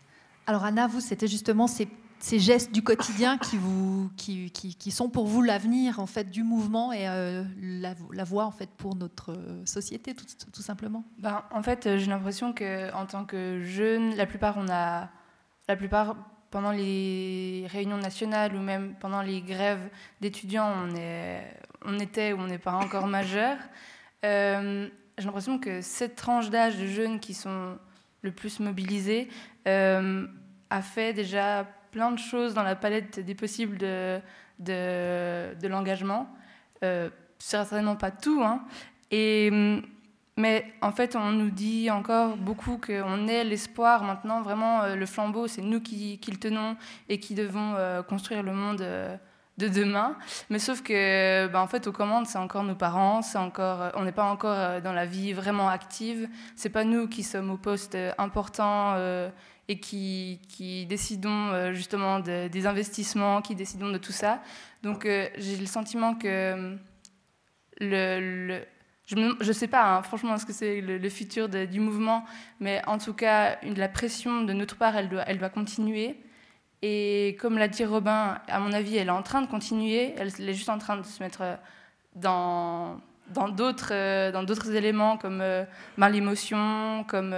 Alors 0.48 0.64
Anna, 0.64 0.88
vous, 0.88 1.02
c'était 1.02 1.28
justement 1.28 1.68
ces 1.68 1.88
ces 2.24 2.40
gestes 2.40 2.72
du 2.72 2.82
quotidien 2.82 3.38
qui, 3.38 3.58
vous, 3.58 4.10
qui, 4.16 4.50
qui, 4.50 4.92
sont 4.92 5.10
pour 5.10 5.26
vous 5.28 5.42
l'avenir 5.42 6.00
en 6.00 6.06
fait 6.06 6.30
du 6.30 6.42
mouvement 6.42 6.94
et 6.94 7.10
euh, 7.10 7.44
la, 7.62 8.24
voie 8.24 8.46
en 8.46 8.52
fait 8.52 8.70
pour 8.78 8.96
notre 8.96 9.38
société 9.66 10.16
tout, 10.16 10.62
simplement? 10.62 11.04
Ben, 11.18 11.44
en 11.52 11.62
fait, 11.62 11.98
j'ai 11.98 12.06
l'impression 12.06 12.54
que 12.54 12.94
en 12.94 13.06
tant 13.06 13.26
que 13.26 13.62
jeune, 13.64 14.16
la 14.16 14.26
plupart 14.26 14.56
on 14.58 14.70
a 14.70 15.10
la 15.68 15.76
plupart 15.76 16.16
pendant 16.50 16.72
les 16.72 17.68
réunions 17.70 17.98
nationales 17.98 18.56
ou 18.56 18.60
même 18.60 18.96
pendant 19.02 19.22
les 19.22 19.42
grèves 19.42 19.90
d'étudiants, 20.22 20.72
on, 20.86 20.96
est, 20.96 21.44
on 21.84 22.00
était 22.00 22.32
ou 22.32 22.40
on 22.40 22.48
n'est 22.48 22.58
pas 22.58 22.76
encore 22.76 23.06
majeur. 23.06 23.58
Euh, 24.24 24.88
j'ai 25.18 25.26
l'impression 25.26 25.60
que 25.60 25.82
cette 25.82 26.16
tranche 26.16 26.50
d'âge 26.50 26.78
de 26.78 26.88
jeunes 26.88 27.20
qui 27.20 27.34
sont 27.34 27.78
le 28.22 28.32
plus 28.32 28.62
mobilisés 28.62 29.28
euh, 29.68 30.26
a 30.70 30.82
fait 30.82 31.12
déjà 31.12 31.68
plein 31.94 32.12
de 32.12 32.20
choses 32.20 32.54
dans 32.54 32.64
la 32.64 32.76
palette 32.76 33.20
des 33.20 33.36
possibles 33.36 33.78
de, 33.78 34.20
de, 34.60 35.68
l'engagement. 35.68 36.28
Euh, 36.84 37.10
certainement 37.39 37.96
pas 37.96 38.12
tout. 38.12 38.41
Hein. 38.44 38.66
Et, 39.12 39.52
mais 40.36 40.66
en 40.82 40.91
fait, 40.91 41.16
on 41.16 41.32
nous 41.32 41.52
dit 41.52 41.91
encore 41.91 42.38
beaucoup 42.38 42.80
qu'on 42.84 43.28
est 43.28 43.44
l'espoir 43.44 44.04
maintenant, 44.04 44.41
vraiment 44.41 44.82
euh, 44.82 44.96
le 44.96 45.06
flambeau, 45.06 45.48
c'est 45.48 45.62
nous 45.62 45.80
qui, 45.80 46.18
qui, 46.18 46.32
le 46.32 46.38
tenons 46.38 46.76
et 47.08 47.20
qui 47.20 47.36
devons 47.36 47.76
euh, 47.76 48.02
construire 48.02 48.41
le 48.41 48.54
monde 48.54 48.82
euh, 48.82 49.16
de 49.60 49.68
demain. 49.68 50.16
Mais 50.50 50.58
sauf 50.58 50.82
que, 50.82 51.46
ben, 51.48 51.60
en 51.60 51.68
fait, 51.68 51.86
aux 51.86 51.91
commandes, 51.91 52.26
c'est 52.26 52.39
encore 52.39 52.64
nos 52.64 52.74
parents, 52.74 53.22
c'est 53.22 53.38
encore, 53.38 53.91
on 53.94 54.04
n'est 54.04 54.12
pas 54.12 54.24
encore 54.24 54.82
dans 54.82 54.94
la 54.94 55.06
vie 55.06 55.34
vraiment 55.34 55.70
active. 55.70 56.28
C'est 56.56 56.70
pas 56.70 56.84
nous 56.84 57.08
qui 57.08 57.22
sommes 57.22 57.52
au 57.52 57.58
poste 57.58 57.96
important 58.18 58.96
et 59.68 59.80
qui, 59.80 60.86
décidons 60.88 61.49
euh, 61.51 61.74
justement 61.74 62.20
des 62.20 62.68
investissements, 62.68 63.41
qui 63.41 63.55
décidons 63.55 63.91
de 63.91 63.97
tout 63.97 64.11
ça. 64.11 64.41
Donc 64.82 65.05
euh, 65.05 65.30
j'ai 65.38 65.57
le 65.57 65.66
sentiment 65.66 66.16
que 66.16 66.78
le, 67.80 68.61
je 69.05 69.16
ne 69.16 69.53
sais 69.53 69.68
pas 69.68 69.95
hein, 69.95 70.03
franchement 70.03 70.38
ce 70.38 70.45
que 70.45 70.53
c'est 70.53 70.82
le, 70.82 71.09
futur 71.09 71.49
du 71.49 71.80
mouvement, 71.80 72.26
mais 72.59 72.82
en 72.88 72.97
tout 72.97 73.14
cas 73.14 73.57
la 73.64 73.88
pression 73.88 74.43
de 74.43 74.53
notre 74.53 74.76
part, 74.76 74.95
elle 74.97 75.09
doit, 75.09 75.49
continuer. 75.49 76.18
Et 76.82 77.38
comme 77.39 77.57
l'a 77.57 77.70
dit 77.70 77.86
Robin, 77.86 78.41
à 78.47 78.59
mon 78.59 78.74
avis, 78.74 78.97
elle 78.97 79.07
est 79.07 79.11
en 79.11 79.24
train 79.24 79.41
de 79.41 79.47
continuer, 79.47 80.14
elle, 80.18 80.28
est 80.28 80.53
juste 80.53 80.70
en 80.70 80.78
train 80.78 80.97
de 80.97 81.03
se 81.03 81.24
mettre 81.24 81.57
dans 82.16 82.99
dans 83.30 83.47
d'autres 83.47 84.32
dans 84.32 84.43
d'autres 84.43 84.76
éléments 84.76 85.18
comme 85.18 85.39
euh, 85.39 85.64
l'émotion, 85.97 87.05
comme 87.07 87.34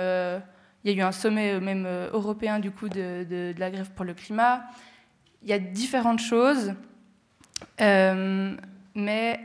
il 0.86 0.92
y 0.92 0.94
a 0.94 0.98
eu 0.98 1.02
un 1.02 1.12
sommet 1.12 1.54
euh, 1.54 1.60
même 1.60 1.86
euh, 1.88 2.10
européen 2.14 2.60
du 2.60 2.70
coup 2.70 2.88
de, 2.88 3.54
la 3.58 3.72
grève 3.72 3.90
pour 3.96 4.06
le 4.06 4.14
climat. 4.14 4.66
Il 5.42 5.50
y 5.50 5.54
a 5.54 5.60
différentes 5.60 6.20
choses, 6.20 6.74
euh, 7.82 8.56
mais 8.94 9.40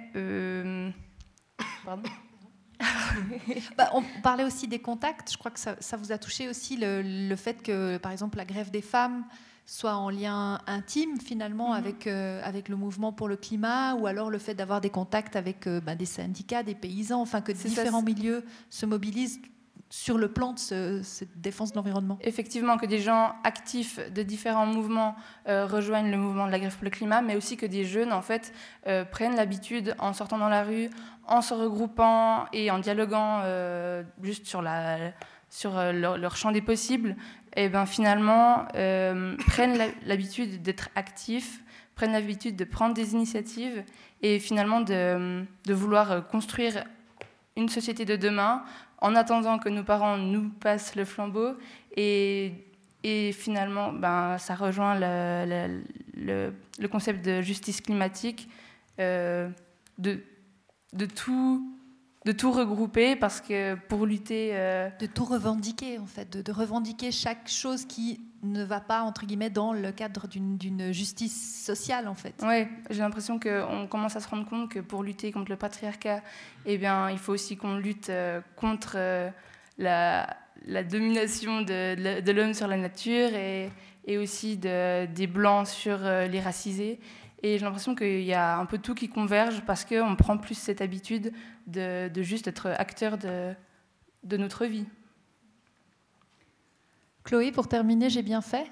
pardon. 1.85 2.09
Bah, 3.77 3.91
on 3.93 4.03
parlait 4.23 4.45
aussi 4.45 4.67
des 4.67 4.79
contacts. 4.79 5.33
Je 5.33 5.37
crois 5.37 5.51
que 5.51 5.61
ça, 5.61 5.97
vous 5.99 6.13
a 6.13 6.19
touché 6.19 6.49
aussi 6.49 6.79
le, 6.81 7.37
fait 7.37 7.63
que, 7.63 7.99
par 7.99 8.11
exemple, 8.11 8.39
la 8.39 8.47
grève 8.47 8.71
des 8.71 8.81
femmes 8.81 9.25
soit 9.67 9.97
en 9.97 10.09
lien 10.09 10.61
intime 10.67 11.21
finalement 11.21 11.75
mm-hmm. 11.75 11.79
avec, 11.79 12.07
avec 12.07 12.69
le 12.71 12.77
mouvement 12.77 13.13
pour 13.13 13.29
le 13.29 13.37
climat, 13.37 13.95
ou 13.97 14.07
alors 14.07 14.31
le 14.31 14.39
fait 14.39 14.55
d'avoir 14.55 14.81
des 14.81 14.89
contacts 14.89 15.37
avec 15.37 15.69
bah, 15.69 15.95
des 15.95 16.07
syndicats, 16.07 16.63
des 16.63 16.75
paysans, 16.75 17.21
enfin 17.21 17.43
que 17.43 17.53
différents 17.53 18.03
milieux 18.03 18.45
se 18.71 18.87
mobilisent 18.87 19.41
sur 19.91 20.19
le 20.19 20.29
plan 20.29 20.53
de 20.53 21.01
cette 21.03 21.41
défense 21.41 21.73
de 21.73 21.77
l'environnement. 21.77 22.17
Effectivement, 22.23 22.79
que 22.79 22.87
des 22.87 23.01
gens 23.01 23.35
actifs 23.43 23.99
de 24.13 24.23
différents 24.23 24.65
mouvements 24.67 25.17
euh, 25.49 25.67
rejoignent 25.67 26.13
le 26.13 26.17
mouvement 26.17 26.47
de 26.47 26.53
la 26.53 26.61
grève 26.61 26.75
pour 26.77 26.85
le 26.85 26.91
climat, 26.91 27.23
mais 27.23 27.35
aussi 27.35 27.57
que 27.57 27.67
des 27.67 27.85
jeunes, 27.85 28.13
en 28.13 28.23
fait, 28.23 28.53
euh, 28.87 29.05
prennent 29.05 29.35
l'habitude, 29.35 29.97
en 29.99 30.13
sortant 30.13 30.39
dans 30.39 30.49
la 30.49 30.63
rue, 30.63 30.91
en 31.27 31.43
se 31.43 31.55
regroupant 31.55 32.47
et 32.53 32.71
en 32.71 32.79
dialoguant 32.79 33.41
euh, 33.43 34.05
juste 34.23 34.47
sur, 34.47 34.63
leur, 34.63 36.37
champ 36.37 36.53
des 36.53 36.63
possibles, 36.63 37.17
et 37.57 37.69
ben 37.69 37.85
finalement, 37.85 38.67
prennent 39.47 39.93
l'habitude 40.07 40.63
d'être 40.63 40.89
actifs, 40.95 41.65
prennent 41.97 42.13
l'habitude 42.13 42.55
de 42.55 42.65
prendre 42.65 42.95
des 42.95 43.15
initiatives 43.15 43.83
et 44.23 44.39
finalement 44.39 44.81
de 44.81 45.73
vouloir 45.73 46.29
construire 46.29 46.85
une 47.57 47.69
société 47.69 48.05
de 48.05 48.17
demain 48.17 48.63
en 49.01 49.15
attendant 49.15 49.59
que 49.59 49.69
nos 49.69 49.85
parents 49.85 50.17
nous 50.17 50.49
passent 50.49 50.95
le 50.95 51.05
flambeau. 51.05 51.57
Et, 51.97 52.53
et 53.03 53.33
finalement, 53.33 53.93
ben, 53.93 54.39
ça 54.39 54.55
rejoint 54.55 54.99
le, 54.99 55.83
le, 56.17 56.89
concept 56.89 57.25
de 57.25 57.41
justice 57.41 57.81
climatique, 57.81 58.49
euh, 58.99 59.49
de, 59.99 60.21
de 60.93 61.07
tout 61.07 61.67
de 62.27 62.33
tout 62.33 62.53
regrouper 62.53 63.17
parce 63.17 63.41
que 63.41 63.75
pour 63.75 64.05
lutter. 64.05 64.53
De 65.01 65.07
tout 65.07 65.25
revendiquer, 65.25 65.99
en 65.99 66.05
fait, 66.05 66.31
de, 66.31 66.53
revendiquer 66.53 67.13
chaque 67.13 67.49
chose 67.49 67.87
qui 67.87 68.21
ne 68.43 68.65
va 68.65 68.81
pas, 68.81 69.03
entre 69.03 69.27
guillemets, 69.27 69.51
dans 69.51 69.73
le 69.73 69.93
cadre 69.93 70.27
d'une 70.29 70.93
justice 70.93 71.65
sociale, 71.65 72.09
en 72.09 72.15
fait. 72.15 72.35
Oui, 72.43 72.67
j'ai 72.91 73.01
l'impression 73.01 73.39
qu'on 73.39 73.87
commence 73.89 74.17
à 74.17 74.21
se 74.21 74.29
rendre 74.29 74.49
compte 74.49 74.71
que 74.71 74.81
pour 74.81 75.03
lutter 75.03 75.33
contre 75.33 75.51
le 75.51 75.57
patriarcat, 75.57 76.23
eh 76.67 76.79
bien, 76.79 77.11
il 77.11 77.19
faut 77.19 77.33
aussi 77.33 77.57
qu'on 77.57 77.77
lutte 77.77 78.11
contre 78.57 78.97
la, 79.79 80.37
la, 80.67 80.85
domination 80.85 81.63
de, 81.63 82.33
l'homme 82.33 82.55
sur 82.55 82.67
la 82.67 82.77
nature 82.77 83.31
et, 83.35 83.71
aussi 84.19 84.57
de, 84.57 85.07
des 85.07 85.27
blancs 85.27 85.67
sur 85.67 85.99
les 85.99 86.41
racisés. 86.41 86.99
Et 87.43 87.59
j'ai 87.59 87.65
l'impression 87.65 87.95
qu'il 87.95 88.23
y 88.23 88.35
a 88.35 88.59
un 88.59 88.67
peu 88.67 88.79
tout 88.79 88.95
qui 88.95 89.09
converge 89.09 89.63
parce 89.67 89.85
qu'on 89.85 90.15
prend 90.17 90.37
plus 90.37 90.55
cette 90.55 90.83
habitude 90.83 91.33
de, 91.67 92.11
juste 92.23 92.49
être 92.49 92.67
acteur 92.67 93.17
de, 93.17 94.37
notre 94.37 94.67
vie. 94.67 94.87
Chloé, 97.31 97.53
pour 97.53 97.69
terminer, 97.69 98.11
j'ai 98.11 98.23
bien 98.23 98.41
fait? 98.41 98.67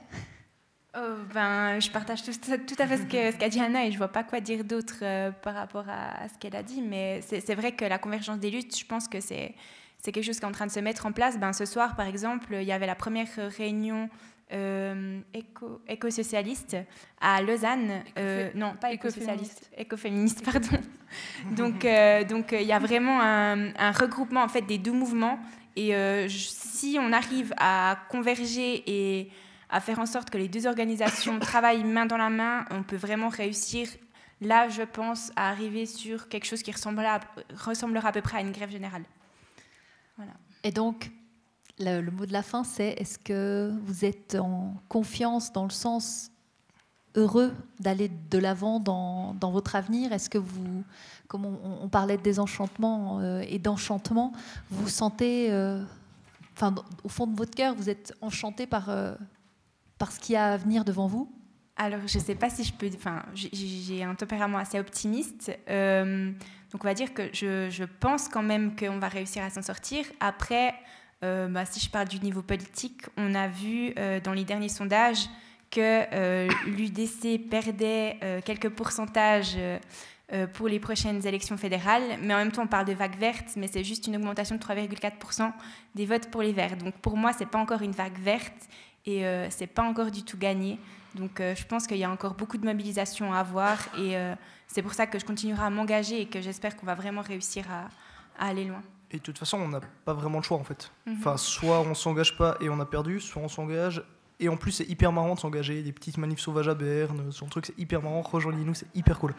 Oh, 0.97 1.15
ben, 1.33 1.79
Je 1.79 1.89
partage 1.93 2.25
tout, 2.25 2.33
tout 2.33 2.83
à 2.83 2.89
fait 2.89 2.97
ce 2.97 3.05
qu'a 3.05 3.31
ce 3.31 3.49
dit 3.49 3.61
Anna 3.61 3.85
et 3.85 3.91
je 3.91 3.93
ne 3.93 3.99
vois 3.99 4.09
pas 4.09 4.25
quoi 4.25 4.41
dire 4.41 4.65
d'autre 4.65 4.97
euh, 5.03 5.31
par 5.31 5.55
rapport 5.55 5.85
à, 5.89 6.29
ce 6.29 6.37
qu'elle 6.41 6.57
a 6.57 6.65
dit. 6.65 6.83
Mais 6.83 7.21
c'est 7.23 7.55
vrai 7.55 7.71
que 7.71 7.85
la 7.85 7.99
convergence 7.99 8.41
des 8.41 8.51
luttes, 8.51 8.77
je 8.77 8.85
pense 8.85 9.07
que 9.07 9.21
c'est 9.21 9.55
quelque 10.03 10.23
chose 10.23 10.41
qui 10.41 10.45
est 10.45 10.49
en 10.49 10.51
train 10.51 10.67
de 10.67 10.73
se 10.73 10.81
mettre 10.81 11.07
en 11.07 11.13
place. 11.13 11.39
Ben, 11.39 11.53
ce 11.53 11.67
soir, 11.67 11.95
par 11.95 12.09
exemple, 12.09 12.49
il 12.53 12.65
y 12.65 12.73
avait 12.73 12.89
la 12.89 12.97
première 12.97 13.29
réunion 13.57 14.11
euh, 14.51 15.21
éco, 15.35 15.83
éco-socialiste 15.87 16.77
à 17.21 17.43
Lausanne. 17.43 18.03
Euh, 18.19 18.51
non, 18.55 18.75
pas 18.81 18.93
éco-socialiste, 18.93 19.71
éco-féministe, 19.77 20.43
pardon. 20.43 20.79
donc, 21.57 21.85
euh, 21.85 22.25
donc 22.25 22.53
il 22.53 22.67
y 22.67 22.73
a 22.73 22.79
vraiment 22.79 23.21
un, 23.21 23.93
regroupement 23.93 24.43
en 24.43 24.49
fait 24.49 24.63
des 24.63 24.79
deux 24.79 24.93
mouvements. 24.93 25.39
Et 25.77 26.27
si 26.29 26.99
on 27.01 27.13
arrive 27.13 27.55
à 27.57 27.99
converger 28.11 28.83
et 28.87 29.31
à 29.71 29.81
faire 29.81 29.99
en 29.99 30.07
sorte 30.07 30.31
que 30.31 30.39
les 30.39 30.49
deux 30.49 30.67
organisations 30.67 31.39
travaillent 31.41 31.85
main 31.85 32.07
dans 32.07 32.17
la 32.17 32.31
main, 32.31 32.65
on 32.71 32.83
peut 32.83 32.97
vraiment 32.97 33.29
réussir. 33.29 33.89
Là, 34.41 34.69
je 34.69 34.83
pense, 34.83 35.33
à 35.37 35.51
arriver 35.51 35.85
sur 35.87 36.29
quelque 36.29 36.47
chose 36.47 36.63
qui 36.63 36.71
ressemblera, 36.71 37.21
ressemblera 37.57 38.09
à 38.09 38.13
peu 38.13 38.23
près 38.23 38.39
à 38.39 38.41
une 38.41 38.53
grève 38.53 38.71
générale. 38.71 39.03
Voilà. 40.17 40.33
Et 40.63 40.71
donc, 40.71 41.11
le, 41.79 42.03
mot 42.11 42.27
de 42.27 42.33
la 42.33 42.43
fin, 42.43 42.65
c'est 42.65 42.91
est-ce 42.99 43.19
que 43.19 43.73
vous 43.85 44.05
êtes 44.05 44.37
en 44.37 44.75
confiance 44.89 45.53
dans 45.53 45.65
le 45.65 45.71
sens 45.71 46.31
heureux 47.19 47.53
d'aller 47.81 48.11
de 48.31 48.39
l'avant 48.39 48.81
dans, 48.81 49.35
dans, 49.35 49.51
votre 49.51 49.77
avenir? 49.77 50.13
Est-ce 50.13 50.31
que 50.31 50.39
vous, 50.39 50.85
comme 51.27 51.45
on, 51.45 51.89
parlait 51.89 52.17
de 52.17 52.23
désenchantement 52.23 53.21
euh, 53.21 53.45
et 53.49 53.59
d'enchantement, 53.59 54.33
vous 54.71 54.89
sentez, 54.89 55.53
euh, 55.53 55.83
au 57.05 57.09
fond 57.09 57.27
de 57.27 57.37
votre 57.37 57.55
cœur, 57.55 57.75
vous 57.75 57.91
êtes 57.91 58.15
enchanté 58.21 58.67
par, 58.67 58.89
euh, 58.89 59.15
par 59.99 60.13
ce 60.13 60.21
qui 60.21 60.37
a 60.37 60.53
à 60.53 60.57
venir 60.57 60.85
devant 60.85 61.07
vous? 61.07 61.31
Alors, 61.77 62.01
je 62.07 62.19
ne 62.19 62.23
sais 62.23 62.35
pas 62.35 62.51
si 62.51 62.65
je 62.65 62.73
peux. 62.73 62.91
Enfin, 62.95 63.23
j'ai 63.35 64.03
un 64.03 64.15
tempérament 64.15 64.59
assez 64.59 64.79
optimiste. 64.79 65.53
donc, 65.69 66.85
on 66.85 66.89
va 66.89 66.95
dire 66.95 67.15
que 67.15 67.29
je, 67.33 67.69
je 67.71 67.85
pense 67.85 68.29
quand 68.29 68.43
même 68.43 68.75
qu'on 68.75 68.99
va 68.99 69.09
réussir 69.09 69.45
à 69.45 69.51
s'en 69.51 69.63
sortir. 69.63 70.05
Après, 70.19 70.75
bah, 71.23 71.65
si 71.67 71.79
je 71.79 71.89
parle 71.89 72.09
du 72.09 72.19
niveau 72.19 72.43
politique, 72.43 73.03
on 73.17 73.33
a 73.37 73.47
vu 73.47 73.95
dans 74.25 74.33
les 74.33 74.43
derniers 74.43 74.69
sondages 74.69 75.29
que 75.71 76.05
euh, 76.13 76.49
l'UDC 76.67 77.49
perdait 77.51 78.19
quelques 78.45 78.71
pourcentages 78.71 79.57
pour 80.53 80.69
les 80.69 80.79
prochaines 80.79 81.27
élections 81.27 81.57
fédérales, 81.57 82.19
mais 82.21 82.35
en 82.35 82.39
même 82.39 82.53
temps 82.53 82.63
on 82.63 82.67
parle 82.67 82.87
de 82.87 82.93
vague 82.93 83.19
verte, 83.19 83.55
mais 83.57 83.67
c'est 83.67 83.85
juste 83.85 84.07
une 84.07 84.17
augmentation 84.17 84.57
de 84.57 84.61
3,4% 84.61 85.53
des 85.95 86.07
votes 86.07 86.31
pour 86.31 86.43
les 86.43 86.53
verts. 86.53 86.77
Donc 86.77 86.95
pour 86.97 87.17
moi, 87.17 87.33
c'est 87.33 87.47
pas 87.47 87.59
encore 87.59 87.81
une 87.81 87.93
vague 87.93 88.19
verte 88.19 88.69
et 89.07 89.25
c'est 89.49 89.67
pas 89.67 89.83
encore 89.83 90.11
du 90.11 90.23
tout 90.25 90.37
gagné. 90.37 90.79
Donc 91.15 91.39
je 91.39 91.65
pense 91.65 91.87
qu'il 91.87 91.97
y 91.97 92.05
a 92.05 92.11
encore 92.11 92.35
beaucoup 92.35 92.59
de 92.59 92.65
mobilisation 92.67 93.33
à 93.33 93.39
avoir 93.39 93.79
et 93.97 94.17
c'est 94.67 94.83
pour 94.83 94.93
ça 94.93 95.07
que 95.07 95.19
je 95.19 95.25
continuerai 95.25 95.63
à 95.63 95.71
m'engager 95.71 96.21
et 96.21 96.27
que 96.27 96.43
j'espère 96.43 96.77
qu'on 96.77 96.87
va 96.87 96.95
vraiment 96.95 97.23
réussir 97.23 97.65
à 97.71 97.89
aller 98.39 98.65
loin. 98.65 98.83
Et 99.11 99.17
de 99.17 99.23
toute 99.23 99.39
façon, 99.39 99.59
on 99.59 99.69
n'a 99.69 99.81
pas 100.05 100.13
vraiment 100.13 100.39
le 100.39 100.45
choix 100.45 100.59
en 100.59 100.65
fait. 100.65 100.91
Mhm. 101.07 101.17
Enfin, 101.19 101.37
soit 101.37 101.81
on 101.81 101.95
s'engage 101.95 102.37
pas 102.37 102.57
et 102.61 102.69
on 102.69 102.79
a 102.81 102.85
perdu, 102.85 103.21
soit 103.21 103.43
on 103.43 103.49
s'engage. 103.49 104.03
Et 104.41 104.49
en 104.49 104.57
plus, 104.57 104.73
c'est 104.73 104.89
hyper 104.89 105.13
marrant 105.13 105.35
de 105.35 105.41
s'engager. 105.41 105.83
Des 105.83 105.93
petites 105.93 106.17
manifs 106.17 106.41
sauvages 106.41 106.69
à 106.69 106.75
Berne, 106.75 107.33
son 107.33 107.47
truc, 107.47 107.67
c'est 107.67 107.79
hyper 107.79 108.03
marrant. 108.03 108.23
Rejoignez-nous, 108.23 108.75
c'est 108.75 108.87
hyper 108.95 109.19
cool. 109.19 109.35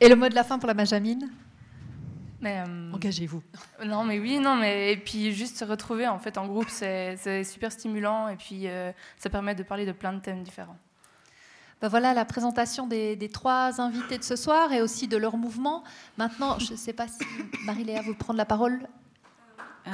Et 0.00 0.08
le 0.08 0.16
mot 0.16 0.28
de 0.28 0.34
la 0.34 0.44
fin 0.44 0.58
pour 0.58 0.68
la 0.68 0.74
Benjamine? 0.74 1.28
Euh, 2.44 2.92
Engagez-vous. 2.92 3.42
Non, 3.84 4.04
mais 4.04 4.18
oui, 4.20 4.38
non, 4.38 4.56
mais 4.56 4.92
et 4.92 4.96
puis 4.96 5.32
juste 5.32 5.56
se 5.56 5.64
retrouver 5.64 6.06
en 6.06 6.18
fait 6.18 6.38
en 6.38 6.46
groupe, 6.46 6.68
c'est 6.68 7.42
super 7.42 7.72
stimulant 7.72 8.28
et 8.28 8.36
puis 8.36 8.68
euh, 8.68 8.92
ça 9.16 9.28
permet 9.28 9.56
de 9.56 9.64
parler 9.64 9.86
de 9.86 9.92
plein 9.92 10.12
de 10.12 10.20
thèmes 10.20 10.44
différents. 10.44 10.76
Ben 11.80 11.88
voilà 11.88 12.14
la 12.14 12.24
présentation 12.24 12.86
des, 12.86 13.30
trois 13.32 13.80
invités 13.80 14.18
de 14.18 14.24
ce 14.24 14.34
soir 14.36 14.72
et 14.72 14.82
aussi 14.82 15.06
de 15.06 15.16
leur 15.16 15.36
mouvement. 15.36 15.84
Maintenant, 16.16 16.58
je 16.58 16.72
ne 16.72 16.76
sais 16.76 16.92
pas 16.92 17.06
si 17.06 17.24
Marie-Léa 17.64 18.02
veut 18.02 18.14
prendre 18.14 18.36
la 18.36 18.44
parole. 18.44 18.88
Euh. 19.86 19.90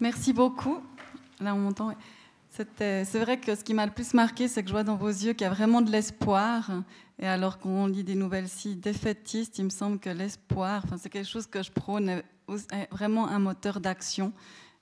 Merci 0.00 0.32
beaucoup. 0.32 0.78
Là, 1.40 1.54
on 1.54 1.58
m'entend. 1.58 1.92
C'est 2.50 3.18
vrai 3.18 3.38
que 3.38 3.54
ce 3.54 3.62
qui 3.62 3.74
m'a 3.74 3.84
le 3.86 3.92
plus 3.92 4.14
marqué, 4.14 4.48
c'est 4.48 4.62
que 4.62 4.68
je 4.68 4.72
vois 4.72 4.84
dans 4.84 4.96
vos 4.96 5.08
yeux 5.08 5.32
qu'il 5.32 5.42
y 5.42 5.50
a 5.50 5.52
vraiment 5.52 5.82
de 5.82 5.90
l'espoir 5.90 6.70
et 7.18 7.26
alors 7.26 7.58
qu'on 7.58 7.86
lit 7.86 8.04
des 8.04 8.14
nouvelles 8.14 8.48
si 8.48 8.76
défaitistes, 8.76 9.58
il 9.58 9.64
me 9.64 9.70
semble 9.70 9.98
que 9.98 10.10
l'espoir, 10.10 10.82
enfin, 10.84 10.96
c'est 10.98 11.08
quelque 11.08 11.28
chose 11.28 11.46
que 11.46 11.62
je 11.62 11.70
prône, 11.70 12.08
est 12.08 12.24
vraiment 12.90 13.28
un 13.28 13.38
moteur 13.38 13.80
d'action 13.80 14.32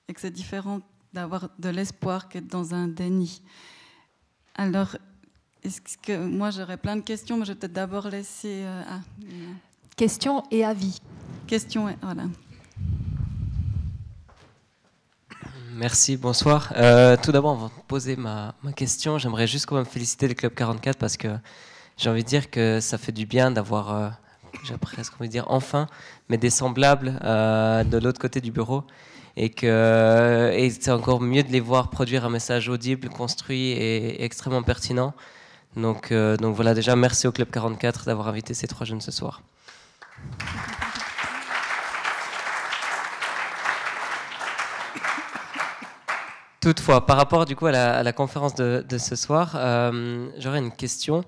et 0.07 0.13
que 0.13 0.21
c'est 0.21 0.31
différent 0.31 0.81
d'avoir 1.13 1.49
de 1.59 1.69
l'espoir 1.69 2.27
qu'être 2.27 2.47
dans 2.47 2.73
un 2.73 2.87
déni. 2.87 3.41
Alors, 4.55 4.97
est-ce 5.63 5.97
que 5.97 6.25
moi 6.25 6.51
j'aurais 6.51 6.77
plein 6.77 6.97
de 6.97 7.01
questions, 7.01 7.37
mais 7.37 7.45
je 7.45 7.53
vais 7.53 7.59
peut-être 7.59 7.73
d'abord 7.73 8.09
laisser. 8.09 8.63
Euh, 8.63 8.83
ah, 8.87 8.99
questions 9.95 10.43
et 10.51 10.63
avis. 10.63 10.99
Questions, 11.47 11.89
et, 11.89 11.97
voilà. 12.01 12.23
Merci, 15.77 16.15
bonsoir. 16.15 16.71
Euh, 16.77 17.17
tout 17.21 17.33
d'abord, 17.33 17.51
avant 17.51 17.67
de 17.67 17.73
poser 17.89 18.15
ma, 18.15 18.55
question, 18.77 19.17
j'aimerais 19.17 19.45
juste 19.45 19.65
quand 19.65 19.75
même 19.75 19.85
féliciter 19.85 20.29
le 20.29 20.33
Club 20.33 20.53
44 20.53 20.97
parce 20.97 21.17
que 21.17 21.27
j'ai 21.97 22.09
envie 22.09 22.23
de 22.23 22.27
dire 22.29 22.49
que 22.49 22.79
ça 22.79 22.97
fait 22.97 23.11
du 23.11 23.25
bien 23.25 23.51
d'avoir, 23.51 23.93
euh, 23.93 24.09
j'ai 24.63 24.77
presque 24.77 25.15
envie 25.19 25.27
de 25.27 25.33
dire 25.33 25.43
enfin, 25.49 25.87
mais 26.29 26.37
des 26.37 26.49
semblables 26.49 27.19
euh, 27.25 27.83
de 27.83 27.97
l'autre 27.97 28.21
côté 28.21 28.39
du 28.39 28.53
bureau. 28.53 28.85
Et 29.35 29.49
que 29.49 30.55
c'est 30.79 30.91
encore 30.91 31.19
mieux 31.19 31.43
de 31.43 31.51
les 31.51 31.59
voir 31.59 31.89
produire 31.89 32.23
un 32.23 32.29
message 32.29 32.69
audible, 32.69 33.09
construit 33.09 33.71
et, 33.71 34.23
extrêmement 34.23 34.63
pertinent. 34.63 35.13
Donc, 35.75 36.13
euh, 36.13 36.37
donc 36.37 36.55
voilà, 36.55 36.73
déjà, 36.73 36.95
merci 36.95 37.27
au 37.27 37.33
Club 37.33 37.49
44 37.51 38.05
d'avoir 38.05 38.29
invité 38.29 38.53
ces 38.53 38.67
trois 38.67 38.85
jeunes 38.85 39.01
ce 39.01 39.11
soir. 39.11 39.41
Toutefois, 46.65 47.05
par 47.05 47.17
rapport 47.17 47.45
du 47.45 47.55
coup 47.55 47.67
à 47.67 48.01
la, 48.01 48.11
conférence 48.11 48.55
de, 48.55 48.97
ce 48.97 49.15
soir, 49.15 49.51
j'aurais 50.39 50.57
une 50.57 50.71
question 50.71 51.23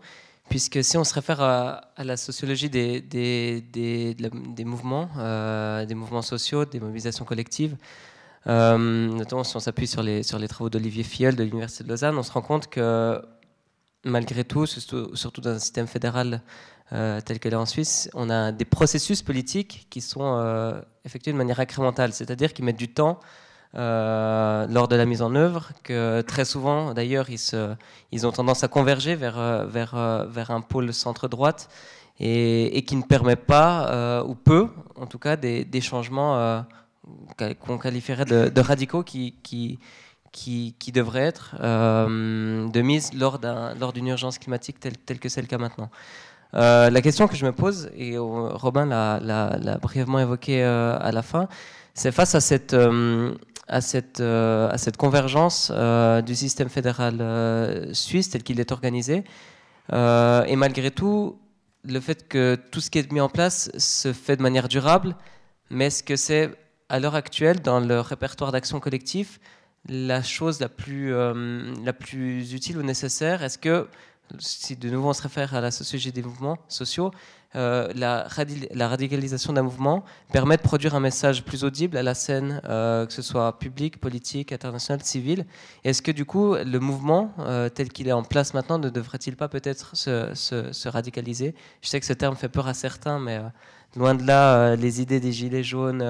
puisque 0.50 0.84
si 0.84 0.98
on 0.98 1.04
se 1.04 1.14
réfère 1.14 1.42
à, 1.42 1.94
la 2.00 2.18
sociologie 2.18 2.72
des, 2.72 4.16
mouvements, 4.66 5.12
euh, 5.20 5.86
des 5.86 5.94
mouvements 5.94 6.24
sociaux, 6.24 6.66
des 6.66 6.80
mobilisations 6.80 7.24
collectives, 7.24 7.78
euh, 8.48 8.80
notamment 9.10 9.44
si 9.44 9.56
on 9.56 9.60
s'appuie 9.60 9.86
sur 9.86 10.02
les, 10.02 10.24
travaux 10.24 10.72
d'Olivier 10.72 11.04
Filleul 11.04 11.36
de 11.36 11.44
l'Université 11.44 11.84
de 11.84 11.90
Lausanne, 11.90 12.18
on 12.18 12.24
se 12.24 12.32
rend 12.32 12.42
compte 12.42 12.68
que 12.68 13.22
malgré 14.06 14.44
tout, 14.44 14.66
surtout, 14.66 15.42
dans 15.42 15.52
un 15.52 15.60
système 15.60 15.86
fédéral 15.86 16.42
euh, 16.94 17.22
tel 17.22 17.40
qu'il 17.40 17.54
est 17.54 17.56
en 17.56 17.68
Suisse, 17.68 18.10
on 18.16 18.32
a 18.32 18.52
des 18.52 18.66
processus 18.66 19.22
politiques 19.22 19.86
qui 19.92 20.02
sont 20.02 20.82
effectués 21.06 21.32
de 21.32 21.38
manière 21.38 21.60
incrémentale, 21.60 22.12
c'est-à-dire 22.12 22.54
qui 22.54 22.64
mettent 22.64 22.80
du 22.80 22.92
temps 22.92 23.20
euh, 23.20 23.24
lors 23.74 24.88
de 24.88 24.96
la 24.96 25.06
mise 25.06 25.22
en 25.22 25.36
œuvre, 25.36 25.72
que 25.84 26.22
très 26.22 26.46
souvent, 26.46 26.94
d'ailleurs, 26.94 27.28
ils, 27.30 28.28
ont 28.28 28.32
tendance 28.32 28.64
à 28.64 28.68
converger 28.68 29.16
vers, 29.16 29.38
euh, 29.38 29.66
euh, 29.94 30.44
un 30.50 30.62
pôle 30.62 30.94
centre-droite 30.94 31.70
et, 32.20 32.84
qui 32.88 32.96
ne 32.96 33.04
permet 33.04 33.36
pas, 33.36 34.24
ou 34.26 34.36
peu, 34.36 34.70
en 34.96 35.06
tout 35.06 35.20
cas, 35.20 35.36
des, 35.36 35.82
changements 35.82 36.66
qu'on 37.60 37.78
qualifierait 37.78 38.26
de, 38.26 38.62
radicaux 38.62 39.04
qui, 39.04 39.80
devraient 40.94 41.26
être 41.26 41.56
de 41.62 42.82
mise 42.82 43.12
lors 43.14 43.94
d'une 43.94 44.08
urgence 44.08 44.40
climatique 44.40 44.80
telle, 44.80 45.20
que 45.20 45.30
c'est 45.30 45.42
le 45.42 45.48
cas 45.48 45.60
maintenant. 45.60 45.90
la 46.54 47.02
question 47.02 47.28
que 47.28 47.36
je 47.36 47.46
me 47.46 47.52
pose, 47.52 47.92
et 47.96 48.18
Robin 48.18 48.88
l'a 48.88 49.78
brièvement 49.80 50.20
évoqué 50.20 50.64
à 50.64 51.12
la 51.12 51.22
fin, 51.22 51.48
c'est 51.94 52.12
face 52.12 52.34
à 52.34 52.42
cette, 52.42 52.76
à 53.68 53.82
cette, 53.82 54.22
à 54.22 54.78
cette 54.78 54.98
convergence 54.98 55.72
du 56.26 56.36
système 56.36 56.70
fédéral 56.70 57.90
suisse 57.94 58.30
tel 58.30 58.44
qu'il 58.44 58.60
est 58.60 58.72
organisé. 58.72 59.24
et 59.92 60.56
malgré 60.56 60.92
tout, 60.92 61.38
le 61.84 62.00
fait 62.00 62.28
que 62.28 62.56
tout 62.72 62.82
ce 62.82 62.90
qui 62.90 63.00
est 63.00 63.12
mis 63.12 63.22
en 63.22 63.30
place 63.30 63.70
se 63.78 64.14
fait 64.14 64.38
de 64.38 64.42
manière 64.42 64.68
durable, 64.68 65.16
mais 65.70 65.88
est-ce 65.88 66.04
que 66.04 66.16
c'est 66.16 66.52
à 66.90 67.00
l'heure 67.00 67.16
actuelle, 67.16 67.62
dans 67.62 67.80
le 67.80 68.00
répertoire 68.00 68.52
d'action 68.52 68.80
collective, 68.80 69.40
la 69.90 70.22
chose 70.24 70.60
la 70.60 70.70
plus, 70.70 71.12
la 71.12 71.94
plus 71.94 72.54
utile 72.54 72.78
ou 72.78 72.84
nécessaire 72.84 73.44
Est-ce 73.44 73.58
que 73.58 73.88
si 74.40 74.76
de 74.76 74.90
nouveau 74.90 75.10
on 75.10 75.14
se 75.14 75.22
réfère 75.22 75.56
à 75.56 75.62
la 75.62 75.72
sociologie 75.72 76.12
des 76.12 76.22
mouvements 76.22 76.58
sociaux, 76.68 77.12
euh, 77.56 77.88
la, 77.96 78.28
radicalisation 78.88 79.54
d'un 79.54 79.62
mouvement 79.62 80.04
permet 80.34 80.58
de 80.58 80.62
produire 80.62 80.96
un 80.96 81.00
message 81.00 81.44
plus 81.44 81.64
audible 81.64 81.96
à 81.96 82.04
la 82.04 82.14
scène, 82.14 82.62
euh, 82.66 83.06
que 83.06 83.14
ce 83.14 83.22
soit 83.22 83.58
public, 83.58 84.00
politique, 84.00 84.52
international, 84.52 85.02
civil. 85.04 85.46
Est-ce 85.84 86.02
que 86.02 86.12
du 86.12 86.26
coup, 86.26 86.56
le 86.56 86.80
mouvement 86.80 87.32
euh, 87.40 87.70
tel 87.70 87.90
qu'il 87.90 88.08
est 88.08 88.12
en 88.12 88.24
place 88.24 88.54
maintenant 88.54 88.80
ne 88.80 88.90
devrait-il 88.90 89.38
pas 89.38 89.48
peut-être 89.48 89.96
se, 89.96 90.34
se, 90.34 90.88
radicaliser? 90.90 91.56
Je 91.82 91.88
sais 91.90 92.00
que 92.00 92.06
ce 92.06 92.14
terme 92.14 92.36
fait 92.36 92.50
peur 92.50 92.68
à 92.68 92.74
certains, 92.74 93.20
mais 93.20 93.40
loin 93.96 94.14
de 94.14 94.26
là, 94.26 94.76
les 94.76 95.02
idées 95.02 95.20
des 95.22 95.32
gilets 95.32 95.64
jaunes. 95.64 96.02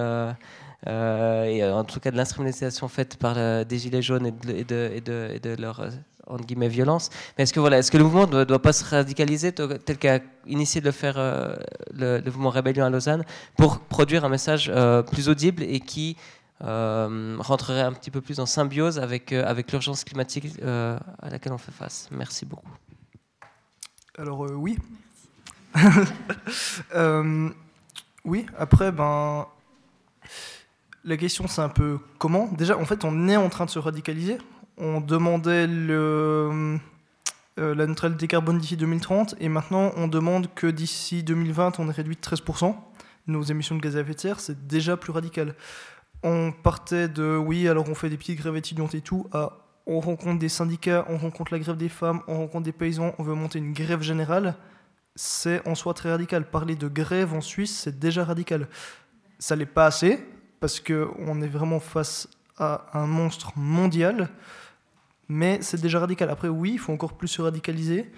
et 0.87 1.63
en 1.63 1.83
tout 1.83 1.99
cas 1.99 2.11
de 2.11 2.17
l'instrumentalisation 2.17 2.87
faite 2.87 3.17
par 3.17 3.65
des 3.65 3.77
gilets 3.77 4.01
jaunes 4.01 4.27
et 4.27 4.63
de, 4.63 4.75
et 4.75 4.97
et 4.97 5.39
de 5.39 5.61
leur 5.61 5.81
entre 6.29 6.45
guillemets 6.45 6.67
violence. 6.67 7.09
Mais 7.37 7.43
est-ce 7.43 7.53
que 7.53 7.59
voilà, 7.59 7.77
est-ce 7.79 7.91
que 7.91 7.97
le 7.97 8.03
mouvement 8.03 8.27
ne 8.27 8.43
doit, 8.43 8.61
pas 8.61 8.73
se 8.73 8.83
radicaliser 8.85 9.51
tel 9.51 9.97
qu'a 9.97 10.19
initié 10.45 10.81
de 10.81 10.85
le 10.85 10.91
faire 10.91 11.15
euh, 11.17 11.55
le, 11.93 12.21
mouvement 12.25 12.49
Rébellion 12.49 12.85
à 12.85 12.89
Lausanne 12.89 13.23
pour 13.57 13.79
produire 13.79 14.25
un 14.25 14.29
message 14.29 14.71
euh, 14.73 15.01
plus 15.01 15.29
audible 15.29 15.63
et 15.63 15.79
qui 15.79 16.17
euh, 16.63 17.37
rentrerait 17.39 17.81
un 17.81 17.93
petit 17.93 18.11
peu 18.11 18.21
plus 18.21 18.39
en 18.39 18.45
symbiose 18.45 18.99
avec, 18.99 19.31
avec 19.31 19.71
l'urgence 19.71 20.03
climatique 20.03 20.59
à 20.63 21.29
laquelle 21.29 21.53
on 21.53 21.57
fait 21.57 21.71
face? 21.71 22.09
Merci 22.11 22.45
beaucoup. 22.45 22.71
Alors 24.17 24.39
oui. 24.39 24.77
oui, 28.25 28.45
après, 28.57 28.91
ben, 28.91 29.45
la 31.03 31.17
question 31.17 31.47
c'est 31.47 31.61
un 31.61 31.69
peu 31.69 31.99
comment? 32.17 32.47
Déjà, 32.47 32.77
en 32.77 32.85
fait, 32.85 33.05
on 33.05 33.29
est 33.29 33.37
en 33.37 33.49
train 33.49 33.65
de 33.65 33.69
se 33.69 33.77
radicaliser 33.77 34.39
on 34.77 35.01
demandait 35.01 35.67
euh, 35.67 36.77
la 37.57 37.87
neutralité 37.87 38.27
carbone 38.27 38.59
d'ici 38.59 38.77
2030 38.77 39.35
et 39.39 39.49
maintenant 39.49 39.91
on 39.95 40.07
demande 40.07 40.53
que 40.53 40.67
d'ici 40.67 41.23
2020 41.23 41.79
on 41.79 41.89
ait 41.89 41.91
réduit 41.91 42.15
de 42.15 42.21
13% 42.21 42.75
nos 43.27 43.43
émissions 43.43 43.75
de 43.75 43.81
gaz 43.81 43.95
à 43.97 44.01
effet 44.01 44.13
de 44.13 44.19
serre, 44.19 44.39
c'est 44.39 44.67
déjà 44.67 44.97
plus 44.97 45.11
radical. 45.11 45.55
On 46.23 46.51
partait 46.51 47.07
de 47.07 47.37
oui, 47.37 47.67
alors 47.67 47.89
on 47.89 47.95
fait 47.95 48.09
des 48.09 48.17
petites 48.17 48.39
grèves 48.39 48.55
étudiantes 48.55 48.95
et 48.95 49.01
tout, 49.01 49.27
à 49.33 49.59
on 49.85 50.01
rencontre 50.01 50.39
des 50.39 50.49
syndicats, 50.49 51.05
on 51.07 51.17
rencontre 51.17 51.53
la 51.53 51.59
grève 51.59 51.77
des 51.77 51.87
femmes, 51.87 52.21
on 52.27 52.37
rencontre 52.37 52.65
des 52.65 52.73
paysans, 52.73 53.13
on 53.19 53.23
veut 53.23 53.35
monter 53.35 53.59
une 53.59 53.71
grève 53.71 54.01
générale, 54.01 54.55
c'est 55.15 55.65
en 55.65 55.75
soi 55.75 55.93
très 55.93 56.11
radical. 56.11 56.49
Parler 56.49 56.75
de 56.75 56.89
grève 56.89 57.33
en 57.33 57.39
Suisse, 57.39 57.83
c'est 57.83 57.97
déjà 57.97 58.25
radical. 58.25 58.67
Ça 59.39 59.55
n'est 59.55 59.65
pas 59.65 59.85
assez, 59.85 60.25
parce 60.59 60.81
qu'on 60.81 61.41
est 61.41 61.47
vraiment 61.47 61.79
face 61.79 62.27
à 62.57 62.85
un 62.93 63.07
monstre 63.07 63.53
mondial 63.55 64.29
mais 65.29 65.59
c'est 65.61 65.81
déjà 65.81 65.99
radical. 65.99 66.29
Après, 66.29 66.47
oui, 66.47 66.71
il 66.73 66.79
faut 66.79 66.93
encore 66.93 67.13
plus 67.13 67.27
se 67.27 67.41
radicaliser, 67.41 68.11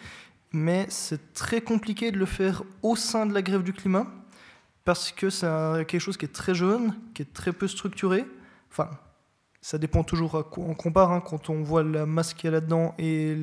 mais 0.51 0.85
c'est 0.89 1.33
très 1.33 1.61
compliqué 1.61 2.11
de 2.11 2.17
le 2.17 2.25
faire 2.25 2.63
au 2.81 2.95
sein 2.95 3.25
de 3.25 3.33
la 3.33 3.41
grève 3.41 3.63
du 3.63 3.73
climat, 3.73 4.07
parce 4.85 5.11
que 5.11 5.29
c'est 5.29 5.47
quelque 5.87 5.99
chose 5.99 6.17
qui 6.17 6.25
est 6.25 6.33
très 6.33 6.55
jeune, 6.55 6.95
qui 7.13 7.21
est 7.21 7.33
très 7.33 7.53
peu 7.53 7.67
structuré. 7.67 8.25
Enfin, 8.71 8.89
ça 9.61 9.77
dépend 9.77 10.03
toujours 10.03 10.37
à 10.37 10.43
quoi 10.43 10.65
on 10.67 10.73
compare. 10.73 11.11
Hein. 11.11 11.21
Quand 11.21 11.49
on 11.49 11.61
voit 11.63 11.83
la 11.83 12.05
masse 12.05 12.33
qu'il 12.33 12.45
y 12.45 12.47
a 12.47 12.51
là-dedans 12.51 12.95
et 12.97 13.35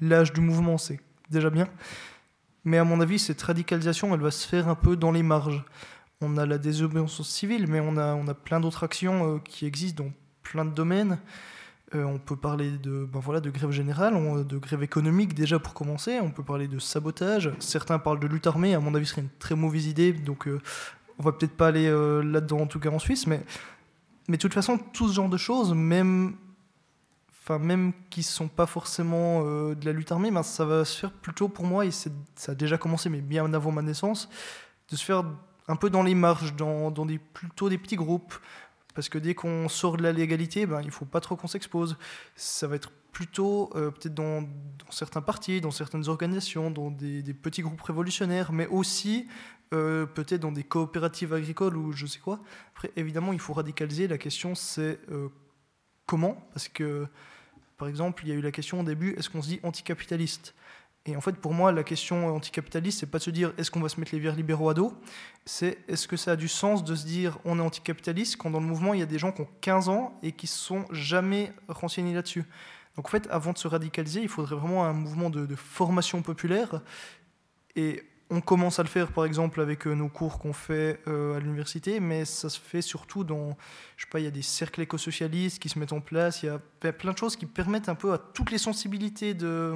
l'âge 0.00 0.32
du 0.32 0.40
mouvement, 0.40 0.78
c'est 0.78 1.00
déjà 1.30 1.50
bien. 1.50 1.68
Mais 2.64 2.78
à 2.78 2.84
mon 2.84 3.00
avis, 3.00 3.18
cette 3.18 3.40
radicalisation, 3.42 4.12
elle 4.14 4.20
va 4.20 4.30
se 4.30 4.46
faire 4.48 4.68
un 4.68 4.74
peu 4.74 4.96
dans 4.96 5.12
les 5.12 5.22
marges. 5.22 5.64
On 6.20 6.36
a 6.38 6.46
la 6.46 6.58
désobéissance 6.58 7.28
civile, 7.28 7.66
mais 7.68 7.80
on 7.80 7.96
a, 7.96 8.14
on 8.14 8.26
a 8.28 8.34
plein 8.34 8.60
d'autres 8.60 8.84
actions 8.84 9.36
euh, 9.36 9.38
qui 9.38 9.66
existent 9.66 10.04
dans 10.04 10.10
plein 10.42 10.64
de 10.64 10.70
domaines. 10.70 11.18
Euh, 11.94 12.04
on 12.04 12.18
peut 12.18 12.36
parler 12.36 12.70
de, 12.70 13.04
ben 13.04 13.20
voilà, 13.20 13.40
de 13.40 13.50
grève 13.50 13.70
générale, 13.70 14.14
de 14.46 14.58
grève 14.58 14.82
économique 14.82 15.34
déjà 15.34 15.58
pour 15.58 15.74
commencer. 15.74 16.18
On 16.20 16.30
peut 16.30 16.42
parler 16.42 16.68
de 16.68 16.78
sabotage. 16.78 17.50
Certains 17.58 17.98
parlent 17.98 18.20
de 18.20 18.26
lutte 18.26 18.46
armée. 18.46 18.74
À 18.74 18.80
mon 18.80 18.94
avis, 18.94 19.06
ce 19.06 19.12
serait 19.12 19.22
une 19.22 19.30
très 19.38 19.54
mauvaise 19.54 19.86
idée. 19.86 20.12
Donc, 20.12 20.48
euh, 20.48 20.60
on 21.18 21.22
va 21.22 21.32
peut-être 21.32 21.56
pas 21.56 21.68
aller 21.68 21.86
euh, 21.86 22.22
là-dedans, 22.22 22.60
en 22.60 22.66
tout 22.66 22.80
cas 22.80 22.90
en 22.90 22.98
Suisse. 22.98 23.26
Mais, 23.26 23.44
mais 24.28 24.36
de 24.36 24.42
toute 24.42 24.54
façon, 24.54 24.78
tout 24.78 25.08
ce 25.08 25.14
genre 25.14 25.28
de 25.28 25.36
choses, 25.36 25.74
même, 25.74 26.34
enfin, 27.30 27.58
même 27.58 27.92
qui 28.10 28.22
sont 28.22 28.48
pas 28.48 28.66
forcément 28.66 29.42
de 29.42 29.84
la 29.84 29.92
lutte 29.92 30.10
armée, 30.10 30.30
ben, 30.30 30.42
ça 30.42 30.64
va 30.64 30.84
se 30.84 30.98
faire 30.98 31.12
plutôt 31.12 31.48
pour 31.48 31.66
moi, 31.66 31.84
et 31.84 31.90
ça 31.90 32.10
a 32.48 32.54
déjà 32.54 32.78
commencé, 32.78 33.10
mais 33.10 33.20
bien 33.20 33.52
avant 33.52 33.70
ma 33.70 33.82
naissance, 33.82 34.28
de 34.90 34.96
se 34.96 35.04
faire 35.04 35.24
un 35.68 35.76
peu 35.76 35.90
dans 35.90 36.02
les 36.02 36.14
marges, 36.14 36.54
dans, 36.56 36.90
plutôt 37.32 37.68
des 37.68 37.78
petits 37.78 37.96
groupes. 37.96 38.34
Parce 38.94 39.08
que 39.08 39.18
dès 39.18 39.34
qu'on 39.34 39.68
sort 39.68 39.96
de 39.96 40.02
la 40.02 40.12
légalité, 40.12 40.66
ben, 40.66 40.80
il 40.80 40.86
ne 40.86 40.92
faut 40.92 41.04
pas 41.04 41.20
trop 41.20 41.36
qu'on 41.36 41.48
s'expose. 41.48 41.96
Ça 42.36 42.66
va 42.68 42.76
être 42.76 42.92
plutôt 43.12 43.70
euh, 43.74 43.90
peut-être 43.90 44.14
dans, 44.14 44.46
certains 44.90 45.22
partis, 45.22 45.60
dans 45.60 45.70
certaines 45.70 46.08
organisations, 46.08 46.70
dans 46.70 46.90
des, 46.90 47.22
petits 47.34 47.62
groupes 47.62 47.80
révolutionnaires, 47.80 48.52
mais 48.52 48.66
aussi 48.66 49.26
euh, 49.72 50.06
peut-être 50.06 50.40
dans 50.40 50.52
des 50.52 50.64
coopératives 50.64 51.32
agricoles 51.32 51.76
ou 51.76 51.92
je 51.92 52.06
sais 52.06 52.18
quoi. 52.18 52.40
Après, 52.72 52.92
évidemment, 52.96 53.32
il 53.32 53.40
faut 53.40 53.52
radicaliser. 53.52 54.06
La 54.06 54.18
question, 54.18 54.54
c'est 54.54 54.98
euh, 55.10 55.28
comment? 56.06 56.46
Parce 56.52 56.68
que, 56.68 57.06
par 57.78 57.88
exemple, 57.88 58.24
il 58.24 58.28
y 58.28 58.32
a 58.32 58.36
eu 58.36 58.42
la 58.42 58.52
question 58.52 58.80
au 58.80 58.84
début, 58.84 59.14
est-ce 59.14 59.30
qu'on 59.30 59.42
se 59.42 59.48
dit 59.48 59.60
anticapitaliste? 59.62 60.54
Et 61.06 61.16
en 61.16 61.20
fait, 61.20 61.36
pour 61.36 61.52
moi, 61.52 61.70
la 61.70 61.84
question 61.84 62.34
anticapitaliste, 62.34 63.00
c'est 63.00 63.10
pas 63.10 63.18
de 63.18 63.24
se 63.24 63.30
dire 63.30 63.52
est-ce 63.58 63.70
qu'on 63.70 63.80
va 63.80 63.90
se 63.90 64.00
mettre 64.00 64.14
les 64.14 64.20
verts 64.20 64.36
libéraux 64.36 64.70
à 64.70 64.74
dos, 64.74 64.94
c'est 65.44 65.78
est-ce 65.86 66.08
que 66.08 66.16
ça 66.16 66.32
a 66.32 66.36
du 66.36 66.48
sens 66.48 66.82
de 66.82 66.94
se 66.94 67.04
dire 67.04 67.38
on 67.44 67.58
est 67.58 67.62
anticapitaliste 67.62 68.36
quand 68.36 68.50
dans 68.50 68.60
le 68.60 68.66
mouvement, 68.66 68.94
il 68.94 69.00
y 69.00 69.02
a 69.02 69.06
des 69.06 69.18
gens 69.18 69.30
qui 69.30 69.42
ont 69.42 69.48
15 69.60 69.90
ans 69.90 70.18
et 70.22 70.32
qui 70.32 70.46
ne 70.46 70.50
sont 70.50 70.86
jamais 70.92 71.52
renseignés 71.68 72.14
là-dessus? 72.14 72.44
Donc 72.96 73.06
en 73.06 73.10
fait, 73.10 73.28
avant 73.30 73.52
de 73.52 73.58
se 73.58 73.68
radicaliser, 73.68 74.22
il 74.22 74.28
faudrait 74.28 74.56
vraiment 74.56 74.84
un 74.84 74.94
mouvement 74.94 75.28
de, 75.28 75.54
formation 75.56 76.22
populaire. 76.22 76.80
Et 77.76 78.02
on 78.30 78.40
commence 78.40 78.78
à 78.78 78.82
le 78.82 78.88
faire, 78.88 79.12
par 79.12 79.26
exemple, 79.26 79.60
avec 79.60 79.86
euh, 79.86 79.94
nos 79.94 80.08
cours 80.08 80.38
qu'on 80.38 80.54
fait 80.54 81.00
euh, 81.06 81.36
à 81.36 81.40
l'université, 81.40 82.00
mais 82.00 82.24
ça 82.24 82.48
se 82.48 82.58
fait 82.58 82.80
surtout 82.80 83.24
dans, 83.24 83.58
je 83.98 84.04
sais 84.04 84.10
pas, 84.10 84.20
il 84.20 84.24
y 84.24 84.28
a 84.28 84.30
des 84.30 84.42
cercles 84.42 84.80
écosocialistes 84.80 85.60
qui 85.60 85.68
se 85.68 85.78
mettent 85.78 85.92
en 85.92 86.00
place, 86.00 86.42
il 86.42 86.46
y 86.46 86.48
a 86.48 86.92
plein 86.92 87.12
de 87.12 87.18
choses 87.18 87.36
qui 87.36 87.44
permettent 87.44 87.90
un 87.90 87.94
peu 87.94 88.12
à 88.14 88.18
toutes 88.18 88.50
les 88.50 88.58
sensibilités 88.58 89.34
de 89.34 89.74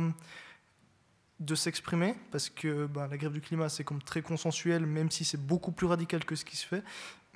de 1.41 1.55
s'exprimer, 1.55 2.15
parce 2.31 2.49
que 2.49 2.87
bah, 2.87 3.07
la 3.11 3.17
grève 3.17 3.33
du 3.33 3.41
climat, 3.41 3.69
c'est 3.69 3.85
comme 3.85 4.03
très 4.03 4.23
consensuel, 4.23 4.87
même 4.87 5.11
si 5.11 5.25
c'est 5.25 5.41
beaucoup 5.41 5.71
plus 5.73 5.87
radical 5.87 6.25
que 6.25 6.35
ce 6.35 6.45
qui 6.45 6.57
se 6.57 6.67
fait. 6.67 6.83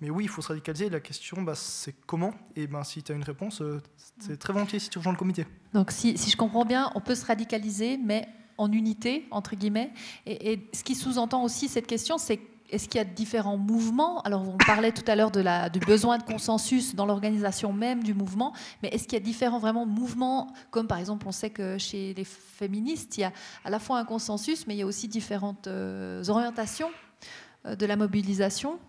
Mais 0.01 0.11
oui, 0.11 0.25
il 0.25 0.29
faut 0.29 0.43
se 0.43 0.49
radicaliser. 0.49 0.91
La 0.91 1.01
question, 1.01 1.43
bah, 1.43 1.55
c'est 1.55 1.95
comment? 2.07 2.35
Et 2.57 2.67
ben, 2.67 2.83
si 2.83 3.03
tu 3.03 3.13
as 3.13 3.15
une 3.15 3.23
réponse, 3.23 3.63
euh, 3.63 3.81
c'est 4.19 4.37
très 4.37 4.53
volontiers 4.53 4.81
si 4.81 4.91
tu 4.91 4.99
rejoins 4.99 5.13
le 5.13 5.19
comité. 5.19 5.47
Donc, 5.75 5.93
si, 5.93 6.17
je 6.17 6.37
comprends 6.37 6.65
bien, 6.65 6.91
on 6.97 7.01
peut 7.01 7.15
se 7.15 7.25
radicaliser, 7.25 7.97
mais 7.99 8.27
en 8.59 8.73
unité, 8.73 9.27
entre 9.31 9.55
guillemets. 9.55 9.93
Et, 10.27 10.53
et 10.53 10.71
ce 10.73 10.83
qui 10.83 10.97
sous-entend 10.97 11.45
aussi 11.45 11.69
cette 11.69 11.87
question, 11.87 12.19
c'est 12.19 12.41
est-ce 12.73 12.89
qu'il 12.89 12.99
y 12.99 13.03
a 13.03 13.05
différents 13.05 13.59
mouvements? 13.59 14.23
Alors, 14.23 14.49
on 14.49 14.57
parlait 14.57 14.93
tout 14.93 15.05
à 15.07 15.15
l'heure 15.15 15.31
du 15.31 15.79
besoin 15.81 16.17
de 16.17 16.23
consensus 16.23 16.95
dans 16.95 17.05
l'organisation 17.05 17.73
même 17.73 18.03
du 18.03 18.15
mouvement, 18.15 18.55
mais 18.83 18.89
est-ce 18.89 19.05
qu'il 19.05 19.13
y 19.13 19.23
a 19.23 19.25
différents 19.25 19.59
vraiment 19.59 19.85
mouvements? 19.85 20.53
Comme 20.71 20.87
par 20.87 20.99
exemple, 20.99 21.27
on 21.29 21.33
sait 21.33 21.51
que 21.51 21.77
chez 21.77 22.15
les 22.15 22.25
féministes, 22.25 23.19
il 23.19 23.21
y 23.21 23.25
a 23.25 23.33
à 23.65 23.71
la 23.71 23.79
fois 23.79 23.99
un 23.99 24.05
consensus, 24.05 24.67
mais 24.67 24.75
il 24.75 24.79
y 24.79 24.83
a 24.83 24.87
aussi 24.87 25.07
différentes 25.07 25.67
euh, 25.67 26.25
orientations 26.29 26.91
euh, 27.67 27.77
de 27.77 27.85
la 27.85 27.97
mobilisation. 27.97 28.81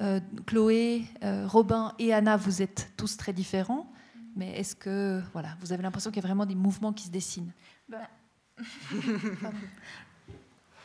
Euh, 0.00 0.20
Chloé, 0.46 1.04
Robin 1.46 1.92
et 1.98 2.14
Anna, 2.14 2.36
vous 2.36 2.62
êtes 2.62 2.92
tous 2.96 3.16
très 3.16 3.32
différents, 3.32 3.90
mais 4.36 4.52
est-ce 4.52 4.76
que 4.76 5.20
voilà, 5.32 5.56
vous 5.60 5.72
avez 5.72 5.82
l'impression 5.82 6.12
qu'il 6.12 6.22
y 6.22 6.24
a 6.24 6.28
vraiment 6.28 6.46
des 6.46 6.54
mouvements 6.54 6.92
qui 6.92 7.06
se 7.06 7.10
dessinent? 7.10 7.52
Ben, 7.88 8.06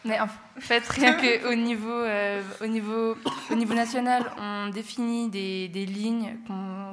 Mais 0.06 0.20
en 0.20 0.28
fait, 0.60 0.86
rien 0.90 1.14
qu'au 1.14 1.56
niveau, 1.56 1.90
euh, 1.90 2.42
au 2.62 2.68
niveau, 2.68 3.16
au 3.50 3.56
niveau 3.56 3.74
national, 3.74 4.30
on 4.38 4.68
définit 4.68 5.30
des, 5.30 5.70
des 5.70 5.86
lignes 5.86 6.36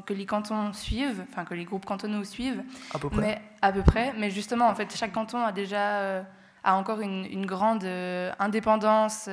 que 0.06 0.14
les 0.14 0.26
cantons 0.26 0.72
suivent, 0.72 1.24
enfin 1.28 1.44
que 1.44 1.54
les 1.54 1.64
groupes 1.64 1.84
cantonaux 1.84 2.24
suivent. 2.24 2.62
À 2.94 2.98
peu 2.98 3.10
près. 3.10 3.20
Mais, 3.20 3.42
à 3.62 3.72
peu 3.72 3.82
près. 3.82 4.14
Mais 4.16 4.30
justement, 4.30 4.68
en 4.68 4.74
fait, 4.74 4.94
chaque 4.96 5.12
canton 5.12 5.44
a 5.44 5.50
déjà 5.50 5.98
euh, 5.98 6.22
a 6.62 6.76
encore 6.76 7.00
une, 7.00 7.24
une 7.24 7.46
grande 7.46 7.84
euh, 7.84 8.30
indépendance 8.38 9.28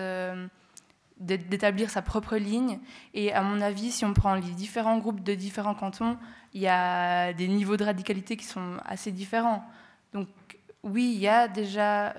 d'établir 1.20 1.90
sa 1.92 2.02
propre 2.02 2.38
ligne. 2.38 2.80
Et 3.14 3.32
à 3.32 3.42
mon 3.42 3.62
avis, 3.62 3.92
si 3.92 4.06
on 4.06 4.14
prend 4.14 4.34
les 4.34 4.42
différents 4.42 4.98
groupes 4.98 5.24
de 5.24 5.36
différents 5.36 5.76
cantons, 5.76 6.18
il 6.54 6.62
y 6.62 6.68
a 6.68 7.34
des 7.34 7.48
niveaux 7.48 7.78
de 7.78 7.84
radicalité 7.84 8.38
qui 8.38 8.46
sont 8.46 8.78
assez 8.86 9.12
différents. 9.12 9.64
Donc 10.14 10.28
oui, 10.84 11.12
il 11.14 11.20
y 11.20 11.28
a 11.28 11.48
déjà 11.48 12.14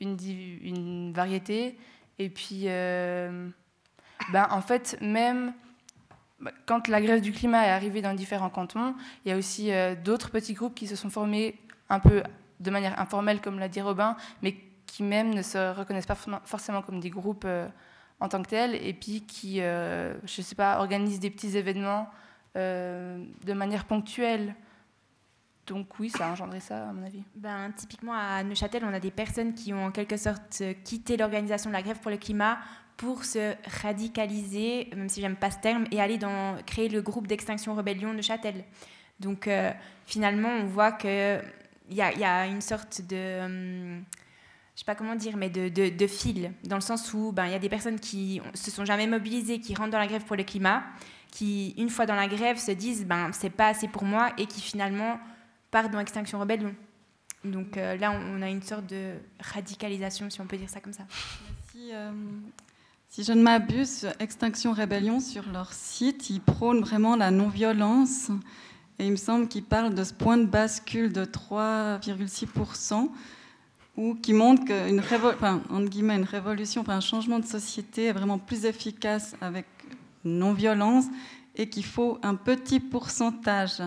une, 0.00 1.12
variété. 1.12 1.78
Et 2.18 2.28
puis, 2.28 2.64
euh, 2.66 3.48
ben, 4.32 4.46
en 4.50 4.60
fait, 4.60 4.96
même, 5.00 5.52
bah, 6.40 6.52
quand 6.66 6.88
la 6.88 7.00
grève 7.00 7.20
du 7.20 7.32
climat 7.32 7.66
est 7.66 7.70
arrivée 7.70 8.02
dans 8.02 8.14
différents 8.14 8.50
cantons, 8.50 8.94
il 9.24 9.30
y 9.30 9.32
a 9.32 9.36
aussi 9.36 9.70
d'autres 10.04 10.30
petits 10.30 10.54
groupes 10.54 10.74
qui 10.74 10.86
se 10.86 10.96
sont 10.96 11.10
formés 11.10 11.56
un 11.88 12.00
peu 12.00 12.22
de 12.60 12.70
manière 12.70 12.98
informelle, 13.00 13.40
comme 13.40 13.58
l'a 13.58 13.68
dit 13.68 13.80
Robin, 13.80 14.16
mais 14.42 14.56
qui 14.86 15.02
même 15.02 15.34
ne 15.34 15.42
se 15.42 15.74
reconnaissent 15.74 16.06
pas 16.06 16.18
forcément 16.44 16.82
comme 16.82 17.00
des 17.00 17.10
groupes 17.10 17.46
en 18.20 18.28
tant 18.28 18.42
que 18.42 18.48
tels, 18.48 18.74
et 18.74 18.92
puis 18.92 19.22
qui, 19.22 19.56
je 19.58 20.12
ne 20.22 20.42
sais 20.42 20.54
pas, 20.54 20.78
organisent 20.78 21.20
des 21.20 21.30
petits 21.30 21.56
événements 21.56 22.10
de 22.54 23.52
manière 23.52 23.86
ponctuelle. 23.86 24.54
Donc 25.70 26.00
oui, 26.00 26.10
ça 26.10 26.26
a 26.26 26.32
engendré 26.32 26.58
ça, 26.58 26.88
à 26.88 26.92
mon 26.92 27.06
avis. 27.06 27.22
Ben, 27.36 27.70
typiquement, 27.76 28.12
à 28.12 28.42
Neuchâtel, 28.42 28.82
on 28.84 28.92
a 28.92 28.98
des 28.98 29.12
personnes 29.12 29.54
qui 29.54 29.72
ont 29.72 29.84
en 29.86 29.90
quelque 29.92 30.16
sorte 30.16 30.64
quitté 30.82 31.16
l'organisation 31.16 31.70
de 31.70 31.76
la 31.76 31.82
grève 31.82 32.00
pour 32.00 32.10
le 32.10 32.16
climat 32.16 32.58
pour 32.96 33.24
se 33.24 33.54
radicaliser, 33.80 34.90
même 34.96 35.08
si 35.08 35.20
j'aime 35.20 35.36
pas 35.36 35.52
ce 35.52 35.58
terme, 35.58 35.84
et 35.92 36.00
aller 36.00 36.18
dans, 36.18 36.56
créer 36.66 36.88
le 36.88 37.00
groupe 37.00 37.28
d'extinction 37.28 37.74
rébellion 37.74 38.12
Neuchâtel. 38.12 38.64
Donc 39.20 39.46
euh, 39.46 39.70
finalement, 40.06 40.48
on 40.48 40.66
voit 40.66 40.90
qu'il 40.90 41.40
y 41.90 42.02
a, 42.02 42.12
y 42.12 42.24
a 42.24 42.46
une 42.46 42.60
sorte 42.60 43.02
de... 43.08 43.44
Hum, 43.44 44.04
je 44.74 44.80
sais 44.80 44.84
pas 44.84 44.96
comment 44.96 45.14
dire, 45.14 45.36
mais 45.36 45.50
de, 45.50 45.68
de, 45.68 46.06
fil, 46.08 46.52
dans 46.64 46.76
le 46.76 46.82
sens 46.82 47.14
où 47.14 47.30
ben, 47.32 47.46
il 47.46 47.52
y 47.52 47.54
a 47.54 47.58
des 47.60 47.68
personnes 47.68 48.00
qui 48.00 48.42
se 48.54 48.72
sont 48.72 48.84
jamais 48.84 49.06
mobilisées, 49.06 49.60
qui 49.60 49.74
rentrent 49.74 49.90
dans 49.90 49.98
la 49.98 50.06
grève 50.06 50.24
pour 50.24 50.36
le 50.36 50.42
climat, 50.42 50.82
qui, 51.30 51.74
une 51.78 51.90
fois 51.90 52.06
dans 52.06 52.16
la 52.16 52.26
grève, 52.26 52.58
se 52.58 52.72
disent 52.72 53.06
ben, 53.06 53.30
c'est 53.32 53.50
pas 53.50 53.68
assez 53.68 53.88
pour 53.88 54.04
moi, 54.04 54.32
et 54.36 54.46
qui 54.46 54.60
finalement 54.60 55.20
part 55.70 55.90
dans 55.90 56.00
Extinction 56.00 56.40
Rebellion. 56.40 56.74
Donc 57.44 57.76
euh, 57.76 57.96
là, 57.96 58.12
on 58.12 58.42
a 58.42 58.50
une 58.50 58.62
sorte 58.62 58.86
de 58.86 59.14
radicalisation, 59.40 60.28
si 60.28 60.40
on 60.40 60.46
peut 60.46 60.58
dire 60.58 60.68
ça 60.68 60.80
comme 60.80 60.92
ça. 60.92 61.04
Si, 61.72 61.90
euh, 61.92 62.10
je 63.16 63.32
ne 63.32 63.42
m'abuse, 63.42 64.08
Extinction 64.18 64.72
Rebellion, 64.72 65.20
sur 65.20 65.48
leur 65.50 65.72
site, 65.72 66.30
ils 66.30 66.40
prônent 66.40 66.80
vraiment 66.80 67.16
la 67.16 67.30
non-violence. 67.30 68.30
Et 68.98 69.06
il 69.06 69.12
me 69.12 69.16
semble 69.16 69.48
qu'ils 69.48 69.64
parlent 69.64 69.94
de 69.94 70.04
ce 70.04 70.12
point 70.12 70.36
de 70.36 70.44
bascule 70.44 71.12
de 71.12 71.24
3,6%, 71.24 73.08
ou 73.96 74.14
qui 74.14 74.34
montre 74.34 74.64
qu'une 74.66 75.00
enfin, 75.00 75.62
une 75.70 76.24
révolution, 76.24 76.84
un 76.86 77.00
changement 77.00 77.38
de 77.38 77.46
société 77.46 78.06
est 78.06 78.12
vraiment 78.12 78.38
plus 78.38 78.66
efficace 78.66 79.34
avec 79.40 79.66
non-violence 80.24 81.06
et 81.56 81.68
qu'il 81.68 81.84
faut 81.84 82.18
un 82.22 82.34
petit 82.34 82.80
pourcentage 82.80 83.82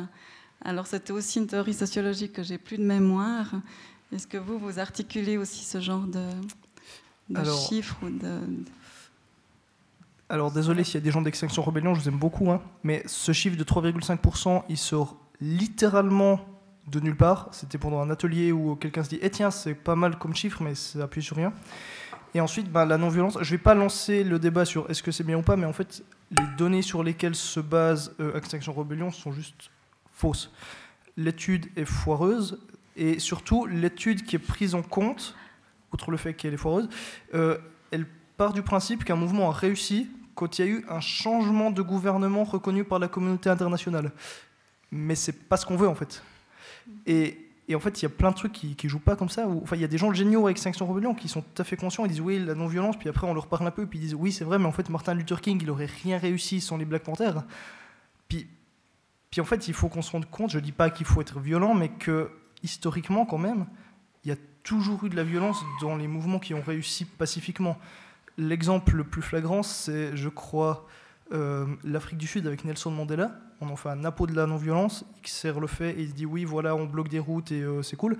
alors 0.63 0.87
c'était 0.87 1.11
aussi 1.11 1.39
une 1.39 1.47
théorie 1.47 1.73
sociologique 1.73 2.33
que 2.33 2.43
j'ai 2.43 2.57
plus 2.57 2.77
de 2.77 2.83
mémoire. 2.83 3.51
Est-ce 4.13 4.27
que 4.27 4.37
vous, 4.37 4.57
vous 4.57 4.79
articulez 4.79 5.37
aussi 5.37 5.65
ce 5.65 5.81
genre 5.81 6.05
de, 6.05 7.43
chiffres 7.67 7.97
ou 8.03 8.09
de... 8.09 8.39
Alors 10.29 10.51
désolé 10.51 10.83
s'il 10.83 10.95
y 10.95 10.97
a 10.97 11.01
des 11.01 11.11
gens 11.11 11.21
d'Extinction 11.21 11.61
Rebellion, 11.61 11.93
je 11.93 12.01
vous 12.01 12.07
aime 12.07 12.17
beaucoup, 12.17 12.49
hein, 12.51 12.61
mais 12.83 13.03
ce 13.05 13.33
chiffre 13.33 13.57
de 13.57 13.63
3,5%, 13.63 14.63
il 14.69 14.77
sort 14.77 15.17
littéralement 15.41 16.39
de 16.87 16.99
nulle 16.99 17.17
part. 17.17 17.49
C'était 17.51 17.77
pendant 17.77 17.99
un 17.99 18.09
atelier 18.09 18.51
où 18.51 18.75
quelqu'un 18.75 19.03
se 19.03 19.09
dit 19.09 19.19
Eh 19.21 19.29
tiens, 19.29 19.51
c'est 19.51 19.73
pas 19.73 19.95
mal 19.95 20.17
comme 20.17 20.35
chiffre, 20.35 20.63
mais 20.63 20.75
ça 20.75 21.03
appuie 21.03 21.21
sur 21.21 21.35
rien. 21.35 21.53
Et 22.35 22.41
ensuite, 22.41 22.71
bah, 22.71 22.85
la 22.85 22.97
non-violence, 22.97 23.37
je 23.41 23.53
ne 23.53 23.57
vais 23.57 23.63
pas 23.63 23.75
lancer 23.75 24.23
le 24.23 24.39
débat 24.39 24.65
sur 24.65 24.89
est-ce 24.89 25.03
que 25.03 25.11
c'est 25.11 25.23
bien 25.23 25.37
ou 25.37 25.43
pas, 25.43 25.55
mais 25.55 25.65
en 25.65 25.73
fait, 25.73 26.03
les 26.31 26.45
données 26.57 26.81
sur 26.81 27.03
lesquelles 27.03 27.35
se 27.35 27.59
base 27.59 28.15
euh, 28.19 28.35
Extinction 28.35 28.73
Rebellion 28.73 29.11
sont 29.11 29.31
juste 29.31 29.69
L'étude 31.17 31.67
est 31.75 31.85
foireuse 31.85 32.59
et 32.95 33.19
surtout 33.19 33.65
l'étude 33.65 34.23
qui 34.23 34.35
est 34.35 34.39
prise 34.39 34.75
en 34.75 34.81
compte, 34.81 35.35
outre 35.91 36.11
le 36.11 36.17
fait 36.17 36.33
qu'elle 36.33 36.53
est 36.53 36.57
foireuse, 36.57 36.89
euh, 37.33 37.57
elle 37.91 38.05
part 38.37 38.53
du 38.53 38.61
principe 38.61 39.03
qu'un 39.03 39.15
mouvement 39.15 39.49
a 39.49 39.53
réussi 39.53 40.09
quand 40.35 40.57
il 40.57 40.65
y 40.65 40.67
a 40.67 40.71
eu 40.71 40.85
un 40.89 40.99
changement 40.99 41.71
de 41.71 41.81
gouvernement 41.81 42.43
reconnu 42.43 42.83
par 42.83 42.99
la 42.99 43.07
communauté 43.07 43.49
internationale. 43.49 44.11
Mais 44.91 45.15
c'est 45.15 45.47
pas 45.47 45.57
ce 45.57 45.65
qu'on 45.65 45.75
veut 45.75 45.87
en 45.87 45.95
fait. 45.95 46.23
Et, 47.05 47.39
en 47.73 47.79
fait, 47.79 48.01
il 48.01 48.03
y 48.03 48.05
a 48.05 48.09
plein 48.09 48.29
de 48.29 48.35
trucs 48.35 48.51
qui, 48.51 48.75
qui 48.75 48.89
jouent 48.89 48.99
pas 48.99 49.15
comme 49.15 49.29
ça. 49.29 49.47
enfin, 49.47 49.75
il 49.75 49.81
y 49.81 49.85
a 49.85 49.87
des 49.87 49.97
gens 49.97 50.13
géniaux 50.13 50.45
avec 50.45 50.57
Extinction 50.57 50.85
Rebellion 50.85 51.15
qui 51.15 51.27
sont 51.27 51.41
tout 51.41 51.61
à 51.61 51.63
fait 51.63 51.77
conscients. 51.77 52.05
Ils 52.05 52.09
disent 52.09 52.21
oui, 52.21 52.37
la 52.37 52.53
non-violence, 52.53 52.97
puis 52.97 53.09
après 53.09 53.25
on 53.25 53.33
leur 53.33 53.47
parle 53.47 53.65
un 53.65 53.71
peu, 53.71 53.87
puis 53.87 53.99
ils 53.99 54.01
disent 54.01 54.15
oui, 54.15 54.31
c'est 54.31 54.43
vrai, 54.43 54.59
mais 54.59 54.65
en 54.65 54.71
fait, 54.71 54.89
Martin 54.89 55.13
Luther 55.13 55.41
King, 55.41 55.59
il 55.61 55.71
aurait 55.71 55.89
rien 56.03 56.17
réussi 56.17 56.61
sans 56.61 56.77
les 56.77 56.85
Black 56.85 57.03
Panthers. 57.03 57.43
Puis 58.27 58.47
puis 59.33 59.41
en 59.41 59.45
fait, 59.45 59.67
il 59.67 59.73
faut 59.73 59.89
qu'on 59.89 60.03
se 60.03 60.11
rende 60.11 60.29
compte, 60.29 60.51
je 60.51 60.59
ne 60.59 60.63
dis 60.63 60.71
pas 60.71 60.91
qu'il 60.91 61.07
faut 61.07 61.19
être 61.19 61.39
violent, 61.39 61.73
mais 61.73 61.89
que 61.89 62.29
historiquement, 62.61 63.25
quand 63.25 63.39
même, 63.39 63.65
il 64.23 64.29
y 64.29 64.31
a 64.31 64.35
toujours 64.61 65.03
eu 65.05 65.09
de 65.09 65.15
la 65.15 65.23
violence 65.23 65.65
dans 65.81 65.95
les 65.95 66.07
mouvements 66.07 66.37
qui 66.37 66.53
ont 66.53 66.61
réussi 66.61 67.05
pacifiquement. 67.05 67.79
L'exemple 68.37 68.95
le 68.95 69.03
plus 69.03 69.23
flagrant, 69.23 69.63
c'est, 69.63 70.15
je 70.15 70.29
crois, 70.29 70.87
euh, 71.31 71.65
l'Afrique 71.83 72.19
du 72.19 72.27
Sud 72.27 72.45
avec 72.45 72.63
Nelson 72.63 72.91
Mandela. 72.91 73.39
On 73.59 73.69
en 73.69 73.75
fait 73.75 73.89
un 73.89 74.05
apôt 74.05 74.27
de 74.27 74.35
la 74.35 74.45
non-violence, 74.45 75.03
il 75.23 75.27
sert 75.27 75.59
le 75.59 75.65
fait 75.65 75.97
et 75.97 76.03
il 76.03 76.09
se 76.09 76.13
dit 76.13 76.27
oui, 76.27 76.45
voilà, 76.45 76.75
on 76.75 76.85
bloque 76.85 77.09
des 77.09 77.17
routes 77.17 77.51
et 77.51 77.63
euh, 77.63 77.81
c'est 77.81 77.95
cool. 77.95 78.19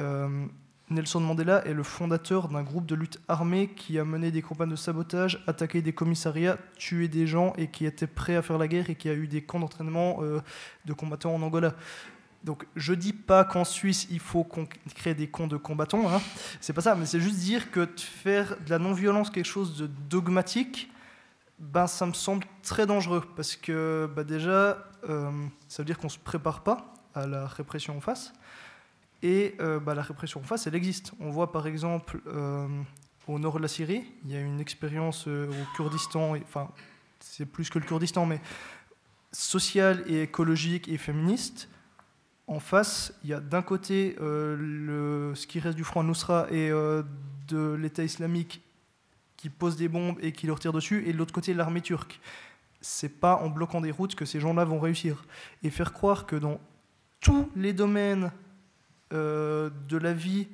Euh, 0.00 0.46
Nelson 0.88 1.20
Mandela 1.20 1.66
est 1.66 1.72
le 1.72 1.82
fondateur 1.82 2.48
d'un 2.48 2.62
groupe 2.62 2.86
de 2.86 2.94
lutte 2.94 3.18
armée 3.26 3.68
qui 3.74 3.98
a 3.98 4.04
mené 4.04 4.30
des 4.30 4.40
campagnes 4.40 4.70
de 4.70 4.76
sabotage, 4.76 5.42
attaqué 5.48 5.82
des 5.82 5.92
commissariats, 5.92 6.58
tué 6.76 7.08
des 7.08 7.26
gens 7.26 7.52
et 7.56 7.68
qui 7.68 7.86
était 7.86 8.06
prêt 8.06 8.36
à 8.36 8.42
faire 8.42 8.56
la 8.56 8.68
guerre 8.68 8.88
et 8.88 8.94
qui 8.94 9.08
a 9.08 9.14
eu 9.14 9.26
des 9.26 9.42
camps 9.42 9.58
d'entraînement 9.58 10.18
euh, 10.20 10.40
de 10.84 10.92
combattants 10.92 11.34
en 11.34 11.42
Angola. 11.42 11.74
Donc 12.44 12.66
je 12.76 12.94
dis 12.94 13.12
pas 13.12 13.44
qu'en 13.44 13.64
Suisse 13.64 14.06
il 14.10 14.20
faut 14.20 14.44
qu'on 14.44 14.68
crée 14.94 15.14
des 15.14 15.28
camps 15.28 15.48
de 15.48 15.56
combattants, 15.56 16.08
hein. 16.08 16.20
c'est 16.60 16.72
pas 16.72 16.82
ça, 16.82 16.94
mais 16.94 17.04
c'est 17.04 17.20
juste 17.20 17.40
dire 17.40 17.72
que 17.72 17.88
faire 17.96 18.56
de 18.64 18.70
la 18.70 18.78
non-violence 18.78 19.30
quelque 19.30 19.44
chose 19.44 19.76
de 19.76 19.88
dogmatique, 20.08 20.88
ben 21.58 21.88
ça 21.88 22.06
me 22.06 22.12
semble 22.12 22.44
très 22.62 22.86
dangereux 22.86 23.24
parce 23.34 23.56
que 23.56 24.08
bah, 24.14 24.22
déjà 24.22 24.78
euh, 25.08 25.32
ça 25.66 25.82
veut 25.82 25.86
dire 25.86 25.98
qu'on 25.98 26.08
se 26.08 26.18
prépare 26.18 26.62
pas 26.62 26.94
à 27.16 27.26
la 27.26 27.48
répression 27.48 27.96
en 27.96 28.00
face. 28.00 28.32
Et 29.22 29.54
euh, 29.60 29.80
bah, 29.80 29.94
la 29.94 30.02
répression 30.02 30.40
en 30.40 30.44
face, 30.44 30.66
elle 30.66 30.74
existe. 30.74 31.12
On 31.20 31.30
voit 31.30 31.52
par 31.52 31.66
exemple 31.66 32.20
euh, 32.26 32.68
au 33.26 33.38
nord 33.38 33.56
de 33.56 33.62
la 33.62 33.68
Syrie, 33.68 34.04
il 34.24 34.32
y 34.32 34.36
a 34.36 34.40
une 34.40 34.60
expérience 34.60 35.26
euh, 35.26 35.48
au 35.48 35.76
Kurdistan, 35.76 36.36
enfin 36.36 36.70
c'est 37.18 37.46
plus 37.46 37.70
que 37.70 37.78
le 37.78 37.84
Kurdistan, 37.84 38.26
mais 38.26 38.40
sociale 39.32 40.04
et 40.06 40.22
écologique 40.22 40.88
et 40.88 40.98
féministe. 40.98 41.68
En 42.46 42.60
face, 42.60 43.12
il 43.24 43.30
y 43.30 43.34
a 43.34 43.40
d'un 43.40 43.62
côté 43.62 44.14
ce 44.20 45.46
qui 45.46 45.58
reste 45.58 45.76
du 45.76 45.82
front 45.82 46.04
Nusra 46.04 46.46
et 46.52 46.70
de 46.70 47.72
l'État 47.72 48.04
islamique 48.04 48.62
qui 49.36 49.50
pose 49.50 49.76
des 49.76 49.88
bombes 49.88 50.16
et 50.20 50.30
qui 50.30 50.46
leur 50.46 50.60
tire 50.60 50.72
dessus, 50.72 51.04
et 51.08 51.12
de 51.12 51.18
l'autre 51.18 51.32
côté 51.32 51.54
l'armée 51.54 51.80
turque. 51.80 52.20
C'est 52.80 53.20
pas 53.20 53.36
en 53.36 53.48
bloquant 53.48 53.80
des 53.80 53.90
routes 53.90 54.14
que 54.14 54.24
ces 54.24 54.38
gens-là 54.38 54.64
vont 54.64 54.78
réussir. 54.78 55.24
Et 55.64 55.70
faire 55.70 55.92
croire 55.92 56.24
que 56.24 56.36
dans 56.36 56.60
tous 57.20 57.50
les 57.56 57.72
domaines 57.72 58.30
euh, 59.12 59.70
de 59.88 59.96
la 59.96 60.12
vie 60.12 60.48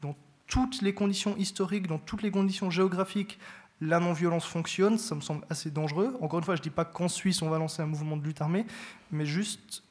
dans 0.00 0.16
toutes 0.46 0.82
les 0.82 0.94
conditions 0.94 1.36
historiques, 1.36 1.86
dans 1.86 1.98
toutes 1.98 2.22
les 2.22 2.30
conditions 2.30 2.70
géographiques, 2.70 3.38
la 3.80 3.98
non-violence 3.98 4.44
fonctionne, 4.44 4.98
ça 4.98 5.14
me 5.14 5.20
semble 5.20 5.44
assez 5.48 5.70
dangereux. 5.70 6.16
Encore 6.20 6.38
une 6.38 6.44
fois, 6.44 6.54
je 6.54 6.60
ne 6.60 6.64
dis 6.64 6.70
pas 6.70 6.84
qu'en 6.84 7.08
Suisse, 7.08 7.40
on 7.42 7.48
va 7.48 7.58
lancer 7.58 7.82
un 7.82 7.86
mouvement 7.86 8.16
de 8.16 8.24
lutte 8.24 8.40
armée, 8.40 8.66
mais 9.10 9.24
juste, 9.24 9.82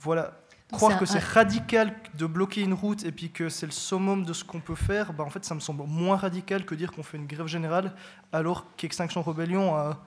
voilà, 0.00 0.40
croire 0.72 0.98
que 0.98 1.06
c'est 1.06 1.22
radical 1.22 1.94
de 2.14 2.26
bloquer 2.26 2.62
une 2.62 2.74
route 2.74 3.04
et 3.04 3.12
puis 3.12 3.30
que 3.30 3.48
c'est 3.48 3.66
le 3.66 3.72
summum 3.72 4.24
de 4.24 4.32
ce 4.32 4.44
qu'on 4.44 4.60
peut 4.60 4.74
faire, 4.74 5.12
bah, 5.12 5.24
en 5.24 5.30
fait, 5.30 5.44
ça 5.44 5.54
me 5.54 5.60
semble 5.60 5.84
moins 5.86 6.16
radical 6.16 6.64
que 6.64 6.74
dire 6.74 6.92
qu'on 6.92 7.02
fait 7.02 7.18
une 7.18 7.26
grève 7.26 7.46
générale, 7.46 7.94
alors 8.32 8.66
qu'Extinction 8.76 9.22
Rebellion 9.22 9.74
a 9.74 10.00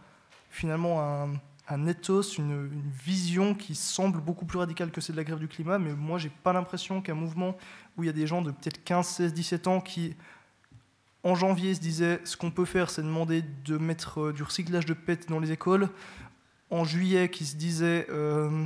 finalement 0.49 1.01
un 1.01 1.33
un 1.69 1.85
ethos, 1.87 2.37
une, 2.37 2.69
vision 3.03 3.53
qui 3.53 3.75
semble 3.75 4.21
beaucoup 4.21 4.45
plus 4.45 4.59
radicale 4.59 4.91
que 4.91 5.01
celle 5.01 5.15
de 5.15 5.21
la 5.21 5.25
grève 5.25 5.39
du 5.39 5.47
climat, 5.47 5.79
mais 5.79 5.93
moi, 5.93 6.17
j'ai 6.17 6.29
pas 6.29 6.53
l'impression 6.53 7.01
qu'un 7.01 7.13
mouvement 7.13 7.57
où 7.97 8.03
il 8.03 8.07
y 8.07 8.09
a 8.09 8.13
des 8.13 8.27
gens 8.27 8.41
de 8.41 8.51
peut-être 8.51 8.83
15, 8.83 9.05
16, 9.05 9.33
17 9.33 9.67
ans 9.67 9.81
qui, 9.81 10.15
en 11.23 11.35
janvier, 11.35 11.75
se 11.75 11.79
disaient 11.79 12.21
ce 12.23 12.37
qu'on 12.37 12.51
peut 12.51 12.65
faire, 12.65 12.89
c'est 12.89 13.01
demander 13.01 13.43
de 13.65 13.77
mettre 13.77 14.21
euh, 14.21 14.33
du 14.33 14.43
recyclage 14.43 14.85
de 14.85 14.93
PET 14.93 15.27
dans 15.29 15.39
les 15.39 15.51
écoles. 15.51 15.89
En 16.69 16.83
juillet, 16.83 17.29
qui 17.29 17.45
se 17.45 17.55
disaient 17.55 18.07
euh, 18.09 18.65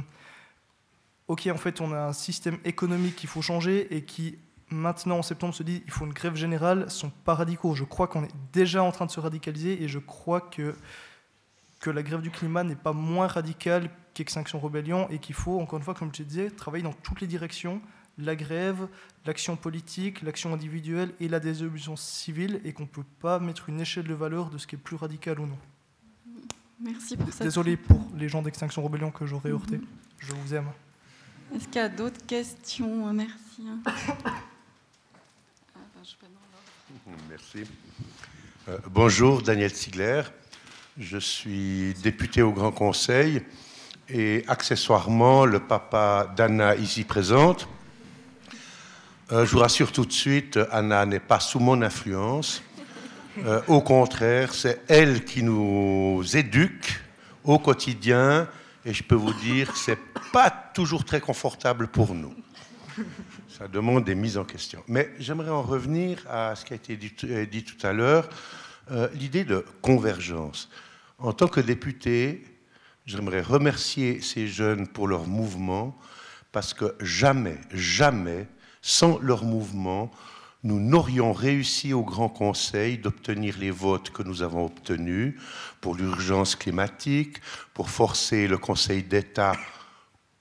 ok, 1.27 1.47
en 1.47 1.57
fait, 1.57 1.81
on 1.81 1.93
a 1.93 1.99
un 1.99 2.13
système 2.13 2.57
économique 2.65 3.15
qu'il 3.15 3.29
faut 3.29 3.41
changer 3.41 3.95
et 3.95 4.03
qui, 4.03 4.37
maintenant, 4.69 5.19
en 5.19 5.21
septembre, 5.21 5.55
se 5.55 5.63
dit 5.63 5.81
il 5.85 5.91
faut 5.91 6.05
une 6.05 6.13
grève 6.13 6.35
générale, 6.35 6.89
sont 6.91 7.11
pas 7.23 7.35
radicaux. 7.35 7.73
Je 7.73 7.83
crois 7.83 8.07
qu'on 8.07 8.23
est 8.23 8.35
déjà 8.51 8.83
en 8.83 8.91
train 8.91 9.05
de 9.05 9.11
se 9.11 9.19
radicaliser 9.19 9.81
et 9.81 9.87
je 9.87 9.99
crois 9.99 10.41
que 10.41 10.75
que 11.81 11.89
la 11.89 12.03
grève 12.03 12.21
du 12.21 12.29
climat 12.29 12.63
n'est 12.63 12.75
pas 12.75 12.93
moins 12.93 13.27
radicale 13.27 13.89
qu'Extinction 14.13 14.59
Rebellion 14.59 15.09
et 15.09 15.17
qu'il 15.17 15.35
faut, 15.35 15.59
encore 15.59 15.79
une 15.79 15.83
fois, 15.83 15.95
comme 15.95 16.11
je 16.15 16.23
disais, 16.23 16.51
travailler 16.51 16.83
dans 16.83 16.93
toutes 16.93 17.21
les 17.21 17.27
directions, 17.27 17.81
la 18.17 18.35
grève, 18.35 18.87
l'action 19.25 19.55
politique, 19.55 20.21
l'action 20.21 20.53
individuelle 20.53 21.11
et 21.19 21.27
la 21.27 21.39
désobéissance 21.39 22.03
civile, 22.03 22.61
et 22.63 22.71
qu'on 22.71 22.83
ne 22.83 22.87
peut 22.87 23.03
pas 23.19 23.39
mettre 23.39 23.67
une 23.67 23.81
échelle 23.81 24.05
de 24.05 24.13
valeur 24.13 24.51
de 24.51 24.59
ce 24.59 24.67
qui 24.67 24.75
est 24.75 24.77
plus 24.77 24.95
radical 24.95 25.39
ou 25.39 25.47
non. 25.47 25.57
Merci 26.79 27.17
pour 27.17 27.33
ça. 27.33 27.43
Désolé 27.43 27.77
pour 27.77 28.07
les 28.15 28.29
gens 28.29 28.43
d'Extinction 28.43 28.83
Rebellion 28.83 29.11
que 29.11 29.25
j'aurais 29.25 29.49
heurté. 29.49 29.77
Mhm. 29.77 29.85
Je 30.19 30.33
vous 30.33 30.53
aime. 30.53 30.67
Est-ce 31.55 31.65
qu'il 31.65 31.77
y 31.77 31.79
a 31.79 31.89
d'autres 31.89 32.23
questions? 32.27 33.11
Merci. 33.11 33.65
Merci. 37.29 37.63
Euh, 38.67 38.77
bonjour, 38.91 39.41
Daniel 39.41 39.71
Sigler. 39.71 40.21
Je 40.97 41.17
suis 41.17 41.93
député 42.03 42.41
au 42.41 42.51
Grand 42.51 42.73
Conseil 42.73 43.41
et 44.09 44.43
accessoirement 44.49 45.45
le 45.45 45.61
papa 45.61 46.33
d'Anna 46.35 46.75
ici 46.75 47.05
présente. 47.05 47.69
Euh, 49.31 49.45
je 49.45 49.51
vous 49.51 49.59
rassure 49.59 49.93
tout 49.93 50.05
de 50.05 50.11
suite, 50.11 50.59
Anna 50.69 51.05
n'est 51.05 51.21
pas 51.21 51.39
sous 51.39 51.59
mon 51.59 51.81
influence. 51.81 52.61
Euh, 53.45 53.61
au 53.69 53.79
contraire, 53.79 54.53
c'est 54.53 54.81
elle 54.89 55.23
qui 55.23 55.43
nous 55.43 56.21
éduque 56.33 57.01
au 57.45 57.57
quotidien 57.57 58.49
et 58.83 58.93
je 58.93 59.01
peux 59.01 59.15
vous 59.15 59.33
dire 59.33 59.71
que 59.71 59.79
ce 59.79 59.91
n'est 59.91 59.97
pas 60.33 60.49
toujours 60.49 61.05
très 61.05 61.21
confortable 61.21 61.87
pour 61.87 62.13
nous. 62.13 62.35
Ça 63.47 63.69
demande 63.69 64.03
des 64.03 64.15
mises 64.15 64.37
en 64.37 64.43
question. 64.43 64.83
Mais 64.89 65.09
j'aimerais 65.19 65.51
en 65.51 65.61
revenir 65.61 66.17
à 66.29 66.53
ce 66.57 66.65
qui 66.65 66.73
a 66.73 66.75
été 66.75 66.97
dit, 66.97 67.13
euh, 67.23 67.45
tout 67.45 67.87
à 67.87 67.93
l'heure, 67.93 68.27
euh, 68.91 69.07
l'idée 69.13 69.43
de 69.43 69.65
convergence. 69.81 70.69
En 71.17 71.33
tant 71.33 71.47
que 71.47 71.61
député, 71.61 72.43
j'aimerais 73.05 73.41
remercier 73.41 74.21
ces 74.21 74.47
jeunes 74.47 74.87
pour 74.87 75.07
leur 75.07 75.27
mouvement, 75.27 75.97
parce 76.51 76.73
que 76.73 76.95
jamais, 76.99 77.57
jamais, 77.71 78.47
sans 78.81 79.19
leur 79.19 79.43
mouvement, 79.43 80.11
nous 80.63 80.79
n'aurions 80.79 81.33
réussi 81.33 81.93
au 81.93 82.03
Grand 82.03 82.29
Conseil 82.29 82.97
d'obtenir 82.97 83.57
les 83.59 83.71
votes 83.71 84.11
que 84.11 84.23
nous 84.23 84.43
avons 84.43 84.65
obtenus 84.65 85.35
pour 85.79 85.95
l'urgence 85.95 86.55
climatique, 86.55 87.37
pour 87.73 87.89
forcer 87.89 88.47
le 88.47 88.57
Conseil 88.57 89.03
d'État 89.03 89.53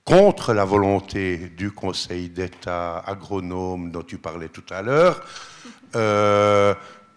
contre 0.03 0.53
la 0.53 0.65
volonté 0.65 1.37
du 1.55 1.71
Conseil 1.71 2.29
d'État 2.29 2.99
agronome 2.99 3.91
dont 3.91 4.01
tu 4.01 4.17
parlais 4.17 4.49
tout 4.49 4.65
à 4.69 4.81
l'heure, 4.81 5.25
euh, 5.95 6.73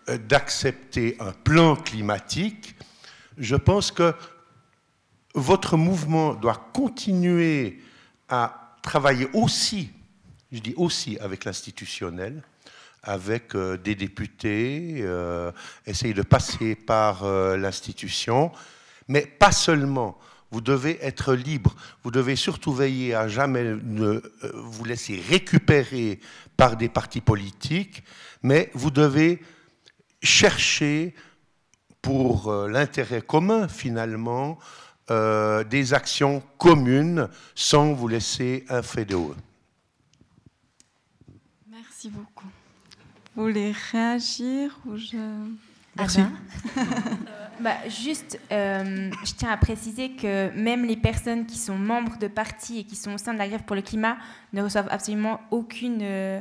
d'accepter 0.09 1.16
un 1.20 1.32
plan 1.32 1.76
climatique. 1.76 2.76
Je 3.39 3.56
pense 3.56 3.90
que 3.90 4.14
votre 5.35 5.76
mouvement 5.76 6.35
doit 6.35 6.70
continuer 6.72 7.81
à 8.28 8.76
travailler 8.82 9.28
aussi, 9.32 9.90
je 10.52 10.60
dis 10.60 10.74
aussi 10.76 11.18
avec 11.18 11.44
l'institutionnel, 11.44 12.43
avec 13.02 13.55
euh, 13.55 13.76
des 13.76 13.94
députés, 13.94 14.98
euh, 15.01 15.52
essayer 15.86 16.14
de 16.14 16.22
passer 16.22 16.74
par 16.74 17.24
euh, 17.24 17.56
l'institution, 17.56 18.52
mais 19.09 19.26
pas 19.26 19.52
seulement. 19.52 20.18
Vous 20.51 20.60
devez 20.60 21.05
être 21.05 21.35
libre. 21.35 21.74
Vous 22.05 22.12
devez 22.12 22.36
surtout 22.36 22.72
veiller 22.72 23.14
à 23.14 23.26
jamais 23.26 23.64
ne 23.82 24.22
vous 24.55 24.85
laisser 24.85 25.20
récupérer 25.28 26.20
par 26.56 26.76
des 26.76 26.89
partis 26.89 27.20
politiques, 27.20 28.05
mais 28.43 28.70
vous 28.72 28.93
devez 28.93 29.43
chercher 30.25 31.15
pour 32.03 32.53
l'intérêt 32.53 33.23
commun 33.23 33.69
finalement 33.69 34.59
des 35.09 35.95
actions 35.95 36.43
communes 36.59 37.29
sans 37.55 37.93
vous 37.93 38.09
laisser 38.09 38.65
un 38.69 38.83
fait 38.83 39.05
de 39.05 39.15
haut. 39.15 39.35
Merci 41.71 42.09
beaucoup. 42.11 42.49
Vous 43.35 43.45
voulez 43.45 43.73
réagir 43.93 44.79
ou 44.87 44.97
je... 44.97 45.17
Merci. 45.97 46.21
bah, 47.61 47.77
juste, 47.89 48.41
euh, 48.51 49.11
je 49.25 49.33
tiens 49.33 49.51
à 49.51 49.57
préciser 49.57 50.11
que 50.11 50.51
même 50.51 50.85
les 50.85 50.97
personnes 50.97 51.47
qui 51.47 51.57
sont 51.57 51.77
membres 51.77 52.19
de 52.19 52.27
partis 52.27 52.81
et 52.81 52.85
qui 52.85 52.97
sont 52.97 53.15
au 53.15 53.19
sein 53.19 53.33
de 53.33 53.39
la 53.39 53.49
grève 53.49 53.63
pour 53.63 53.77
le 53.77 53.83
climat 53.83 54.17
ne 54.53 54.63
reçoivent 54.63 54.89
absolument 54.91 55.41
aucune 55.51 56.01
euh, 56.03 56.41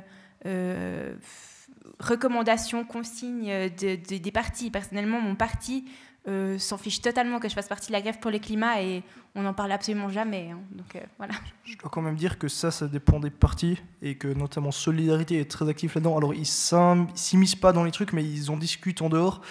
euh, 2.04 2.10
recommandation, 2.10 2.84
consigne 2.86 3.70
des 3.70 4.32
partis. 4.32 4.72
Personnellement, 4.72 5.22
mon 5.22 5.36
parti 5.36 5.86
euh, 6.26 6.58
s'en 6.58 6.78
fiche 6.78 7.02
totalement 7.02 7.40
que 7.40 7.50
je 7.50 7.54
fasse 7.54 7.68
partie 7.68 7.88
de 7.88 7.92
la 7.92 8.02
grève 8.02 8.18
pour 8.20 8.32
le 8.32 8.40
climat 8.40 8.82
et 8.82 9.04
on 9.36 9.42
n'en 9.42 9.54
parle 9.54 9.74
absolument 9.74 10.08
jamais. 10.08 10.52
Hein. 10.52 10.60
Donc 10.72 10.96
euh, 10.96 11.02
voilà. 11.18 11.34
Je 11.66 11.78
dois 11.78 11.90
quand 11.90 12.02
même 12.02 12.16
dire 12.16 12.40
que 12.40 12.48
ça, 12.48 12.72
ça 12.72 12.88
dépend 12.88 13.20
des 13.20 13.30
partis 13.30 13.78
et 14.02 14.16
que 14.16 14.30
notamment 14.30 14.72
Solidarité 14.72 15.42
est 15.42 15.52
très 15.52 15.68
actif 15.68 15.96
là-dedans. 15.96 16.16
Alors 16.16 16.34
ils 16.34 16.46
s'immiscent 16.46 17.60
pas 17.60 17.74
dans 17.74 17.84
les 17.84 17.92
trucs, 17.92 18.14
mais 18.14 18.24
ils 18.24 18.50
en 18.50 18.56
discutent 18.56 19.02
en 19.02 19.10
dehors. 19.10 19.42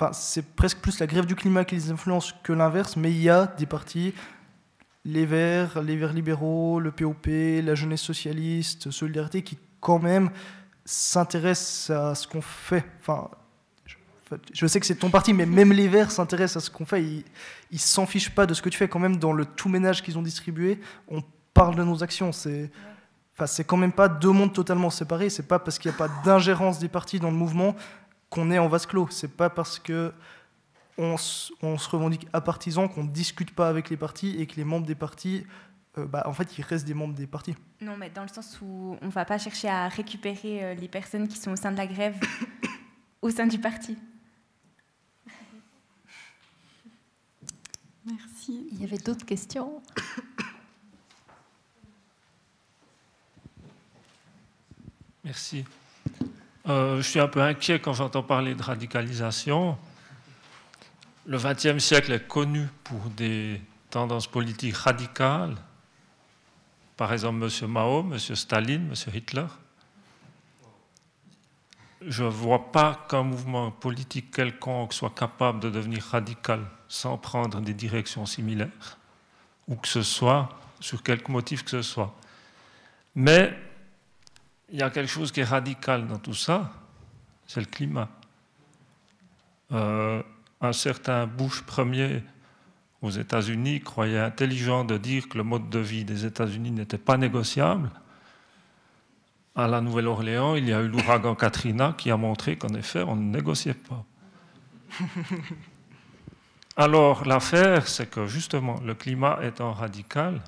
Enfin, 0.00 0.14
c'est 0.14 0.56
presque 0.56 0.78
plus 0.78 0.98
la 0.98 1.06
grève 1.06 1.26
du 1.26 1.34
climat 1.34 1.66
qui 1.66 1.74
les 1.74 1.90
influence 1.90 2.34
que 2.42 2.54
l'inverse, 2.54 2.96
mais 2.96 3.10
il 3.10 3.20
y 3.20 3.28
a 3.28 3.46
des 3.46 3.66
partis, 3.66 4.14
les 5.04 5.26
Verts, 5.26 5.82
les 5.82 5.96
Verts 5.96 6.14
libéraux, 6.14 6.80
le 6.80 6.90
POP, 6.90 7.26
la 7.26 7.74
jeunesse 7.74 8.00
socialiste, 8.00 8.90
Solidarité, 8.90 9.42
qui 9.42 9.58
quand 9.80 9.98
même 9.98 10.30
s'intéressent 10.84 11.90
à 11.90 12.14
ce 12.14 12.26
qu'on 12.26 12.42
fait. 12.42 12.84
Enfin, 13.00 13.30
je 14.52 14.66
sais 14.66 14.80
que 14.80 14.86
c'est 14.86 14.96
ton 14.96 15.10
parti, 15.10 15.32
mais 15.32 15.46
même 15.46 15.72
les 15.72 15.88
Verts 15.88 16.10
s'intéressent 16.10 16.62
à 16.62 16.66
ce 16.66 16.70
qu'on 16.70 16.86
fait. 16.86 17.02
Ils, 17.02 17.24
ils 17.70 17.80
s'en 17.80 18.06
fichent 18.06 18.34
pas 18.34 18.46
de 18.46 18.54
ce 18.54 18.62
que 18.62 18.68
tu 18.68 18.78
fais. 18.78 18.88
Quand 18.88 18.98
même, 18.98 19.16
dans 19.16 19.32
le 19.32 19.44
tout 19.44 19.68
ménage 19.68 20.02
qu'ils 20.02 20.18
ont 20.18 20.22
distribué, 20.22 20.80
on 21.08 21.22
parle 21.52 21.76
de 21.76 21.84
nos 21.84 22.02
actions. 22.02 22.32
C'est, 22.32 22.70
enfin, 23.38 23.62
quand 23.64 23.76
même 23.76 23.92
pas 23.92 24.08
deux 24.08 24.30
mondes 24.30 24.52
totalement 24.52 24.90
séparés. 24.90 25.30
C'est 25.30 25.48
pas 25.48 25.58
parce 25.58 25.78
qu'il 25.78 25.90
n'y 25.90 25.94
a 25.94 25.98
pas 25.98 26.08
d'ingérence 26.24 26.78
des 26.78 26.88
partis 26.88 27.20
dans 27.20 27.30
le 27.30 27.36
mouvement 27.36 27.76
qu'on 28.30 28.50
est 28.50 28.58
en 28.58 28.68
vase 28.68 28.86
clos. 28.86 29.08
C'est 29.10 29.36
pas 29.36 29.50
parce 29.50 29.78
que 29.78 30.12
on, 30.98 31.16
se 31.16 31.88
revendique 31.88 32.28
à 32.32 32.40
partisans 32.40 32.88
qu'on 32.88 33.04
ne 33.04 33.08
discute 33.08 33.54
pas 33.54 33.68
avec 33.68 33.90
les 33.90 33.96
partis 33.96 34.36
et 34.38 34.46
que 34.46 34.56
les 34.56 34.64
membres 34.64 34.86
des 34.86 34.94
partis 34.94 35.44
euh, 35.98 36.06
bah, 36.06 36.24
en 36.26 36.32
fait, 36.32 36.58
ils 36.58 36.62
restent 36.62 36.86
des 36.86 36.94
membres 36.94 37.14
des 37.14 37.26
partis. 37.26 37.54
Non, 37.80 37.96
mais 37.96 38.10
dans 38.10 38.22
le 38.22 38.28
sens 38.28 38.58
où 38.60 38.96
on 39.00 39.06
ne 39.06 39.10
va 39.10 39.24
pas 39.24 39.38
chercher 39.38 39.68
à 39.68 39.88
récupérer 39.88 40.64
euh, 40.64 40.74
les 40.74 40.88
personnes 40.88 41.28
qui 41.28 41.38
sont 41.38 41.52
au 41.52 41.56
sein 41.56 41.70
de 41.70 41.76
la 41.76 41.86
grève 41.86 42.18
au 43.22 43.30
sein 43.30 43.46
du 43.46 43.58
parti. 43.58 43.96
Merci. 48.06 48.68
Il 48.72 48.80
y 48.80 48.84
avait 48.84 48.98
d'autres 48.98 49.24
questions? 49.24 49.80
Merci. 55.24 55.64
Euh, 56.68 56.96
je 56.98 57.02
suis 57.02 57.20
un 57.20 57.28
peu 57.28 57.40
inquiet 57.40 57.78
quand 57.80 57.94
j'entends 57.94 58.22
parler 58.22 58.54
de 58.54 58.62
radicalisation. 58.62 59.78
Le 61.26 61.38
XXe 61.38 61.82
siècle 61.82 62.12
est 62.12 62.26
connu 62.26 62.68
pour 62.82 63.00
des 63.16 63.62
tendances 63.88 64.26
politiques 64.26 64.76
radicales. 64.76 65.56
Par 66.96 67.12
exemple, 67.12 67.44
M. 67.44 67.70
Mao, 67.70 68.00
M. 68.00 68.18
Staline, 68.18 68.90
M. 68.90 69.14
Hitler. 69.14 69.46
Je 72.06 72.24
ne 72.24 72.28
vois 72.28 72.70
pas 72.70 73.06
qu'un 73.08 73.22
mouvement 73.22 73.70
politique 73.70 74.30
quelconque 74.30 74.92
soit 74.92 75.14
capable 75.14 75.60
de 75.60 75.70
devenir 75.70 76.04
radical 76.04 76.60
sans 76.86 77.16
prendre 77.16 77.60
des 77.60 77.74
directions 77.74 78.26
similaires, 78.26 78.98
ou 79.66 79.76
que 79.76 79.88
ce 79.88 80.02
soit, 80.02 80.50
sur 80.80 81.02
quelque 81.02 81.30
motif 81.30 81.64
que 81.64 81.70
ce 81.70 81.82
soit. 81.82 82.14
Mais 83.14 83.56
il 84.70 84.78
y 84.78 84.82
a 84.82 84.90
quelque 84.90 85.10
chose 85.10 85.32
qui 85.32 85.40
est 85.40 85.44
radical 85.44 86.06
dans 86.06 86.18
tout 86.18 86.34
ça, 86.34 86.72
c'est 87.46 87.60
le 87.60 87.66
climat. 87.66 88.08
Euh, 89.72 90.22
un 90.60 90.72
certain 90.72 91.26
Bush 91.26 91.62
premier 91.62 92.22
aux 93.04 93.10
États-Unis 93.10 93.82
croyait 93.82 94.18
intelligent 94.18 94.82
de 94.82 94.96
dire 94.96 95.28
que 95.28 95.36
le 95.36 95.44
mode 95.44 95.68
de 95.68 95.78
vie 95.78 96.06
des 96.06 96.24
États-Unis 96.24 96.70
n'était 96.70 96.96
pas 96.96 97.18
négociable. 97.18 97.90
À 99.54 99.68
la 99.68 99.82
Nouvelle-Orléans, 99.82 100.54
il 100.54 100.66
y 100.66 100.72
a 100.72 100.80
eu 100.80 100.88
l'ouragan 100.88 101.34
Katrina 101.34 101.94
qui 101.98 102.10
a 102.10 102.16
montré 102.16 102.56
qu'en 102.56 102.72
effet, 102.74 103.02
on 103.02 103.14
ne 103.14 103.30
négociait 103.30 103.74
pas. 103.74 104.04
Alors 106.78 107.26
l'affaire, 107.26 107.88
c'est 107.88 108.08
que 108.08 108.26
justement, 108.26 108.80
le 108.80 108.94
climat 108.94 109.38
étant 109.42 109.74
radical, 109.74 110.40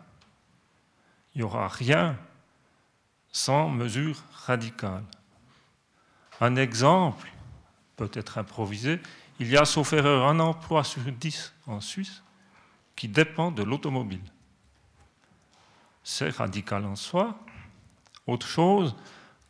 il 1.34 1.40
n'y 1.40 1.44
aura 1.44 1.68
rien 1.68 2.16
sans 3.32 3.68
mesure 3.68 4.16
radicale. 4.46 5.04
Un 6.40 6.56
exemple, 6.56 7.30
peut-être 7.96 8.38
improvisé, 8.38 8.98
il 9.40 9.48
y 9.48 9.58
a, 9.58 9.66
sauf 9.66 9.92
erreur, 9.92 10.26
un 10.26 10.40
emploi 10.40 10.84
sur 10.84 11.02
dix 11.02 11.52
en 11.66 11.82
Suisse 11.82 12.22
qui 12.96 13.08
dépend 13.08 13.50
de 13.50 13.62
l'automobile. 13.62 14.24
C'est 16.02 16.30
radical 16.30 16.84
en 16.84 16.96
soi. 16.96 17.38
Autre 18.26 18.46
chose, 18.46 18.96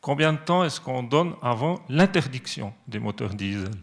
combien 0.00 0.32
de 0.32 0.38
temps 0.38 0.64
est-ce 0.64 0.80
qu'on 0.80 1.02
donne 1.02 1.34
avant 1.40 1.82
l'interdiction 1.88 2.74
des 2.88 2.98
moteurs 2.98 3.34
diesel? 3.34 3.74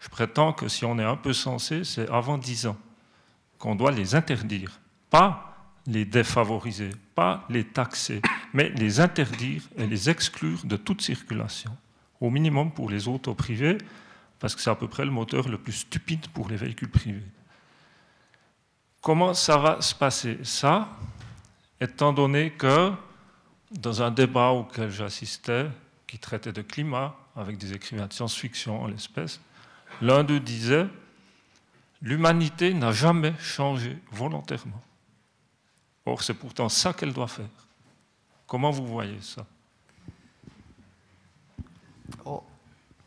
Je 0.00 0.08
prétends 0.08 0.52
que 0.52 0.68
si 0.68 0.84
on 0.84 0.98
est 0.98 1.04
un 1.04 1.16
peu 1.16 1.32
sensé, 1.32 1.84
c'est 1.84 2.10
avant 2.10 2.36
10 2.36 2.66
ans 2.66 2.76
qu'on 3.58 3.76
doit 3.76 3.92
les 3.92 4.16
interdire, 4.16 4.80
pas 5.08 5.54
les 5.86 6.04
défavoriser, 6.04 6.90
pas 7.14 7.44
les 7.48 7.64
taxer, 7.64 8.20
mais 8.52 8.70
les 8.70 8.98
interdire 8.98 9.62
et 9.76 9.86
les 9.86 10.10
exclure 10.10 10.64
de 10.64 10.76
toute 10.76 11.02
circulation, 11.02 11.76
au 12.20 12.30
minimum 12.30 12.72
pour 12.72 12.90
les 12.90 13.06
autos 13.06 13.34
privés, 13.34 13.78
parce 14.40 14.56
que 14.56 14.60
c'est 14.60 14.70
à 14.70 14.74
peu 14.74 14.88
près 14.88 15.04
le 15.04 15.12
moteur 15.12 15.48
le 15.48 15.58
plus 15.58 15.72
stupide 15.72 16.26
pour 16.28 16.48
les 16.48 16.56
véhicules 16.56 16.90
privés. 16.90 17.22
Comment 19.02 19.34
ça 19.34 19.58
va 19.58 19.82
se 19.82 19.94
passer? 19.94 20.38
Ça, 20.44 20.88
étant 21.80 22.14
donné 22.14 22.52
que 22.52 22.92
dans 23.70 24.00
un 24.00 24.10
débat 24.10 24.50
auquel 24.50 24.90
j'assistais, 24.90 25.66
qui 26.06 26.18
traitait 26.18 26.52
de 26.52 26.62
climat, 26.62 27.14
avec 27.36 27.58
des 27.58 27.74
écrivains 27.74 28.06
de 28.06 28.12
science-fiction 28.12 28.82
en 28.82 28.86
l'espèce, 28.86 29.40
L'un 30.00 30.24
d'eux 30.24 30.40
disait 30.40 30.86
L'humanité 32.00 32.74
n'a 32.74 32.90
jamais 32.90 33.34
changé 33.38 33.96
volontairement. 34.10 34.82
Or, 36.04 36.22
c'est 36.22 36.34
pourtant 36.34 36.68
ça 36.68 36.92
qu'elle 36.92 37.12
doit 37.12 37.28
faire. 37.28 37.46
Comment 38.48 38.72
vous 38.72 38.86
voyez 38.86 39.20
ça? 39.20 39.46
Oh, 42.24 42.42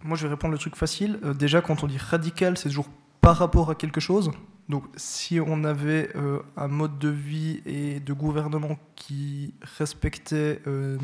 Moi, 0.01 0.15
je 0.15 0.23
vais 0.23 0.33
répondre 0.33 0.53
le 0.53 0.57
truc 0.57 0.77
facile. 0.77 1.19
Euh, 1.23 1.33
déjà, 1.33 1.61
quand 1.61 1.83
on 1.83 1.87
dit 1.87 1.97
radical, 1.97 2.57
c'est 2.57 2.69
toujours 2.69 2.87
par 3.19 3.37
rapport 3.37 3.69
à 3.69 3.75
quelque 3.75 3.99
chose. 3.99 4.31
Donc, 4.67 4.83
si 4.95 5.39
on 5.39 5.63
avait 5.63 6.09
euh, 6.15 6.39
un 6.57 6.67
mode 6.67 6.97
de 6.97 7.09
vie 7.09 7.61
et 7.65 7.99
de 7.99 8.13
gouvernement 8.13 8.79
qui 8.95 9.53
respectait 9.77 10.59
euh, 10.65 10.97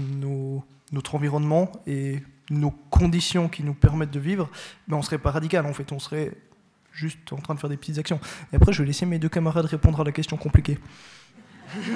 notre 0.91 1.15
environnement 1.15 1.71
et 1.85 2.19
nos 2.49 2.71
conditions 2.71 3.49
qui 3.49 3.63
nous 3.63 3.75
permettent 3.75 4.11
de 4.11 4.19
vivre, 4.19 4.49
ben 4.87 4.97
on 4.97 5.01
serait 5.01 5.19
pas 5.19 5.31
radical 5.31 5.65
en 5.65 5.73
fait, 5.73 5.91
on 5.91 5.99
serait 5.99 6.33
juste 6.91 7.31
en 7.31 7.37
train 7.37 7.53
de 7.53 7.59
faire 7.59 7.69
des 7.69 7.77
petites 7.77 7.99
actions. 7.99 8.19
Et 8.51 8.55
après, 8.55 8.73
je 8.73 8.81
vais 8.81 8.87
laisser 8.87 9.05
mes 9.05 9.19
deux 9.19 9.29
camarades 9.29 9.65
répondre 9.65 10.01
à 10.01 10.03
la 10.03 10.11
question 10.11 10.37
compliquée. 10.37 10.79
je 11.73 11.91
ne 11.91 11.95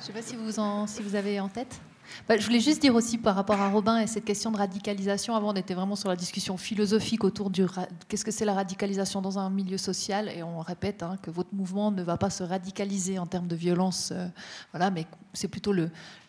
sais 0.00 0.12
pas 0.12 0.22
si 0.22 0.34
vous, 0.34 0.58
en, 0.58 0.86
si 0.86 1.02
vous 1.02 1.14
avez 1.14 1.38
en 1.40 1.48
tête. 1.48 1.80
Bah, 2.28 2.36
je 2.36 2.44
voulais 2.44 2.60
juste 2.60 2.80
dire 2.80 2.94
aussi 2.94 3.18
par 3.18 3.34
rapport 3.34 3.60
à 3.60 3.68
Robin 3.68 3.98
et 3.98 4.06
cette 4.06 4.24
question 4.24 4.50
de 4.50 4.56
radicalisation. 4.56 5.34
Avant, 5.34 5.52
on 5.52 5.56
était 5.56 5.74
vraiment 5.74 5.96
sur 5.96 6.08
la 6.08 6.16
discussion 6.16 6.56
philosophique 6.56 7.24
autour 7.24 7.50
du 7.50 7.64
qu'est-ce 8.08 8.24
que 8.24 8.30
c'est 8.30 8.44
la 8.44 8.54
radicalisation 8.54 9.20
dans 9.20 9.38
un 9.38 9.50
milieu 9.50 9.78
social? 9.78 10.28
Et 10.28 10.42
on 10.42 10.60
répète 10.60 11.02
hein, 11.02 11.16
que 11.22 11.30
votre 11.30 11.54
mouvement 11.54 11.90
ne 11.90 12.02
va 12.02 12.16
pas 12.16 12.30
se 12.30 12.42
radicaliser 12.42 13.18
en 13.18 13.26
termes 13.26 13.48
de 13.48 13.56
violence, 13.56 14.10
euh, 14.12 14.26
voilà, 14.72 14.90
mais 14.90 15.06
c'est 15.32 15.48
plutôt 15.48 15.72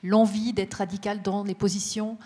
l'envie 0.04 0.54
d'être 0.54 0.76
radical 0.76 1.22
dans 1.22 1.44
les 1.44 1.56
positions 1.56 2.18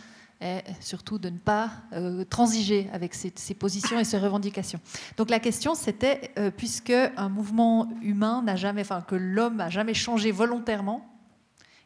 et 0.42 0.60
surtout 0.82 1.18
de 1.18 1.30
ne 1.30 1.38
pas 1.38 1.72
euh, 1.94 2.26
transiger 2.26 2.90
avec 2.92 3.14
ces, 3.14 3.32
positions 3.54 4.00
et 4.00 4.04
ces 4.04 4.18
revendications. 4.18 4.80
Donc 5.16 5.30
la 5.30 5.40
question 5.40 5.74
c'était, 5.74 6.32
euh, 6.38 6.52
puisque 6.52 6.92
un 6.92 7.30
mouvement 7.30 7.90
humain 8.02 8.42
n'a 8.42 8.56
jamais, 8.56 8.82
enfin 8.82 9.02
que 9.02 9.16
l'homme 9.16 9.62
a 9.62 9.70
jamais 9.70 9.94
changé 9.94 10.32
volontairement, 10.32 11.08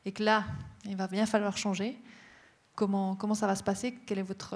et 0.05 0.11
que 0.11 0.23
là 0.23 0.45
il 0.87 0.95
va 0.95 1.07
bien 1.07 1.25
falloir 1.25 1.57
changer. 1.57 1.97
Comment, 2.75 3.15
comment 3.15 3.33
ça 3.33 3.47
va 3.47 3.55
se 3.55 3.63
passer? 3.63 3.93
Quelle 4.05 4.19
est 4.19 4.23
votre, 4.23 4.55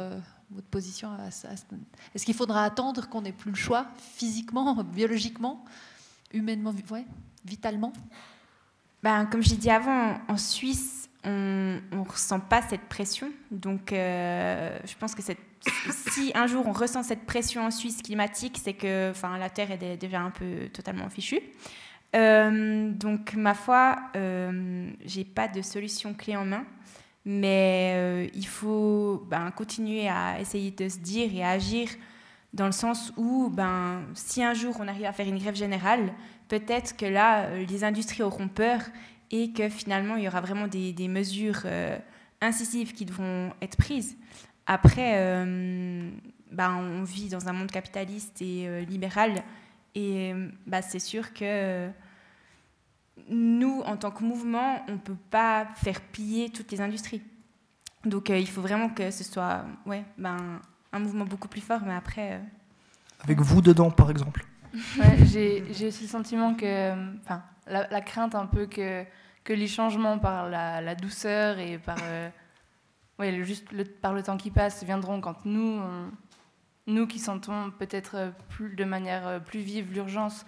votre 0.51 0.67
position 0.67 1.09
Est-ce 1.27 2.25
qu'il 2.25 2.35
faudra 2.35 2.63
attendre 2.63 3.09
qu'on 3.09 3.21
n'ait 3.21 3.31
plus 3.31 3.51
le 3.51 3.57
choix, 3.57 3.87
physiquement, 3.97 4.75
biologiquement, 4.83 5.63
humainement, 6.33 6.73
ouais, 6.91 7.05
vitalement? 7.45 7.93
Ben, 9.01 9.25
Comme 9.25 9.41
j'ai 9.41 9.55
dit 9.55 9.69
avant, 9.69 10.19
en 10.27 10.37
Suisse, 10.37 11.09
on 11.23 11.79
ne 11.91 12.07
ressent 12.07 12.39
pas 12.39 12.61
cette 12.61 12.87
pression. 12.87 13.31
Donc, 13.49 13.93
euh, 13.93 14.77
je 14.85 14.95
pense 14.95 15.15
que 15.15 15.21
si 15.61 16.31
un 16.33 16.47
jour 16.47 16.65
on 16.67 16.71
ressent 16.71 17.03
cette 17.03 17.25
pression 17.25 17.65
en 17.65 17.71
Suisse 17.71 18.01
climatique, 18.01 18.59
c'est 18.61 18.73
que 18.73 19.13
la 19.37 19.49
Terre 19.49 19.71
est 19.71 19.97
déjà 19.97 20.21
un 20.21 20.31
peu 20.31 20.69
totalement 20.73 21.09
fichue. 21.09 21.41
Euh, 22.15 22.91
donc, 22.91 23.33
ma 23.35 23.53
foi, 23.53 23.97
euh, 24.15 24.91
j'ai 25.05 25.23
pas 25.23 25.47
de 25.47 25.61
solution 25.61 26.13
clé 26.13 26.35
en 26.35 26.45
main, 26.45 26.65
mais 27.25 27.93
euh, 27.95 28.27
il 28.33 28.47
faut 28.47 29.25
ben, 29.29 29.51
continuer 29.51 30.09
à 30.09 30.39
essayer 30.39 30.71
de 30.71 30.89
se 30.89 30.99
dire 30.99 31.33
et 31.33 31.43
à 31.43 31.51
agir 31.51 31.89
dans 32.53 32.65
le 32.65 32.73
sens 32.73 33.13
où, 33.15 33.49
ben, 33.49 34.03
si 34.13 34.43
un 34.43 34.53
jour 34.53 34.75
on 34.79 34.87
arrive 34.87 35.05
à 35.05 35.13
faire 35.13 35.27
une 35.27 35.37
grève 35.37 35.55
générale, 35.55 36.13
peut-être 36.49 36.97
que 36.97 37.05
là, 37.05 37.45
euh, 37.45 37.65
les 37.65 37.83
industries 37.85 38.23
auront 38.23 38.49
peur 38.49 38.81
et 39.31 39.53
que 39.53 39.69
finalement, 39.69 40.17
il 40.17 40.23
y 40.23 40.27
aura 40.27 40.41
vraiment 40.41 40.67
des, 40.67 41.07
mesures 41.07 41.65
incisives 42.41 42.91
qui 42.91 43.05
devront 43.05 43.53
être 43.61 43.77
prises. 43.77 44.17
Après, 44.65 45.15
ben, 46.51 46.75
on 46.75 47.03
vit 47.03 47.29
dans 47.29 47.47
un 47.47 47.53
monde 47.53 47.71
capitaliste 47.71 48.41
et 48.41 48.85
libéral 48.85 49.41
et 49.95 50.33
bah, 50.65 50.81
c'est 50.81 50.99
sûr 50.99 51.33
que 51.33 51.89
nous, 53.29 53.81
en 53.81 53.97
tant 53.97 54.11
que 54.11 54.23
mouvement, 54.23 54.83
on 54.87 54.93
ne 54.93 54.97
peut 54.97 55.17
pas 55.29 55.67
faire 55.75 56.01
piller 56.01 56.49
toutes 56.49 56.71
les 56.71 56.81
industries. 56.81 57.21
Donc 58.05 58.29
euh, 58.29 58.37
il 58.37 58.49
faut 58.49 58.61
vraiment 58.61 58.89
que 58.89 59.11
ce 59.11 59.23
soit 59.23 59.63
ouais, 59.85 60.03
ben, 60.17 60.59
un 60.91 60.99
mouvement 60.99 61.25
beaucoup 61.25 61.47
plus 61.47 61.61
fort, 61.61 61.81
mais 61.85 61.93
après... 61.93 62.33
Euh, 62.33 62.39
Avec 63.23 63.39
vous 63.39 63.61
dedans, 63.61 63.91
par 63.91 64.09
exemple 64.09 64.45
J'ai 65.25 65.63
aussi 65.87 66.03
le 66.03 66.09
sentiment 66.09 66.55
que... 66.55 67.17
Enfin, 67.19 67.43
la, 67.67 68.01
crainte 68.01 68.35
un 68.35 68.47
peu 68.47 68.65
que, 68.65 69.05
que 69.43 69.53
les 69.53 69.67
changements 69.67 70.17
par 70.17 70.49
la, 70.49 70.95
douceur 70.95 71.59
et 71.59 71.77
par... 71.77 71.97
Euh, 72.03 72.29
ouais, 73.19 73.43
juste 73.43 73.67
par 74.01 74.13
le 74.13 74.23
temps 74.23 74.37
qui 74.37 74.49
passe 74.49 74.83
viendront 74.83 75.21
quand 75.21 75.45
nous, 75.45 75.81
nous 76.87 77.07
qui 77.07 77.19
sentons 77.19 77.71
peut-être 77.71 78.33
de 78.59 78.83
manière 78.83 79.41
plus 79.43 79.59
vive 79.59 79.93
l'urgence, 79.93 80.45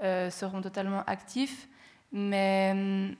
seront 0.00 0.60
totalement 0.60 1.04
actifs. 1.06 1.68
Mais, 2.12 3.16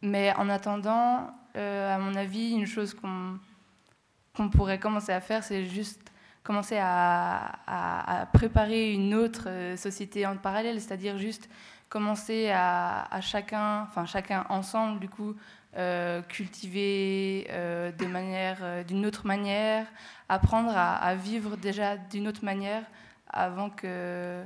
mais 0.00 0.32
en 0.36 0.48
attendant, 0.48 1.34
euh, 1.56 1.94
à 1.94 1.98
mon 1.98 2.14
avis, 2.14 2.52
une 2.52 2.66
chose 2.66 2.94
qu'on 2.94 4.48
pourrait 4.48 4.78
commencer 4.78 5.12
à 5.12 5.20
faire, 5.20 5.44
c'est 5.44 5.66
juste 5.66 6.00
commencer 6.42 6.78
à, 6.80 8.28
préparer 8.32 8.92
une 8.92 9.14
autre 9.14 9.44
euh, 9.48 9.76
société 9.76 10.26
en 10.26 10.36
parallèle, 10.36 10.80
c'est-à-dire 10.80 11.18
juste 11.18 11.50
commencer 11.90 12.48
à, 12.50 13.02
à, 13.14 13.20
chacun, 13.20 13.82
enfin 13.82 14.06
chacun 14.06 14.46
ensemble, 14.48 15.00
du 15.00 15.08
coup, 15.08 15.34
euh, 15.76 16.22
cultiver 16.22 17.46
de 17.48 18.06
manière, 18.06 18.84
d'une 18.84 19.06
autre 19.06 19.26
manière, 19.26 19.86
apprendre 20.28 20.72
à, 20.74 21.14
vivre 21.14 21.56
déjà 21.56 21.96
d'une 21.96 22.28
autre 22.28 22.44
manière 22.44 22.82
avant 23.28 23.70
que, 23.70 24.42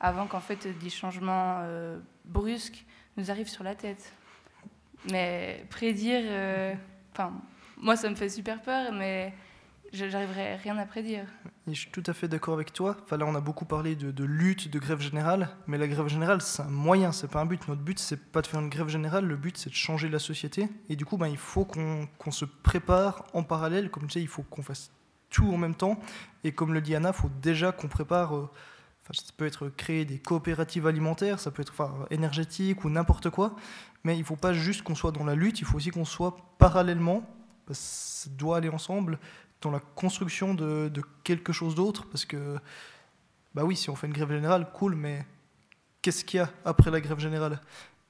avant 0.00 0.26
qu'en 0.26 0.40
fait 0.40 0.68
des 0.78 0.90
changements 0.90 1.62
brusques 2.24 2.84
nous 3.16 3.30
arrive 3.30 3.48
sur 3.48 3.64
la 3.64 3.74
tête. 3.74 4.12
Mais 5.10 5.64
prédire, 5.70 6.22
euh, 6.24 6.74
enfin, 7.12 7.32
moi 7.76 7.96
ça 7.96 8.10
me 8.10 8.14
fait 8.14 8.28
super 8.28 8.60
peur, 8.60 8.92
mais 8.92 9.32
j'arriverai 9.92 10.56
rien 10.56 10.76
à 10.78 10.86
prédire. 10.86 11.24
je 11.66 11.72
suis 11.72 11.90
tout 11.90 12.02
à 12.06 12.12
fait 12.12 12.28
d'accord 12.28 12.54
avec 12.54 12.72
toi. 12.72 12.96
Enfin, 13.04 13.16
là, 13.16 13.26
on 13.26 13.34
a 13.34 13.40
beaucoup 13.40 13.64
parlé 13.64 13.96
de, 13.96 14.24
lutte, 14.24 14.70
de 14.70 14.78
grève 14.78 15.00
générale, 15.00 15.48
mais 15.66 15.78
la 15.78 15.88
grève 15.88 16.08
générale, 16.08 16.42
c'est 16.42 16.62
un 16.62 16.68
moyen, 16.68 17.12
c'est 17.12 17.28
pas 17.28 17.40
un 17.40 17.46
but. 17.46 17.66
Notre 17.68 17.82
but, 17.82 17.98
c'est 17.98 18.20
pas 18.30 18.42
de 18.42 18.46
faire 18.46 18.60
une 18.60 18.68
grève 18.68 18.88
générale, 18.88 19.24
le 19.24 19.36
but, 19.36 19.56
c'est 19.56 19.70
de 19.70 19.74
changer 19.74 20.08
la 20.08 20.18
société. 20.18 20.68
Et 20.88 20.96
du 20.96 21.04
coup, 21.04 21.16
ben, 21.16 21.28
il 21.28 21.38
faut 21.38 21.64
qu'on 21.64 22.30
se 22.30 22.44
prépare 22.44 23.24
en 23.32 23.42
parallèle. 23.42 23.90
Comme 23.90 24.06
tu 24.06 24.14
sais, 24.14 24.22
il 24.22 24.28
faut 24.28 24.42
qu'on 24.42 24.62
fasse 24.62 24.90
tout 25.30 25.52
en 25.52 25.58
même 25.58 25.74
temps. 25.74 25.98
Et 26.44 26.52
comme 26.52 26.72
le 26.72 26.80
dit 26.80 26.94
Anna, 26.94 27.10
il 27.10 27.20
faut 27.20 27.30
déjà 27.40 27.72
qu'on 27.72 27.88
prépare. 27.88 28.36
Euh, 28.36 28.50
ça 29.12 29.32
peut 29.36 29.46
être 29.46 29.68
créer 29.68 30.04
des 30.04 30.18
coopératives 30.18 30.86
alimentaires, 30.86 31.38
ça 31.38 31.50
peut 31.50 31.62
être 31.62 31.72
enfin, 31.72 32.06
énergétique 32.10 32.84
ou 32.84 32.90
n'importe 32.90 33.30
quoi, 33.30 33.54
mais 34.04 34.16
il 34.16 34.20
ne 34.20 34.24
faut 34.24 34.36
pas 34.36 34.52
juste 34.52 34.82
qu'on 34.82 34.94
soit 34.94 35.12
dans 35.12 35.24
la 35.24 35.34
lutte, 35.34 35.60
il 35.60 35.64
faut 35.64 35.76
aussi 35.76 35.90
qu'on 35.90 36.04
soit 36.04 36.36
parallèlement, 36.58 37.22
ça 37.70 38.28
doit 38.30 38.56
aller 38.56 38.68
ensemble, 38.68 39.18
dans 39.60 39.70
la 39.70 39.80
construction 39.80 40.54
de, 40.54 40.88
de 40.88 41.02
quelque 41.24 41.52
chose 41.52 41.74
d'autre, 41.74 42.06
parce 42.06 42.24
que, 42.24 42.56
bah 43.54 43.64
oui, 43.64 43.76
si 43.76 43.90
on 43.90 43.96
fait 43.96 44.06
une 44.06 44.12
grève 44.12 44.30
générale, 44.30 44.70
cool, 44.72 44.94
mais 44.94 45.24
qu'est-ce 46.02 46.24
qu'il 46.24 46.38
y 46.38 46.40
a 46.40 46.50
après 46.64 46.90
la 46.90 47.00
grève 47.00 47.18
générale? 47.18 47.60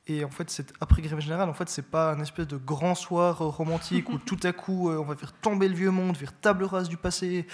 Et 0.09 0.25
en 0.25 0.31
fait, 0.31 0.51
cette 0.51 0.73
après-grève 0.81 1.19
générale, 1.19 1.49
en 1.49 1.55
fait, 1.55 1.69
c'est 1.69 1.91
pas 1.91 2.13
un 2.13 2.21
espèce 2.21 2.47
de 2.47 2.57
grand 2.57 2.95
soir 2.95 3.39
romantique 3.39 4.09
où 4.09 4.19
tout 4.25 4.39
à 4.45 4.53
coup, 4.53 4.89
euh, 4.89 4.99
on 4.99 5.05
va 5.05 5.17
faire 5.17 5.33
tomber 5.33 5.69
le 5.69 5.75
vieux 5.75 5.91
monde, 5.91 6.17
faire 6.17 6.33
table 6.33 6.65
rase 6.65 6.89
du 6.89 6.97
passé, 6.97 7.47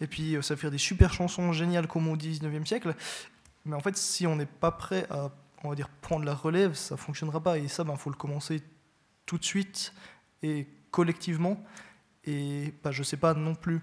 et 0.00 0.06
puis 0.08 0.34
euh, 0.34 0.42
ça 0.42 0.54
va 0.54 0.60
faire 0.60 0.72
des 0.72 0.78
super 0.78 1.12
chansons 1.12 1.52
géniales 1.52 1.86
comme 1.86 2.08
au 2.08 2.16
19e 2.16 2.66
siècle. 2.66 2.94
Mais 3.64 3.76
en 3.76 3.80
fait, 3.80 3.96
si 3.96 4.26
on 4.26 4.34
n'est 4.34 4.46
pas 4.46 4.72
prêt 4.72 5.06
à, 5.10 5.30
on 5.62 5.68
va 5.68 5.76
dire, 5.76 5.88
prendre 6.00 6.24
la 6.24 6.34
relève, 6.34 6.74
ça 6.74 6.96
fonctionnera 6.96 7.40
pas. 7.40 7.58
Et 7.58 7.68
ça, 7.68 7.84
il 7.84 7.86
ben, 7.86 7.96
faut 7.96 8.10
le 8.10 8.16
commencer 8.16 8.62
tout 9.26 9.38
de 9.38 9.44
suite 9.44 9.92
et 10.42 10.66
collectivement. 10.90 11.62
Et 12.24 12.74
bah, 12.82 12.90
je 12.92 13.02
sais 13.02 13.16
pas 13.16 13.34
non 13.34 13.54
plus 13.54 13.80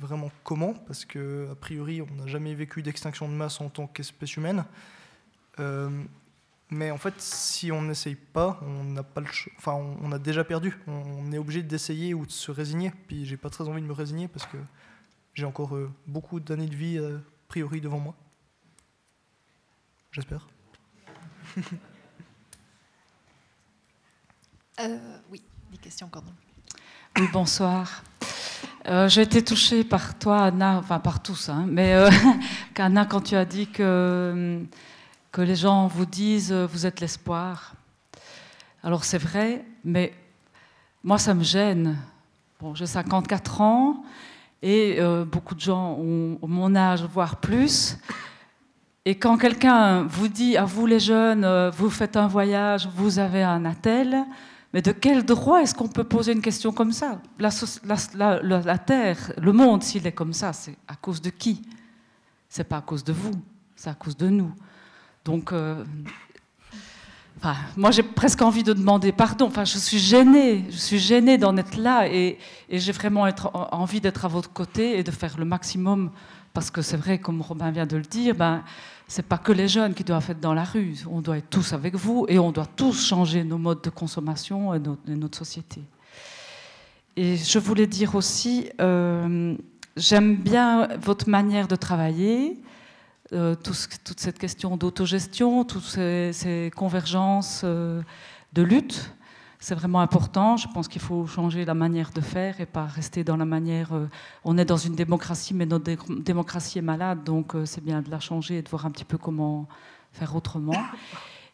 vraiment 0.00 0.30
comment, 0.42 0.74
parce 0.74 1.04
que 1.04 1.48
a 1.50 1.54
priori, 1.54 2.02
on 2.02 2.14
n'a 2.14 2.26
jamais 2.26 2.54
vécu 2.54 2.82
d'extinction 2.82 3.28
de 3.28 3.34
masse 3.34 3.60
en 3.60 3.68
tant 3.68 3.86
qu'espèce 3.86 4.36
humaine. 4.36 4.64
Euh, 5.60 5.90
mais 6.70 6.90
en 6.90 6.98
fait, 6.98 7.14
si 7.18 7.70
on 7.70 7.82
n'essaye 7.82 8.16
pas, 8.16 8.58
on 8.62 8.94
pas 9.02 9.20
le 9.20 9.28
enfin, 9.58 9.74
on, 9.74 10.10
a 10.12 10.18
déjà 10.18 10.44
perdu. 10.44 10.76
On 10.86 11.30
est 11.30 11.38
obligé 11.38 11.62
d'essayer 11.62 12.14
ou 12.14 12.26
de 12.26 12.32
se 12.32 12.50
résigner. 12.50 12.92
Puis 13.06 13.26
j'ai 13.26 13.36
pas 13.36 13.50
très 13.50 13.68
envie 13.68 13.82
de 13.82 13.86
me 13.86 13.92
résigner 13.92 14.28
parce 14.28 14.46
que 14.46 14.56
j'ai 15.34 15.44
encore 15.44 15.76
euh, 15.76 15.92
beaucoup 16.06 16.40
d'années 16.40 16.66
de 16.66 16.74
vie 16.74 16.98
euh, 16.98 17.18
a 17.18 17.48
priori 17.48 17.80
devant 17.80 18.00
moi. 18.00 18.14
J'espère. 20.10 20.46
Oui, 25.30 25.40
des 25.70 25.78
questions 25.78 26.08
quand 26.08 26.24
Oui, 27.18 27.28
bonsoir. 27.32 28.02
J'ai 29.06 29.22
été 29.22 29.42
touchée 29.42 29.82
par 29.82 30.18
toi, 30.18 30.44
Anna, 30.44 30.78
enfin 30.78 30.98
par 30.98 31.22
tous, 31.22 31.48
hein, 31.48 31.64
mais 31.66 31.94
Anna, 32.76 33.06
quand 33.06 33.22
tu 33.22 33.34
as 33.34 33.44
dit 33.46 33.66
que 33.66 34.60
que 35.34 35.42
les 35.42 35.56
gens 35.56 35.88
vous 35.88 36.06
disent 36.06 36.52
euh, 36.52 36.64
vous 36.64 36.86
êtes 36.86 37.00
l'espoir. 37.00 37.74
Alors 38.84 39.02
c'est 39.02 39.18
vrai, 39.18 39.64
mais 39.84 40.12
moi 41.02 41.18
ça 41.18 41.34
me 41.34 41.42
gêne. 41.42 41.96
Bon, 42.60 42.72
j'ai 42.76 42.86
54 42.86 43.60
ans 43.60 44.04
et 44.62 44.98
euh, 45.00 45.24
beaucoup 45.24 45.56
de 45.56 45.60
gens 45.60 45.98
ont 45.98 46.38
mon 46.46 46.76
âge, 46.76 47.02
voire 47.02 47.38
plus. 47.38 47.98
Et 49.04 49.16
quand 49.16 49.36
quelqu'un 49.36 50.04
vous 50.04 50.28
dit 50.28 50.56
à 50.56 50.64
vous 50.64 50.86
les 50.86 51.00
jeunes, 51.00 51.44
euh, 51.44 51.68
vous 51.70 51.90
faites 51.90 52.16
un 52.16 52.28
voyage, 52.28 52.88
vous 52.94 53.18
avez 53.18 53.42
un 53.42 53.64
attel, 53.64 54.24
mais 54.74 54.82
de 54.82 54.90
quel 54.90 55.24
droit 55.24 55.62
est-ce 55.62 55.72
qu'on 55.72 55.86
peut 55.86 56.02
poser 56.02 56.32
une 56.32 56.42
question 56.42 56.72
comme 56.72 56.90
ça? 56.90 57.22
La, 57.38 58.78
Terre, 58.78 59.32
le 59.38 59.52
monde, 59.52 59.84
s'il 59.84 60.04
est 60.04 60.12
comme 60.12 60.32
ça, 60.32 60.52
c'est 60.52 60.76
à 60.88 60.96
cause 60.96 61.22
de 61.22 61.30
qui? 61.30 61.62
C'est 62.48 62.64
pas 62.64 62.78
à 62.78 62.80
cause 62.80 63.04
de 63.04 63.12
vous, 63.12 63.40
c'est 63.76 63.88
à 63.88 63.94
cause 63.94 64.16
de 64.16 64.28
nous. 64.28 64.52
Donc, 65.24 65.52
euh, 65.52 65.84
moi, 67.76 67.92
j'ai 67.92 68.02
presque 68.02 68.42
envie 68.42 68.64
de 68.64 68.72
demander 68.72 69.12
pardon. 69.12 69.46
Enfin, 69.46 69.64
je 69.64 69.78
suis 69.78 70.00
gênée, 70.00 70.64
je 70.68 70.76
suis 70.76 70.98
gênée 70.98 71.38
d'en 71.38 71.56
être 71.56 71.76
là, 71.76 72.08
et, 72.08 72.36
j'ai 72.68 72.90
vraiment 72.90 73.28
envie 73.52 74.00
d'être 74.00 74.24
à 74.24 74.28
votre 74.28 74.52
côté 74.52 74.98
et 74.98 75.04
de 75.04 75.12
faire 75.12 75.38
le 75.38 75.44
maximum, 75.44 76.10
parce 76.54 76.70
que 76.70 76.80
c'est 76.82 76.96
vrai, 76.96 77.18
comme 77.18 77.42
Robin 77.42 77.72
vient 77.72 77.84
de 77.84 77.96
le 77.96 78.04
dire, 78.04 78.34
ben, 78.34 78.62
c'est 79.08 79.26
pas 79.26 79.38
que 79.38 79.52
les 79.52 79.68
jeunes 79.68 79.92
qui 79.92 80.04
doivent 80.04 80.30
être 80.30 80.40
dans 80.40 80.54
la 80.54 80.64
rue. 80.64 80.96
On 81.10 81.20
doit 81.20 81.36
être 81.36 81.50
tous 81.50 81.72
avec 81.72 81.96
vous, 81.96 82.26
et 82.28 82.38
on 82.38 82.52
doit 82.52 82.66
tous 82.76 83.06
changer 83.06 83.42
nos 83.42 83.58
modes 83.58 83.82
de 83.82 83.90
consommation 83.90 84.72
et 84.72 84.78
notre, 84.78 85.36
société. 85.36 85.82
Et 87.16 87.36
je 87.36 87.58
voulais 87.58 87.88
dire 87.88 88.14
aussi, 88.14 88.70
euh, 88.80 89.56
j'aime 89.96 90.36
bien 90.36 90.88
votre 90.96 91.28
manière 91.28 91.66
de 91.68 91.76
travailler. 91.76 92.62
Euh, 93.32 93.56
toute 93.56 94.20
cette 94.20 94.38
question 94.38 94.76
d'autogestion, 94.76 95.64
toutes 95.64 95.82
ces, 95.82 96.70
convergences 96.76 97.62
euh, 97.64 98.00
de 98.52 98.62
lutte. 98.62 99.12
C'est 99.66 99.74
vraiment 99.74 100.00
important. 100.00 100.58
Je 100.58 100.68
pense 100.68 100.88
qu'il 100.88 101.00
faut 101.00 101.26
changer 101.26 101.64
la 101.64 101.72
manière 101.72 102.10
de 102.10 102.20
faire 102.20 102.60
et 102.60 102.66
pas 102.66 102.84
rester 102.84 103.24
dans 103.24 103.38
la 103.38 103.46
manière. 103.46 103.94
Euh, 103.94 104.10
on 104.44 104.58
est 104.58 104.66
dans 104.66 104.76
une 104.76 104.94
démocratie, 104.94 105.54
mais 105.54 105.64
notre 105.64 105.90
démocratie 106.20 106.80
est 106.80 106.82
malade, 106.82 107.24
donc 107.24 107.54
c'est 107.64 107.82
bien 107.82 108.02
de 108.02 108.10
la 108.10 108.20
changer 108.20 108.58
et 108.58 108.62
de 108.62 108.68
voir 108.68 108.84
un 108.84 108.90
petit 108.90 109.06
peu 109.06 109.16
comment 109.16 109.66
faire 110.12 110.36
autrement. 110.36 110.76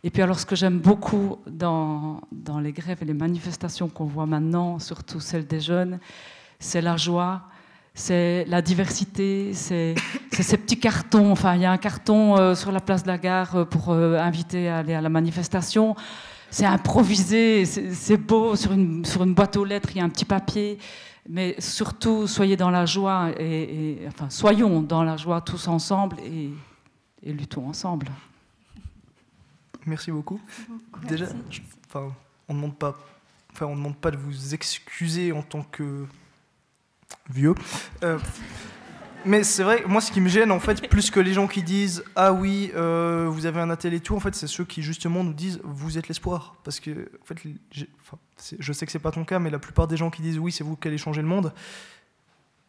Et 0.03 0.11
puis 0.11 0.23
alors, 0.23 0.41
ce 0.41 0.45
que 0.45 0.57
j'aime 0.57 0.81
beaucoup 0.81 1.37
dans, 1.47 2.20
dans 2.32 2.59
les 2.59 2.73
grèves 2.73 2.99
et 3.01 3.05
les 3.05 3.15
manifestations 3.15 3.89
qu'on 3.89 4.07
voit 4.07 4.27
maintenant, 4.27 4.81
surtout 4.81 5.20
celles 5.20 5.47
des 5.47 5.61
jeunes, 5.61 6.01
c'est 6.59 6.81
la 6.81 6.97
joie, 6.97 7.43
c'est 7.95 8.45
la 8.47 8.61
diversité, 8.61 9.53
c'est 9.55 9.95
ces 10.32 10.57
petits 10.57 10.81
cartons. 10.81 11.31
Enfin, 11.31 11.55
il 11.55 11.62
y 11.62 11.65
a 11.65 11.70
un 11.70 11.78
carton 11.78 12.37
euh, 12.37 12.55
sur 12.57 12.73
la 12.73 12.81
place 12.81 13.03
de 13.03 13.09
la 13.09 13.19
gare 13.19 13.55
euh, 13.55 13.65
pour 13.65 13.91
euh, 13.91 14.19
inviter 14.19 14.69
à 14.69 14.78
aller 14.78 14.95
à 14.95 15.01
la 15.01 15.09
manifestation. 15.09 15.95
C'est 16.51 16.67
improvisé, 16.67 17.65
c'est 17.65 18.17
beau. 18.17 18.57
Sur 18.57 18.73
une, 18.73 19.05
sur 19.05 19.23
une 19.23 19.35
boîte 19.35 19.57
aux 19.57 19.65
lettres, 19.65 19.91
il 19.93 19.99
y 19.99 20.01
a 20.01 20.05
un 20.05 20.09
petit 20.09 20.25
papier. 20.25 20.79
Mais 21.29 21.55
surtout, 21.59 22.27
soyez 22.27 22.57
dans 22.57 22.71
la 22.71 22.87
joie, 22.87 23.31
et, 23.39 23.99
enfin, 24.09 24.31
soyons 24.31 24.83
dans 24.83 25.05
la 25.05 25.17
joie 25.17 25.41
tous 25.41 25.69
ensemble 25.69 26.17
et, 26.21 26.51
luttons 27.33 27.69
ensemble. 27.69 28.09
Merci 29.87 30.11
beaucoup. 30.11 30.41
Déjà, 31.07 31.27
enfin, 31.89 32.13
on 32.49 32.55
ne 32.55 32.59
demande 32.59 32.77
pas, 32.77 32.99
enfin, 33.53 33.67
on 33.67 33.73
ne 33.73 33.77
demande 33.77 33.97
pas 33.97 34.11
de 34.11 34.17
vous 34.17 34.55
excuser 34.55 35.33
en 35.33 35.43
tant 35.43 35.63
que 35.63 36.07
vieux. 37.29 37.55
Euh, 38.03 38.19
mais 39.25 39.45
c'est 39.45 39.63
vrai, 39.63 39.83
moi 39.87 40.01
ce 40.01 40.13
qui 40.13 40.21
me 40.21 40.29
gêne 40.29 40.51
en 40.51 40.61
fait, 40.61 40.89
plus 40.89 41.11
que 41.11 41.21
les 41.21 41.33
gens 41.33 41.47
qui 41.47 41.63
disent 41.63 42.05
ah 42.17 42.33
oui, 42.33 42.71
euh, 42.75 43.27
vous 43.29 43.47
avez 43.47 43.61
un 43.61 43.71
atelier 43.71 43.97
et 43.97 44.01
tout, 44.01 44.15
en 44.15 44.21
fait 44.21 44.35
c'est 44.35 44.47
ceux 44.47 44.65
qui 44.65 44.83
justement 44.83 45.25
nous 45.25 45.33
disent 45.33 45.61
vous 45.65 45.99
êtes 45.99 46.09
l'espoir. 46.09 46.57
Parce 46.65 46.81
que 46.81 47.11
en 47.21 47.25
fait, 47.25 47.37
je 48.59 48.73
sais 48.73 48.87
que 48.87 48.93
c'est 48.93 48.99
pas 48.99 49.13
ton 49.13 49.25
cas, 49.25 49.39
mais 49.39 49.51
la 49.51 49.59
plupart 49.59 49.89
des 49.89 49.97
gens 49.97 50.11
qui 50.11 50.23
disent 50.23 50.39
oui, 50.39 50.53
c'est 50.53 50.65
vous 50.65 50.77
qui 50.77 50.89
allez 50.89 50.99
changer 50.99 51.23
le 51.23 51.29
monde, 51.29 51.53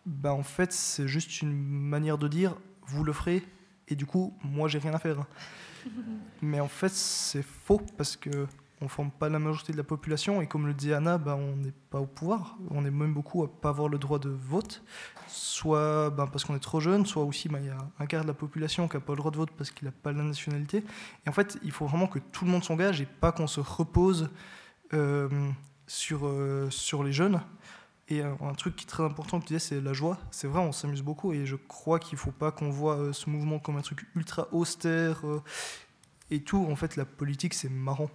bah 0.06 0.34
en 0.34 0.44
fait 0.44 0.72
c'est 0.72 1.08
juste 1.08 1.42
une 1.42 1.54
manière 1.54 2.18
de 2.18 2.28
dire 2.28 2.56
vous 2.88 3.04
le 3.04 3.14
ferez 3.14 3.44
et 3.88 3.96
du 3.96 4.06
coup 4.06 4.34
moi 4.44 4.68
j'ai 4.68 4.80
rien 4.80 4.94
à 4.94 5.00
faire. 5.00 5.26
mais 6.42 6.60
en 6.60 6.68
fait 6.68 6.92
c'est 6.92 7.44
faux 7.44 7.82
parce 7.98 8.16
que 8.16 8.48
on 8.82 8.86
ne 8.86 8.90
forme 8.90 9.12
pas 9.12 9.30
la 9.30 9.38
majorité 9.38 9.72
de 9.72 9.78
la 9.78 9.84
population 9.84 10.42
et 10.42 10.48
comme 10.48 10.66
le 10.66 10.74
dit 10.74 10.92
Anna, 10.92 11.20
bah, 11.20 11.36
on 11.36 11.56
n'est 11.56 11.74
pas 11.92 12.00
au 12.00 12.08
pouvoir. 12.08 12.58
On 12.72 12.84
est 12.84 12.92
même 12.92 13.14
beaucoup 13.14 13.44
à 13.44 13.62
pas 13.62 13.70
avoir 13.70 13.88
le 13.88 14.00
droit 14.00 14.18
de 14.18 14.30
vote, 14.30 14.84
soit 15.28 16.10
bah, 16.10 16.28
parce 16.32 16.46
qu'on 16.46 16.56
est 16.56 16.60
trop 16.60 16.80
jeune, 16.80 17.06
soit 17.06 17.24
aussi 17.24 17.48
bah, 17.48 17.60
il 17.62 17.68
y 17.68 17.70
a 17.70 17.78
un 18.00 18.06
quart 18.08 18.24
de 18.24 18.28
la 18.28 18.34
population 18.34 18.88
qui 18.88 18.98
n'a 18.98 19.02
pas 19.02 19.14
le 19.14 19.18
droit 19.18 19.30
de 19.30 19.38
vote 19.38 19.52
parce 19.56 19.70
qu'il 19.70 19.86
n'a 19.86 19.92
pas 19.92 20.12
la 20.12 20.24
nationalité. 20.24 20.84
Et 21.26 21.30
en 21.30 21.32
fait, 21.32 21.60
il 21.64 21.72
faut 21.72 21.86
vraiment 21.86 22.08
que 22.08 22.18
tout 22.18 22.44
le 22.44 22.52
monde 22.52 22.64
s'engage 22.64 23.02
et 23.02 23.06
pas 23.06 23.32
qu'on 23.32 23.46
se 23.46 23.60
repose 23.60 24.32
euh, 24.94 25.30
sur, 25.86 26.26
euh, 26.26 26.68
sur 26.72 27.04
les 27.04 27.14
jeunes. 27.14 27.40
Et 28.08 28.24
un 28.24 28.54
truc 28.58 28.76
qui 28.76 28.84
est 28.84 28.90
très 28.90 29.04
important 29.04 29.40
que 29.40 29.46
tu 29.46 29.58
c'est 29.58 29.80
la 29.80 29.94
joie. 29.94 30.18
C'est 30.32 30.48
vrai, 30.48 30.60
on 30.60 30.74
s'amuse 30.74 31.02
beaucoup 31.02 31.32
et 31.32 31.46
je 31.46 31.56
crois 31.56 31.98
qu'il 31.98 32.16
ne 32.16 32.20
faut 32.20 32.32
pas 32.32 32.52
qu'on 32.52 32.70
voit 32.70 32.98
euh, 32.98 33.14
ce 33.14 33.30
mouvement 33.30 33.58
comme 33.60 33.78
un 33.78 33.82
truc 33.82 34.06
ultra 34.16 34.50
austère 34.52 35.22
et 36.30 36.42
tout. 36.42 36.68
En 36.70 36.76
fait, 36.76 36.98
la 36.98 37.06
politique, 37.06 37.54
c'est 37.54 37.70
marrant 37.70 38.10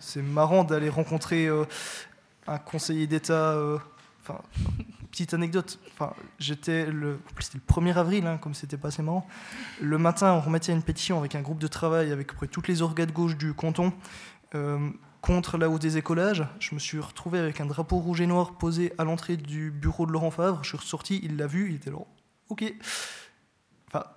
c'est 0.00 0.22
marrant 0.22 0.64
d'aller 0.64 0.88
rencontrer 0.88 1.46
euh, 1.46 1.64
un 2.46 2.58
conseiller 2.58 3.06
d'État. 3.06 3.52
Euh, 3.52 3.78
enfin, 4.22 4.40
petite 5.10 5.34
anecdote. 5.34 5.78
Enfin, 5.92 6.12
j'étais 6.38 6.86
le, 6.86 7.18
c'était 7.40 7.58
le 7.58 7.74
1er 7.74 7.94
avril, 7.96 8.26
hein, 8.26 8.38
comme 8.38 8.54
c'était 8.54 8.76
pas 8.76 8.88
assez 8.88 9.02
marrant. 9.02 9.26
Le 9.80 9.98
matin, 9.98 10.32
on 10.32 10.40
remettait 10.40 10.72
une 10.72 10.82
pétition 10.82 11.18
avec 11.18 11.34
un 11.34 11.42
groupe 11.42 11.58
de 11.58 11.66
travail 11.66 12.12
avec 12.12 12.32
près 12.32 12.46
toutes 12.46 12.68
les 12.68 12.82
organes 12.82 13.06
de 13.06 13.12
gauche 13.12 13.36
du 13.36 13.54
canton 13.54 13.92
euh, 14.54 14.90
contre 15.20 15.58
la 15.58 15.68
hausse 15.68 15.80
des 15.80 15.96
écolages. 15.96 16.46
Je 16.60 16.74
me 16.74 16.80
suis 16.80 17.00
retrouvé 17.00 17.38
avec 17.38 17.60
un 17.60 17.66
drapeau 17.66 17.98
rouge 17.98 18.20
et 18.20 18.26
noir 18.26 18.58
posé 18.58 18.92
à 18.98 19.04
l'entrée 19.04 19.36
du 19.36 19.70
bureau 19.70 20.06
de 20.06 20.12
Laurent 20.12 20.30
Favre. 20.30 20.60
Je 20.62 20.68
suis 20.68 20.78
ressorti, 20.78 21.20
il 21.22 21.36
l'a 21.36 21.46
vu, 21.46 21.70
il 21.70 21.76
était 21.76 21.90
là. 21.90 21.98
Ok 22.48 22.72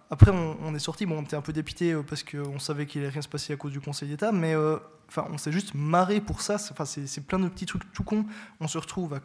après, 0.10 0.32
on, 0.32 0.76
est 0.76 0.80
sorti, 0.80 1.06
bon, 1.06 1.20
on 1.20 1.22
était 1.22 1.38
un 1.38 1.42
peu 1.42 1.54
dépité 1.54 1.96
parce 2.06 2.24
qu'on 2.24 2.60
savait 2.60 2.86
qu'il 2.86 3.00
allait 3.02 3.10
rien 3.10 3.22
se 3.22 3.30
passer 3.30 3.54
à 3.54 3.56
cause 3.56 3.72
du 3.72 3.80
Conseil 3.80 4.10
d'État, 4.10 4.34
mais 4.34 4.54
enfin, 5.12 5.28
on 5.32 5.38
s'est 5.38 5.52
juste 5.52 5.74
marré 5.76 6.22
pour 6.22 6.42
ça. 6.42 6.56
Enfin, 6.56 6.86
c'est 6.86 7.26
plein 7.26 7.40
de 7.40 7.48
petits 7.50 7.66
trucs 7.66 7.92
tout 7.92 8.04
cons. 8.04 8.26
On 8.60 8.68
se 8.68 8.78
retrouve 8.78 9.20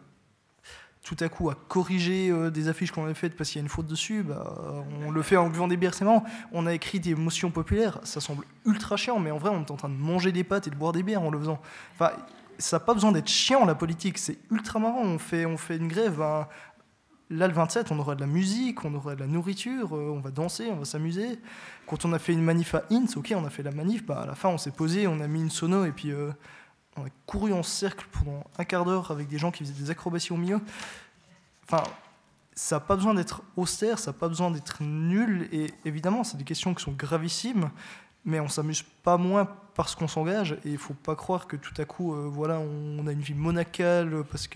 tout 1.07 1.17
à 1.21 1.29
coup 1.29 1.51
à 1.51 1.55
corriger 1.55 2.31
euh, 2.31 2.51
des 2.51 2.67
affiches 2.67 2.91
qu'on 2.91 3.05
avait 3.05 3.15
faites 3.15 3.37
parce 3.37 3.51
qu'il 3.51 3.61
y 3.61 3.63
a 3.63 3.63
une 3.63 3.69
faute 3.69 3.87
dessus. 3.87 4.25
Bah, 4.25 4.85
on 5.07 5.13
le 5.13 5.23
fait 5.23 5.37
en 5.37 5.49
buvant 5.49 5.69
des 5.69 5.77
bières, 5.77 5.95
c'est 5.95 6.05
marrant. 6.05 6.25
On 6.51 6.67
a 6.67 6.75
écrit 6.75 6.99
des 6.99 7.15
motions 7.15 7.53
populaires, 7.53 8.01
ça 8.03 8.21
semble 8.21 8.45
ultra 8.65 8.97
chiant, 8.97 9.21
mais 9.21 9.31
en 9.31 9.39
vrai, 9.39 9.51
on 9.51 9.65
est 9.65 9.71
en 9.71 9.77
train 9.77 9.89
de 9.89 9.95
manger 9.95 10.33
des 10.33 10.43
pâtes 10.43 10.67
et 10.67 10.71
de 10.71 10.75
boire 10.75 10.93
des 10.93 11.05
bières 11.05 11.23
en 11.23 11.31
le 11.31 11.39
faisant. 11.39 11.61
Enfin, 11.95 12.11
ça 12.59 12.77
n'a 12.77 12.81
pas 12.81 12.93
besoin 12.93 13.13
d'être 13.13 13.29
chiant 13.29 13.65
la 13.65 13.77
politique, 13.77 14.19
c'est 14.19 14.39
ultra 14.51 14.81
marrant. 14.81 15.03
On 15.03 15.19
fait, 15.19 15.47
on 15.47 15.57
fait 15.57 15.77
une 15.77 15.87
grève, 15.87 16.21
Là, 17.29 17.49
le 17.49 17.55
27, 17.55 17.91
on 17.91 17.99
aura 17.99 18.15
de 18.15 18.21
la 18.21 18.29
musique, 18.29 18.85
on 18.85 18.95
aura 18.95 19.17
de 19.17 19.21
la 19.21 19.27
nourriture, 19.27 19.97
euh, 19.97 20.13
on 20.15 20.21
va 20.21 20.31
danser, 20.31 20.69
on 20.71 20.77
va 20.77 20.85
s'amuser. 20.85 21.41
Quand 21.87 22.05
on 22.05 22.13
a 22.13 22.21
fait 22.21 22.33
une 22.33 22.43
manif 22.43 22.77
à 22.77 22.85
Inns, 22.91 23.09
ok, 23.17 23.35
on 23.37 23.45
a 23.45 23.51
fait 23.51 23.65
la 23.65 23.73
manif, 23.73 24.07
bah, 24.07 24.21
à 24.23 24.27
la 24.27 24.37
fin, 24.37 24.49
on 24.49 24.59
s'est 24.59 24.71
posé, 24.71 25.09
on 25.09 25.19
a 25.21 25.27
mis 25.27 25.41
une 25.41 25.51
sono 25.51 25.85
et 25.85 25.91
puis 25.91 26.13
euh, 26.13 26.31
on 26.97 27.03
a 27.03 27.09
couru 27.27 27.53
en 27.53 27.65
cercle 27.65 28.07
pendant 28.13 28.45
un 28.59 28.65
quart 28.65 28.85
d'heure 28.85 29.11
avec 29.11 29.27
des 29.27 29.39
gens 29.39 29.51
qui 29.51 29.65
faisaient 29.65 29.83
des 29.83 29.91
acrobaties 29.91 30.33
au 30.33 30.37
milieu. 30.37 30.61
Enfin, 31.65 31.83
ça 32.55 32.77
n'a 32.77 32.81
pas 32.81 32.95
besoin 32.95 33.13
d'être 33.13 33.43
austère, 33.57 33.99
ça 33.99 34.13
n'a 34.13 34.19
pas 34.19 34.29
besoin 34.29 34.53
d'être 34.53 34.85
nul. 34.85 35.49
Et 35.51 35.73
évidemment, 35.85 36.23
c'est 36.23 36.37
des 36.37 36.45
questions 36.45 36.75
qui 36.75 36.85
sont 36.85 36.93
gravissimes, 36.93 37.71
mais 38.25 38.39
on 38.39 38.49
s'amuse 38.49 38.85
pas 39.03 39.17
moins 39.17 39.49
parce 39.75 39.97
qu'on 39.97 40.07
s'engage. 40.07 40.53
Et 40.65 40.71
il 40.71 40.79
faut 40.79 40.95
pas 40.95 41.17
croire 41.17 41.49
que 41.49 41.57
tout 41.57 41.75
à 41.77 41.85
coup, 41.85 42.15
euh, 42.15 42.31
voilà, 42.33 42.61
on 42.61 43.05
a 43.09 43.11
une 43.11 43.21
vie 43.21 43.35
monacale 43.35 44.23
parce 44.31 44.49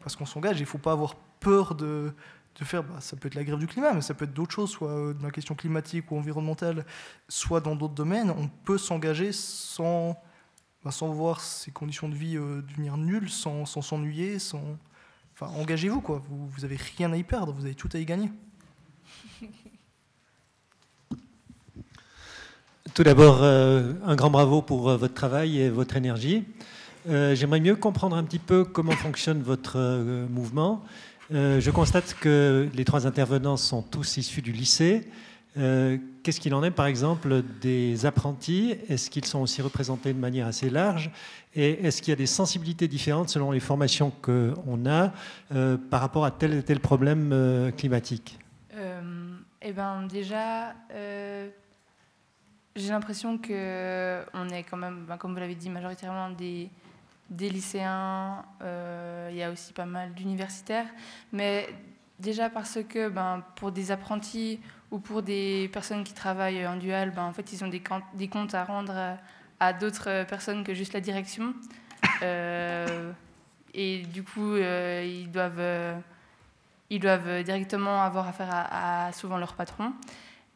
parce 0.00 0.14
qu'on 0.14 0.26
s'engage. 0.26 0.60
Il 0.60 0.66
faut 0.66 0.78
pas 0.78 0.92
avoir 0.92 1.16
peur 1.44 1.74
de, 1.74 2.12
de 2.58 2.64
faire, 2.64 2.82
bah, 2.84 3.00
ça 3.00 3.16
peut 3.16 3.26
être 3.26 3.34
la 3.34 3.44
grève 3.44 3.58
du 3.58 3.66
climat, 3.66 3.92
mais 3.92 4.00
ça 4.00 4.14
peut 4.14 4.24
être 4.24 4.32
d'autres 4.32 4.54
choses, 4.54 4.70
soit 4.70 4.90
euh, 4.90 5.12
dans 5.12 5.26
la 5.26 5.32
question 5.32 5.54
climatique 5.54 6.10
ou 6.10 6.16
environnementale, 6.16 6.86
soit 7.28 7.60
dans 7.60 7.76
d'autres 7.76 7.94
domaines. 7.94 8.30
On 8.30 8.48
peut 8.48 8.78
s'engager 8.78 9.32
sans, 9.32 10.16
bah, 10.84 10.90
sans 10.90 11.08
voir 11.08 11.40
ses 11.40 11.70
conditions 11.72 12.08
de 12.08 12.14
vie 12.14 12.36
euh, 12.36 12.62
devenir 12.62 12.96
nulles, 12.96 13.30
sans 13.30 13.66
s'ennuyer, 13.66 14.38
sans... 14.38 14.62
Engagez-vous, 15.40 16.00
quoi. 16.00 16.22
Vous, 16.28 16.46
vous 16.46 16.64
avez 16.64 16.76
rien 16.96 17.12
à 17.12 17.16
y 17.16 17.24
perdre, 17.24 17.52
vous 17.52 17.64
avez 17.64 17.74
tout 17.74 17.88
à 17.92 17.98
y 17.98 18.04
gagner. 18.04 18.30
Tout 22.94 23.02
d'abord, 23.02 23.42
euh, 23.42 23.94
un 24.04 24.14
grand 24.14 24.30
bravo 24.30 24.62
pour 24.62 24.96
votre 24.96 25.12
travail 25.12 25.58
et 25.58 25.70
votre 25.70 25.96
énergie. 25.96 26.44
J'aimerais 27.06 27.60
mieux 27.60 27.76
comprendre 27.76 28.16
un 28.16 28.24
petit 28.24 28.38
peu 28.38 28.64
comment 28.64 28.92
fonctionne 28.92 29.42
votre 29.42 29.76
mouvement 30.30 30.82
euh, 31.34 31.60
je 31.60 31.70
constate 31.72 32.14
que 32.14 32.68
les 32.74 32.84
trois 32.84 33.06
intervenants 33.08 33.56
sont 33.56 33.82
tous 33.82 34.18
issus 34.18 34.40
du 34.40 34.52
lycée. 34.52 35.08
Euh, 35.56 35.98
qu'est-ce 36.22 36.38
qu'il 36.38 36.54
en 36.54 36.62
est, 36.62 36.70
par 36.70 36.86
exemple, 36.86 37.42
des 37.60 38.06
apprentis? 38.06 38.76
Est-ce 38.88 39.10
qu'ils 39.10 39.24
sont 39.24 39.40
aussi 39.40 39.60
représentés 39.60 40.12
de 40.12 40.18
manière 40.18 40.46
assez 40.46 40.70
large? 40.70 41.10
Et 41.54 41.84
est-ce 41.84 42.02
qu'il 42.02 42.12
y 42.12 42.12
a 42.12 42.16
des 42.16 42.26
sensibilités 42.26 42.86
différentes 42.86 43.30
selon 43.30 43.50
les 43.50 43.58
formations 43.58 44.12
qu'on 44.22 44.86
a 44.86 45.12
euh, 45.52 45.76
par 45.76 46.00
rapport 46.00 46.24
à 46.24 46.30
tel 46.30 46.54
et 46.54 46.62
tel 46.62 46.78
problème 46.78 47.72
climatique? 47.76 48.38
Eh 49.66 49.72
bien, 49.72 50.02
déjà, 50.02 50.74
j'ai 52.76 52.90
l'impression 52.90 53.38
qu'on 53.38 54.48
est 54.50 54.62
quand 54.68 54.76
même, 54.76 55.06
ben, 55.08 55.16
comme 55.16 55.32
vous 55.32 55.40
l'avez 55.40 55.54
dit, 55.54 55.70
majoritairement 55.70 56.30
des 56.30 56.68
des 57.30 57.48
lycéens, 57.48 58.44
euh, 58.62 59.28
il 59.30 59.36
y 59.36 59.42
a 59.42 59.50
aussi 59.50 59.72
pas 59.72 59.86
mal 59.86 60.12
d'universitaires, 60.14 60.86
mais 61.32 61.68
déjà 62.18 62.50
parce 62.50 62.78
que 62.88 63.08
ben, 63.08 63.42
pour 63.56 63.72
des 63.72 63.90
apprentis 63.90 64.60
ou 64.90 64.98
pour 64.98 65.22
des 65.22 65.68
personnes 65.72 66.04
qui 66.04 66.12
travaillent 66.12 66.66
en 66.66 66.76
dual, 66.76 67.10
ben, 67.10 67.24
en 67.24 67.32
fait, 67.32 67.52
ils 67.52 67.64
ont 67.64 67.68
des, 67.68 67.82
des 68.14 68.28
comptes 68.28 68.54
à 68.54 68.64
rendre 68.64 69.16
à, 69.60 69.72
d'autres 69.72 70.24
personnes 70.24 70.64
que 70.64 70.74
juste 70.74 70.92
la 70.92 71.00
direction. 71.00 71.54
Euh, 72.22 73.12
et 73.72 74.02
du 74.02 74.22
coup, 74.22 74.52
euh, 74.52 75.02
ils, 75.04 75.30
doivent, 75.30 75.96
ils 76.90 77.00
doivent 77.00 77.42
directement 77.42 78.02
avoir 78.02 78.28
affaire 78.28 78.50
à, 78.52 79.10
souvent 79.12 79.38
leur 79.38 79.54
patron. 79.54 79.92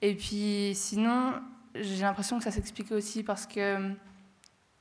Et 0.03 0.15
puis 0.15 0.73
sinon, 0.75 1.33
j'ai 1.75 2.03
l'impression 2.03 2.39
que 2.39 2.45
ça 2.45 2.51
s'explique 2.51 2.93
aussi 2.93 3.23
parce 3.23 3.47
que 3.47 3.93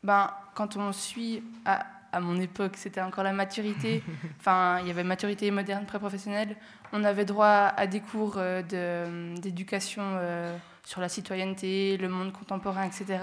ben, 0.03 0.29
quand 0.57 0.75
on 0.75 0.91
suit 0.91 1.43
à, 1.65 1.85
à 2.11 2.19
mon 2.19 2.39
époque, 2.41 2.77
c'était 2.77 3.01
encore 3.01 3.23
la 3.23 3.31
maturité. 3.31 4.03
Enfin, 4.39 4.79
il 4.81 4.87
y 4.87 4.89
avait 4.89 5.03
maturité 5.03 5.51
moderne 5.51 5.85
pré-professionnelle. 5.85 6.55
On 6.93 7.03
avait 7.03 7.25
droit 7.25 7.71
à 7.77 7.85
des 7.85 7.99
cours 7.99 8.35
euh, 8.37 9.35
d'éducation 9.37 10.01
euh, 10.03 10.57
sur 10.83 10.99
la 10.99 11.09
citoyenneté, 11.09 11.97
le 11.97 12.09
monde 12.09 12.33
contemporain, 12.33 12.85
etc. 12.85 13.19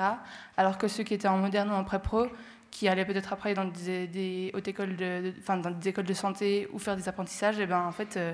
Alors 0.57 0.79
que 0.79 0.87
ceux 0.87 1.03
qui 1.03 1.15
étaient 1.15 1.27
en 1.27 1.39
moderne 1.39 1.71
ou 1.71 1.75
en 1.75 1.83
pré-pro, 1.83 2.27
qui 2.71 2.87
allaient 2.87 3.05
peut-être 3.05 3.33
après 3.33 3.55
dans 3.55 3.65
des, 3.65 4.53
hautes 4.55 4.69
écoles 4.69 4.95
de, 4.95 5.33
enfin, 5.41 5.57
dans 5.57 5.71
des 5.73 5.89
écoles 5.89 6.05
de 6.05 6.15
santé 6.15 6.69
ou 6.73 6.79
faire 6.79 6.97
des 6.97 7.09
apprentissages, 7.09 7.59
et 7.59 7.63
eh 7.63 7.67
ben 7.67 7.81
en 7.81 7.93
fait, 7.93 8.17
euh, 8.17 8.33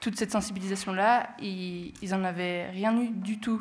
toute 0.00 0.16
cette 0.16 0.30
sensibilisation-là, 0.30 1.30
ils, 1.40 1.94
ils 2.00 2.14
en 2.14 2.22
avaient 2.22 2.70
rien 2.70 2.96
eu 3.00 3.08
du 3.08 3.40
tout. 3.40 3.60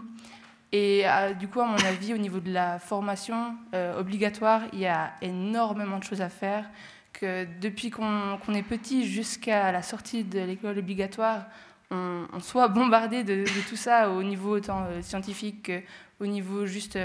Et 0.77 1.03
euh, 1.05 1.33
du 1.33 1.47
coup, 1.47 1.61
à 1.61 1.65
mon 1.67 1.77
avis, 1.85 2.13
au 2.13 2.17
niveau 2.17 2.41
de 2.41 2.51
la 2.51 2.79
formation 2.79 3.55
euh, 3.73 3.97
obligatoire, 3.97 4.63
il 4.73 4.79
y 4.79 4.87
a 4.87 5.13
énormément 5.21 5.99
de 5.99 6.03
choses 6.03 6.19
à 6.19 6.27
faire. 6.27 6.69
Que 7.13 7.47
depuis 7.61 7.91
qu'on 7.91 8.53
est 8.53 8.61
petit 8.61 9.07
jusqu'à 9.07 9.71
la 9.71 9.81
sortie 9.81 10.25
de 10.25 10.41
l'école 10.41 10.77
obligatoire, 10.77 11.45
on, 11.91 12.27
soit 12.41 12.67
bombardé 12.67 13.23
de, 13.23 13.45
tout 13.69 13.77
ça 13.77 14.09
au 14.09 14.21
niveau 14.21 14.57
autant 14.57 14.83
euh, 14.83 15.01
scientifique 15.01 15.71
qu'au 15.71 16.25
niveau 16.25 16.65
juste, 16.65 16.99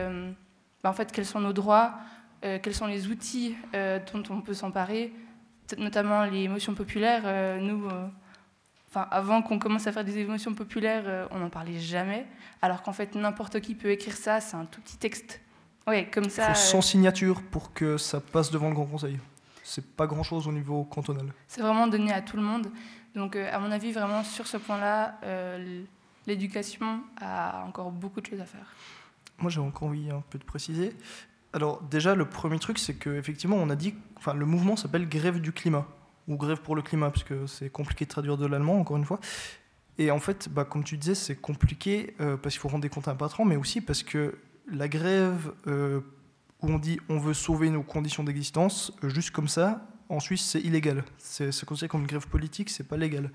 bah, 0.82 0.90
en 0.90 0.92
fait, 0.92 1.12
quels 1.12 1.26
sont 1.26 1.40
nos 1.40 1.52
droits, 1.52 1.94
quels 2.42 2.74
sont 2.74 2.86
les 2.86 3.06
outils 3.06 3.55
dont 3.72 4.22
on 4.30 4.40
peut 4.40 4.55
s'emparer, 4.55 5.12
notamment 5.78 6.24
les 6.24 6.40
émotions 6.40 6.74
populaires. 6.74 7.60
nous, 7.60 7.86
Enfin, 8.91 9.07
avant 9.12 9.41
qu'on 9.41 9.61
commence 9.61 9.87
à 9.87 9.93
faire 9.93 10.05
des 10.05 10.19
émotions 10.19 10.53
populaires, 10.53 11.05
euh, 11.07 11.27
on 11.31 11.39
n'en 11.39 11.49
parlait 11.49 11.79
jamais. 11.79 12.27
Alors 12.61 12.83
qu'en 12.83 12.93
fait, 12.93 13.15
n'importe 13.15 13.61
qui 13.61 13.77
peut 13.77 13.91
écrire 13.91 14.17
ça, 14.17 14.41
c'est 14.41 14.57
un 14.57 14.65
tout 14.65 14.81
petit 14.81 14.97
texte. 14.97 15.41
Ouais, 15.87 16.11
comme 16.11 16.29
ça. 16.29 16.49
Il 16.49 16.55
faut 16.57 16.61
sans 16.61 16.79
euh, 16.79 16.83
signature 16.83 17.41
pour 17.41 17.73
que 17.73 17.97
ça 17.97 18.21
passe 18.21 18.51
devant 18.51 18.69
le 18.69 18.75
Grand 18.75 18.87
Conseil. 18.87 19.17
C'est 19.62 19.95
pas 19.95 20.09
grand 20.09 20.25
chose 20.25 20.49
au 20.49 20.53
niveau 20.53 20.83
cantonal. 20.83 21.27
C'est 21.47 21.61
vraiment 21.61 21.87
donné 21.87 22.12
à 22.12 22.21
tout 22.21 22.37
le 22.37 22.43
monde. 22.43 22.67
Donc, 23.15 23.37
euh, 23.37 23.49
à 23.53 23.61
mon 23.61 23.71
avis, 23.71 23.93
vraiment, 23.93 24.25
sur 24.25 24.49
ce 24.49 24.57
point-là, 24.57 25.21
l'éducation 26.27 27.01
a 27.21 27.65
encore 27.69 27.93
beaucoup 27.93 28.21
de 28.21 28.27
choses 28.27 28.41
à 28.41 28.45
faire. 28.45 28.75
Moi, 29.39 29.53
j'ai 29.53 29.61
encore 29.61 29.89
envie 29.89 30.11
un 30.11 30.23
peu 30.31 30.39
de 30.39 30.45
préciser. 30.45 30.97
Alors, 31.53 31.81
déjà, 31.83 32.17
le 32.17 32.25
premier 32.29 32.59
truc, 32.59 32.81
c'est 32.81 32.95
qu'effectivement, 32.95 33.57
on 33.57 33.71
a 33.71 33.77
dit. 33.77 33.95
Enfin, 34.17 34.35
le 34.35 34.47
mouvement 34.47 34.75
s'appelle 34.75 35.09
Grève 35.09 35.41
du 35.41 35.53
climat 35.53 35.87
ou 36.28 36.36
grève 36.36 36.60
pour 36.60 36.76
le 36.76 36.82
climat, 36.82 37.10
parce 37.10 37.24
que 37.24 37.47
c'est 37.47 37.70
compliqué 37.70 38.05
de 38.05 38.10
traduire 38.10 38.36
de 38.36 38.47
l'allemand, 38.47 38.78
encore 38.78 38.97
une 38.97 39.05
fois. 39.05 39.20
Et 39.98 40.10
en 40.10 40.18
fait, 40.18 40.48
bah, 40.48 40.64
comme 40.64 40.82
tu 40.82 40.97
disais, 40.97 41.14
c'est 41.14 41.36
compliqué 41.36 42.14
euh, 42.20 42.36
parce 42.36 42.55
qu'il 42.55 42.60
faut 42.60 42.68
rendre 42.68 42.82
des 42.82 42.88
comptes 42.88 43.09
à 43.09 43.10
un 43.10 43.16
patron, 43.16 43.44
mais 43.44 43.56
aussi 43.56 43.80
parce 43.80 44.02
que 44.02 44.38
la 44.66 44.88
grève 44.88 45.52
euh, 45.66 46.01
où 46.62 46.68
on 46.68 46.78
dit 46.78 46.98
on 47.09 47.18
veut 47.18 47.34
sauver 47.34 47.70
nos 47.70 47.82
conditions 47.82 48.24
d'existence, 48.24 48.92
euh, 49.05 49.09
juste 49.09 49.30
comme 49.30 49.48
ça, 49.48 49.86
en 50.09 50.18
Suisse, 50.18 50.42
c'est 50.42 50.60
illégal. 50.60 51.05
C'est 51.18 51.64
considéré 51.64 51.88
comme 51.88 52.01
une 52.01 52.06
grève 52.06 52.26
politique, 52.28 52.70
c'est 52.70 52.88
pas 52.88 52.97
légal. 52.97 53.30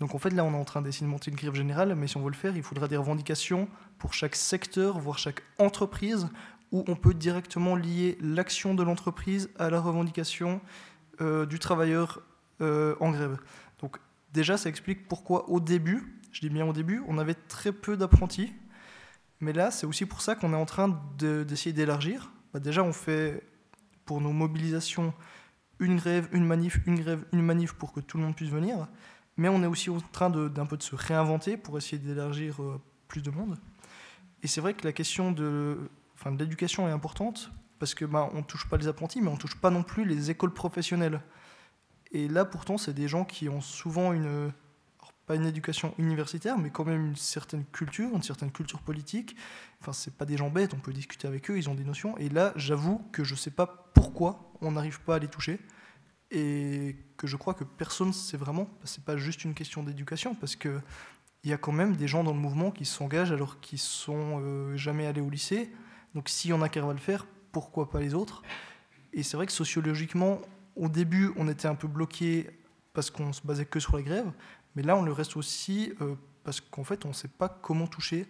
Donc 0.00 0.14
en 0.14 0.18
fait, 0.18 0.30
là, 0.30 0.44
on 0.44 0.52
est 0.52 0.56
en 0.56 0.64
train 0.64 0.80
d'essayer 0.80 1.06
de 1.06 1.10
monter 1.10 1.30
une 1.30 1.36
grève 1.36 1.54
générale, 1.54 1.94
mais 1.94 2.06
si 2.06 2.16
on 2.16 2.22
veut 2.22 2.30
le 2.30 2.36
faire, 2.36 2.56
il 2.56 2.62
faudra 2.62 2.86
des 2.88 2.96
revendications 2.96 3.68
pour 3.98 4.14
chaque 4.14 4.36
secteur, 4.36 4.98
voire 4.98 5.18
chaque 5.18 5.42
entreprise, 5.58 6.28
où 6.72 6.84
on 6.88 6.96
peut 6.96 7.14
directement 7.14 7.76
lier 7.76 8.18
l'action 8.20 8.74
de 8.74 8.82
l'entreprise 8.82 9.50
à 9.58 9.70
la 9.70 9.80
revendication 9.80 10.60
du 11.20 11.58
travailleur 11.58 12.22
euh, 12.62 12.94
en 13.00 13.10
grève. 13.10 13.36
Donc 13.80 13.98
déjà, 14.32 14.56
ça 14.56 14.70
explique 14.70 15.08
pourquoi 15.08 15.50
au 15.50 15.60
début, 15.60 16.18
je 16.32 16.40
dis 16.40 16.48
bien 16.48 16.66
au 16.66 16.72
début, 16.72 17.02
on 17.06 17.18
avait 17.18 17.34
très 17.34 17.70
peu 17.70 17.98
d'apprentis. 17.98 18.50
Mais 19.40 19.52
là, 19.52 19.70
c'est 19.70 19.86
aussi 19.86 20.06
pour 20.06 20.22
ça 20.22 20.34
qu'on 20.34 20.54
est 20.54 20.56
en 20.56 20.64
train 20.64 20.98
d'essayer 21.18 21.74
d'élargir. 21.74 22.32
Bah, 22.54 22.60
déjà, 22.60 22.82
on 22.82 22.94
fait 22.94 23.42
pour 24.06 24.22
nos 24.22 24.32
mobilisations 24.32 25.12
une 25.78 25.96
grève, 25.96 26.30
une 26.32 26.46
manif, 26.46 26.80
une 26.86 26.98
grève, 26.98 27.26
une 27.32 27.42
manif 27.42 27.74
pour 27.74 27.92
que 27.92 28.00
tout 28.00 28.16
le 28.16 28.24
monde 28.24 28.34
puisse 28.34 28.48
venir. 28.48 28.88
Mais 29.36 29.50
on 29.50 29.62
est 29.62 29.66
aussi 29.66 29.90
en 29.90 30.00
train 30.00 30.30
d'un 30.30 30.64
peu 30.64 30.78
de 30.78 30.82
se 30.82 30.96
réinventer 30.96 31.58
pour 31.58 31.76
essayer 31.76 31.98
d'élargir 31.98 32.62
euh, 32.62 32.80
plus 33.06 33.20
de 33.20 33.30
monde. 33.30 33.58
Et 34.42 34.46
c'est 34.46 34.62
vrai 34.62 34.72
que 34.72 34.86
la 34.86 34.94
question 34.94 35.30
de, 35.30 35.90
enfin, 36.14 36.32
de 36.32 36.38
l'éducation 36.42 36.88
est 36.88 36.92
importante 36.92 37.50
parce 37.78 37.94
que 37.94 38.04
bah, 38.04 38.30
on 38.34 38.42
touche 38.42 38.68
pas 38.68 38.76
les 38.76 38.88
apprentis, 38.88 39.20
mais 39.20 39.28
on 39.28 39.36
touche 39.36 39.56
pas 39.56 39.70
non 39.70 39.82
plus 39.82 40.04
les 40.04 40.30
écoles 40.30 40.52
professionnelles. 40.52 41.20
Et 42.12 42.28
là, 42.28 42.44
pourtant, 42.44 42.78
c'est 42.78 42.94
des 42.94 43.08
gens 43.08 43.24
qui 43.24 43.48
ont 43.48 43.60
souvent 43.60 44.12
une, 44.12 44.52
pas 45.26 45.34
une 45.34 45.44
éducation 45.44 45.92
universitaire, 45.98 46.56
mais 46.56 46.70
quand 46.70 46.84
même 46.84 47.06
une 47.06 47.16
certaine 47.16 47.64
culture, 47.64 48.10
une 48.14 48.22
certaine 48.22 48.52
culture 48.52 48.80
politique. 48.80 49.36
Enfin, 49.80 49.92
c'est 49.92 50.14
pas 50.14 50.24
des 50.24 50.36
gens 50.36 50.50
bêtes, 50.50 50.72
on 50.72 50.78
peut 50.78 50.92
discuter 50.92 51.26
avec 51.26 51.50
eux, 51.50 51.58
ils 51.58 51.68
ont 51.68 51.74
des 51.74 51.84
notions. 51.84 52.16
Et 52.18 52.28
là, 52.28 52.52
j'avoue 52.56 53.02
que 53.12 53.24
je 53.24 53.34
sais 53.34 53.50
pas 53.50 53.90
pourquoi 53.92 54.52
on 54.60 54.72
n'arrive 54.72 55.00
pas 55.00 55.16
à 55.16 55.18
les 55.18 55.28
toucher, 55.28 55.58
et 56.30 56.96
que 57.16 57.26
je 57.26 57.36
crois 57.36 57.54
que 57.54 57.64
personne 57.64 58.12
sait 58.12 58.36
vraiment. 58.36 58.68
C'est 58.84 59.04
pas 59.04 59.16
juste 59.16 59.44
une 59.44 59.54
question 59.54 59.82
d'éducation, 59.82 60.34
parce 60.34 60.56
que 60.56 60.80
il 61.44 61.50
y 61.50 61.52
a 61.52 61.58
quand 61.58 61.72
même 61.72 61.94
des 61.94 62.08
gens 62.08 62.24
dans 62.24 62.32
le 62.32 62.40
mouvement 62.40 62.72
qui 62.72 62.84
s'engagent 62.84 63.30
alors 63.30 63.60
qu'ils 63.60 63.78
sont 63.78 64.40
euh, 64.40 64.76
jamais 64.76 65.06
allés 65.06 65.20
au 65.20 65.30
lycée. 65.30 65.72
Donc, 66.14 66.28
si 66.28 66.52
on 66.52 66.60
a 66.62 66.68
qu'à 66.68 66.80
le 66.80 66.96
faire, 66.96 67.26
pourquoi 67.56 67.88
pas 67.88 68.00
les 68.00 68.12
autres 68.12 68.42
Et 69.14 69.22
c'est 69.22 69.38
vrai 69.38 69.46
que 69.46 69.52
sociologiquement, 69.52 70.42
au 70.76 70.90
début, 70.90 71.32
on 71.36 71.48
était 71.48 71.68
un 71.68 71.74
peu 71.74 71.88
bloqué 71.88 72.50
parce 72.92 73.10
qu'on 73.10 73.32
se 73.32 73.40
basait 73.42 73.64
que 73.64 73.80
sur 73.80 73.96
les 73.96 74.02
grèves, 74.02 74.30
mais 74.74 74.82
là, 74.82 74.94
on 74.94 75.00
le 75.00 75.10
reste 75.10 75.38
aussi 75.38 75.94
euh, 76.02 76.16
parce 76.44 76.60
qu'en 76.60 76.84
fait, 76.84 77.06
on 77.06 77.08
ne 77.08 77.14
sait 77.14 77.28
pas 77.28 77.48
comment 77.48 77.86
toucher 77.86 78.26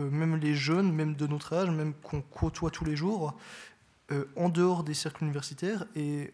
euh, 0.00 0.08
même 0.08 0.36
les 0.36 0.54
jeunes, 0.54 0.90
même 0.90 1.16
de 1.16 1.26
notre 1.26 1.52
âge, 1.52 1.68
même 1.68 1.92
qu'on 1.92 2.22
côtoie 2.22 2.70
tous 2.70 2.86
les 2.86 2.96
jours, 2.96 3.36
euh, 4.10 4.24
en 4.36 4.48
dehors 4.48 4.84
des 4.84 4.94
cercles 4.94 5.24
universitaires. 5.24 5.84
Et 5.94 6.32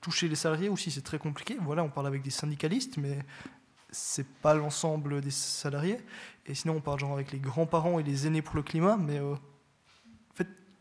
toucher 0.00 0.26
les 0.26 0.34
salariés 0.34 0.68
aussi, 0.68 0.90
c'est 0.90 1.02
très 1.02 1.20
compliqué. 1.20 1.56
Voilà, 1.60 1.84
on 1.84 1.88
parle 1.88 2.08
avec 2.08 2.22
des 2.22 2.30
syndicalistes, 2.30 2.96
mais 2.96 3.20
c'est 3.90 4.26
pas 4.26 4.54
l'ensemble 4.54 5.20
des 5.20 5.30
salariés. 5.30 6.00
Et 6.46 6.56
sinon, 6.56 6.78
on 6.78 6.80
parle 6.80 6.98
genre 6.98 7.12
avec 7.12 7.30
les 7.30 7.38
grands-parents 7.38 8.00
et 8.00 8.02
les 8.02 8.26
aînés 8.26 8.42
pour 8.42 8.56
le 8.56 8.62
climat, 8.62 8.96
mais 8.96 9.20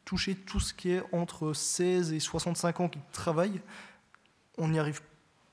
toucher 0.08 0.36
tout 0.36 0.62
ce 0.62 0.74
qui 0.74 0.92
est 0.92 1.04
entre 1.12 1.52
16 1.52 2.14
et 2.14 2.20
65 2.22 2.80
ans 2.80 2.88
qui 2.88 3.00
travaillent, 3.12 3.62
on 4.58 4.70
n'y 4.70 4.80
arrive 4.80 5.02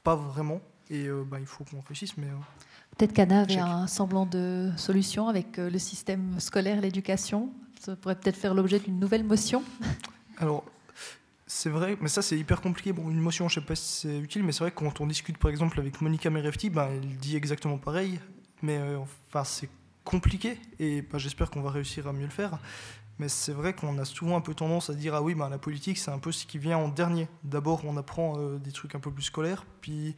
pas 0.04 0.14
vraiment. 0.14 0.60
Et 0.90 1.06
euh, 1.06 1.24
bah, 1.28 1.38
il 1.40 1.46
faut 1.46 1.64
qu'on 1.64 1.80
réussisse. 1.80 2.16
Mais, 2.16 2.28
euh, 2.28 2.96
Peut-être 2.96 3.12
qu'Anna 3.12 3.40
avait 3.40 3.58
un 3.58 3.88
semblant 3.88 4.26
de 4.26 4.70
solution 4.76 5.28
avec 5.28 5.58
euh, 5.58 5.68
le 5.68 5.78
système 5.80 6.38
scolaire, 6.38 6.80
l'éducation. 6.80 7.52
Ça 7.80 7.96
pourrait 7.96 8.14
peut-être 8.14 8.36
faire 8.36 8.54
l'objet 8.54 8.78
d'une 8.78 9.00
nouvelle 9.00 9.24
motion. 9.24 9.64
Alors, 10.38 10.64
c'est 11.48 11.70
vrai, 11.70 11.98
mais 12.00 12.08
ça 12.08 12.22
c'est 12.22 12.38
hyper 12.38 12.60
compliqué. 12.60 12.92
Bon, 12.92 13.10
une 13.10 13.20
motion, 13.20 13.48
je 13.48 13.56
sais 13.56 13.66
pas 13.66 13.74
si 13.74 14.02
c'est 14.02 14.18
utile, 14.18 14.44
mais 14.44 14.52
c'est 14.52 14.60
vrai 14.60 14.70
que 14.70 14.78
quand 14.78 15.00
on 15.00 15.06
discute 15.08 15.36
par 15.36 15.50
exemple 15.50 15.80
avec 15.80 16.00
Monica 16.00 16.30
Merefti, 16.30 16.70
bah, 16.70 16.90
elle 16.92 17.16
dit 17.16 17.34
exactement 17.34 17.78
pareil. 17.78 18.20
Mais 18.62 18.80
enfin, 18.96 19.42
c'est 19.42 19.68
compliqué 20.04 20.60
et 20.78 21.02
bah, 21.02 21.18
j'espère 21.18 21.50
qu'on 21.50 21.60
va 21.60 21.70
réussir 21.70 22.06
à 22.06 22.12
mieux 22.12 22.24
le 22.24 22.30
faire. 22.30 22.58
Mais 23.18 23.28
c'est 23.28 23.52
vrai 23.52 23.74
qu'on 23.74 23.96
a 23.98 24.04
souvent 24.04 24.36
un 24.36 24.40
peu 24.40 24.54
tendance 24.54 24.90
à 24.90 24.94
dire 24.94 25.14
ah 25.14 25.22
oui, 25.22 25.34
bah, 25.34 25.48
la 25.48 25.58
politique 25.58 25.98
c'est 25.98 26.10
un 26.10 26.18
peu 26.18 26.32
ce 26.32 26.46
qui 26.46 26.58
vient 26.58 26.78
en 26.78 26.88
dernier. 26.88 27.28
D'abord 27.44 27.84
on 27.84 27.96
apprend 27.96 28.38
euh, 28.38 28.58
des 28.58 28.72
trucs 28.72 28.94
un 28.94 29.00
peu 29.00 29.10
plus 29.10 29.24
scolaires, 29.24 29.64
puis 29.80 30.16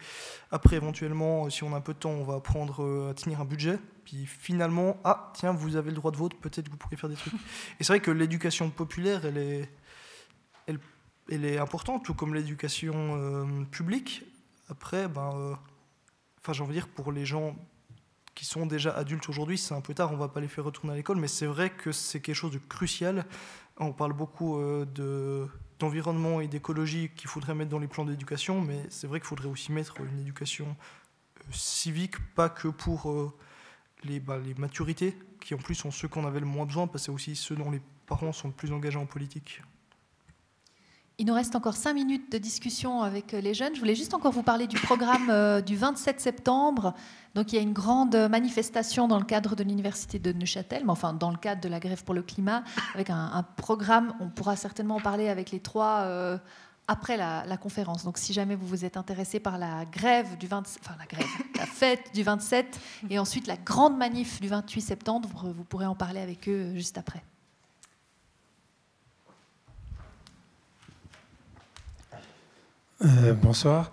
après 0.50 0.76
éventuellement 0.76 1.44
euh, 1.44 1.50
si 1.50 1.62
on 1.62 1.74
a 1.74 1.76
un 1.76 1.82
peu 1.82 1.92
de 1.92 1.98
temps 1.98 2.10
on 2.10 2.24
va 2.24 2.36
apprendre 2.36 2.82
euh, 2.82 3.10
à 3.10 3.14
tenir 3.14 3.40
un 3.40 3.44
budget, 3.44 3.78
puis 4.04 4.24
finalement 4.24 4.96
ah 5.04 5.30
tiens 5.34 5.52
vous 5.52 5.76
avez 5.76 5.90
le 5.90 5.96
droit 5.96 6.10
de 6.10 6.16
vote, 6.16 6.34
peut-être 6.40 6.66
que 6.66 6.70
vous 6.70 6.78
pourrez 6.78 6.96
faire 6.96 7.10
des 7.10 7.16
trucs. 7.16 7.34
Et 7.80 7.84
c'est 7.84 7.92
vrai 7.92 8.00
que 8.00 8.10
l'éducation 8.10 8.70
populaire 8.70 9.26
elle 9.26 9.38
est, 9.38 9.70
elle, 10.66 10.78
elle, 11.30 11.44
est 11.44 11.58
importante, 11.58 12.02
tout 12.02 12.14
comme 12.14 12.34
l'éducation 12.34 13.66
publique. 13.70 14.24
Après 14.70 15.06
ben, 15.06 15.58
enfin 16.40 16.54
j'ai 16.54 16.62
envie 16.62 16.74
de 16.74 16.80
dire 16.80 16.88
pour 16.88 17.12
les 17.12 17.26
gens 17.26 17.56
qui 18.36 18.44
sont 18.44 18.66
déjà 18.66 18.92
adultes 18.92 19.28
aujourd'hui, 19.30 19.56
c'est 19.58 19.74
un 19.74 19.80
peu 19.80 19.94
tard, 19.94 20.12
on 20.12 20.16
va 20.16 20.28
pas 20.28 20.40
les 20.40 20.46
faire 20.46 20.62
retourner 20.62 20.92
à 20.92 20.96
l'école, 20.96 21.16
mais 21.16 21.26
c'est 21.26 21.46
vrai 21.46 21.70
que 21.70 21.90
c'est 21.90 22.20
quelque 22.20 22.36
chose 22.36 22.52
de 22.52 22.58
crucial. 22.58 23.24
On 23.78 23.92
parle 23.92 24.12
beaucoup 24.12 24.58
euh, 24.58 24.84
de, 24.84 25.48
d'environnement 25.78 26.42
et 26.42 26.46
d'écologie 26.46 27.10
qu'il 27.16 27.28
faudrait 27.28 27.54
mettre 27.54 27.70
dans 27.70 27.78
les 27.78 27.88
plans 27.88 28.04
d'éducation, 28.04 28.60
mais 28.60 28.78
c'est 28.90 29.06
vrai 29.06 29.20
qu'il 29.20 29.26
faudrait 29.26 29.48
aussi 29.48 29.72
mettre 29.72 30.00
une 30.02 30.20
éducation 30.20 30.66
euh, 30.68 31.42
civique, 31.50 32.18
pas 32.34 32.50
que 32.50 32.68
pour 32.68 33.10
euh, 33.10 33.32
les, 34.04 34.20
bah, 34.20 34.38
les 34.38 34.54
maturités, 34.54 35.18
qui 35.40 35.54
en 35.54 35.58
plus 35.58 35.74
sont 35.74 35.90
ceux 35.90 36.06
qu'on 36.06 36.26
avait 36.26 36.40
le 36.40 36.46
moins 36.46 36.66
besoin, 36.66 36.86
parce 36.86 37.02
que 37.02 37.06
c'est 37.06 37.12
aussi 37.12 37.36
ceux 37.36 37.56
dont 37.56 37.70
les 37.70 37.80
parents 38.06 38.32
sont 38.32 38.48
le 38.48 38.54
plus 38.54 38.70
engagés 38.70 38.98
en 38.98 39.06
politique. 39.06 39.62
Il 41.18 41.24
nous 41.24 41.32
reste 41.32 41.56
encore 41.56 41.76
cinq 41.76 41.94
minutes 41.94 42.30
de 42.30 42.36
discussion 42.36 43.00
avec 43.00 43.32
les 43.32 43.54
jeunes. 43.54 43.74
Je 43.74 43.80
voulais 43.80 43.94
juste 43.94 44.12
encore 44.12 44.32
vous 44.32 44.42
parler 44.42 44.66
du 44.66 44.78
programme 44.78 45.30
euh, 45.30 45.62
du 45.62 45.74
27 45.74 46.20
septembre. 46.20 46.92
Donc, 47.34 47.52
il 47.52 47.56
y 47.56 47.58
a 47.58 47.62
une 47.62 47.72
grande 47.72 48.14
manifestation 48.14 49.08
dans 49.08 49.18
le 49.18 49.24
cadre 49.24 49.56
de 49.56 49.64
l'université 49.64 50.18
de 50.18 50.30
Neuchâtel, 50.34 50.84
mais 50.84 50.90
enfin 50.90 51.14
dans 51.14 51.30
le 51.30 51.38
cadre 51.38 51.62
de 51.62 51.70
la 51.70 51.80
grève 51.80 52.04
pour 52.04 52.14
le 52.14 52.20
climat, 52.20 52.64
avec 52.92 53.08
un, 53.08 53.46
programme. 53.56 54.12
On 54.20 54.28
pourra 54.28 54.56
certainement 54.56 54.96
en 54.96 55.00
parler 55.00 55.30
avec 55.30 55.52
les 55.52 55.60
trois 55.60 56.00
euh, 56.02 56.36
après 56.86 57.16
la, 57.16 57.56
conférence. 57.56 58.04
Donc, 58.04 58.18
si 58.18 58.34
jamais 58.34 58.54
vous 58.54 58.66
vous 58.66 58.84
êtes 58.84 58.98
intéressé 58.98 59.40
par 59.40 59.56
la 59.56 59.86
grève 59.86 60.36
du 60.36 60.48
27, 60.48 60.82
enfin 60.84 60.96
la 60.98 61.06
grève, 61.06 61.26
la 61.56 61.64
fête 61.64 62.10
du 62.12 62.24
27, 62.24 62.78
et 63.08 63.18
ensuite 63.18 63.46
la 63.46 63.56
grande 63.56 63.96
manif 63.96 64.38
du 64.42 64.48
28 64.48 64.82
septembre, 64.82 65.30
vous 65.32 65.64
pourrez 65.64 65.86
en 65.86 65.94
parler 65.94 66.20
avec 66.20 66.46
eux 66.46 66.74
juste 66.74 66.98
après. 66.98 67.22
Euh, 73.04 73.34
bonsoir. 73.34 73.90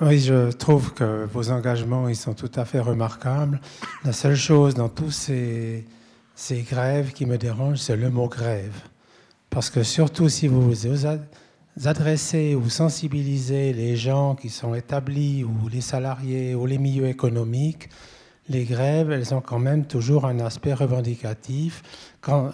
Oui, 0.00 0.20
je 0.20 0.52
trouve 0.52 0.94
que 0.94 1.24
vos 1.24 1.50
engagements, 1.50 2.08
ils 2.08 2.16
sont 2.16 2.34
tout 2.34 2.50
à 2.54 2.64
fait 2.64 2.78
remarquables. 2.78 3.60
La 4.04 4.12
seule 4.12 4.36
chose 4.36 4.76
dans 4.76 4.88
tous 4.88 5.10
ces, 5.10 5.84
ces 6.36 6.62
grèves 6.62 7.12
qui 7.12 7.26
me 7.26 7.36
dérange, 7.36 7.78
c'est 7.78 7.96
le 7.96 8.10
mot 8.10 8.28
grève. 8.28 8.80
Parce 9.50 9.70
que 9.70 9.82
surtout 9.82 10.28
si 10.28 10.46
vous 10.46 10.62
vous 10.62 11.06
adressez 11.84 12.54
ou 12.54 12.68
sensibilisez 12.68 13.72
les 13.72 13.96
gens 13.96 14.36
qui 14.36 14.50
sont 14.50 14.72
établis 14.72 15.42
ou 15.42 15.68
les 15.68 15.80
salariés 15.80 16.54
ou 16.54 16.64
les 16.64 16.78
milieux 16.78 17.08
économiques, 17.08 17.88
les 18.48 18.64
grèves, 18.64 19.10
elles 19.10 19.34
ont 19.34 19.40
quand 19.40 19.58
même 19.58 19.84
toujours 19.84 20.24
un 20.26 20.40
aspect 20.40 20.72
revendicatif. 20.72 21.82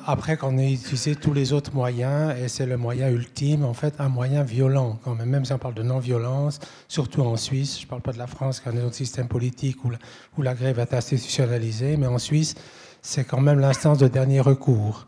Après 0.07 0.37
qu'on 0.37 0.59
ait 0.59 0.73
utilisé 0.73 1.17
tous 1.17 1.33
les 1.33 1.53
autres 1.53 1.75
moyens, 1.75 2.35
et 2.39 2.49
c'est 2.49 2.67
le 2.67 2.77
moyen 2.77 3.09
ultime, 3.09 3.65
en 3.65 3.75
fait, 3.75 3.95
un 3.99 4.09
moyen 4.09 4.43
violent, 4.43 4.99
quand 5.05 5.15
même, 5.15 5.31
même 5.31 5.45
si 5.45 5.53
on 5.53 5.59
parle 5.59 5.75
de 5.75 5.83
non-violence, 5.83 6.61
surtout 6.89 7.23
en 7.23 7.37
Suisse, 7.37 7.79
je 7.81 7.85
ne 7.85 7.91
parle 7.91 8.03
pas 8.03 8.13
de 8.13 8.19
la 8.19 8.27
France, 8.27 8.61
qui 8.61 8.69
a 8.69 8.73
un 8.73 8.85
autre 8.85 8.95
système 8.95 9.29
politique 9.29 9.85
où 9.85 9.91
la, 9.91 9.99
où 10.37 10.43
la 10.43 10.55
grève 10.55 10.79
est 10.79 10.95
institutionnalisée, 10.95 11.97
mais 11.97 12.07
en 12.07 12.19
Suisse, 12.19 12.55
c'est 13.03 13.25
quand 13.25 13.41
même 13.41 13.61
l'instance 13.61 13.99
de 13.99 14.09
dernier 14.09 14.41
recours. 14.41 15.07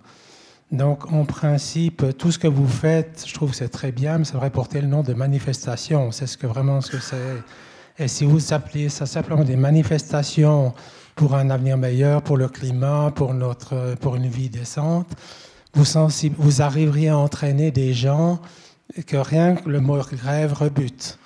Donc, 0.72 1.12
en 1.12 1.24
principe, 1.24 2.04
tout 2.18 2.32
ce 2.32 2.38
que 2.38 2.48
vous 2.48 2.66
faites, 2.66 3.24
je 3.26 3.32
trouve 3.34 3.50
que 3.50 3.56
c'est 3.56 3.68
très 3.68 3.92
bien, 3.92 4.18
mais 4.18 4.24
ça 4.24 4.32
devrait 4.32 4.50
porter 4.50 4.80
le 4.80 4.88
nom 4.88 5.02
de 5.02 5.14
manifestation. 5.14 6.10
C'est 6.10 6.26
ce 6.26 6.36
que 6.36 6.46
vraiment 6.46 6.80
ce 6.80 6.90
que 6.90 6.98
c'est. 6.98 7.16
Et 7.98 8.08
si 8.08 8.24
vous 8.24 8.52
appelez 8.52 8.90
ça 8.90 9.06
simplement 9.06 9.42
des 9.42 9.56
manifestations 9.56 10.74
pour 11.14 11.34
un 11.34 11.48
avenir 11.48 11.78
meilleur, 11.78 12.20
pour 12.20 12.36
le 12.36 12.46
climat, 12.46 13.10
pour, 13.14 13.32
notre, 13.32 13.94
pour 14.00 14.16
une 14.16 14.26
vie 14.26 14.50
décente, 14.50 15.08
vous, 15.72 15.84
vous 16.36 16.62
arriveriez 16.62 17.08
à 17.08 17.16
entraîner 17.16 17.70
des 17.70 17.94
gens 17.94 18.38
que 19.06 19.16
rien 19.16 19.56
que 19.56 19.68
le 19.70 19.80
mot 19.80 19.98
grève 19.98 20.52
rebute, 20.52 21.18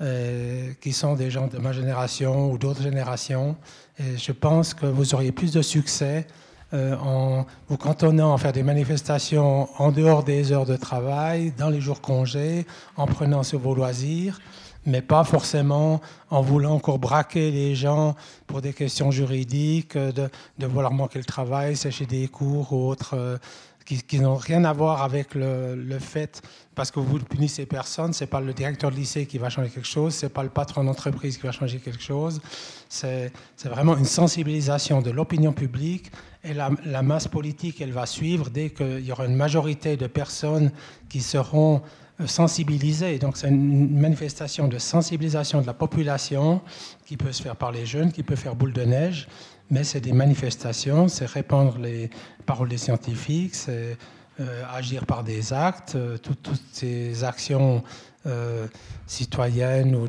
euh, 0.00 0.72
qui 0.80 0.92
sont 0.92 1.14
des 1.14 1.30
gens 1.30 1.48
de 1.48 1.58
ma 1.58 1.72
génération 1.72 2.52
ou 2.52 2.58
d'autres 2.58 2.82
générations. 2.82 3.56
Et 3.98 4.16
je 4.16 4.32
pense 4.32 4.74
que 4.74 4.86
vous 4.86 5.14
auriez 5.14 5.32
plus 5.32 5.52
de 5.52 5.60
succès 5.62 6.26
euh, 6.72 6.96
en 6.96 7.46
vous 7.68 7.76
cantonnant 7.76 8.32
à 8.32 8.38
faire 8.38 8.52
des 8.52 8.62
manifestations 8.62 9.68
en 9.76 9.90
dehors 9.90 10.22
des 10.22 10.52
heures 10.52 10.66
de 10.66 10.76
travail, 10.76 11.52
dans 11.58 11.68
les 11.68 11.80
jours 11.80 12.00
congés, 12.00 12.64
en 12.96 13.06
prenant 13.06 13.42
sur 13.42 13.58
vos 13.58 13.74
loisirs, 13.74 14.40
mais 14.86 15.02
pas 15.02 15.24
forcément 15.24 16.00
en 16.30 16.40
voulant 16.40 16.74
encore 16.74 16.98
braquer 16.98 17.50
les 17.50 17.74
gens 17.74 18.14
pour 18.46 18.60
des 18.60 18.72
questions 18.72 19.10
juridiques, 19.10 19.96
de, 19.96 20.28
de 20.58 20.66
vouloir 20.66 20.92
manquer 20.92 21.18
le 21.18 21.24
travail, 21.24 21.76
sécher 21.76 22.06
des 22.06 22.28
cours 22.28 22.72
ou 22.72 22.88
autres, 22.88 23.14
euh, 23.14 23.36
qui, 23.84 24.20
n'ont 24.20 24.36
rien 24.36 24.64
à 24.64 24.72
voir 24.72 25.02
avec 25.02 25.34
le, 25.34 25.74
le, 25.74 25.98
fait, 25.98 26.42
parce 26.74 26.90
que 26.90 27.00
vous 27.00 27.18
punissez 27.18 27.66
personne, 27.66 28.12
c'est 28.12 28.26
pas 28.26 28.40
le 28.40 28.52
directeur 28.52 28.90
de 28.90 28.96
lycée 28.96 29.26
qui 29.26 29.38
va 29.38 29.50
changer 29.50 29.70
quelque 29.70 29.88
chose, 29.88 30.14
c'est 30.14 30.28
pas 30.28 30.42
le 30.42 30.48
patron 30.48 30.84
d'entreprise 30.84 31.36
qui 31.36 31.42
va 31.42 31.52
changer 31.52 31.78
quelque 31.78 32.02
chose, 32.02 32.40
c'est 32.88 33.32
vraiment 33.64 33.96
une 33.96 34.04
sensibilisation 34.04 35.02
de 35.02 35.10
l'opinion 35.10 35.52
publique 35.52 36.10
et 36.44 36.54
la, 36.54 36.70
la, 36.84 37.02
masse 37.02 37.28
politique, 37.28 37.80
elle 37.80 37.92
va 37.92 38.06
suivre 38.06 38.50
dès 38.50 38.70
qu'il 38.70 39.00
y 39.00 39.12
aura 39.12 39.26
une 39.26 39.36
majorité 39.36 39.96
de 39.96 40.06
personnes 40.06 40.70
qui 41.08 41.20
seront 41.20 41.82
sensibiliser. 42.26 43.18
Donc 43.18 43.36
c'est 43.36 43.48
une 43.48 43.98
manifestation 43.98 44.68
de 44.68 44.78
sensibilisation 44.78 45.60
de 45.60 45.66
la 45.66 45.74
population 45.74 46.60
qui 47.06 47.16
peut 47.16 47.32
se 47.32 47.42
faire 47.42 47.56
par 47.56 47.72
les 47.72 47.86
jeunes, 47.86 48.12
qui 48.12 48.22
peut 48.22 48.36
faire 48.36 48.54
boule 48.54 48.72
de 48.72 48.82
neige, 48.82 49.28
mais 49.70 49.84
c'est 49.84 50.00
des 50.00 50.12
manifestations, 50.12 51.08
c'est 51.08 51.26
répandre 51.26 51.78
les 51.78 52.10
paroles 52.46 52.68
des 52.68 52.78
scientifiques, 52.78 53.54
c'est 53.54 53.96
euh, 54.40 54.62
agir 54.72 55.04
par 55.04 55.24
des 55.24 55.52
actes, 55.52 55.94
euh, 55.94 56.16
toutes 56.16 56.50
ces 56.72 57.22
actions 57.22 57.82
euh, 58.26 58.66
citoyennes 59.06 59.94
ou 59.94 60.08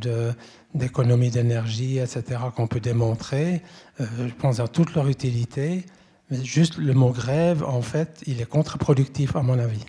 d'économie 0.74 1.30
d'énergie, 1.30 1.98
etc., 1.98 2.24
qu'on 2.56 2.68
peut 2.68 2.80
démontrer, 2.80 3.62
je 4.00 4.34
pense 4.40 4.60
à 4.60 4.68
toute 4.68 4.96
leur 4.96 5.08
utilité. 5.08 5.86
Mais 6.30 6.44
juste 6.44 6.78
le 6.78 6.94
mot 6.94 7.12
grève, 7.12 7.64
en 7.64 7.82
fait, 7.82 8.24
il 8.26 8.40
est 8.42 8.46
contre-productif 8.46 9.36
à 9.36 9.42
mon 9.42 9.60
avis. 9.60 9.86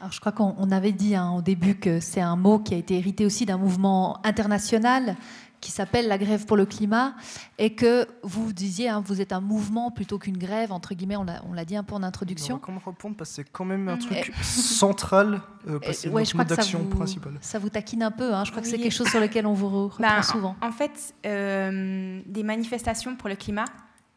Alors, 0.00 0.12
je 0.12 0.20
crois 0.20 0.32
qu'on 0.32 0.70
avait 0.70 0.92
dit 0.92 1.14
hein, 1.16 1.32
au 1.36 1.42
début 1.42 1.74
que 1.74 2.00
c'est 2.00 2.20
un 2.20 2.36
mot 2.36 2.58
qui 2.58 2.74
a 2.74 2.76
été 2.76 2.96
hérité 2.96 3.26
aussi 3.26 3.46
d'un 3.46 3.58
mouvement 3.58 4.24
international 4.24 5.16
qui 5.60 5.70
s'appelle 5.70 6.08
la 6.08 6.18
grève 6.18 6.46
pour 6.46 6.56
le 6.56 6.66
climat, 6.66 7.14
et 7.58 7.74
que 7.74 8.06
vous 8.22 8.52
disiez, 8.52 8.88
hein, 8.88 9.02
vous 9.04 9.20
êtes 9.20 9.32
un 9.32 9.40
mouvement 9.40 9.90
plutôt 9.90 10.18
qu'une 10.18 10.38
grève, 10.38 10.72
entre 10.72 10.94
guillemets, 10.94 11.16
on 11.16 11.52
l'a 11.52 11.64
dit 11.64 11.76
un 11.76 11.82
peu 11.82 11.94
en 11.94 12.02
introduction. 12.02 12.58
Comment 12.58 12.80
répondre 12.84 13.16
Parce 13.16 13.30
que 13.30 13.36
c'est 13.36 13.50
quand 13.50 13.64
même 13.64 13.88
un 13.88 13.96
mm. 13.96 13.98
truc 13.98 14.32
central, 14.42 15.40
euh, 15.66 15.78
parce 15.80 16.02
que 16.02 16.24
c'est 16.24 16.34
notre 16.34 16.44
d'action 16.44 16.84
principale. 16.84 17.38
Ça 17.40 17.58
vous 17.58 17.70
taquine 17.70 18.02
un 18.02 18.10
peu, 18.10 18.34
hein, 18.34 18.44
je 18.44 18.50
crois 18.50 18.62
que 18.62 18.68
c'est 18.68 18.78
quelque 18.78 18.92
chose 18.92 19.08
sur 19.08 19.20
lequel 19.20 19.46
on 19.46 19.54
vous 19.54 19.84
reprend 19.84 20.02
bah, 20.02 20.22
souvent. 20.22 20.56
En, 20.62 20.72
fait, 20.72 21.14
euh, 21.26 22.20
des 22.26 22.42
manifestations 22.42 23.16
pour 23.16 23.28
le 23.28 23.36
climat, 23.36 23.66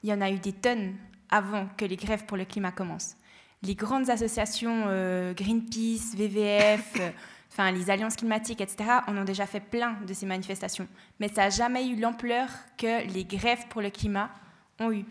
il 0.03 0.09
y 0.09 0.13
en 0.13 0.21
a 0.21 0.29
eu 0.29 0.37
des 0.37 0.53
tonnes 0.53 0.93
avant 1.29 1.67
que 1.77 1.85
les 1.85 1.95
grèves 1.95 2.25
pour 2.25 2.37
le 2.37 2.45
climat 2.45 2.71
commencent 2.71 3.15
les 3.63 3.75
grandes 3.75 4.09
associations 4.09 4.85
euh, 4.87 5.33
Greenpeace, 5.33 6.15
WWF, 6.17 6.99
euh, 6.99 7.71
les 7.71 7.89
alliances 7.89 8.15
climatiques, 8.15 8.61
etc., 8.61 8.89
on 9.07 9.17
a 9.17 9.23
déjà 9.23 9.45
fait 9.45 9.59
plein 9.59 9.97
de 10.07 10.13
ces 10.13 10.25
manifestations. 10.25 10.87
Mais 11.19 11.27
ça 11.27 11.43
n'a 11.43 11.49
jamais 11.49 11.87
eu 11.87 11.95
l'ampleur 11.95 12.47
que 12.77 13.07
les 13.13 13.23
grèves 13.23 13.67
pour 13.69 13.81
le 13.81 13.89
climat 13.89 14.31
ont 14.79 14.91
eu. 14.91 15.05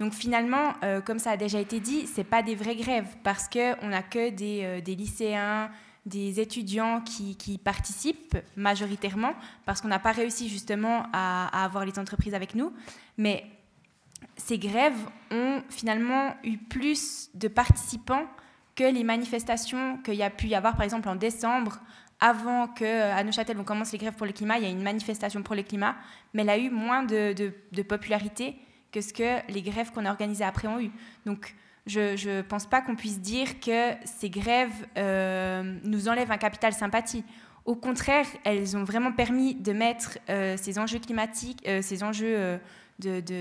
Donc 0.00 0.14
finalement, 0.14 0.72
euh, 0.82 1.00
comme 1.00 1.20
ça 1.20 1.32
a 1.32 1.36
déjà 1.36 1.60
été 1.60 1.78
dit, 1.78 2.08
ce 2.08 2.22
pas 2.22 2.42
des 2.42 2.56
vraies 2.56 2.74
grèves 2.74 3.16
parce 3.22 3.48
qu'on 3.48 3.88
n'a 3.88 4.02
que 4.02 4.30
des, 4.30 4.96
lycéens, 4.96 5.70
des 6.04 6.40
étudiants 6.40 7.02
qui, 7.02 7.36
qui 7.36 7.56
participent 7.56 8.36
majoritairement 8.56 9.34
parce 9.64 9.80
qu'on 9.80 9.88
n'a 9.88 10.00
pas 10.00 10.10
réussi 10.10 10.48
justement 10.48 11.06
à, 11.12 11.46
à, 11.56 11.64
avoir 11.64 11.84
les 11.84 11.96
entreprises 12.00 12.34
avec 12.34 12.56
nous. 12.56 12.72
Mais 13.16 13.44
ces 14.36 14.58
grèves 14.58 14.98
ont 15.30 15.62
finalement 15.68 16.34
eu 16.44 16.58
plus 16.58 17.30
de 17.34 17.48
participants 17.48 18.26
que 18.74 18.84
les 18.84 19.04
manifestations 19.04 19.98
qu'il 19.98 20.14
y 20.14 20.22
a 20.22 20.30
pu 20.30 20.46
y 20.46 20.54
avoir, 20.54 20.74
par 20.74 20.84
exemple, 20.84 21.08
en 21.08 21.16
décembre, 21.16 21.80
avant 22.20 22.68
qu'à 22.68 23.22
Neuchâtel, 23.24 23.58
on 23.58 23.64
commence 23.64 23.92
les 23.92 23.98
grèves 23.98 24.14
pour 24.14 24.26
le 24.26 24.32
climat, 24.32 24.56
il 24.58 24.62
y 24.62 24.66
a 24.66 24.70
une 24.70 24.82
manifestation 24.82 25.42
pour 25.42 25.56
le 25.56 25.62
climat, 25.62 25.96
mais 26.32 26.42
elle 26.42 26.50
a 26.50 26.58
eu 26.58 26.70
moins 26.70 27.02
de, 27.02 27.82
popularité 27.82 28.56
que 28.92 29.00
ce 29.00 29.12
que 29.12 29.52
les 29.52 29.62
grèves 29.62 29.90
qu'on 29.90 30.04
a 30.04 30.10
organisées 30.10 30.44
après 30.44 30.68
ont 30.68 30.78
eu. 30.78 30.92
Donc, 31.26 31.54
je 31.86 32.36
ne 32.36 32.42
pense 32.42 32.66
pas 32.66 32.80
qu'on 32.80 32.94
puisse 32.94 33.20
dire 33.20 33.58
que 33.58 33.90
ces 34.04 34.30
grèves 34.30 34.86
euh, 34.96 35.78
nous 35.82 36.08
enlèvent 36.08 36.30
un 36.30 36.38
capital 36.38 36.72
sympathie. 36.72 37.24
Au 37.64 37.74
contraire, 37.74 38.26
elles 38.44 38.76
ont 38.76 38.84
vraiment 38.84 39.12
permis 39.12 39.56
de 39.56 39.72
mettre 39.72 40.18
euh, 40.30 40.56
ces 40.56 40.78
enjeux 40.78 41.00
climatiques, 41.00 41.66
euh, 41.66 41.82
ces 41.82 42.04
enjeux 42.04 42.60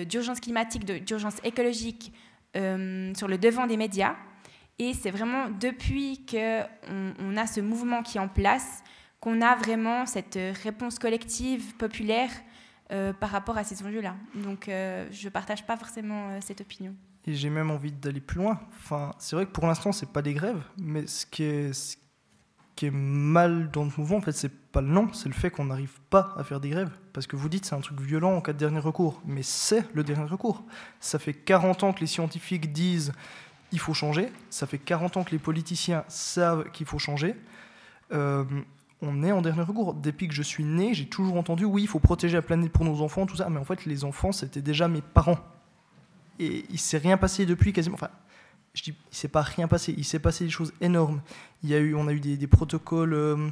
d'urgence 0.06 0.40
climatique, 0.40 0.86
d'urgence 0.86 1.38
écologique 1.44 2.14
euh, 2.58 3.14
sur 3.16 3.28
le 3.28 3.38
devant 3.38 3.68
des 3.68 3.78
médias. 3.78 4.16
Et 4.80 4.94
c'est 4.94 5.12
vraiment 5.12 5.50
depuis 5.50 6.26
qu'on 6.26 6.66
on 7.20 7.38
a 7.38 7.48
ce 7.48 7.62
mouvement 7.62 8.02
qui 8.04 8.18
est 8.18 8.22
en 8.22 8.28
place 8.28 8.84
qu'on 9.20 9.42
a 9.42 9.56
vraiment 9.56 10.08
cette 10.08 10.40
réponse 10.64 10.98
collective, 10.98 11.76
populaire, 11.76 12.32
euh, 12.92 13.14
par 13.14 13.30
rapport 13.30 13.58
à 13.58 13.64
ces 13.64 13.86
enjeux-là. 13.86 14.16
Donc 14.34 14.68
euh, 14.68 15.08
je 15.12 15.26
ne 15.26 15.30
partage 15.30 15.66
pas 15.66 15.78
forcément 15.78 16.42
cette 16.42 16.62
opinion. 16.62 16.96
Et 17.26 17.36
j'ai 17.36 17.52
même 17.52 17.70
envie 17.70 17.92
d'aller 17.92 18.20
plus 18.20 18.40
loin. 18.40 18.60
Enfin, 18.72 19.12
c'est 19.20 19.36
vrai 19.36 19.46
que 19.46 19.52
pour 19.52 19.68
l'instant, 19.68 19.92
ce 19.92 20.06
n'est 20.06 20.12
pas 20.12 20.24
des 20.24 20.34
grèves, 20.34 20.64
mais 20.78 21.06
ce 21.06 21.28
qui 21.28 21.44
est, 21.44 22.00
qui 22.76 22.88
est 22.88 22.92
mal 22.92 23.70
dans 23.70 23.84
le 23.84 23.92
mouvement, 23.96 24.18
en 24.18 24.22
fait, 24.22 24.32
c'est 24.32 24.52
pas 24.72 24.82
le 24.82 24.88
nom, 24.88 25.12
c'est 25.14 25.28
le 25.28 25.34
fait 25.34 25.50
qu'on 25.50 25.66
n'arrive 25.66 26.00
pas 26.10 26.34
à 26.38 26.44
faire 26.44 26.60
des 26.60 26.70
grèves. 26.70 26.92
Parce 27.14 27.28
que 27.28 27.36
vous 27.36 27.50
dites 27.50 27.66
c'est 27.66 27.76
un 27.76 27.82
truc 27.82 28.00
violent 28.00 28.36
en 28.36 28.42
cas 28.42 28.54
de 28.54 28.58
dernier 28.58 28.80
recours, 28.80 29.22
mais 29.26 29.44
c'est 29.44 29.86
le 29.94 30.04
dernier 30.04 30.30
recours. 30.30 30.64
Ça 31.00 31.20
fait 31.20 31.34
40 31.34 31.84
ans 31.84 31.94
que 31.94 32.00
les 32.00 32.08
scientifiques 32.08 32.72
disent 32.72 33.14
il 33.72 33.80
faut 33.80 33.94
changer, 33.94 34.32
ça 34.50 34.68
fait 34.68 34.78
40 34.78 35.18
ans 35.18 35.24
que 35.24 35.32
les 35.32 35.40
politiciens 35.40 36.04
savent 36.08 36.70
qu'il 36.72 36.86
faut 36.86 37.00
changer. 37.00 37.36
Euh, 38.12 38.44
on 39.02 39.24
est 39.24 39.32
en 39.32 39.42
dernier 39.42 39.64
recours. 39.64 39.94
Depuis 39.94 40.28
que 40.28 40.34
je 40.34 40.44
suis 40.44 40.64
né, 40.64 40.94
j'ai 40.94 41.08
toujours 41.08 41.38
entendu 41.38 41.66
oui, 41.66 41.84
il 41.84 41.88
faut 41.88 42.00
protéger 42.00 42.36
la 42.36 42.42
planète 42.42 42.72
pour 42.72 42.86
nos 42.86 43.02
enfants, 43.02 43.26
tout 43.26 43.36
ça. 43.36 43.50
Mais 43.50 43.60
en 43.60 43.66
fait, 43.66 43.86
les 43.86 44.04
enfants, 44.04 44.32
c'était 44.32 44.62
déjà 44.62 44.88
mes 44.88 45.02
parents. 45.02 45.40
Et 46.40 46.66
il 46.70 46.80
s'est 46.80 46.98
rien 46.98 47.18
passé 47.18 47.46
depuis 47.46 47.74
quasiment. 47.74 47.96
Enfin, 47.96 48.10
je 48.74 48.84
dis, 48.84 48.96
il 49.12 49.16
s'est 49.16 49.28
pas 49.28 49.42
rien 49.42 49.68
passé. 49.68 49.94
Il 49.98 50.06
s'est 50.06 50.20
passé 50.20 50.46
des 50.46 50.50
choses 50.50 50.74
énormes. 50.82 51.22
Il 51.64 51.70
y 51.70 51.74
a 51.74 51.80
eu, 51.80 51.96
on 51.96 52.08
a 52.08 52.14
eu 52.14 52.20
des, 52.20 52.48
protocoles, 52.48 53.14
euh, 53.14 53.50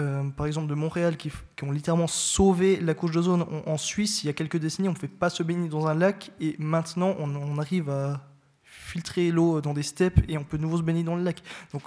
euh, 0.00 0.22
par 0.30 0.46
exemple 0.46 0.68
de 0.68 0.74
Montréal, 0.74 1.16
qui, 1.16 1.30
ont 1.62 1.72
littéralement 1.72 2.06
sauvé 2.06 2.80
la 2.80 2.94
couche 2.94 3.12
d'ozone. 3.12 3.44
En, 3.66 3.76
Suisse, 3.76 4.24
il 4.24 4.28
y 4.28 4.30
a 4.30 4.32
quelques 4.32 4.56
décennies, 4.56 4.88
on 4.88 4.92
ne 4.92 4.98
fait 4.98 5.08
pas 5.08 5.28
se 5.30 5.42
baigner 5.42 5.68
dans 5.68 5.86
un 5.86 5.94
lac, 5.94 6.30
et 6.40 6.56
maintenant, 6.58 7.14
on, 7.18 7.58
arrive 7.58 7.90
à 7.90 8.26
filtrer 8.62 9.30
l'eau 9.30 9.60
dans 9.60 9.74
des 9.74 9.82
steppes 9.82 10.20
et 10.28 10.38
on 10.38 10.44
peut 10.44 10.56
de 10.56 10.62
nouveau 10.62 10.78
se 10.78 10.82
baigner 10.82 11.02
dans 11.02 11.16
le 11.16 11.22
lac. 11.22 11.42
Donc, 11.72 11.82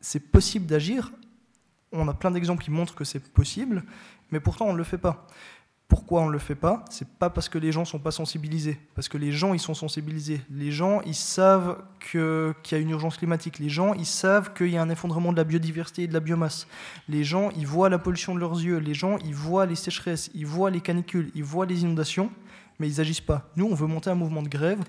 c'est 0.00 0.20
possible 0.20 0.66
d'agir. 0.66 1.12
On 1.92 2.08
a 2.08 2.14
plein 2.14 2.30
d'exemples 2.30 2.64
qui 2.64 2.70
montrent 2.70 2.94
que 2.94 3.04
c'est 3.04 3.20
possible, 3.20 3.84
mais 4.30 4.40
pourtant 4.40 4.66
on 4.66 4.72
ne 4.72 4.78
le 4.78 4.84
fait 4.84 4.98
pas. 4.98 5.26
Pourquoi 5.88 6.22
on 6.22 6.26
ne 6.26 6.32
le 6.32 6.38
fait 6.38 6.56
pas 6.56 6.84
C'est 6.90 7.08
pas 7.08 7.30
parce 7.30 7.48
que 7.48 7.58
les 7.58 7.70
gens 7.70 7.84
sont 7.84 8.00
pas 8.00 8.10
sensibilisés, 8.10 8.80
parce 8.96 9.08
que 9.08 9.18
les 9.18 9.30
gens 9.30 9.54
ils 9.54 9.60
sont 9.60 9.74
sensibilisés. 9.74 10.40
Les 10.50 10.72
gens 10.72 11.00
ils 11.02 11.14
savent 11.14 11.78
qu'il 12.10 12.54
y 12.72 12.74
a 12.74 12.78
une 12.78 12.90
urgence 12.90 13.16
climatique. 13.16 13.60
Les 13.60 13.68
gens 13.68 13.94
ils 13.94 14.06
savent 14.06 14.52
qu'il 14.52 14.70
y 14.70 14.76
a 14.76 14.82
un 14.82 14.90
effondrement 14.90 15.30
de 15.30 15.36
la 15.36 15.44
biodiversité 15.44 16.02
et 16.02 16.06
de 16.08 16.12
la 16.12 16.20
biomasse. 16.20 16.66
Les 17.08 17.22
gens 17.22 17.50
ils 17.56 17.66
voient 17.66 17.88
la 17.88 17.98
pollution 17.98 18.34
de 18.34 18.40
leurs 18.40 18.60
yeux. 18.60 18.78
Les 18.78 18.94
gens 18.94 19.16
ils 19.18 19.34
voient 19.34 19.66
les 19.66 19.76
sécheresses, 19.76 20.30
ils 20.34 20.46
voient 20.46 20.70
les 20.70 20.80
canicules, 20.80 21.30
ils 21.36 21.44
voient 21.44 21.66
les 21.66 21.82
inondations, 21.82 22.30
mais 22.80 22.88
ils 22.88 23.00
agissent 23.00 23.20
pas. 23.20 23.48
Nous 23.54 23.66
on 23.66 23.74
veut 23.74 23.86
monter 23.86 24.10
un 24.10 24.16
mouvement 24.16 24.42
de 24.42 24.48
grève. 24.48 24.80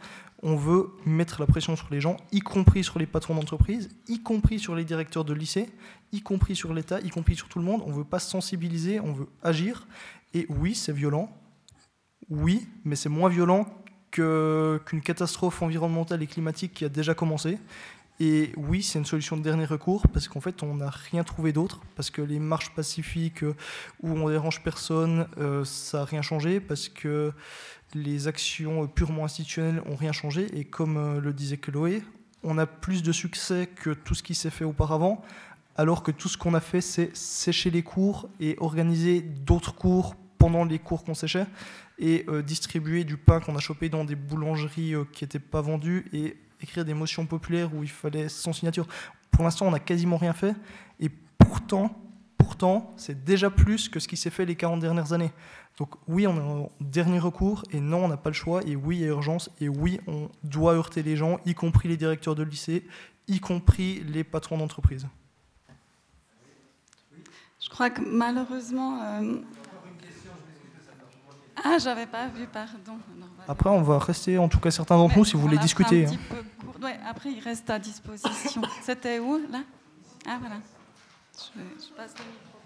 On 0.43 0.55
veut 0.55 0.91
mettre 1.03 1.39
la 1.39 1.47
pression 1.47 1.75
sur 1.75 1.87
les 1.89 1.99
gens, 1.99 2.15
y 2.31 2.41
compris 2.41 2.83
sur 2.83 2.99
les 2.99 3.07
patrons 3.07 3.33
d'entreprise, 3.33 3.89
y 4.07 4.21
compris 4.21 4.59
sur 4.59 4.75
les 4.75 4.85
directeurs 4.85 5.25
de 5.25 5.33
lycée, 5.33 5.67
y 6.11 6.21
compris 6.21 6.55
sur 6.55 6.75
l'État, 6.75 6.99
y 6.99 7.09
compris 7.09 7.35
sur 7.35 7.49
tout 7.49 7.57
le 7.57 7.65
monde. 7.65 7.81
On 7.87 7.91
veut 7.91 8.03
pas 8.03 8.19
sensibiliser, 8.19 8.99
on 8.99 9.13
veut 9.13 9.27
agir. 9.41 9.87
Et 10.37 10.45
oui, 10.49 10.75
c'est 10.75 10.93
violent. 10.93 11.31
Oui, 12.29 12.67
mais 12.85 12.95
c'est 12.95 13.09
moins 13.09 13.27
violent 13.27 13.65
qu'une 14.11 15.01
catastrophe 15.03 15.63
environnementale 15.63 16.21
et 16.21 16.27
climatique 16.27 16.75
qui 16.75 16.85
a 16.85 16.89
déjà 16.89 17.15
commencé. 17.15 17.57
Et 18.19 18.51
oui, 18.55 18.83
c'est 18.83 18.99
une 18.99 19.05
solution 19.05 19.35
de 19.35 19.41
dernier 19.41 19.65
recours 19.65 20.07
parce 20.09 20.27
qu'en 20.27 20.39
fait, 20.39 20.61
on 20.61 20.75
n'a 20.75 20.91
rien 20.91 21.23
trouvé 21.23 21.53
d'autre. 21.53 21.81
Parce 21.95 22.11
que 22.11 22.21
les 22.21 22.37
marches 22.37 22.71
pacifiques 22.75 23.43
où 24.03 24.09
on 24.09 24.29
dérange 24.29 24.61
personne, 24.61 25.27
euh, 25.39 25.65
ça 25.65 25.99
n'a 25.99 26.05
rien 26.05 26.21
changé. 26.21 26.59
Parce 26.59 26.87
que 26.87 27.31
les 27.95 28.27
actions 28.27 28.85
purement 28.85 29.25
institutionnelles 29.25 29.81
n'ont 29.87 29.95
rien 29.95 30.11
changé. 30.11 30.55
Et 30.55 30.65
comme 30.65 30.97
euh, 30.97 31.19
le 31.19 31.33
disait 31.33 31.57
Chloé, 31.57 32.03
on 32.43 32.59
a 32.59 32.67
plus 32.67 33.01
de 33.01 33.11
succès 33.11 33.67
que 33.75 33.89
tout 33.89 34.13
ce 34.13 34.21
qui 34.21 34.35
s'est 34.35 34.51
fait 34.51 34.65
auparavant 34.65 35.23
alors 35.77 36.01
que 36.01 36.11
tout 36.11 36.27
ce 36.27 36.37
qu'on 36.37 36.55
a 36.55 36.59
fait, 36.59 36.81
c'est 36.81 37.15
sécher 37.15 37.69
les 37.69 37.83
cours 37.83 38.29
et 38.39 38.55
organiser 38.59 39.21
d'autres 39.21 39.75
cours 39.75 40.15
pendant 40.37 40.65
les 40.65 40.79
cours 40.79 41.03
qu'on 41.03 41.13
séchait 41.13 41.45
et 41.99 42.25
euh, 42.27 42.41
distribuer 42.41 43.03
du 43.03 43.17
pain 43.17 43.39
qu'on 43.39 43.55
a 43.55 43.59
chopé 43.59 43.89
dans 43.89 44.05
des 44.05 44.15
boulangeries 44.15 44.93
euh, 44.93 45.03
qui 45.11 45.23
n'étaient 45.23 45.39
pas 45.39 45.61
vendues 45.61 46.05
et 46.13 46.37
écrire 46.61 46.85
des 46.85 46.93
motions 46.93 47.25
populaires 47.25 47.73
où 47.73 47.83
il 47.83 47.89
fallait 47.89 48.29
100 48.29 48.53
signatures. 48.53 48.87
Pour 49.31 49.43
l'instant, 49.43 49.67
on 49.67 49.71
n'a 49.71 49.79
quasiment 49.79 50.17
rien 50.17 50.33
fait 50.33 50.55
et 50.99 51.09
pourtant, 51.37 51.95
pourtant, 52.37 52.93
c'est 52.97 53.23
déjà 53.23 53.49
plus 53.49 53.89
que 53.89 53.99
ce 53.99 54.07
qui 54.07 54.17
s'est 54.17 54.29
fait 54.29 54.45
les 54.45 54.55
40 54.55 54.79
dernières 54.79 55.13
années. 55.13 55.31
Donc 55.77 55.89
oui, 56.07 56.25
on 56.25 56.35
est 56.35 56.39
en 56.39 56.71
dernier 56.81 57.19
recours 57.19 57.63
et 57.71 57.79
non, 57.79 58.05
on 58.05 58.07
n'a 58.07 58.17
pas 58.17 58.29
le 58.29 58.35
choix 58.35 58.61
et 58.65 58.75
oui, 58.75 58.97
il 58.97 59.01
y 59.01 59.05
a 59.05 59.07
urgence 59.07 59.51
et 59.61 59.69
oui, 59.69 59.99
on 60.07 60.29
doit 60.43 60.73
heurter 60.73 61.03
les 61.03 61.15
gens, 61.15 61.39
y 61.45 61.53
compris 61.53 61.87
les 61.87 61.97
directeurs 61.97 62.35
de 62.35 62.43
lycée, 62.43 62.85
y 63.27 63.39
compris 63.39 64.03
les 64.07 64.23
patrons 64.23 64.57
d'entreprise. 64.57 65.07
Je 67.59 67.69
crois 67.69 67.89
que 67.89 68.01
malheureusement. 68.01 69.01
Euh... 69.01 69.41
Ah, 71.63 71.77
j'avais 71.79 72.05
pas 72.05 72.27
vu, 72.27 72.45
pardon. 72.47 72.99
Après, 73.47 73.69
on 73.69 73.81
va 73.81 73.99
rester, 73.99 74.37
en 74.37 74.47
tout 74.47 74.59
cas 74.59 74.71
certains 74.71 74.97
d'entre 74.97 75.17
nous, 75.17 75.25
si 75.25 75.33
vous 75.33 75.41
voulez 75.41 75.57
discuter. 75.57 76.05
Un 76.05 76.11
hein. 76.11 76.17
peu 76.29 76.85
ouais, 76.85 76.99
après, 77.07 77.31
il 77.31 77.39
reste 77.39 77.69
à 77.69 77.79
disposition. 77.79 78.61
C'était 78.83 79.19
où, 79.19 79.37
là? 79.49 79.61
Ah, 80.27 80.37
voilà. 80.39 80.57
Je, 81.33 81.61
je 81.85 81.93
passe 81.93 82.13
le 82.19 82.25
micro. 82.25 82.57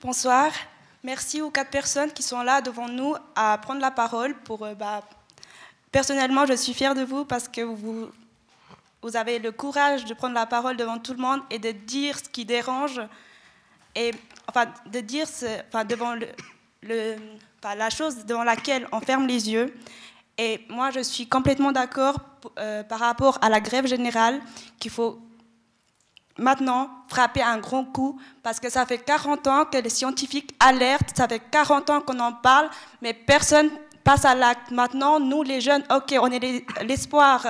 Bonsoir. 0.00 0.50
Merci 1.04 1.40
aux 1.40 1.50
quatre 1.50 1.70
personnes 1.70 2.12
qui 2.12 2.22
sont 2.22 2.42
là 2.42 2.60
devant 2.60 2.88
nous 2.88 3.14
à 3.36 3.58
prendre 3.58 3.80
la 3.80 3.90
parole. 3.90 4.34
Pour, 4.34 4.64
euh, 4.64 4.74
bah, 4.74 5.02
personnellement, 5.92 6.46
je 6.46 6.54
suis 6.54 6.74
fière 6.74 6.94
de 6.94 7.02
vous 7.02 7.24
parce 7.24 7.48
que 7.48 7.60
vous 7.60 8.10
vous 9.02 9.16
avez 9.16 9.38
le 9.38 9.52
courage 9.52 10.04
de 10.04 10.14
prendre 10.14 10.34
la 10.34 10.46
parole 10.46 10.76
devant 10.76 10.98
tout 10.98 11.12
le 11.12 11.20
monde 11.20 11.40
et 11.50 11.58
de 11.58 11.70
dire 11.70 12.18
ce 12.18 12.28
qui 12.28 12.44
dérange, 12.44 13.00
et 13.94 14.10
enfin 14.48 14.66
de 14.86 15.00
dire 15.00 15.26
enfin, 15.68 15.84
devant 15.84 16.14
le, 16.14 16.26
le 16.82 17.16
la 17.62 17.90
chose 17.90 18.24
devant 18.24 18.44
laquelle 18.44 18.86
on 18.92 19.00
ferme 19.00 19.26
les 19.26 19.50
yeux. 19.50 19.74
Et 20.36 20.64
moi, 20.68 20.90
je 20.90 21.00
suis 21.00 21.26
complètement 21.26 21.72
d'accord 21.72 22.16
euh, 22.58 22.84
par 22.84 23.00
rapport 23.00 23.38
à 23.42 23.48
la 23.48 23.60
grève 23.60 23.86
générale 23.86 24.40
qu'il 24.78 24.90
faut 24.90 25.20
maintenant 26.38 26.88
frapper 27.08 27.42
un 27.42 27.58
grand 27.58 27.84
coup 27.84 28.20
parce 28.44 28.60
que 28.60 28.70
ça 28.70 28.86
fait 28.86 28.98
40 28.98 29.46
ans 29.48 29.64
que 29.64 29.78
les 29.78 29.90
scientifiques 29.90 30.54
alertent, 30.60 31.16
ça 31.16 31.26
fait 31.26 31.42
40 31.50 31.90
ans 31.90 32.00
qu'on 32.00 32.20
en 32.20 32.32
parle, 32.32 32.70
mais 33.02 33.12
personne 33.12 33.70
passe 34.04 34.24
à 34.24 34.36
l'acte. 34.36 34.70
Maintenant, 34.70 35.18
nous 35.18 35.42
les 35.42 35.60
jeunes, 35.60 35.82
ok, 35.90 36.14
on 36.20 36.30
est 36.30 36.64
l'espoir 36.84 37.44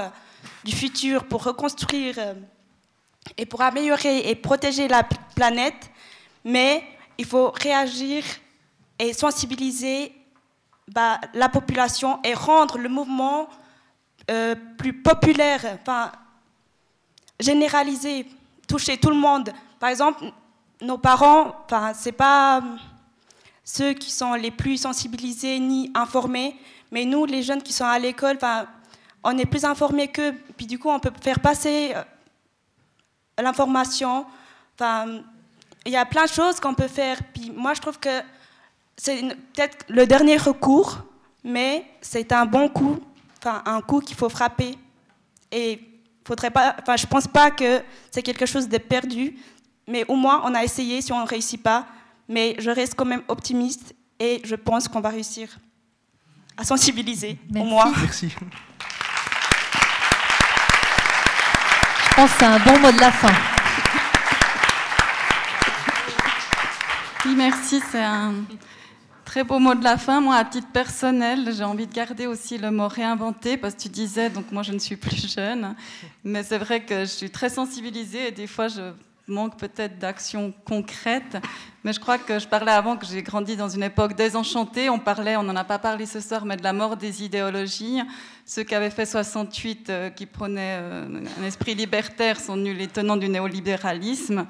du 0.65 0.73
futur 0.75 1.25
pour 1.25 1.45
reconstruire 1.45 2.15
euh, 2.19 2.35
et 3.37 3.45
pour 3.45 3.61
améliorer 3.61 4.31
et 4.31 4.35
protéger 4.35 4.89
la 4.89 5.07
planète, 5.37 5.91
mais 6.49 6.83
il 7.19 7.27
faut 7.27 7.51
réagir 7.51 8.25
et 8.99 9.13
sensibiliser 9.13 10.15
bah, 10.89 11.21
la 11.35 11.51
population 11.51 12.21
et 12.25 12.33
rendre 12.33 12.79
le 12.79 12.89
mouvement 12.89 13.51
euh, 14.31 14.55
plus 14.79 14.95
populaire, 14.95 15.61
enfin, 15.83 16.11
généralisé, 17.39 18.27
toucher 18.67 18.97
tout 18.97 19.11
le 19.11 19.17
monde. 19.17 19.53
Par 19.79 19.91
exemple, 19.91 20.25
nos 20.81 20.97
parents, 20.97 21.55
enfin, 21.67 21.93
c'est 21.93 22.13
pas 22.13 22.63
ceux 23.63 23.93
qui 23.93 24.11
sont 24.11 24.33
les 24.33 24.51
plus 24.51 24.79
sensibilisés 24.79 25.59
ni 25.59 25.91
informés, 25.95 26.57
mais 26.91 27.05
nous, 27.05 27.27
les 27.27 27.43
jeunes 27.43 27.63
qui 27.63 27.75
sont 27.75 27.85
à 27.85 27.99
l'école, 27.99 28.37
enfin, 28.37 28.67
on 29.23 29.37
est 29.37 29.45
plus 29.45 29.67
informé 29.67 30.09
qu'eux, 30.09 30.35
puis 30.57 30.65
du 30.65 30.79
coup, 30.79 30.89
on 30.89 30.99
peut 30.99 31.13
faire 31.21 31.41
passer 31.41 31.93
euh, 31.95 32.03
l'information. 33.43 34.25
Enfin, 34.75 35.21
il 35.87 35.93
y 35.93 35.97
a 35.97 36.05
plein 36.05 36.25
de 36.25 36.31
choses 36.31 36.61
qu'on 36.61 36.75
peut 36.75 36.89
faire. 36.89 37.19
Puis 37.33 37.53
moi, 37.55 37.75
je 37.75 37.81
trouve 37.81 37.99
que 37.99 38.23
c'est 38.97 39.23
peut-être 39.55 39.87
le 39.89 40.07
dernier 40.07 40.37
recours, 40.37 40.99
mais 41.45 41.85
c'est 42.01 42.33
un 42.33 42.47
bon 42.47 42.69
coup, 42.69 42.99
enfin, 43.39 43.63
un 43.65 43.81
coup 43.81 44.01
qu'il 44.01 44.17
faut 44.17 44.29
frapper. 44.29 44.77
Et 45.51 45.81
faudrait 46.27 46.51
pas, 46.51 46.77
enfin, 46.81 46.97
je 46.97 47.07
pense 47.07 47.27
pas 47.27 47.51
que 47.51 47.83
c'est 48.11 48.23
quelque 48.23 48.47
chose 48.47 48.69
de 48.69 48.79
perdu, 48.79 49.37
mais 49.87 50.05
au 50.09 50.17
moins, 50.17 50.43
on 50.45 50.55
a 50.55 50.63
essayé 50.63 51.01
si 51.01 51.13
on 51.13 51.23
ne 51.23 51.29
réussit 51.29 51.63
pas. 51.63 51.87
Mais 52.29 52.57
je 52.59 52.71
reste 52.71 52.95
quand 52.95 53.07
même 53.07 53.23
optimiste 53.29 53.95
et 54.21 54.43
je 54.45 54.55
pense 54.55 54.87
qu'on 54.87 55.01
va 55.01 55.09
réussir 55.09 55.59
à 56.59 56.65
sensibiliser, 56.65 57.39
au 57.55 57.65
moins. 57.65 57.91
Merci. 57.97 58.35
pense 62.19 62.33
que 62.33 62.39
c'est 62.41 62.47
un 62.47 62.59
bon 62.59 62.81
mot 62.81 62.91
de 62.91 62.99
la 62.99 63.13
fin. 63.13 63.58
Oui, 67.29 67.35
merci. 67.37 67.83
C'est 67.93 68.03
un 68.03 68.33
très 69.27 69.45
beau 69.45 69.59
mot 69.59 69.75
de 69.75 69.85
la 69.85 69.99
fin. 69.99 70.19
Moi, 70.19 70.35
à 70.35 70.47
titre 70.47 70.69
personnel, 70.73 71.53
j'ai 71.55 71.63
envie 71.63 71.87
de 71.87 71.93
garder 71.93 72.27
aussi 72.27 72.57
le 72.57 72.71
mot 72.71 72.89
réinventer 72.89 73.59
parce 73.59 73.75
que 73.75 73.83
tu 73.83 73.91
disais, 73.91 74.31
donc 74.31 74.51
moi 74.51 74.63
je 74.63 74.73
ne 74.73 74.79
suis 74.79 74.97
plus 74.97 75.31
jeune, 75.35 75.75
mais 76.25 76.43
c'est 76.43 76.57
vrai 76.57 76.87
que 76.87 77.01
je 77.01 77.11
suis 77.11 77.29
très 77.29 77.51
sensibilisée 77.51 78.29
et 78.29 78.31
des 78.31 78.47
fois 78.47 78.69
je 78.69 78.93
manque 79.27 79.59
peut-être 79.59 79.99
d'action 79.99 80.55
concrète. 80.65 81.37
Mais 81.85 81.93
je 81.93 82.01
crois 82.01 82.17
que 82.17 82.39
je 82.39 82.49
parlais 82.49 82.73
avant 82.73 82.97
que 82.97 83.05
j'ai 83.05 83.23
grandi 83.23 83.57
dans 83.57 83.69
une 83.69 83.83
époque 83.83 84.15
désenchantée. 84.15 84.89
On 84.89 84.99
parlait, 84.99 85.37
on 85.37 85.43
n'en 85.43 85.57
a 85.57 85.65
pas 85.65 85.79
parlé 85.79 86.07
ce 86.07 86.21
soir, 86.21 86.47
mais 86.47 86.57
de 86.57 86.63
la 86.63 86.73
mort 86.73 86.97
des 86.97 87.25
idéologies. 87.25 88.01
Ceux 88.47 88.63
qui 88.63 88.75
avaient 88.75 88.89
fait 88.89 89.05
68, 89.05 89.91
euh, 89.91 90.09
qui 90.09 90.25
prenaient 90.25 90.79
euh, 90.81 91.21
un 91.39 91.45
esprit 91.45 91.75
libertaire, 91.75 92.41
sont 92.41 92.57
nuls 92.57 92.79
les 92.79 92.89
tenants 92.89 93.19
du 93.19 93.29
néolibéralisme. 93.29 94.47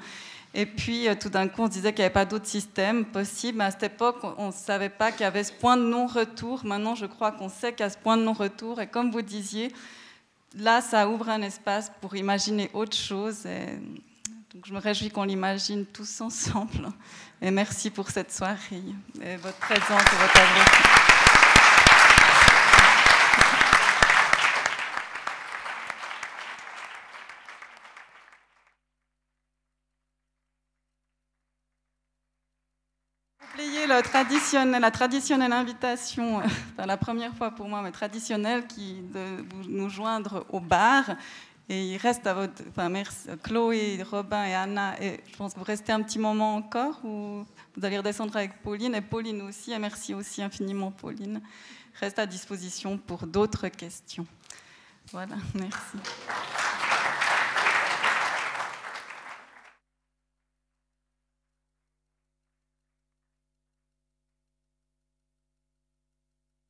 Et 0.53 0.65
puis, 0.65 1.07
euh, 1.07 1.15
tout 1.15 1.29
d'un 1.29 1.47
coup, 1.47 1.63
on 1.63 1.67
se 1.67 1.73
disait 1.73 1.93
qu'il 1.93 1.99
n'y 1.99 2.05
avait 2.05 2.13
pas 2.13 2.25
d'autre 2.25 2.47
système 2.47 3.05
possible. 3.05 3.61
À 3.61 3.71
cette 3.71 3.83
époque, 3.83 4.17
on 4.37 4.47
ne 4.47 4.51
savait 4.51 4.89
pas 4.89 5.11
qu'il 5.11 5.21
y 5.21 5.25
avait 5.25 5.43
ce 5.43 5.53
point 5.53 5.77
de 5.77 5.83
non-retour. 5.83 6.65
Maintenant, 6.65 6.95
je 6.95 7.05
crois 7.05 7.31
qu'on 7.31 7.49
sait 7.49 7.71
qu'il 7.71 7.81
y 7.81 7.87
a 7.87 7.89
ce 7.89 7.97
point 7.97 8.17
de 8.17 8.23
non-retour. 8.23 8.81
Et 8.81 8.87
comme 8.87 9.11
vous 9.11 9.21
disiez, 9.21 9.71
là, 10.57 10.81
ça 10.81 11.07
ouvre 11.07 11.29
un 11.29 11.41
espace 11.43 11.91
pour 12.01 12.15
imaginer 12.15 12.69
autre 12.73 12.97
chose. 12.97 13.43
Donc 14.53 14.65
je 14.65 14.73
me 14.73 14.79
réjouis 14.79 15.11
qu'on 15.11 15.23
l'imagine 15.23 15.85
tous 15.85 16.21
ensemble. 16.21 16.89
Et 17.41 17.51
merci 17.51 17.91
pour 17.91 18.09
cette 18.09 18.31
soirée 18.31 18.81
et 19.21 19.35
votre 19.37 19.57
présence 19.57 20.01
et 20.01 20.15
votre 20.15 20.37
adresse. 20.37 21.48
La 33.89 34.91
traditionnelle 34.91 35.53
invitation, 35.53 36.37
enfin, 36.37 36.85
la 36.85 36.97
première 36.97 37.33
fois 37.35 37.51
pour 37.51 37.67
moi, 37.67 37.81
mais 37.81 37.91
traditionnelle, 37.91 38.67
qui, 38.67 39.01
de 39.13 39.45
nous 39.67 39.89
joindre 39.89 40.45
au 40.49 40.59
bar. 40.59 41.05
Et 41.71 41.93
il 41.93 41.97
reste 41.97 42.25
à 42.25 42.33
votre. 42.33 42.63
Enfin, 42.69 42.89
merci, 42.89 43.27
Chloé, 43.43 44.01
Robin 44.09 44.43
et 44.43 44.55
Anna. 44.55 44.99
Et 45.01 45.19
je 45.31 45.37
pense 45.37 45.53
que 45.53 45.59
vous 45.59 45.65
restez 45.65 45.91
un 45.91 46.01
petit 46.01 46.17
moment 46.17 46.55
encore 46.55 46.99
ou 47.03 47.45
vous 47.75 47.85
allez 47.85 47.99
redescendre 47.99 48.35
avec 48.35 48.61
Pauline 48.63 48.95
et 48.95 49.01
Pauline 49.01 49.43
aussi. 49.43 49.71
Et 49.71 49.77
merci 49.77 50.15
aussi 50.15 50.41
infiniment, 50.41 50.89
Pauline. 50.89 51.41
Reste 51.99 52.17
à 52.17 52.25
disposition 52.25 52.97
pour 52.97 53.27
d'autres 53.27 53.67
questions. 53.67 54.25
Voilà, 55.11 55.35
merci. 55.53 56.88